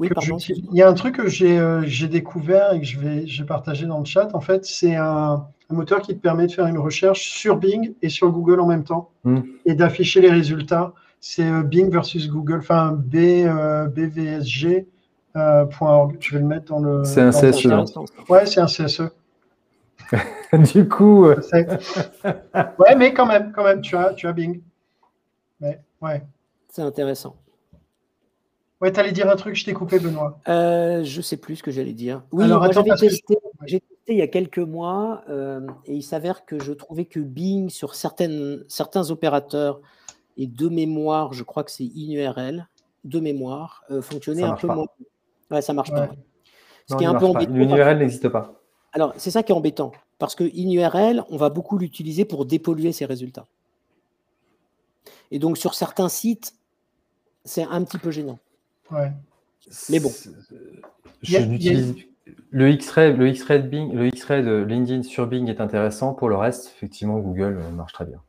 oui, 0.00 0.08
pardon. 0.08 0.38
il 0.38 0.74
y 0.74 0.82
a 0.82 0.88
un 0.88 0.94
truc 0.94 1.16
que 1.16 1.28
j'ai 1.28 1.58
euh, 1.58 1.84
découvert 2.10 2.72
et 2.72 2.80
que 2.80 2.86
je 2.86 2.98
vais, 2.98 3.26
je 3.26 3.42
vais 3.42 3.46
partager 3.46 3.86
dans 3.86 3.98
le 3.98 4.04
chat. 4.04 4.34
En 4.34 4.40
fait, 4.40 4.64
c'est 4.64 4.96
un, 4.96 5.46
un, 5.70 5.74
moteur 5.74 6.00
qui 6.00 6.14
te 6.16 6.20
permet 6.20 6.46
de 6.46 6.52
faire 6.52 6.66
une 6.66 6.78
recherche 6.78 7.20
sur 7.20 7.56
Bing 7.56 7.94
et 8.02 8.08
sur 8.08 8.30
Google 8.30 8.60
en 8.60 8.66
même 8.66 8.84
temps 8.84 9.10
hmm. 9.24 9.40
et 9.66 9.74
d'afficher 9.74 10.20
les 10.20 10.30
résultats. 10.30 10.92
C'est 11.20 11.48
Bing 11.64 11.90
versus 11.90 12.28
Google, 12.28 12.58
enfin 12.58 12.92
B, 12.92 13.44
BVSG. 13.94 14.86
Euh, 15.36 15.66
je 16.18 16.34
vais 16.34 16.40
le 16.40 16.46
mettre 16.46 16.66
dans 16.66 16.80
le. 16.80 17.04
C'est 17.04 17.20
un 17.20 17.30
CSE. 17.30 17.66
Hein. 17.66 17.84
Ouais, 18.28 18.46
c'est 18.46 18.60
un 18.60 18.66
CSE. 18.66 19.02
du 20.72 20.88
coup. 20.88 21.26
Euh, 21.26 21.36
ouais, 22.24 22.96
mais 22.96 23.14
quand 23.14 23.26
même, 23.26 23.52
quand 23.52 23.62
même, 23.62 23.80
tu 23.80 23.96
as, 23.96 24.12
tu 24.14 24.26
as 24.26 24.32
Bing. 24.32 24.60
Mais, 25.60 25.80
ouais. 26.02 26.22
C'est 26.68 26.82
intéressant. 26.82 27.36
Ouais, 28.80 28.90
tu 28.90 28.98
allais 28.98 29.12
dire 29.12 29.28
un 29.28 29.36
truc, 29.36 29.54
je 29.56 29.64
t'ai 29.64 29.74
coupé, 29.74 29.98
Benoît. 29.98 30.38
Euh, 30.48 31.04
je 31.04 31.20
sais 31.20 31.36
plus 31.36 31.56
ce 31.56 31.62
que 31.62 31.70
j'allais 31.70 31.92
dire. 31.92 32.22
Oui, 32.32 32.46
j'avais 32.48 32.94
testé, 32.96 33.36
j'ai 33.66 33.80
testé 33.80 34.12
il 34.12 34.16
y 34.16 34.22
a 34.22 34.28
quelques 34.28 34.58
mois 34.58 35.22
euh, 35.28 35.66
et 35.84 35.94
il 35.94 36.02
s'avère 36.02 36.46
que 36.46 36.58
je 36.62 36.72
trouvais 36.72 37.04
que 37.04 37.20
Bing, 37.20 37.68
sur 37.68 37.94
certaines, 37.94 38.64
certains 38.68 39.10
opérateurs 39.10 39.80
et 40.38 40.46
de 40.46 40.68
mémoire, 40.68 41.34
je 41.34 41.42
crois 41.42 41.62
que 41.62 41.70
c'est 41.70 41.84
INURL, 41.84 42.68
de 43.04 43.20
mémoire, 43.20 43.84
fonctionnait 44.00 44.44
un 44.44 44.54
peu 44.54 44.66
moins. 44.66 44.86
Ouais, 45.50 45.60
ça 45.60 45.72
marche 45.72 45.90
pas. 45.90 46.08
Ce 46.86 46.96
qui 46.96 47.04
est 47.04 47.06
un 47.06 47.14
peu 47.14 47.26
embêtant. 47.26 47.52
URL 47.54 47.98
n'existe 47.98 48.28
pas. 48.28 48.54
Alors, 48.92 49.12
c'est 49.16 49.30
ça 49.30 49.42
qui 49.42 49.52
est 49.52 49.54
embêtant. 49.54 49.92
Parce 50.18 50.34
que 50.34 50.44
InURL, 50.44 51.24
on 51.28 51.36
va 51.36 51.50
beaucoup 51.50 51.78
l'utiliser 51.78 52.24
pour 52.24 52.46
dépolluer 52.46 52.92
ses 52.92 53.04
résultats. 53.04 53.46
Et 55.30 55.38
donc, 55.38 55.58
sur 55.58 55.74
certains 55.74 56.08
sites, 56.08 56.54
c'est 57.44 57.62
un 57.62 57.84
petit 57.84 57.98
peu 57.98 58.10
gênant. 58.10 58.38
Ouais. 58.92 59.12
Mais 59.90 60.00
bon. 60.00 60.10
le 62.50 62.70
X-Ray, 62.70 63.16
le 63.16 63.28
X-Ray 63.28 63.62
de 63.62 63.68
Bing, 63.68 63.92
le 63.92 64.06
X-Ray 64.08 64.42
de 64.42 64.62
LinkedIn 64.62 65.02
sur 65.02 65.26
Bing 65.26 65.48
est 65.48 65.60
intéressant. 65.60 66.14
Pour 66.14 66.28
le 66.28 66.36
reste, 66.36 66.72
effectivement, 66.76 67.18
Google 67.18 67.58
euh, 67.60 67.70
marche 67.70 67.92
très 67.92 68.04
bien. 68.04 68.20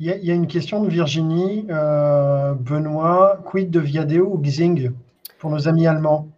Il, 0.00 0.06
y 0.06 0.30
a, 0.30 0.34
une 0.34 0.46
question 0.46 0.82
de 0.82 0.88
Virginie. 0.88 1.66
Euh, 1.70 2.54
Benoît, 2.54 3.40
quid 3.44 3.70
de 3.70 3.80
Viadeo 3.80 4.26
ou 4.26 4.38
Xing 4.38 4.90
pour 5.38 5.50
nos 5.50 5.68
amis 5.68 5.86
allemands? 5.86 6.28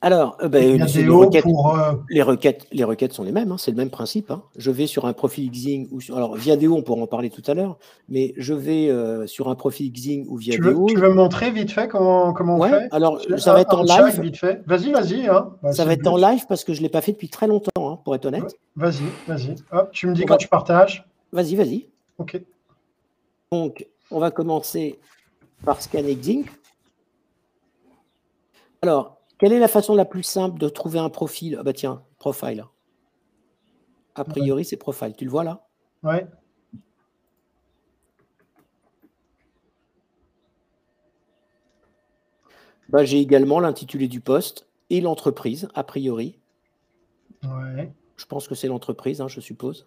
Alors, 0.00 0.36
euh, 0.42 0.48
ben, 0.48 0.62
les, 0.62 1.08
requêtes, 1.08 1.44
euh, 1.44 1.94
les, 2.08 2.22
requêtes, 2.22 2.66
les, 2.70 2.84
requêtes, 2.84 3.12
sont 3.12 3.24
les 3.24 3.32
mêmes, 3.32 3.50
hein, 3.50 3.56
c'est 3.58 3.72
le 3.72 3.76
même 3.76 3.90
principe. 3.90 4.30
Hein. 4.30 4.44
Je 4.56 4.70
vais 4.70 4.86
sur 4.86 5.06
un 5.06 5.12
profil 5.12 5.50
Xing 5.50 5.88
ou 5.90 6.00
sur. 6.00 6.16
Alors, 6.16 6.36
Viadeo, 6.36 6.76
on 6.76 6.82
pourra 6.82 7.02
en 7.02 7.08
parler 7.08 7.30
tout 7.30 7.42
à 7.48 7.54
l'heure, 7.54 7.78
mais 8.08 8.32
je 8.36 8.54
vais 8.54 8.88
euh, 8.90 9.26
sur 9.26 9.48
un 9.48 9.56
profil 9.56 9.92
Xing 9.92 10.24
ou 10.28 10.36
Viadeo. 10.36 10.86
Tu 10.86 10.96
veux, 10.96 11.12
montrer 11.12 11.50
vite 11.50 11.72
fait 11.72 11.88
comment, 11.88 12.32
comment 12.32 12.58
on 12.58 12.62
fait? 12.62 12.86
Alors, 12.92 13.20
ça 13.38 13.52
va 13.52 13.62
être 13.62 13.74
en 13.74 13.82
live. 13.82 14.32
Vas-y, 14.66 14.92
vas-y. 14.92 15.26
Hein. 15.26 15.50
Bah, 15.64 15.72
ça 15.72 15.84
va 15.84 15.94
être 15.94 16.06
en 16.06 16.16
live 16.16 16.46
parce 16.48 16.62
que 16.62 16.74
je 16.74 16.78
ne 16.78 16.84
l'ai 16.84 16.90
pas 16.90 17.00
fait 17.00 17.12
depuis 17.12 17.28
très 17.28 17.48
longtemps, 17.48 17.96
pour 18.04 18.14
être 18.14 18.26
honnête. 18.26 18.56
Vas-y, 18.76 19.02
vas-y. 19.26 19.56
tu 19.90 20.06
me 20.06 20.14
dis 20.14 20.24
quand 20.26 20.36
tu 20.36 20.46
partages. 20.48 21.04
Vas-y, 21.32 21.56
vas-y. 21.56 21.88
OK. 22.18 22.40
Donc, 23.50 23.84
on 24.12 24.20
va 24.20 24.30
commencer 24.30 25.00
par 25.64 25.82
scanner 25.82 26.14
Xing. 26.14 26.44
Alors, 28.80 29.17
quelle 29.38 29.52
est 29.52 29.58
la 29.58 29.68
façon 29.68 29.94
la 29.94 30.04
plus 30.04 30.22
simple 30.22 30.58
de 30.58 30.68
trouver 30.68 30.98
un 30.98 31.10
profil? 31.10 31.56
Ah 31.58 31.62
bah 31.62 31.72
tiens, 31.72 32.02
profile. 32.18 32.64
A 34.14 34.24
priori, 34.24 34.64
c'est 34.64 34.76
profile. 34.76 35.14
Tu 35.16 35.24
le 35.24 35.30
vois 35.30 35.44
là? 35.44 35.66
Ouais. 36.02 36.26
Bah, 42.88 43.04
j'ai 43.04 43.20
également 43.20 43.60
l'intitulé 43.60 44.08
du 44.08 44.20
poste 44.20 44.66
et 44.90 45.00
l'entreprise, 45.00 45.68
a 45.74 45.84
priori. 45.84 46.38
Ouais. 47.44 47.92
Je 48.16 48.24
pense 48.24 48.48
que 48.48 48.54
c'est 48.54 48.66
l'entreprise, 48.66 49.20
hein, 49.20 49.28
je 49.28 49.40
suppose. 49.40 49.86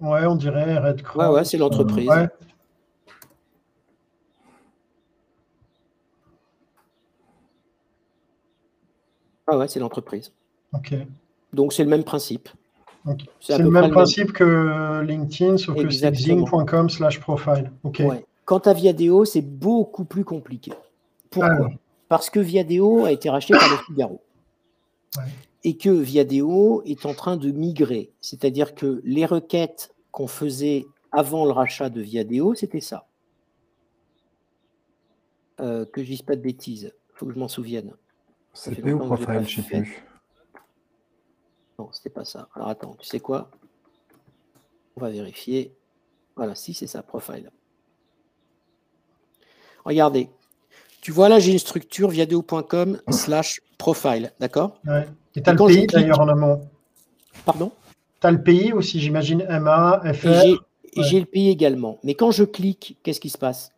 Ouais, 0.00 0.26
on 0.26 0.34
dirait 0.34 0.78
Red 0.78 1.02
Cross. 1.02 1.22
Ouais, 1.22 1.34
ouais, 1.34 1.44
c'est 1.44 1.58
l'entreprise. 1.58 2.08
Ouais. 2.08 2.28
Ah 9.46 9.58
ouais, 9.58 9.68
c'est 9.68 9.80
l'entreprise. 9.80 10.32
Ok. 10.72 10.94
Donc 11.52 11.72
c'est 11.72 11.84
le 11.84 11.90
même 11.90 12.04
principe. 12.04 12.48
C'est 13.40 13.58
le 13.58 13.70
même 13.70 13.90
principe 13.90 14.32
que 14.32 15.02
LinkedIn, 15.02 15.58
sauf 15.58 15.76
que 15.76 15.90
c'est 15.90 16.14
zing.com 16.14 16.90
slash 16.90 17.20
profile. 17.20 17.70
Ok. 17.84 18.02
Quant 18.44 18.58
à 18.58 18.72
Viadeo, 18.72 19.24
c'est 19.24 19.42
beaucoup 19.42 20.04
plus 20.04 20.24
compliqué. 20.24 20.72
Pourquoi 21.30 21.68
ah 21.68 21.68
Parce 22.08 22.30
que 22.30 22.40
Viadeo 22.40 23.04
a 23.04 23.12
été 23.12 23.28
racheté 23.28 23.54
par 23.54 23.68
le 23.68 23.76
Figaro. 23.78 24.20
Et 25.64 25.76
que 25.76 25.90
Viadeo 25.90 26.82
est 26.84 27.06
en 27.06 27.14
train 27.14 27.36
de 27.36 27.50
migrer. 27.50 28.12
C'est-à-dire 28.20 28.74
que 28.74 29.00
les 29.04 29.26
requêtes 29.26 29.94
qu'on 30.12 30.28
faisait 30.28 30.86
avant 31.10 31.44
le 31.44 31.52
rachat 31.52 31.90
de 31.90 32.00
Viadeo, 32.00 32.54
c'était 32.54 32.80
ça. 32.80 33.08
Euh, 35.60 35.84
que 35.86 36.02
je 36.02 36.08
dise 36.08 36.22
pas 36.22 36.36
de 36.36 36.42
bêtises. 36.42 36.92
Il 37.10 37.18
faut 37.18 37.26
que 37.26 37.32
je 37.32 37.38
m'en 37.38 37.48
souvienne. 37.48 37.94
CP 38.56 38.92
ou 38.92 38.98
profile, 38.98 39.46
je 39.46 39.60
sais 39.60 39.62
plus. 39.62 40.02
Non, 41.78 41.90
c'était 41.92 42.10
pas 42.10 42.24
ça. 42.24 42.48
Alors 42.54 42.68
attends, 42.68 42.96
tu 42.98 43.06
sais 43.06 43.20
quoi? 43.20 43.50
On 44.96 45.00
va 45.02 45.10
vérifier. 45.10 45.74
Voilà, 46.36 46.54
si 46.54 46.72
c'est 46.74 46.86
ça, 46.86 47.02
profile. 47.02 47.50
Regardez. 49.84 50.30
Tu 51.02 51.12
vois 51.12 51.28
là, 51.28 51.38
j'ai 51.38 51.52
une 51.52 51.58
structure 51.58 52.08
viadeo.com 52.08 53.00
slash 53.10 53.60
profile, 53.78 54.32
d'accord? 54.40 54.80
Ouais. 54.86 55.06
Et 55.34 55.42
tu 55.42 55.50
as 55.50 55.52
le 55.52 55.66
pays 55.66 55.86
d'ailleurs 55.86 56.20
en 56.20 56.28
amont. 56.28 56.68
Pardon? 57.44 57.70
Tu 58.20 58.26
as 58.26 58.30
le 58.30 58.42
pays 58.42 58.72
aussi, 58.72 58.98
j'imagine, 58.98 59.46
MA, 59.48 60.00
FR. 60.14 60.26
Et 60.98 61.02
j'ai 61.02 61.20
le 61.20 61.26
pays 61.26 61.50
également. 61.50 61.98
Mais 62.02 62.14
quand 62.14 62.30
je 62.30 62.42
clique, 62.42 62.96
qu'est-ce 63.02 63.20
qui 63.20 63.28
se 63.28 63.36
passe? 63.36 63.72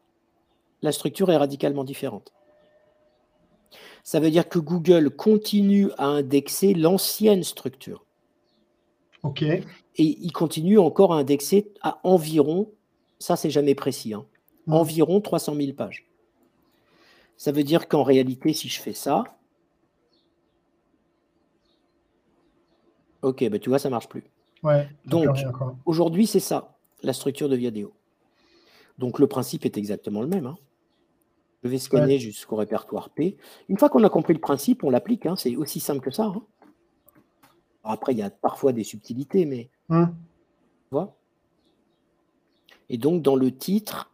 La 0.83 0.93
structure 0.93 1.31
est 1.33 1.37
radicalement 1.37 1.83
différente. 1.83 2.33
Ça 4.09 4.21
veut 4.21 4.31
dire 4.31 4.49
que 4.49 4.59
Google 4.59 5.11
continue 5.11 5.91
à 5.99 6.07
indexer 6.07 6.73
l'ancienne 6.73 7.45
structure. 7.45 8.07
OK. 9.23 9.43
Et 9.43 9.63
il 9.97 10.33
continue 10.33 10.79
encore 10.79 11.13
à 11.13 11.19
indexer 11.19 11.71
à 11.83 12.01
environ, 12.05 12.73
ça 13.19 13.37
c'est 13.37 13.51
jamais 13.51 13.75
précis, 13.75 14.15
hein, 14.15 14.25
mmh. 14.67 14.73
environ 14.73 15.21
300 15.21 15.57
000 15.57 15.73
pages. 15.75 16.07
Ça 17.37 17.53
veut 17.53 17.65
dire 17.65 17.87
qu'en 17.87 18.03
réalité, 18.03 18.55
si 18.55 18.71
je 18.71 18.81
fais 18.81 18.95
ça, 18.95 19.25
ok, 23.21 23.47
bah 23.51 23.59
tu 23.59 23.69
vois, 23.69 23.79
ça 23.79 23.91
marche 23.91 24.09
plus. 24.09 24.25
Ouais, 24.63 24.89
Donc, 25.05 25.37
aujourd'hui, 25.85 26.27
c'est 26.27 26.41
ça, 26.41 26.79
la 27.03 27.13
structure 27.13 27.51
de 27.51 27.57
Viadeo. 27.57 27.93
Donc, 28.97 29.19
le 29.19 29.27
principe 29.27 29.67
est 29.67 29.77
exactement 29.77 30.23
le 30.23 30.29
même. 30.29 30.47
Hein. 30.47 30.57
Je 31.63 31.69
vais 31.69 31.79
scanner 31.79 32.19
jusqu'au 32.19 32.57
répertoire 32.57 33.11
P. 33.11 33.37
Une 33.69 33.79
fois 33.79 33.89
qu'on 33.89 34.05
a 34.05 34.09
compris 34.09 34.35
le 34.35 34.41
principe, 34.41 34.85
on 34.85 34.91
l'applique. 34.91 35.27
Hein. 35.27 35.37
c'est 35.37 35.57
aussi 35.57 35.81
simple 35.81 36.01
que 36.01 36.11
ça. 36.11 36.25
Hein. 36.25 36.43
après, 37.83 38.13
il 38.13 38.19
y 38.19 38.23
a 38.23 38.31
parfois 38.31 38.73
des 38.73 38.85
subtilités, 38.85 39.45
mais. 39.45 39.71
Hum. 39.89 40.15
Tu 40.89 40.91
vois? 40.93 41.17
Et 42.89 42.97
donc, 42.97 43.23
dans 43.23 43.37
le 43.37 43.55
titre, 43.55 44.11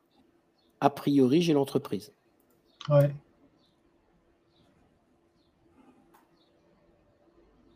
a 0.80 0.90
priori, 0.90 1.42
j'ai 1.42 1.52
l'entreprise. 1.52 2.12
Ouais. 2.88 3.14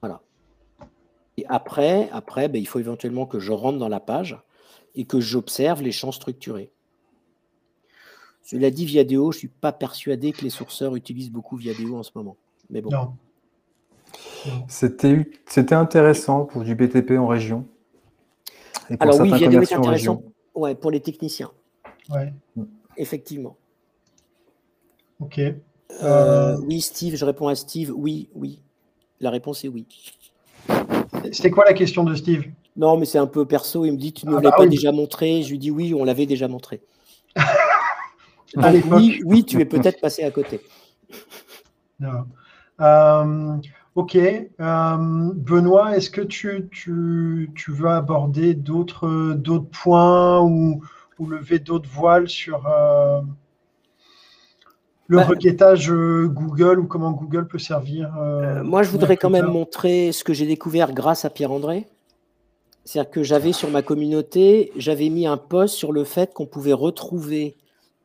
Voilà. 0.00 0.22
Et 1.36 1.46
après, 1.46 2.08
après 2.10 2.48
ben, 2.48 2.60
il 2.60 2.66
faut 2.66 2.78
éventuellement 2.78 3.26
que 3.26 3.38
je 3.38 3.52
rentre 3.52 3.78
dans 3.78 3.88
la 3.88 4.00
page 4.00 4.40
et 4.94 5.04
que 5.04 5.20
j'observe 5.20 5.82
les 5.82 5.92
champs 5.92 6.12
structurés. 6.12 6.72
Cela 8.50 8.70
dit, 8.70 8.86
Viadeo, 8.86 9.30
je 9.30 9.36
ne 9.36 9.40
suis 9.40 9.48
pas 9.48 9.72
persuadé 9.72 10.32
que 10.32 10.42
les 10.42 10.48
sourceurs 10.48 10.96
utilisent 10.96 11.30
beaucoup 11.30 11.58
Viadeo 11.58 11.98
en 11.98 12.02
ce 12.02 12.12
moment. 12.14 12.38
Mais 12.70 12.80
bon. 12.80 12.90
C'était 14.68 15.74
intéressant 15.74 16.46
pour 16.46 16.64
du 16.64 16.74
BTP 16.74 17.10
en 17.18 17.26
région. 17.26 17.66
Alors 19.00 19.20
oui, 19.20 19.34
Viadeo 19.34 19.60
est 19.60 19.72
intéressant 19.74 20.22
ouais, 20.54 20.74
pour 20.74 20.90
les 20.90 21.00
techniciens. 21.00 21.50
Ouais. 22.08 22.32
Effectivement. 22.96 23.58
Ok. 25.20 25.42
Euh, 26.02 26.56
oui, 26.66 26.80
Steve, 26.80 27.16
je 27.16 27.26
réponds 27.26 27.48
à 27.48 27.54
Steve. 27.54 27.92
Oui, 27.94 28.30
oui. 28.34 28.62
La 29.20 29.28
réponse 29.28 29.62
est 29.66 29.68
oui. 29.68 29.84
C'était 31.32 31.50
quoi 31.50 31.66
la 31.66 31.74
question 31.74 32.02
de 32.02 32.14
Steve? 32.14 32.44
Non, 32.78 32.96
mais 32.96 33.04
c'est 33.04 33.18
un 33.18 33.26
peu 33.26 33.44
perso. 33.44 33.84
Il 33.84 33.92
me 33.92 33.98
dit 33.98 34.14
Tu 34.14 34.24
ne 34.24 34.30
ah 34.30 34.34
l'avais 34.36 34.48
bah 34.48 34.56
pas 34.56 34.66
déjà 34.66 34.90
montré 34.90 35.42
Je 35.42 35.50
lui 35.50 35.58
dis 35.58 35.70
Oui, 35.70 35.92
on 35.92 36.04
l'avait 36.04 36.24
déjà 36.24 36.48
montré. 36.48 36.80
Oui, 38.56 39.22
oui, 39.24 39.44
tu 39.44 39.60
es 39.60 39.64
peut-être 39.64 40.00
passé 40.00 40.24
à 40.24 40.30
côté. 40.30 40.60
Euh, 42.80 43.56
ok. 43.96 44.14
Euh, 44.14 44.96
Benoît, 45.34 45.96
est-ce 45.96 46.10
que 46.10 46.20
tu, 46.20 46.68
tu, 46.70 47.50
tu, 47.56 47.72
veux 47.72 47.88
aborder 47.88 48.54
d'autres 48.54 49.40
points 49.72 50.40
ou, 50.42 50.80
ou 51.18 51.26
lever 51.26 51.58
d'autres 51.58 51.88
voiles 51.88 52.28
sur 52.28 52.64
euh, 52.68 53.20
le 55.08 55.16
bah, 55.16 55.24
requêtage 55.24 55.90
Google 55.90 56.78
ou 56.78 56.86
comment 56.86 57.10
Google 57.10 57.48
peut 57.48 57.58
servir 57.58 58.12
Moi, 58.62 58.84
je 58.84 58.90
voudrais 58.90 59.16
quand 59.16 59.30
même 59.30 59.46
montrer 59.46 60.12
ce 60.12 60.22
que 60.22 60.32
j'ai 60.32 60.46
découvert 60.46 60.92
grâce 60.92 61.24
à 61.24 61.30
Pierre-André. 61.30 61.88
C'est-à-dire 62.84 63.10
que 63.10 63.22
j'avais 63.22 63.52
sur 63.52 63.70
ma 63.70 63.82
communauté, 63.82 64.72
j'avais 64.76 65.10
mis 65.10 65.26
un 65.26 65.36
post 65.36 65.74
sur 65.74 65.92
le 65.92 66.04
fait 66.04 66.32
qu'on 66.32 66.46
pouvait 66.46 66.72
retrouver 66.72 67.56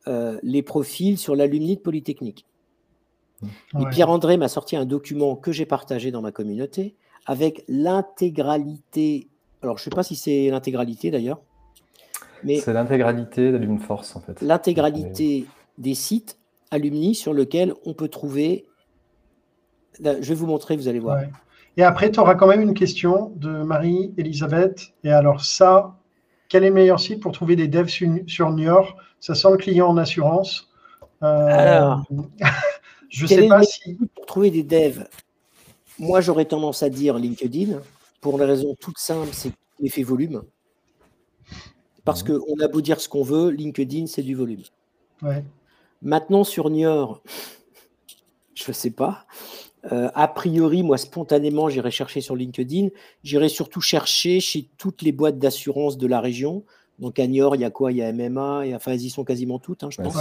les 0.06 0.62
profils 0.62 1.18
sur 1.18 1.36
l'alumni 1.36 1.76
de 1.76 1.80
Polytechnique. 1.80 2.46
Et 3.78 3.84
Pierre-André 3.90 4.36
m'a 4.36 4.48
sorti 4.48 4.76
un 4.76 4.84
document 4.84 5.36
que 5.36 5.52
j'ai 5.52 5.66
partagé 5.66 6.10
dans 6.10 6.22
ma 6.22 6.32
communauté 6.32 6.94
avec 7.26 7.64
l'intégralité. 7.68 9.28
Alors, 9.62 9.78
je 9.78 9.82
ne 9.82 9.84
sais 9.84 9.96
pas 9.96 10.02
si 10.02 10.16
c'est 10.16 10.50
l'intégralité 10.50 11.10
d'ailleurs. 11.10 11.40
Mais 12.42 12.58
c'est 12.58 12.72
l'intégralité 12.72 13.52
d'Alumni 13.52 13.78
Force 13.78 14.16
en 14.16 14.20
fait. 14.20 14.40
L'intégralité 14.42 15.46
des 15.78 15.94
sites 15.94 16.38
Alumni 16.70 17.14
sur 17.14 17.32
lesquels 17.32 17.74
on 17.86 17.94
peut 17.94 18.08
trouver. 18.08 18.66
Je 20.00 20.28
vais 20.28 20.34
vous 20.34 20.46
montrer, 20.46 20.76
vous 20.76 20.88
allez 20.88 20.98
voir. 20.98 21.20
Et 21.76 21.82
après, 21.82 22.10
tu 22.10 22.20
auras 22.20 22.34
quand 22.34 22.46
même 22.46 22.60
une 22.60 22.74
question 22.74 23.32
de 23.36 23.62
Marie-Elisabeth. 23.62 24.92
Et 25.04 25.10
alors, 25.10 25.44
ça, 25.44 25.96
quel 26.48 26.64
est 26.64 26.68
le 26.68 26.74
meilleur 26.74 27.00
site 27.00 27.20
pour 27.20 27.32
trouver 27.32 27.56
des 27.56 27.68
devs 27.68 27.88
sur 28.26 28.50
New 28.50 28.64
York 28.64 28.96
Ça 29.24 29.34
sent 29.34 29.52
le 29.52 29.56
client 29.56 29.88
en 29.88 29.96
assurance. 29.96 30.68
Euh... 31.22 31.46
Alors. 31.48 32.04
Je 33.08 33.26
sais 33.26 33.48
pas 33.48 33.62
si. 33.62 33.96
Pour 34.14 34.26
trouver 34.26 34.50
des 34.50 34.62
devs, 34.62 35.06
moi 35.98 36.20
j'aurais 36.20 36.44
tendance 36.44 36.82
à 36.82 36.90
dire 36.90 37.16
LinkedIn, 37.16 37.80
pour 38.20 38.36
une 38.36 38.44
raison 38.44 38.76
toute 38.78 38.98
simple, 38.98 39.30
c'est 39.32 39.52
l'effet 39.80 40.02
volume. 40.02 40.42
Parce 42.04 42.22
qu'on 42.22 42.60
a 42.60 42.68
beau 42.68 42.82
dire 42.82 43.00
ce 43.00 43.08
qu'on 43.08 43.22
veut, 43.22 43.48
LinkedIn, 43.48 44.08
c'est 44.08 44.22
du 44.22 44.34
volume. 44.34 44.60
Maintenant, 46.02 46.44
sur 46.44 46.68
Niort, 46.68 47.22
je 48.54 48.64
ne 48.68 48.74
sais 48.74 48.90
pas. 48.90 49.24
Euh, 49.90 50.10
a 50.14 50.28
priori, 50.28 50.82
moi, 50.82 50.98
spontanément, 50.98 51.70
j'irai 51.70 51.90
chercher 51.90 52.20
sur 52.20 52.36
LinkedIn. 52.36 52.88
J'irai 53.22 53.48
surtout 53.48 53.80
chercher 53.80 54.40
chez 54.40 54.68
toutes 54.76 55.00
les 55.00 55.12
boîtes 55.12 55.38
d'assurance 55.38 55.96
de 55.96 56.06
la 56.06 56.20
région. 56.20 56.62
Donc, 56.98 57.18
à 57.18 57.26
Niort, 57.26 57.56
il 57.56 57.60
y 57.60 57.64
a 57.64 57.70
quoi? 57.70 57.92
Il 57.92 57.98
y 57.98 58.02
a 58.02 58.12
MMA, 58.12 58.66
et, 58.66 58.74
enfin, 58.74 58.92
elles 58.92 59.02
y 59.02 59.10
sont 59.10 59.24
quasiment 59.24 59.58
toutes, 59.58 59.82
hein, 59.82 59.90
je 59.90 60.00
pense. 60.00 60.16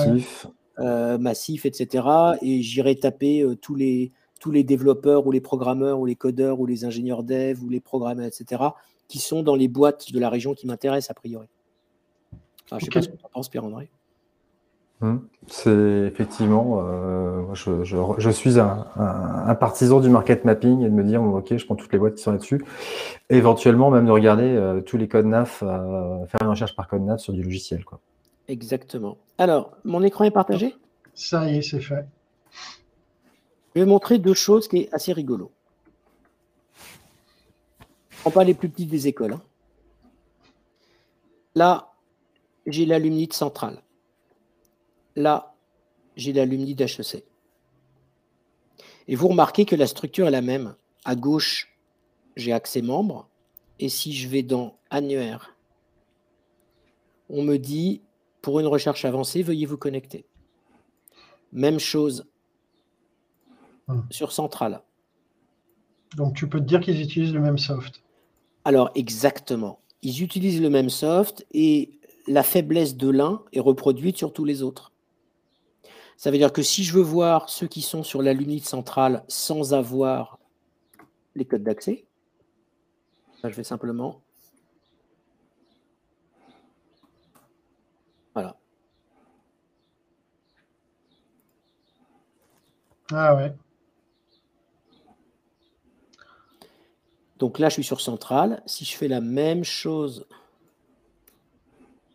Euh, 0.80 1.20
massif, 1.20 1.68
etc. 1.68 2.08
Et 2.42 2.64
j'irai 2.64 2.96
taper 2.96 3.42
euh, 3.42 3.56
tous, 3.56 3.76
les, 3.76 4.12
tous 4.40 4.50
les 4.50 4.64
développeurs 4.64 5.28
ou 5.28 5.32
les 5.32 5.42
programmeurs 5.42 6.00
ou 6.00 6.08
les 6.08 6.16
codeurs 6.16 6.60
ou 6.60 6.66
les 6.66 6.84
ingénieurs 6.84 7.24
dev 7.24 7.62
ou 7.64 7.70
les 7.70 7.80
programmeurs, 7.80 8.26
etc., 8.26 8.64
qui 9.08 9.20
sont 9.20 9.44
dans 9.44 9.56
les 9.56 9.68
boîtes 9.68 10.12
de 10.12 10.20
la 10.20 10.30
région 10.30 10.56
qui 10.56 10.66
m'intéressent 10.66 11.12
a 11.12 11.14
priori. 11.14 11.48
je 12.72 12.76
ne 12.76 12.80
sais 12.80 12.88
pas 12.88 13.02
ce 13.04 13.10
que 13.10 13.18
tu 13.18 13.26
en 13.26 13.30
penses, 13.30 13.50
Pierre-André. 13.50 13.92
Hum, 15.04 15.28
c'est 15.48 16.08
effectivement, 16.08 16.80
euh, 16.82 17.54
je, 17.54 17.84
je, 17.84 18.30
suis 18.30 18.58
un, 18.58 18.88
un, 18.96 19.54
partisan 19.54 20.00
du 20.00 20.08
market 20.10 20.46
mapping 20.46 20.82
et 20.82 20.86
de 20.86 20.94
me 20.94 21.04
dire, 21.04 21.22
ok, 21.22 21.58
je 21.58 21.66
prends 21.66 21.76
toutes 21.76 21.92
les 21.92 22.00
boîtes 22.00 22.16
qui 22.16 22.24
sont 22.24 22.32
là-dessus. 22.32 22.64
éventuellement, 23.30 23.92
même 23.92 24.06
de 24.06 24.12
regarder 24.12 24.82
tous 24.86 24.96
les 24.96 25.10
codes 25.10 25.26
NAF, 25.26 25.60
faire 25.60 26.42
une 26.42 26.48
recherche 26.48 26.74
par 26.76 26.88
code 26.88 27.02
NAF 27.02 27.20
sur 27.20 27.34
du 27.34 27.44
logiciel. 27.44 27.84
Quoi. 27.84 28.00
Exactement. 28.48 29.18
Alors, 29.38 29.72
mon 29.84 30.02
écran 30.04 30.24
est 30.24 30.32
partagé? 30.32 30.74
Ça 31.14 31.50
y 31.50 31.58
est, 31.58 31.62
c'est 31.62 31.82
fait. 31.82 32.06
Je 33.76 33.82
vais 33.82 33.86
montrer 33.86 34.20
deux 34.20 34.34
choses 34.34 34.68
qui 34.68 34.78
est 34.78 34.94
assez 34.94 35.14
rigolo. 35.14 35.52
On 38.26 38.32
pas 38.32 38.44
les 38.44 38.54
plus 38.54 38.70
petites 38.70 38.90
des 38.90 39.08
écoles. 39.08 39.34
Hein. 39.34 39.42
Là, 41.56 41.92
j'ai 42.66 42.86
l'alumni 42.86 43.28
de 43.28 43.34
Centrale. 43.34 43.83
Là, 45.16 45.56
j'ai 46.16 46.34
l'alumni 46.34 46.76
d'HEC. 46.76 47.24
Et 49.08 49.16
vous 49.16 49.28
remarquez 49.28 49.66
que 49.66 49.76
la 49.76 49.88
structure 49.88 50.28
est 50.28 50.32
la 50.32 50.42
même. 50.42 50.76
À 51.06 51.16
gauche, 51.16 51.76
j'ai 52.36 52.54
accès 52.54 52.82
membre. 52.82 53.30
Et 53.80 53.90
si 53.90 54.14
je 54.14 54.28
vais 54.30 54.44
dans 54.44 54.78
annuaire, 54.90 55.58
on 57.30 57.44
me 57.44 57.58
dit 57.58 58.02
pour 58.42 58.60
une 58.60 58.68
recherche 58.68 59.06
avancée, 59.06 59.42
veuillez 59.42 59.66
vous 59.66 59.78
connecter. 59.78 60.26
Même 61.52 61.80
chose 61.80 62.26
hmm. 63.88 64.02
sur 64.10 64.32
Central. 64.32 64.82
Donc 66.16 66.36
tu 66.36 66.48
peux 66.48 66.60
te 66.60 66.66
dire 66.66 66.82
qu'ils 66.82 67.02
utilisent 67.02 67.34
le 67.34 67.40
même 67.40 67.58
soft. 67.58 68.04
Alors 68.66 68.92
exactement. 68.96 69.80
Ils 70.02 70.22
utilisent 70.22 70.62
le 70.62 70.70
même 70.70 70.90
soft 70.90 71.46
et 71.52 72.00
la 72.28 72.44
faiblesse 72.44 72.96
de 72.96 73.10
l'un 73.10 73.44
est 73.52 73.60
reproduite 73.60 74.18
sur 74.18 74.32
tous 74.32 74.46
les 74.46 74.64
autres. 74.64 74.93
Ça 76.18 76.32
veut 76.32 76.38
dire 76.38 76.54
que 76.54 76.62
si 76.62 76.84
je 76.84 76.94
veux 76.94 77.02
voir 77.02 77.50
ceux 77.50 77.68
qui 77.68 77.82
sont 77.82 78.04
sur 78.04 78.22
la 78.22 78.34
limite 78.34 78.66
centrale 78.66 79.24
sans 79.28 79.74
avoir 79.74 80.40
les 81.36 81.46
codes 81.46 81.64
d'accès, 81.64 82.06
je 83.44 83.56
vais 83.56 83.64
simplement 83.64 84.22
Voilà. 88.34 88.58
Ah 93.12 93.36
ouais. 93.36 93.54
Donc 97.38 97.60
là, 97.60 97.70
je 97.70 97.74
suis 97.74 97.84
sur 97.84 98.02
Central. 98.02 98.64
Si 98.66 98.86
je 98.86 98.96
fais 98.96 99.08
la 99.08 99.22
même 99.22 99.64
chose. 99.64 100.26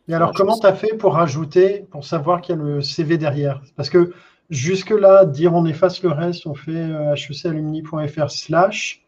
Et 0.09 0.15
alors, 0.15 0.33
comment 0.33 0.59
tu 0.59 0.67
as 0.67 0.75
fait 0.75 0.95
pour 0.95 1.15
rajouter, 1.15 1.87
pour 1.91 2.05
savoir 2.05 2.41
qu'il 2.41 2.57
y 2.57 2.59
a 2.59 2.63
le 2.63 2.81
CV 2.81 3.19
derrière? 3.19 3.63
Parce 3.77 3.91
que 3.91 4.13
jusque-là, 4.49 5.27
dire 5.27 5.55
on 5.55 5.67
efface 5.67 6.03
le 6.03 6.11
reste, 6.11 6.47
on 6.47 6.55
fait 6.55 6.91
hecalumni.fr 7.15 8.21
euh, 8.21 8.29
slash. 8.29 9.05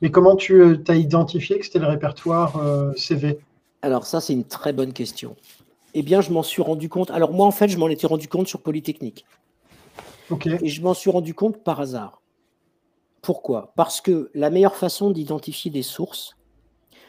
Mais 0.00 0.10
comment 0.10 0.36
tu 0.36 0.62
euh, 0.62 0.82
as 0.86 0.94
identifié 0.94 1.58
que 1.58 1.64
c'était 1.64 1.80
le 1.80 1.88
répertoire 1.88 2.56
euh, 2.58 2.92
CV 2.94 3.40
Alors 3.82 4.06
ça, 4.06 4.20
c'est 4.20 4.32
une 4.32 4.44
très 4.44 4.72
bonne 4.72 4.92
question 4.92 5.34
eh 5.94 6.02
bien, 6.02 6.20
je 6.20 6.30
m'en 6.30 6.42
suis 6.42 6.62
rendu 6.62 6.88
compte. 6.88 7.10
Alors, 7.10 7.32
moi, 7.32 7.46
en 7.46 7.50
fait, 7.50 7.68
je 7.68 7.78
m'en 7.78 7.88
étais 7.88 8.06
rendu 8.06 8.28
compte 8.28 8.46
sur 8.46 8.60
Polytechnique. 8.60 9.24
Et 10.60 10.68
je 10.68 10.82
m'en 10.82 10.94
suis 10.94 11.10
rendu 11.10 11.34
compte 11.34 11.64
par 11.64 11.80
hasard. 11.80 12.22
Pourquoi? 13.22 13.72
Parce 13.74 14.00
que 14.00 14.30
la 14.34 14.50
meilleure 14.50 14.76
façon 14.76 15.10
d'identifier 15.10 15.70
des 15.70 15.82
sources, 15.82 16.36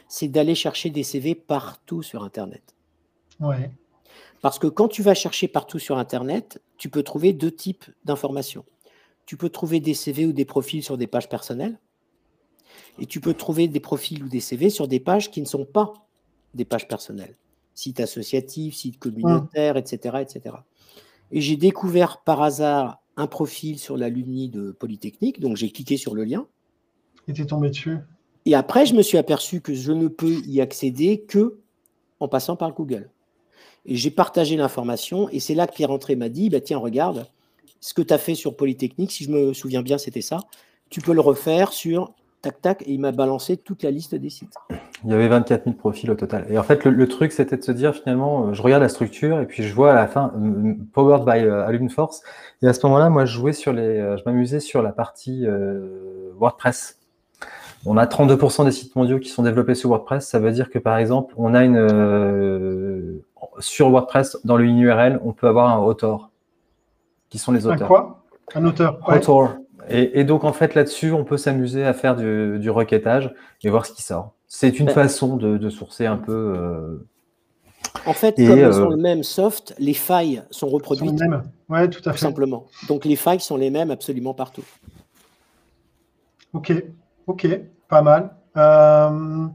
c'est 0.08 0.28
d'aller 0.28 0.54
chercher 0.54 0.90
des 0.90 1.02
CV 1.02 1.34
partout 1.34 2.02
sur 2.02 2.24
Internet. 2.24 2.74
Ouais. 3.40 3.70
Parce 4.42 4.58
que 4.58 4.66
quand 4.66 4.88
tu 4.88 5.02
vas 5.02 5.14
chercher 5.14 5.48
partout 5.48 5.78
sur 5.78 5.98
Internet, 5.98 6.62
tu 6.78 6.88
peux 6.88 7.02
trouver 7.02 7.32
deux 7.32 7.50
types 7.50 7.84
d'informations. 8.04 8.64
Tu 9.26 9.36
peux 9.36 9.50
trouver 9.50 9.80
des 9.80 9.94
CV 9.94 10.26
ou 10.26 10.32
des 10.32 10.44
profils 10.44 10.82
sur 10.82 10.96
des 10.96 11.06
pages 11.06 11.28
personnelles, 11.28 11.78
et 12.98 13.06
tu 13.06 13.20
peux 13.20 13.34
trouver 13.34 13.68
des 13.68 13.80
profils 13.80 14.22
ou 14.22 14.28
des 14.28 14.40
CV 14.40 14.70
sur 14.70 14.88
des 14.88 15.00
pages 15.00 15.30
qui 15.30 15.40
ne 15.40 15.46
sont 15.46 15.64
pas 15.64 15.92
des 16.54 16.64
pages 16.64 16.88
personnelles 16.88 17.36
site 17.80 18.00
associatif, 18.00 18.74
site 18.74 18.98
communautaire, 18.98 19.76
etc., 19.76 20.18
etc. 20.20 20.56
Et 21.32 21.40
j'ai 21.40 21.56
découvert 21.56 22.22
par 22.22 22.42
hasard 22.42 23.02
un 23.16 23.26
profil 23.26 23.78
sur 23.78 23.96
l'alumni 23.96 24.48
de 24.48 24.72
Polytechnique, 24.72 25.40
donc 25.40 25.56
j'ai 25.56 25.70
cliqué 25.70 25.96
sur 25.96 26.14
le 26.14 26.24
lien. 26.24 26.46
Et 27.28 27.32
tu 27.32 27.42
es 27.42 27.46
tombé 27.46 27.70
dessus. 27.70 27.98
Et 28.46 28.54
après, 28.54 28.86
je 28.86 28.94
me 28.94 29.02
suis 29.02 29.18
aperçu 29.18 29.60
que 29.60 29.74
je 29.74 29.92
ne 29.92 30.08
peux 30.08 30.40
y 30.46 30.60
accéder 30.60 31.22
que 31.22 31.58
en 32.18 32.28
passant 32.28 32.56
par 32.56 32.72
Google. 32.72 33.10
Et 33.86 33.96
j'ai 33.96 34.10
partagé 34.10 34.56
l'information, 34.56 35.28
et 35.30 35.40
c'est 35.40 35.54
là 35.54 35.66
que 35.66 35.74
Pierre 35.74 35.90
Entré 35.90 36.16
m'a 36.16 36.28
dit, 36.28 36.50
bah, 36.50 36.60
tiens, 36.60 36.78
regarde, 36.78 37.26
ce 37.80 37.94
que 37.94 38.02
tu 38.02 38.12
as 38.12 38.18
fait 38.18 38.34
sur 38.34 38.56
Polytechnique, 38.56 39.10
si 39.10 39.24
je 39.24 39.30
me 39.30 39.52
souviens 39.52 39.82
bien, 39.82 39.98
c'était 39.98 40.20
ça, 40.20 40.40
tu 40.90 41.00
peux 41.00 41.14
le 41.14 41.20
refaire 41.20 41.72
sur 41.72 42.12
tac, 42.42 42.60
tac, 42.60 42.82
et 42.82 42.92
il 42.92 43.00
m'a 43.00 43.12
balancé 43.12 43.56
toute 43.56 43.82
la 43.82 43.90
liste 43.90 44.14
des 44.14 44.30
sites. 44.30 44.54
Il 45.04 45.10
y 45.10 45.14
avait 45.14 45.28
24 45.28 45.64
000 45.64 45.76
profils 45.76 46.10
au 46.10 46.14
total. 46.14 46.46
Et 46.50 46.58
en 46.58 46.62
fait, 46.62 46.84
le, 46.84 47.08
truc, 47.08 47.32
c'était 47.32 47.56
de 47.56 47.62
se 47.62 47.72
dire 47.72 47.94
finalement, 47.94 48.48
euh, 48.48 48.52
je 48.52 48.62
regarde 48.62 48.82
la 48.82 48.88
structure 48.88 49.40
et 49.40 49.46
puis 49.46 49.62
je 49.62 49.74
vois 49.74 49.92
à 49.92 49.94
la 49.94 50.06
fin 50.06 50.32
euh, 50.36 50.74
Powered 50.92 51.24
by 51.24 51.44
euh, 51.44 51.88
Force. 51.88 52.22
Et 52.62 52.66
à 52.66 52.72
ce 52.72 52.84
moment-là, 52.86 53.08
moi, 53.08 53.24
je 53.24 53.32
jouais 53.32 53.52
sur 53.52 53.72
les, 53.72 54.16
je 54.18 54.22
m'amusais 54.26 54.60
sur 54.60 54.82
la 54.82 54.92
partie 54.92 55.46
WordPress. 56.38 56.98
On 57.86 57.96
a 57.96 58.04
32% 58.04 58.66
des 58.66 58.72
sites 58.72 58.94
mondiaux 58.94 59.18
qui 59.18 59.30
sont 59.30 59.42
développés 59.42 59.74
sur 59.74 59.88
WordPress. 59.88 60.26
Ça 60.26 60.38
veut 60.38 60.52
dire 60.52 60.68
que 60.68 60.78
par 60.78 60.98
exemple, 60.98 61.34
on 61.38 61.54
a 61.54 61.64
une 61.64 63.22
sur 63.58 63.90
WordPress 63.90 64.38
dans 64.44 64.56
le 64.56 64.64
URL, 64.64 65.20
on 65.24 65.32
peut 65.32 65.48
avoir 65.48 65.70
un 65.70 65.82
auteur, 65.82 66.30
qui 67.28 67.38
sont 67.38 67.52
les 67.52 67.66
auteurs. 67.66 67.84
Un 67.84 67.86
quoi? 67.86 68.24
Un 68.54 68.64
auteur. 68.64 68.98
Auteur. 69.06 69.56
Et, 69.88 70.24
donc, 70.24 70.44
en 70.44 70.52
fait, 70.52 70.74
là-dessus, 70.74 71.12
on 71.12 71.24
peut 71.24 71.36
s'amuser 71.36 71.84
à 71.84 71.94
faire 71.94 72.14
du, 72.14 72.70
requêtage 72.70 73.34
et 73.62 73.70
voir 73.70 73.86
ce 73.86 73.92
qui 73.92 74.02
sort. 74.02 74.34
C'est 74.46 74.78
une 74.78 74.90
façon 74.90 75.36
de, 75.36 75.70
sourcer 75.70 76.06
un 76.06 76.16
peu. 76.16 76.54
Euh, 76.56 77.06
en 78.06 78.12
fait, 78.12 78.36
comme 78.36 78.58
ils 78.58 78.72
sont 78.72 78.88
le 78.88 78.96
même 78.96 79.22
soft, 79.22 79.74
les 79.78 79.94
failles 79.94 80.42
sont 80.50 80.68
reproduites. 80.68 81.18
Sont 81.18 81.24
les 81.24 81.28
mêmes. 81.28 81.42
Ouais, 81.68 81.88
tout 81.88 82.06
à 82.08 82.12
fait. 82.12 82.18
simplement. 82.18 82.66
Donc, 82.88 83.04
les 83.04 83.16
failles 83.16 83.40
sont 83.40 83.56
les 83.56 83.70
mêmes 83.70 83.90
absolument 83.90 84.34
partout. 84.34 84.64
Ok, 86.52 86.72
ok, 87.26 87.48
pas 87.88 88.02
mal. 88.02 88.30
Euh, 88.56 89.46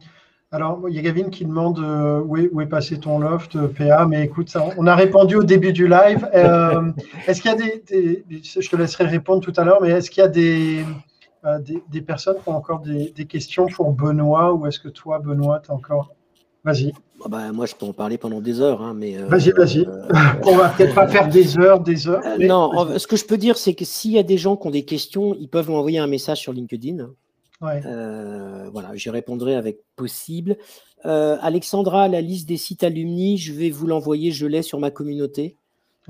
alors, 0.55 0.79
il 0.87 0.95
y 0.95 0.99
a 0.99 1.01
Gavin 1.01 1.29
qui 1.29 1.43
demande 1.43 1.79
euh, 1.79 2.21
où, 2.21 2.61
est, 2.61 2.65
passé 2.65 2.97
ton 2.97 3.19
loft, 3.19 3.57
euh, 3.57 3.67
PA, 3.67 4.05
mais 4.05 4.23
écoute, 4.23 4.47
ça, 4.47 4.63
on 4.77 4.87
a 4.87 4.95
répondu 4.95 5.35
au 5.35 5.43
début 5.43 5.73
du 5.73 5.87
live. 5.87 6.29
Euh, 6.35 6.91
est-ce 7.27 7.41
qu'il 7.41 7.51
y 7.51 7.53
a 7.53 7.57
des, 7.57 8.23
Je 8.41 8.69
te 8.69 8.75
laisserai 8.75 9.05
répondre 9.05 9.41
tout 9.41 9.53
à 9.57 9.63
l'heure, 9.63 9.81
mais 9.81 9.89
est-ce 9.89 10.09
qu'il 10.11 10.21
y 10.21 10.25
a 10.25 10.29
des, 10.29 10.83
des, 11.89 12.01
personnes 12.01 12.35
qui 12.43 12.49
ont 12.49 12.55
encore 12.55 12.81
des, 12.81 13.25
questions 13.25 13.65
pour 13.67 13.91
Benoît 13.91 14.53
ou 14.53 14.67
est-ce 14.67 14.79
que 14.79 14.89
toi, 14.89 15.19
Benoît, 15.19 15.61
tu 15.63 15.71
as 15.71 15.73
encore? 15.73 16.11
Vas-y. 16.63 16.93
Ah 17.23 17.29
bah, 17.29 17.51
moi, 17.51 17.65
je 17.65 17.75
peux 17.75 17.85
en 17.85 17.93
parler 17.93 18.17
pendant 18.17 18.41
des 18.41 18.61
heures. 18.61 18.81
Hein, 18.81 18.93
mais 18.95 19.17
vas-y, 19.17 19.51
vas-y. 19.51 19.87
on 20.43 20.55
va 20.55 20.69
peut-être 20.69 20.93
pas 20.93 21.07
faire 21.07 21.29
des 21.29 21.57
heures, 21.57 21.79
des 21.79 22.07
heures. 22.07 22.21
non, 22.39 22.97
ce 22.97 23.07
que 23.07 23.15
je 23.15 23.25
peux 23.25 23.37
dire, 23.37 23.57
c'est 23.57 23.73
que 23.73 23.85
s'il 23.85 24.11
y 24.11 24.19
a 24.19 24.23
des 24.23 24.37
gens 24.37 24.55
qui 24.55 24.67
ont 24.67 24.71
des 24.71 24.85
questions, 24.85 25.35
ils 25.39 25.49
peuvent 25.49 25.69
m'envoyer 25.69 25.99
un 25.99 26.07
message 26.07 26.39
sur 26.39 26.53
LinkedIn. 26.53 27.07
Euh, 27.63 28.69
voilà, 28.71 28.95
j'y 28.95 29.09
répondrai 29.09 29.55
avec 29.55 29.79
possible. 29.95 30.57
Euh, 31.05 31.37
Alexandra, 31.41 32.07
la 32.07 32.21
liste 32.21 32.47
des 32.47 32.57
sites 32.57 32.83
alumni, 32.83 33.37
je 33.37 33.53
vais 33.53 33.69
vous 33.69 33.87
l'envoyer, 33.87 34.31
je 34.31 34.45
l'ai 34.45 34.61
sur 34.61 34.79
ma 34.79 34.91
communauté. 34.91 35.57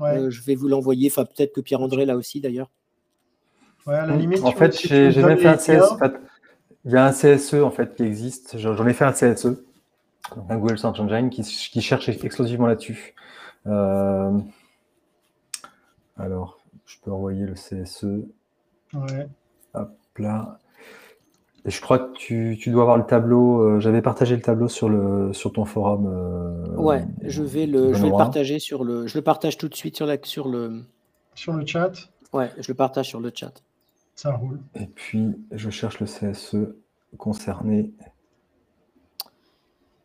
Euh, 0.00 0.30
je 0.30 0.42
vais 0.42 0.54
vous 0.54 0.68
l'envoyer, 0.68 1.08
enfin 1.10 1.24
peut-être 1.24 1.54
que 1.54 1.62
Pierre-André 1.62 2.04
l'a 2.04 2.16
aussi 2.16 2.40
d'ailleurs. 2.40 2.70
en 3.86 4.52
fait, 4.52 4.78
j'ai 4.78 5.22
même 5.22 5.38
fait 5.38 5.48
un 5.48 5.56
CSE. 5.56 5.96
il 6.84 6.92
y 6.92 6.96
a 6.96 7.06
un 7.06 7.12
CSE 7.12 7.54
en 7.54 7.70
fait 7.70 7.94
qui 7.94 8.02
existe. 8.02 8.58
J'en 8.58 8.86
ai 8.86 8.92
fait 8.92 9.04
un 9.04 9.12
CSE, 9.12 9.64
un 10.48 10.58
Google 10.58 10.78
Search 10.78 11.00
Engine 11.00 11.30
qui, 11.30 11.42
qui 11.42 11.80
cherche 11.80 12.08
exclusivement 12.08 12.66
là-dessus. 12.66 13.14
alors, 13.64 14.42
je 16.84 16.96
peux 17.02 17.10
envoyer 17.10 17.46
le 17.46 17.54
CSE. 17.54 18.26
Ouais. 18.92 19.28
Hop 19.74 19.96
là 20.18 20.58
je 21.66 21.80
crois 21.80 21.98
que 21.98 22.12
tu, 22.14 22.70
dois 22.70 22.82
avoir 22.82 22.96
le 22.96 23.06
tableau. 23.06 23.60
Euh, 23.60 23.80
j'avais 23.80 24.02
partagé 24.02 24.36
le 24.36 24.42
tableau 24.42 24.68
sur, 24.68 24.88
le, 24.88 25.32
sur 25.32 25.52
ton 25.52 25.64
forum. 25.64 26.06
Euh, 26.06 26.76
ouais, 26.76 27.04
je 27.22 27.42
vais, 27.42 27.66
le, 27.66 27.92
je 27.92 28.02
vais 28.02 28.08
le 28.08 28.16
partager 28.16 28.58
sur 28.58 28.84
le. 28.84 29.06
Je 29.06 29.18
le 29.18 29.22
partage 29.22 29.56
tout 29.56 29.68
de 29.68 29.74
suite 29.74 29.96
sur, 29.96 30.06
la, 30.06 30.16
sur 30.22 30.48
le. 30.48 30.84
Sur 31.34 31.52
le 31.52 31.66
chat 31.66 31.92
Ouais, 32.32 32.50
je 32.58 32.68
le 32.68 32.74
partage 32.74 33.08
sur 33.08 33.20
le 33.20 33.32
chat. 33.34 33.62
Ça 34.14 34.32
roule. 34.32 34.60
Et 34.74 34.86
puis, 34.86 35.36
je 35.50 35.70
cherche 35.70 36.00
le 36.00 36.06
CSE 36.06 36.56
concerné. 37.18 37.92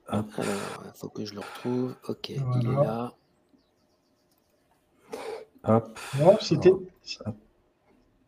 Alors, 0.07 0.25
il 0.39 0.91
faut 0.95 1.09
que 1.09 1.25
je 1.25 1.33
le 1.33 1.39
retrouve. 1.39 1.95
Ok, 2.09 2.29
il 2.29 2.35
est 2.35 2.83
là. 2.83 3.13
Hop. 5.63 5.99
c'était. 6.41 6.73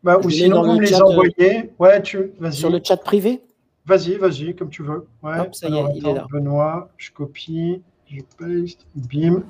Bah, 0.04 0.18
ou 0.22 0.28
sinon, 0.28 0.62
vous 0.62 0.74
me 0.74 0.82
les 0.82 0.94
envoyez. 1.00 1.32
Euh, 1.38 1.62
ouais, 1.78 2.02
tu... 2.02 2.32
Sur 2.50 2.68
le 2.68 2.78
chat 2.84 2.98
privé 2.98 3.40
Vas-y, 3.86 4.16
vas-y, 4.16 4.54
comme 4.54 4.68
tu 4.68 4.82
veux. 4.82 5.06
Ouais. 5.22 5.48
ça 5.52 5.68
y 5.68 5.76
est, 5.76 5.84
il 5.96 6.06
est 6.06 6.12
là. 6.12 6.26
Benoît, 6.30 6.90
je 6.98 7.10
copie, 7.10 7.82
je 8.06 8.20
paste, 8.38 8.86
bim. 8.94 9.42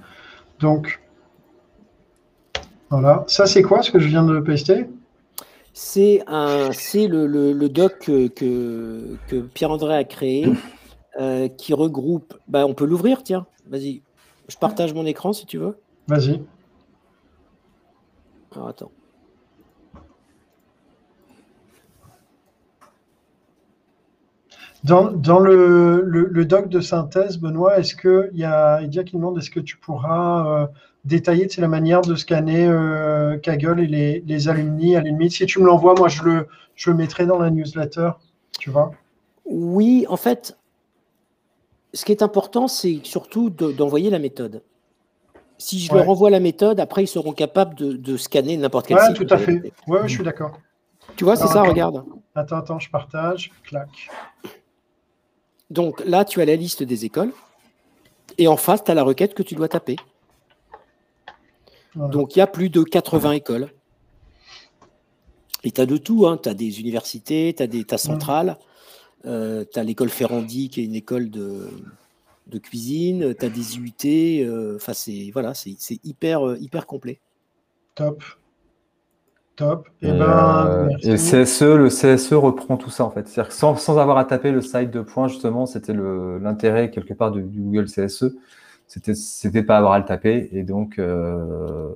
Donc, 0.60 1.00
voilà. 2.88 3.24
Ça, 3.26 3.46
c'est 3.46 3.62
quoi 3.62 3.82
ce 3.82 3.90
que 3.90 3.98
je 3.98 4.08
viens 4.08 4.24
de 4.24 4.38
paster? 4.40 4.86
C'est 5.72 6.22
le, 6.28 7.26
le, 7.26 7.52
le, 7.52 7.68
doc 7.68 7.98
que, 7.98 8.28
que, 8.28 9.40
Pierre-André 9.54 9.96
a 9.96 10.04
créé 10.04 10.46
euh, 11.20 11.48
qui 11.48 11.74
regroupe. 11.74 12.34
Bah, 12.46 12.64
on 12.66 12.74
peut 12.74 12.86
l'ouvrir, 12.86 13.24
tiens. 13.24 13.46
Vas-y. 13.66 14.02
Je 14.48 14.56
partage 14.56 14.94
mon 14.94 15.04
écran 15.04 15.32
si 15.32 15.46
tu 15.46 15.58
veux. 15.58 15.76
Vas-y. 16.06 16.40
Alors, 18.54 18.68
attends. 18.68 18.92
Dans, 24.84 25.10
dans 25.10 25.40
le, 25.40 26.02
le, 26.04 26.44
doc 26.44 26.68
de 26.68 26.80
synthèse, 26.80 27.38
Benoît, 27.38 27.78
est-ce 27.78 27.96
qu'il 27.96 28.38
y 28.38 28.44
a 28.44 28.82
Idia 28.82 29.02
qui 29.02 29.16
demande 29.16 29.38
est-ce 29.38 29.50
que 29.50 29.60
tu 29.60 29.78
pourras 29.78 30.46
euh, 30.46 30.66
détailler 31.06 31.48
la 31.56 31.68
manière 31.68 32.02
de 32.02 32.14
scanner 32.14 32.66
euh, 32.68 33.38
Kaggle 33.38 33.80
et 33.80 33.86
les, 33.86 34.20
les 34.26 34.48
alumni 34.48 34.94
à 34.94 35.02
Si 35.30 35.46
tu 35.46 35.60
me 35.60 35.66
l'envoies, 35.66 35.94
moi 35.96 36.08
je 36.08 36.22
le, 36.22 36.48
je 36.74 36.90
le 36.90 36.96
mettrai 36.96 37.24
dans 37.24 37.38
la 37.38 37.50
newsletter, 37.50 38.10
tu 38.58 38.68
vois? 38.68 38.90
Oui, 39.46 40.04
en 40.10 40.18
fait, 40.18 40.58
ce 41.94 42.04
qui 42.04 42.12
est 42.12 42.22
important, 42.22 42.68
c'est 42.68 43.00
surtout 43.04 43.48
d'envoyer 43.48 44.10
la 44.10 44.18
méthode. 44.18 44.62
Si 45.56 45.78
je 45.78 45.94
leur 45.94 46.10
envoie 46.10 46.28
la 46.28 46.40
méthode, 46.40 46.78
après 46.78 47.04
ils 47.04 47.08
seront 47.08 47.32
capables 47.32 47.74
de, 47.74 47.94
de 47.94 48.16
scanner 48.18 48.58
n'importe 48.58 48.88
quel 48.88 48.98
ouais, 48.98 49.14
tout 49.14 49.26
à 49.30 49.38
fait. 49.38 49.72
Oui, 49.86 49.98
je 50.04 50.08
suis 50.08 50.24
d'accord. 50.24 50.58
Tu 51.16 51.24
vois, 51.24 51.36
c'est 51.36 51.46
ça, 51.46 51.62
regarde. 51.62 52.04
Attends, 52.34 52.56
attends, 52.56 52.78
je 52.78 52.90
partage. 52.90 53.50
Clac. 53.62 53.88
Donc 55.70 56.02
là, 56.04 56.24
tu 56.24 56.40
as 56.40 56.44
la 56.44 56.56
liste 56.56 56.82
des 56.82 57.04
écoles. 57.04 57.32
Et 58.38 58.48
en 58.48 58.56
face, 58.56 58.84
tu 58.84 58.90
as 58.90 58.94
la 58.94 59.02
requête 59.02 59.34
que 59.34 59.42
tu 59.42 59.54
dois 59.54 59.68
taper. 59.68 59.96
Donc 61.94 62.34
il 62.34 62.40
y 62.40 62.42
a 62.42 62.46
plus 62.46 62.70
de 62.70 62.82
80 62.82 63.32
écoles. 63.32 63.70
Et 65.62 65.70
tu 65.70 65.80
as 65.80 65.86
de 65.86 65.96
tout. 65.96 66.26
Hein. 66.26 66.38
Tu 66.42 66.48
as 66.48 66.54
des 66.54 66.80
universités, 66.80 67.54
tu 67.56 67.62
as 67.62 67.66
des 67.66 67.84
tas 67.84 67.98
centrales. 67.98 68.58
Euh, 69.26 69.64
tu 69.72 69.78
as 69.78 69.84
l'école 69.84 70.10
Ferrandi 70.10 70.68
qui 70.68 70.80
est 70.80 70.84
une 70.84 70.94
école 70.94 71.30
de, 71.30 71.70
de 72.48 72.58
cuisine. 72.58 73.34
Tu 73.34 73.44
as 73.44 73.48
des 73.48 73.78
UT. 73.78 74.04
Euh, 74.04 74.76
enfin, 74.76 74.92
c'est 74.92 75.30
voilà, 75.32 75.54
c'est 75.54 75.76
hyper, 76.04 76.46
euh, 76.46 76.58
hyper 76.58 76.86
complet. 76.86 77.20
Top. 77.94 78.22
Top. 79.56 79.88
Eh 80.02 80.10
ben, 80.10 80.88
et, 81.02 81.10
le 81.10 81.16
CSE, 81.16 81.62
le 81.62 81.88
CSE 81.88 82.32
reprend 82.32 82.76
tout 82.76 82.90
ça 82.90 83.04
en 83.04 83.10
fait. 83.10 83.28
C'est-à-dire 83.28 83.50
que 83.50 83.54
sans, 83.54 83.76
sans, 83.76 83.98
avoir 83.98 84.18
à 84.18 84.24
taper 84.24 84.50
le 84.50 84.60
site 84.60 84.90
de 84.90 85.00
points, 85.00 85.28
justement, 85.28 85.66
c'était 85.66 85.94
l'intérêt 85.94 86.90
quelque 86.90 87.14
part 87.14 87.30
du, 87.30 87.42
Google 87.42 87.84
CSE. 87.84 88.36
C'était, 88.88 89.14
c'était 89.14 89.62
pas 89.62 89.78
avoir 89.78 89.92
à 89.92 89.98
le 89.98 90.04
taper. 90.04 90.48
Et 90.52 90.64
donc, 90.64 90.98
euh, 90.98 91.88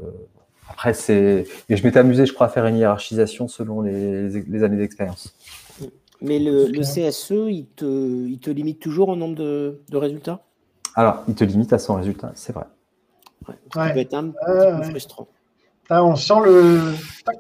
après, 0.71 0.95
c'est. 0.95 1.47
Et 1.69 1.77
je 1.77 1.85
m'étais 1.85 1.99
amusé, 1.99 2.27
je 2.27 2.33
crois, 2.33 2.47
à 2.47 2.51
faire 2.51 2.67
une 2.67 2.77
hiérarchisation 2.77 3.49
selon 3.49 3.81
les, 3.81 4.29
les 4.29 4.63
années 4.63 4.77
d'expérience. 4.77 5.35
Mais 6.21 6.39
le, 6.39 6.67
le, 6.67 6.81
CSE, 6.81 7.49
il 7.49 7.67
te, 7.75 7.85
il 7.85 8.39
te 8.39 8.51
limite 8.51 8.81
toujours 8.81 9.09
en 9.09 9.17
nombre 9.17 9.37
de, 9.37 9.81
de 9.89 9.97
résultats? 9.97 10.45
Alors, 10.95 11.23
il 11.29 11.35
te 11.35 11.45
limite 11.45 11.73
à 11.73 11.79
100 11.79 11.97
résultats, 11.97 12.33
c'est 12.35 12.53
vrai. 12.53 12.65
Ouais, 13.49 13.55
ça 13.73 13.91
peut 13.91 13.99
être 13.99 14.15
un 14.15 14.31
petit 14.31 14.37
peu 14.47 14.83
frustrant 14.91 15.29
on 15.91 16.17
sent 16.17 16.41
le, 16.45 16.95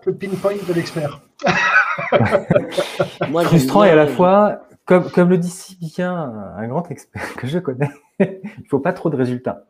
le 0.04 0.14
pinpoint 0.14 0.54
de 0.66 0.72
l'expert. 0.72 1.20
Frustrant 3.44 3.84
et 3.84 3.90
à 3.90 3.94
la 3.94 4.06
fois, 4.06 4.62
comme, 4.84 5.10
comme 5.10 5.28
le 5.28 5.38
dit 5.38 5.50
si 5.50 5.76
bien 5.76 6.12
un 6.56 6.66
grand 6.66 6.90
expert 6.90 7.34
que 7.34 7.46
je 7.46 7.58
connais, 7.58 7.90
il 8.20 8.26
ne 8.26 8.68
faut 8.68 8.78
pas 8.78 8.92
trop 8.92 9.10
de 9.10 9.16
résultats. 9.16 9.66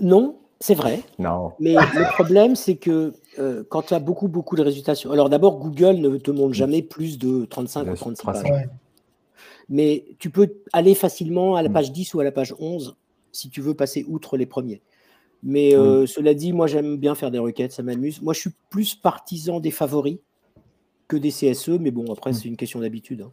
Non, 0.00 0.38
c'est 0.60 0.74
vrai. 0.74 1.00
Non. 1.18 1.52
Mais 1.60 1.74
le 1.74 2.12
problème, 2.12 2.56
c'est 2.56 2.76
que 2.76 3.12
euh, 3.38 3.62
quand 3.68 3.82
tu 3.82 3.94
as 3.94 3.98
beaucoup, 3.98 4.28
beaucoup 4.28 4.56
de 4.56 4.62
résultats 4.62 4.94
sur. 4.94 5.12
Alors 5.12 5.28
d'abord, 5.28 5.58
Google 5.58 5.96
ne 5.96 6.16
te 6.16 6.30
montre 6.30 6.54
jamais 6.54 6.82
plus 6.82 7.18
de 7.18 7.44
35 7.44 7.88
ou 7.88 7.94
36 7.94 8.24
pages. 8.24 8.68
Mais 9.68 10.04
tu 10.18 10.30
peux 10.30 10.54
aller 10.72 10.94
facilement 10.94 11.56
à 11.56 11.62
la 11.62 11.68
mm. 11.68 11.72
page 11.72 11.92
10 11.92 12.14
ou 12.14 12.20
à 12.20 12.24
la 12.24 12.32
page 12.32 12.54
11 12.58 12.96
si 13.32 13.50
tu 13.50 13.60
veux 13.60 13.74
passer 13.74 14.04
outre 14.08 14.36
les 14.36 14.46
premiers. 14.46 14.82
Mais 15.42 15.74
euh, 15.74 16.06
cela 16.06 16.34
dit, 16.34 16.52
moi 16.52 16.66
j'aime 16.66 16.96
bien 16.96 17.14
faire 17.14 17.30
des 17.30 17.38
requêtes, 17.38 17.72
ça 17.72 17.82
m'amuse. 17.82 18.22
Moi 18.22 18.32
je 18.32 18.40
suis 18.40 18.52
plus 18.70 18.94
partisan 18.94 19.60
des 19.60 19.70
favoris 19.70 20.18
que 21.08 21.16
des 21.16 21.30
CSE, 21.30 21.70
mais 21.80 21.90
bon, 21.90 22.04
après 22.12 22.30
mm. 22.30 22.34
c'est 22.34 22.48
une 22.48 22.56
question 22.56 22.80
d'habitude. 22.80 23.22
Hein. 23.22 23.32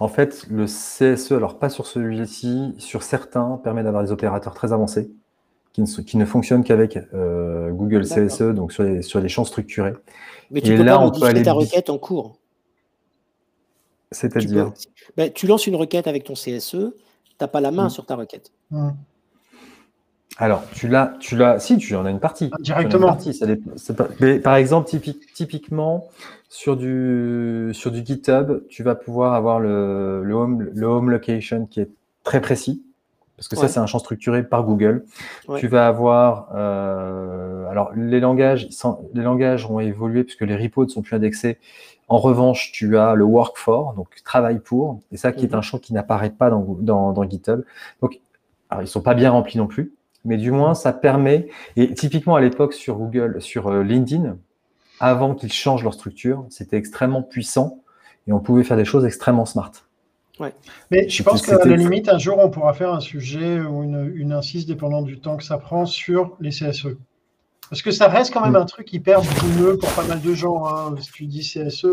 En 0.00 0.08
fait, 0.08 0.46
le 0.48 0.66
CSE, 0.66 1.32
alors 1.32 1.58
pas 1.58 1.68
sur 1.68 1.86
celui-ci, 1.86 2.74
sur 2.78 3.02
certains, 3.02 3.60
permet 3.62 3.82
d'avoir 3.82 4.04
des 4.04 4.12
opérateurs 4.12 4.54
très 4.54 4.72
avancés 4.72 5.10
qui 5.72 5.82
ne, 5.82 6.02
qui 6.02 6.16
ne 6.16 6.24
fonctionnent 6.24 6.64
qu'avec 6.64 6.98
euh, 7.14 7.70
Google 7.70 8.02
CSE, 8.02 8.54
donc 8.54 8.72
sur 8.72 8.84
les, 8.84 9.02
sur 9.02 9.20
les 9.20 9.28
champs 9.28 9.44
structurés. 9.44 9.94
Mais 10.50 10.60
tu 10.60 10.74
peux 10.76 10.82
là, 10.82 10.98
pas 10.98 11.04
on 11.04 11.10
peut 11.10 11.26
aller 11.26 11.42
ta 11.42 11.52
requête 11.52 11.90
en 11.90 11.98
cours. 11.98 12.38
C'est-à-dire 14.10 14.72
tu, 14.74 14.88
ben, 15.16 15.30
tu, 15.32 15.46
lances 15.46 15.66
une 15.66 15.76
requête 15.76 16.06
avec 16.06 16.24
ton 16.24 16.34
CSE, 16.34 16.70
tu 16.70 16.90
n'as 17.40 17.48
pas 17.48 17.60
la 17.60 17.70
main 17.70 17.86
mm. 17.86 17.90
sur 17.90 18.06
ta 18.06 18.16
requête. 18.16 18.52
Mm. 18.70 18.90
Alors, 20.40 20.62
tu 20.72 20.86
l'as, 20.86 21.14
tu 21.18 21.36
l'as, 21.36 21.58
si 21.58 21.76
tu 21.78 21.96
en 21.96 22.06
as 22.06 22.10
une 22.10 22.20
partie. 22.20 22.48
Ah, 22.52 22.56
directement. 22.60 23.18
mais 24.20 24.38
par 24.38 24.54
exemple, 24.54 24.88
typiquement, 25.34 26.06
sur 26.48 26.76
du, 26.76 27.70
sur 27.72 27.90
du 27.90 28.04
GitHub, 28.04 28.62
tu 28.68 28.84
vas 28.84 28.94
pouvoir 28.94 29.34
avoir 29.34 29.58
le, 29.58 30.22
le, 30.22 30.34
home, 30.34 30.70
le 30.72 30.86
home 30.86 31.10
location 31.10 31.66
qui 31.66 31.80
est 31.80 31.90
très 32.22 32.40
précis. 32.40 32.84
parce 33.36 33.48
que 33.48 33.56
ça, 33.56 33.66
c'est 33.66 33.80
un 33.80 33.86
champ 33.86 33.98
structuré 33.98 34.44
par 34.44 34.62
Google. 34.62 35.04
Tu 35.56 35.66
vas 35.66 35.88
avoir, 35.88 36.50
euh, 36.54 37.68
alors 37.68 37.90
les 37.96 38.20
langages, 38.20 38.68
les 39.14 39.22
langages 39.22 39.66
ont 39.66 39.80
évolué 39.80 40.22
puisque 40.22 40.42
les 40.42 40.56
repos 40.56 40.84
ne 40.84 40.90
sont 40.90 41.02
plus 41.02 41.16
indexés. 41.16 41.58
En 42.06 42.18
revanche, 42.18 42.70
tu 42.72 42.96
as 42.96 43.14
le 43.14 43.24
work 43.24 43.58
for, 43.58 43.92
donc 43.94 44.08
travail 44.24 44.60
pour, 44.60 45.02
et 45.12 45.16
ça 45.16 45.32
qui 45.32 45.44
est 45.44 45.52
mhm. 45.52 45.58
un 45.58 45.62
champ 45.62 45.78
qui 45.78 45.92
n'apparaît 45.92 46.30
pas 46.30 46.48
dans, 46.48 47.12
dans, 47.12 47.28
GitHub. 47.28 47.64
Donc, 48.00 48.20
alors, 48.70 48.82
ils 48.82 48.88
sont 48.88 49.02
pas 49.02 49.14
bien 49.14 49.30
remplis 49.30 49.58
non 49.58 49.66
plus, 49.66 49.92
mais 50.28 50.36
du 50.36 50.50
moins, 50.50 50.74
ça 50.74 50.92
permet, 50.92 51.48
et 51.76 51.94
typiquement 51.94 52.36
à 52.36 52.40
l'époque 52.40 52.74
sur 52.74 52.96
Google, 52.96 53.40
sur 53.40 53.68
euh, 53.68 53.82
LinkedIn, 53.82 54.36
avant 55.00 55.34
qu'ils 55.34 55.52
changent 55.52 55.82
leur 55.82 55.94
structure, 55.94 56.44
c'était 56.50 56.76
extrêmement 56.76 57.22
puissant 57.22 57.82
et 58.26 58.32
on 58.32 58.40
pouvait 58.40 58.62
faire 58.62 58.76
des 58.76 58.84
choses 58.84 59.04
extrêmement 59.04 59.46
smart. 59.46 59.72
Mais 60.90 61.08
je 61.08 61.22
pense 61.24 61.42
qu'à 61.42 61.64
la 61.64 61.76
limite, 61.76 62.08
un 62.08 62.18
jour, 62.18 62.38
on 62.38 62.48
pourra 62.48 62.72
faire 62.72 62.92
un 62.92 63.00
sujet 63.00 63.58
ou 63.60 63.82
une, 63.82 64.12
une 64.14 64.32
incise, 64.32 64.66
dépendant 64.66 65.02
du 65.02 65.18
temps 65.18 65.36
que 65.36 65.42
ça 65.42 65.58
prend, 65.58 65.84
sur 65.84 66.36
les 66.38 66.50
CSE. 66.50 66.96
Parce 67.70 67.82
que 67.82 67.90
ça 67.90 68.08
reste 68.08 68.32
quand 68.32 68.42
même 68.42 68.52
mm. 68.52 68.56
un 68.56 68.64
truc 68.64 68.92
hyper 68.92 69.20
boumeux 69.22 69.78
pour 69.78 69.90
pas 69.90 70.04
mal 70.04 70.20
de 70.20 70.34
gens, 70.34 70.66
hein, 70.66 70.94
si 71.00 71.10
tu 71.10 71.26
dis 71.26 71.40
CSE. 71.40 71.86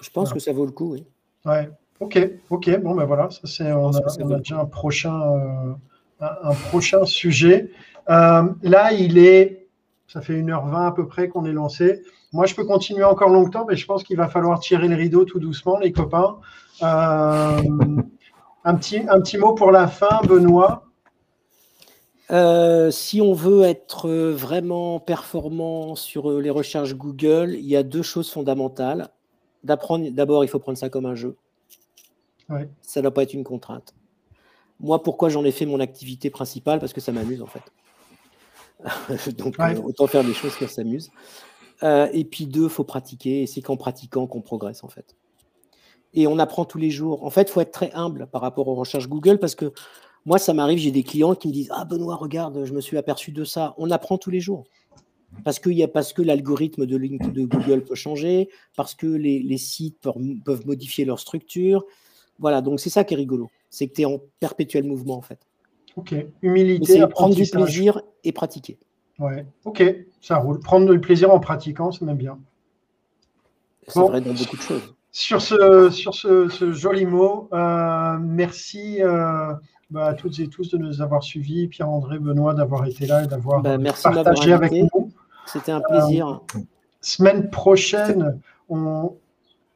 Je 0.00 0.10
pense 0.12 0.32
que 0.32 0.38
ça 0.38 0.52
vaut 0.52 0.66
le 0.66 0.72
coup, 0.72 0.92
oui. 0.92 1.04
Ouais, 1.44 1.70
ok, 2.00 2.30
ok, 2.50 2.80
bon 2.80 2.94
ben 2.94 3.04
voilà, 3.04 3.30
ça 3.30 3.40
c'est, 3.44 3.72
on, 3.72 3.90
a, 3.90 4.38
déjà 4.38 4.60
un 4.60 4.64
prochain, 4.66 5.20
euh, 5.32 5.72
un, 6.20 6.54
prochain 6.68 7.04
sujet. 7.04 7.70
Euh, 8.08 8.42
là, 8.62 8.92
il 8.92 9.18
est, 9.18 9.68
ça 10.06 10.20
fait 10.20 10.34
1h20 10.34 10.86
à 10.86 10.92
peu 10.92 11.06
près 11.06 11.28
qu'on 11.28 11.44
est 11.44 11.52
lancé. 11.52 12.02
Moi, 12.32 12.46
je 12.46 12.54
peux 12.54 12.64
continuer 12.64 13.04
encore 13.04 13.30
longtemps, 13.30 13.64
mais 13.68 13.76
je 13.76 13.86
pense 13.86 14.02
qu'il 14.02 14.16
va 14.16 14.28
falloir 14.28 14.60
tirer 14.60 14.88
le 14.88 14.96
rideau 14.96 15.24
tout 15.24 15.38
doucement, 15.38 15.78
les 15.78 15.92
copains. 15.92 16.38
Euh, 16.82 17.60
un, 18.64 18.74
petit, 18.74 19.00
un 19.08 19.20
petit 19.20 19.38
mot 19.38 19.54
pour 19.54 19.70
la 19.70 19.88
fin, 19.88 20.20
Benoît. 20.26 20.84
Euh, 22.30 22.90
si 22.90 23.22
on 23.22 23.32
veut 23.32 23.62
être 23.62 24.10
vraiment 24.10 25.00
performant 25.00 25.94
sur 25.94 26.30
les 26.40 26.50
recherches 26.50 26.94
Google, 26.94 27.54
il 27.54 27.64
y 27.64 27.76
a 27.76 27.82
deux 27.82 28.02
choses 28.02 28.30
fondamentales. 28.30 29.08
D'abord, 29.64 30.44
il 30.44 30.48
faut 30.48 30.58
prendre 30.58 30.76
ça 30.76 30.90
comme 30.90 31.06
un 31.06 31.14
jeu. 31.14 31.36
Ça 32.82 33.00
ne 33.00 33.02
doit 33.02 33.14
pas 33.14 33.22
être 33.22 33.34
une 33.34 33.44
contrainte. 33.44 33.94
Moi, 34.80 35.02
pourquoi 35.02 35.28
j'en 35.28 35.44
ai 35.44 35.50
fait 35.50 35.66
mon 35.66 35.80
activité 35.80 36.30
principale? 36.30 36.80
Parce 36.80 36.92
que 36.92 37.00
ça 37.00 37.12
m'amuse 37.12 37.42
en 37.42 37.46
fait. 37.46 37.62
Donc, 39.32 39.56
autant 39.84 40.06
faire 40.06 40.24
des 40.24 40.34
choses 40.34 40.56
qui 40.56 40.68
s'amusent. 40.68 41.10
et 41.82 42.24
puis 42.24 42.46
deux, 42.46 42.64
il 42.64 42.70
faut 42.70 42.84
pratiquer. 42.84 43.42
Et 43.42 43.46
c'est 43.46 43.62
qu'en 43.62 43.76
pratiquant 43.76 44.26
qu'on 44.26 44.40
progresse 44.40 44.84
en 44.84 44.88
fait 44.88 45.16
et 46.14 46.26
on 46.26 46.38
apprend 46.38 46.64
tous 46.64 46.78
les 46.78 46.90
jours. 46.90 47.24
En 47.24 47.30
fait, 47.30 47.42
il 47.42 47.52
faut 47.52 47.60
être 47.60 47.72
très 47.72 47.92
humble 47.92 48.26
par 48.30 48.40
rapport 48.40 48.68
aux 48.68 48.74
recherches 48.74 49.08
Google 49.08 49.38
parce 49.38 49.54
que 49.54 49.72
moi, 50.24 50.38
ça 50.38 50.52
m'arrive, 50.52 50.78
j'ai 50.78 50.90
des 50.90 51.02
clients 51.02 51.34
qui 51.34 51.48
me 51.48 51.52
disent 51.52 51.70
Ah, 51.72 51.84
Benoît, 51.84 52.16
regarde, 52.16 52.64
je 52.64 52.72
me 52.72 52.80
suis 52.80 52.98
aperçu 52.98 53.32
de 53.32 53.44
ça. 53.44 53.74
On 53.78 53.90
apprend 53.90 54.18
tous 54.18 54.30
les 54.30 54.40
jours. 54.40 54.64
Parce, 55.44 55.58
qu'il 55.58 55.74
y 55.74 55.82
a, 55.82 55.88
parce 55.88 56.14
que 56.14 56.22
l'algorithme 56.22 56.86
de, 56.86 56.96
de 56.96 57.44
Google 57.44 57.84
peut 57.84 57.94
changer, 57.94 58.48
parce 58.76 58.94
que 58.94 59.06
les, 59.06 59.58
sites 59.58 59.98
peuvent, 60.00 60.66
modifier 60.66 61.04
leur 61.04 61.20
structure. 61.20 61.84
Voilà, 62.38 62.62
donc 62.62 62.80
c'est 62.80 62.90
ça 62.90 63.04
qui 63.04 63.14
est 63.14 63.16
rigolo. 63.16 63.50
C'est 63.70 63.88
que 63.88 63.94
tu 63.94 64.02
es 64.02 64.04
en 64.04 64.18
perpétuel 64.40 64.84
mouvement, 64.84 65.16
en 65.16 65.22
fait. 65.22 65.40
Ok, 65.96 66.14
humilité. 66.42 67.04
prendre 67.08 67.34
du 67.34 67.44
plaisir 67.44 68.00
et 68.24 68.32
pratiquer. 68.32 68.78
Ouais, 69.18 69.44
ok, 69.64 69.82
ça 70.20 70.36
roule. 70.36 70.60
Prendre 70.60 70.92
du 70.92 71.00
plaisir 71.00 71.32
en 71.32 71.40
pratiquant, 71.40 71.90
c'est 71.90 72.04
même 72.04 72.16
bien. 72.16 72.38
C'est 73.88 74.00
vrai 74.00 74.20
dans 74.20 74.32
beaucoup 74.32 74.56
de 74.56 74.62
choses. 74.62 74.94
Sur 75.10 75.40
ce, 75.40 75.90
sur 75.90 76.14
ce, 76.14 76.72
joli 76.72 77.06
mot, 77.06 77.48
euh, 77.52 78.18
merci 78.20 79.02
euh, 79.02 79.54
bah, 79.90 80.08
à 80.08 80.14
toutes 80.14 80.38
et 80.38 80.48
tous 80.48 80.70
de 80.70 80.78
nous 80.78 81.00
avoir 81.00 81.24
suivis, 81.24 81.66
Pierre-André, 81.66 82.18
Benoît, 82.18 82.54
d'avoir 82.54 82.84
été 82.86 83.06
là 83.06 83.24
et 83.24 83.26
d'avoir 83.26 83.62
bah, 83.62 83.78
partagé 84.02 84.52
avec 84.52 84.72
nous. 84.72 85.10
C'était 85.46 85.72
un 85.72 85.80
plaisir. 85.80 86.42
Euh, 86.54 86.58
semaine 87.00 87.48
prochaine, 87.50 88.38
on 88.68 89.16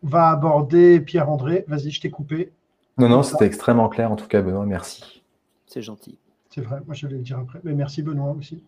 va 0.03 0.29
aborder 0.29 1.01
Pierre-André. 1.01 1.65
Vas-y, 1.67 1.91
je 1.91 2.03
t'ai 2.03 2.11
coupé. 2.11 2.53
Non, 2.99 3.09
non, 3.09 3.23
c'était 3.23 3.47
extrêmement 3.47 3.89
clair 3.89 4.13
en 4.13 4.17
tout 4.17 4.29
cas, 4.29 4.43
Benoît, 4.43 4.67
merci. 4.67 5.23
C'est 5.67 5.83
gentil. 5.83 6.19
C'est 6.51 6.61
vrai, 6.61 6.81
moi 6.87 6.95
je 6.95 7.07
vais 7.07 7.15
le 7.15 7.21
dire 7.21 7.39
après. 7.39 7.61
Mais 7.65 7.73
merci 7.73 8.03
Benoît 8.03 8.35
aussi. 8.39 8.63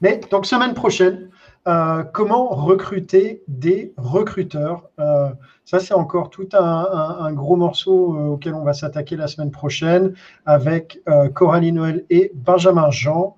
Mais 0.00 0.20
donc 0.30 0.46
semaine 0.46 0.74
prochaine, 0.74 1.28
euh, 1.66 2.02
comment 2.02 2.48
recruter 2.48 3.42
des 3.48 3.92
recruteurs 3.96 4.88
euh, 5.00 5.30
Ça, 5.64 5.80
c'est 5.80 5.94
encore 5.94 6.30
tout 6.30 6.48
un, 6.52 7.32
gros 7.32 7.56
morceau 7.56 8.16
euh, 8.16 8.26
auquel 8.28 8.54
on 8.54 8.62
va 8.62 8.72
s'attaquer 8.72 9.16
la 9.16 9.26
semaine 9.26 9.50
prochaine 9.50 10.14
avec 10.46 11.00
Coralie 11.34 11.72
Noël 11.72 12.04
et 12.10 12.30
Benjamin 12.34 12.90
Jean 12.90 13.36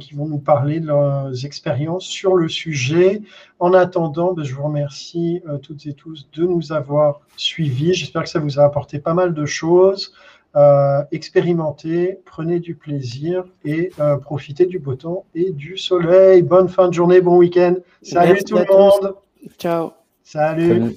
qui 0.00 0.14
vont 0.14 0.26
nous 0.26 0.38
parler 0.38 0.80
de 0.80 0.86
leurs 0.86 1.44
expériences 1.44 2.04
sur 2.04 2.34
le 2.34 2.48
sujet. 2.48 3.22
En 3.58 3.72
attendant, 3.72 4.32
ben, 4.32 4.44
je 4.44 4.54
vous 4.54 4.64
remercie 4.64 5.42
toutes 5.62 5.86
et 5.86 5.92
tous 5.92 6.28
de 6.32 6.44
nous 6.44 6.72
avoir 6.72 7.20
suivis. 7.36 7.94
J'espère 7.94 8.22
que 8.22 8.28
ça 8.28 8.38
vous 8.38 8.58
a 8.58 8.64
apporté 8.64 8.98
pas 8.98 9.14
mal 9.14 9.34
de 9.34 9.46
choses. 9.46 10.12
Euh, 10.56 11.02
expérimentez, 11.12 12.18
prenez 12.24 12.60
du 12.60 12.74
plaisir 12.74 13.44
et 13.64 13.90
euh, 14.00 14.16
profitez 14.16 14.64
du 14.64 14.78
beau 14.78 14.94
temps 14.94 15.26
et 15.34 15.52
du 15.52 15.76
soleil. 15.76 16.42
Bonne 16.42 16.68
fin 16.68 16.88
de 16.88 16.94
journée, 16.94 17.20
bon 17.20 17.36
week-end. 17.36 17.74
Salut 18.00 18.42
tout 18.42 18.56
le 18.56 18.64
monde. 18.64 19.16
Ciao. 19.58 19.92
Salut. 20.22 20.96